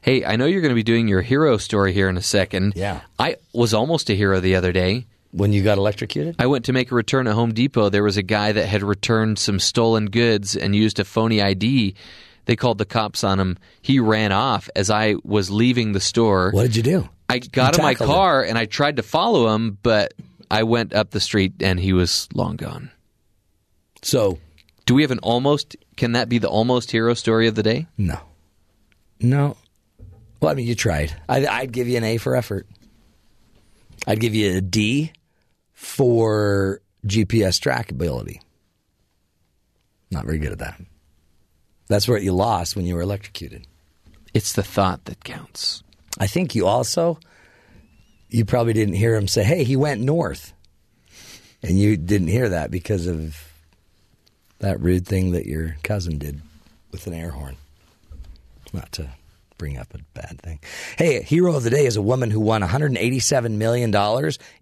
Hey, 0.05 0.23
I 0.23 0.36
know 0.36 0.44
you're 0.44 0.60
going 0.60 0.68
to 0.68 0.74
be 0.74 0.83
doing 0.83 1.08
your 1.08 1.23
hero 1.23 1.57
story 1.57 1.94
here 1.94 2.10
in 2.10 2.18
a 2.18 2.23
second. 2.23 2.74
Yeah. 2.76 3.00
I 3.18 3.36
was 3.55 3.73
almost 3.73 4.10
a 4.10 4.15
hero 4.15 4.39
the 4.39 4.55
other 4.55 4.70
day. 4.70 5.07
When 5.31 5.55
you 5.55 5.62
got 5.62 5.78
electrocuted? 5.78 6.36
I 6.39 6.47
went 6.47 6.66
to 6.66 6.74
make 6.74 6.92
a 6.92 6.94
return 6.94 7.26
at 7.26 7.33
Home 7.33 7.55
Depot. 7.55 7.89
There 7.89 8.02
was 8.02 8.18
a 8.18 8.23
guy 8.23 8.52
that 8.52 8.66
had 8.66 8.83
returned 8.83 9.39
some 9.39 9.58
stolen 9.58 10.10
goods 10.10 10.57
and 10.57 10.76
used 10.76 11.00
a 11.00 11.05
phony 11.05 11.41
ID. 11.41 11.94
They 12.44 12.55
called 12.55 12.76
the 12.76 12.84
cops 12.84 13.24
on 13.24 13.41
him. 13.41 13.57
He 13.81 13.99
ran 13.99 14.31
off 14.31 14.68
as 14.76 14.91
I 14.91 15.15
was 15.24 15.50
leaving 15.50 15.92
the 15.92 16.00
store. 16.00 16.50
What 16.50 16.65
did 16.65 16.76
you 16.76 16.83
do? 16.83 17.08
I 17.31 17.39
got 17.39 17.78
in 17.78 17.83
my 17.83 17.94
tackled 17.94 18.10
him. 18.10 18.15
car 18.15 18.44
and 18.44 18.58
I 18.58 18.66
tried 18.66 18.97
to 18.97 19.02
follow 19.02 19.55
him, 19.55 19.78
but 19.83 20.12
I 20.50 20.65
went 20.65 20.92
up 20.92 21.12
the 21.12 21.20
street 21.20 21.55
and 21.62 21.81
he 21.81 21.94
was 21.94 22.28
long 22.34 22.57
gone. 22.57 22.91
So, 24.02 24.39
do 24.84 24.94
we 24.94 25.00
have 25.00 25.12
an 25.12 25.20
almost? 25.20 25.76
Can 25.97 26.12
that 26.12 26.28
be 26.28 26.36
the 26.36 26.50
almost 26.50 26.91
hero 26.91 27.15
story 27.15 27.49
of 27.49 27.55
the 27.55 27.62
day? 27.62 27.86
No. 27.97 28.18
No. 29.18 29.57
Well, 30.44 30.52
I 30.52 30.56
mean, 30.56 30.66
you 30.66 30.74
tried. 30.74 31.10
I'd, 31.26 31.47
I'd 31.47 31.73
give 31.73 31.89
you 31.89 31.97
an 31.97 32.05
A 32.05 32.18
for 32.18 32.36
effort. 32.36 32.66
I'd 34.06 34.20
give 34.20 34.34
you 34.34 34.58
a 34.58 34.60
D 34.60 35.10
for 35.73 36.82
GPS 37.06 37.58
trackability. 37.58 38.40
Not 40.10 40.26
very 40.26 40.36
good 40.36 40.52
at 40.52 40.58
that. 40.58 40.78
That's 41.89 42.06
what 42.06 42.23
you 42.23 42.34
lost 42.34 42.76
when 42.76 42.84
you 42.84 42.94
were 42.94 43.00
electrocuted. 43.00 43.66
It's 44.34 44.52
the 44.52 44.62
thought 44.62 45.06
that 45.06 45.24
counts. 45.24 45.82
I 46.18 46.26
think 46.26 46.55
you 46.55 46.66
also, 46.66 47.18
you 48.28 48.44
probably 48.44 48.74
didn't 48.74 48.97
hear 48.97 49.14
him 49.14 49.26
say, 49.26 49.44
hey, 49.44 49.64
he 49.64 49.76
went 49.76 50.02
north. 50.02 50.52
And 51.62 51.78
you 51.78 51.97
didn't 51.97 52.28
hear 52.28 52.50
that 52.50 52.70
because 52.70 53.06
of 53.06 53.34
that 54.58 54.78
rude 54.78 55.06
thing 55.06 55.32
that 55.32 55.47
your 55.47 55.76
cousin 55.82 56.18
did 56.18 56.42
with 56.92 57.06
an 57.06 57.14
air 57.14 57.31
horn. 57.31 57.56
Not 58.74 58.92
to 58.92 59.08
bring 59.58 59.78
up 59.78 59.94
a 59.94 59.99
bad 60.15 60.41
thing. 60.42 60.60
Hey, 60.97 61.23
hero 61.23 61.55
of 61.55 61.62
the 61.62 61.70
day 61.70 61.86
is 61.86 61.97
a 61.97 62.02
woman 62.02 62.31
who 62.31 62.41
won 62.41 62.62
$187 62.62 63.52
million 63.52 63.94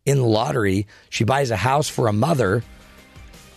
in 0.04 0.22
lottery. 0.22 0.86
She 1.10 1.24
buys 1.24 1.50
a 1.50 1.56
house 1.56 1.88
for 1.88 2.08
a 2.08 2.12
mother. 2.12 2.62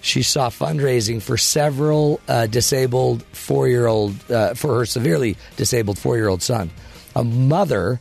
She 0.01 0.21
saw 0.21 0.49
fundraising 0.49 1.21
for 1.21 1.37
several 1.37 2.19
uh, 2.27 2.47
disabled 2.47 3.23
four 3.33 3.67
year 3.67 3.87
old, 3.87 4.13
uh, 4.31 4.53
for 4.53 4.79
her 4.79 4.85
severely 4.85 5.37
disabled 5.57 5.97
four 5.97 6.15
year 6.15 6.27
old 6.27 6.41
son. 6.41 6.69
A 7.15 7.23
mother, 7.23 7.99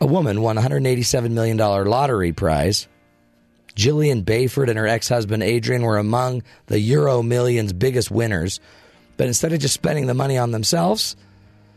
a 0.00 0.06
woman, 0.06 0.40
won 0.40 0.56
$187 0.56 1.30
million 1.30 1.56
lottery 1.56 2.32
prize. 2.32 2.86
Jillian 3.74 4.24
Bayford 4.24 4.68
and 4.68 4.78
her 4.78 4.86
ex 4.86 5.08
husband 5.08 5.42
Adrian 5.42 5.82
were 5.82 5.98
among 5.98 6.42
the 6.66 6.80
Euro 6.80 7.22
Millions 7.22 7.72
biggest 7.72 8.10
winners. 8.10 8.60
But 9.16 9.26
instead 9.26 9.52
of 9.52 9.60
just 9.60 9.74
spending 9.74 10.06
the 10.06 10.14
money 10.14 10.38
on 10.38 10.50
themselves, 10.50 11.16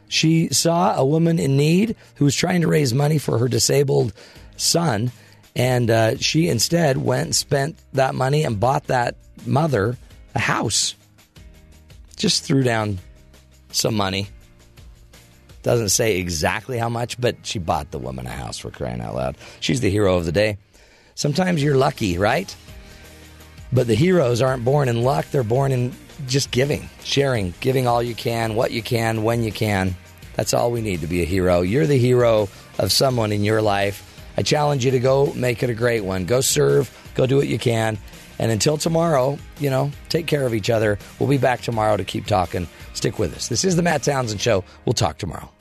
she 0.09 0.49
saw 0.49 0.95
a 0.95 1.05
woman 1.05 1.39
in 1.39 1.55
need 1.55 1.95
who 2.15 2.25
was 2.25 2.35
trying 2.35 2.61
to 2.61 2.67
raise 2.67 2.93
money 2.93 3.19
for 3.19 3.37
her 3.37 3.47
disabled 3.47 4.11
son. 4.57 5.11
And 5.55 5.89
uh, 5.89 6.17
she 6.17 6.49
instead 6.49 6.97
went 6.97 7.25
and 7.25 7.35
spent 7.35 7.77
that 7.93 8.15
money 8.15 8.43
and 8.43 8.59
bought 8.59 8.87
that 8.87 9.15
mother 9.45 9.97
a 10.33 10.39
house. 10.39 10.95
Just 12.17 12.43
threw 12.43 12.63
down 12.63 12.97
some 13.71 13.95
money. 13.95 14.27
Doesn't 15.61 15.89
say 15.89 16.17
exactly 16.17 16.77
how 16.77 16.89
much, 16.89 17.21
but 17.21 17.45
she 17.45 17.59
bought 17.59 17.91
the 17.91 17.99
woman 17.99 18.25
a 18.25 18.31
house 18.31 18.57
for 18.57 18.71
crying 18.71 19.01
out 19.01 19.15
loud. 19.15 19.37
She's 19.59 19.81
the 19.81 19.91
hero 19.91 20.17
of 20.17 20.25
the 20.25 20.31
day. 20.31 20.57
Sometimes 21.13 21.61
you're 21.61 21.77
lucky, 21.77 22.17
right? 22.17 22.53
But 23.71 23.85
the 23.85 23.95
heroes 23.95 24.41
aren't 24.41 24.65
born 24.65 24.89
in 24.89 25.03
luck, 25.03 25.25
they're 25.31 25.43
born 25.43 25.71
in 25.71 25.93
just 26.27 26.51
giving, 26.51 26.89
sharing, 27.03 27.53
giving 27.59 27.87
all 27.87 28.01
you 28.03 28.15
can, 28.15 28.55
what 28.55 28.71
you 28.71 28.81
can, 28.81 29.23
when 29.23 29.43
you 29.43 29.51
can. 29.51 29.95
That's 30.35 30.53
all 30.53 30.71
we 30.71 30.81
need 30.81 31.01
to 31.01 31.07
be 31.07 31.21
a 31.21 31.25
hero. 31.25 31.61
You're 31.61 31.87
the 31.87 31.97
hero 31.97 32.49
of 32.77 32.91
someone 32.91 33.31
in 33.31 33.43
your 33.43 33.61
life. 33.61 34.05
I 34.37 34.43
challenge 34.43 34.85
you 34.85 34.91
to 34.91 34.99
go 34.99 35.33
make 35.33 35.63
it 35.63 35.69
a 35.69 35.73
great 35.73 36.03
one. 36.03 36.25
Go 36.25 36.39
serve, 36.39 36.89
Go 37.19 37.25
do 37.25 37.35
what 37.35 37.49
you 37.49 37.59
can. 37.59 37.97
And 38.39 38.49
until 38.49 38.77
tomorrow, 38.77 39.37
you 39.59 39.69
know, 39.69 39.91
take 40.07 40.25
care 40.25 40.45
of 40.45 40.53
each 40.53 40.69
other. 40.69 40.97
We'll 41.19 41.27
be 41.27 41.37
back 41.37 41.59
tomorrow 41.59 41.97
to 41.97 42.05
keep 42.05 42.25
talking. 42.25 42.65
Stick 42.93 43.19
with 43.19 43.35
us. 43.35 43.49
This 43.49 43.65
is 43.65 43.75
the 43.75 43.81
Matt 43.81 44.03
Townsend 44.03 44.39
Show. 44.39 44.63
We'll 44.85 44.93
talk 44.93 45.17
tomorrow. 45.17 45.51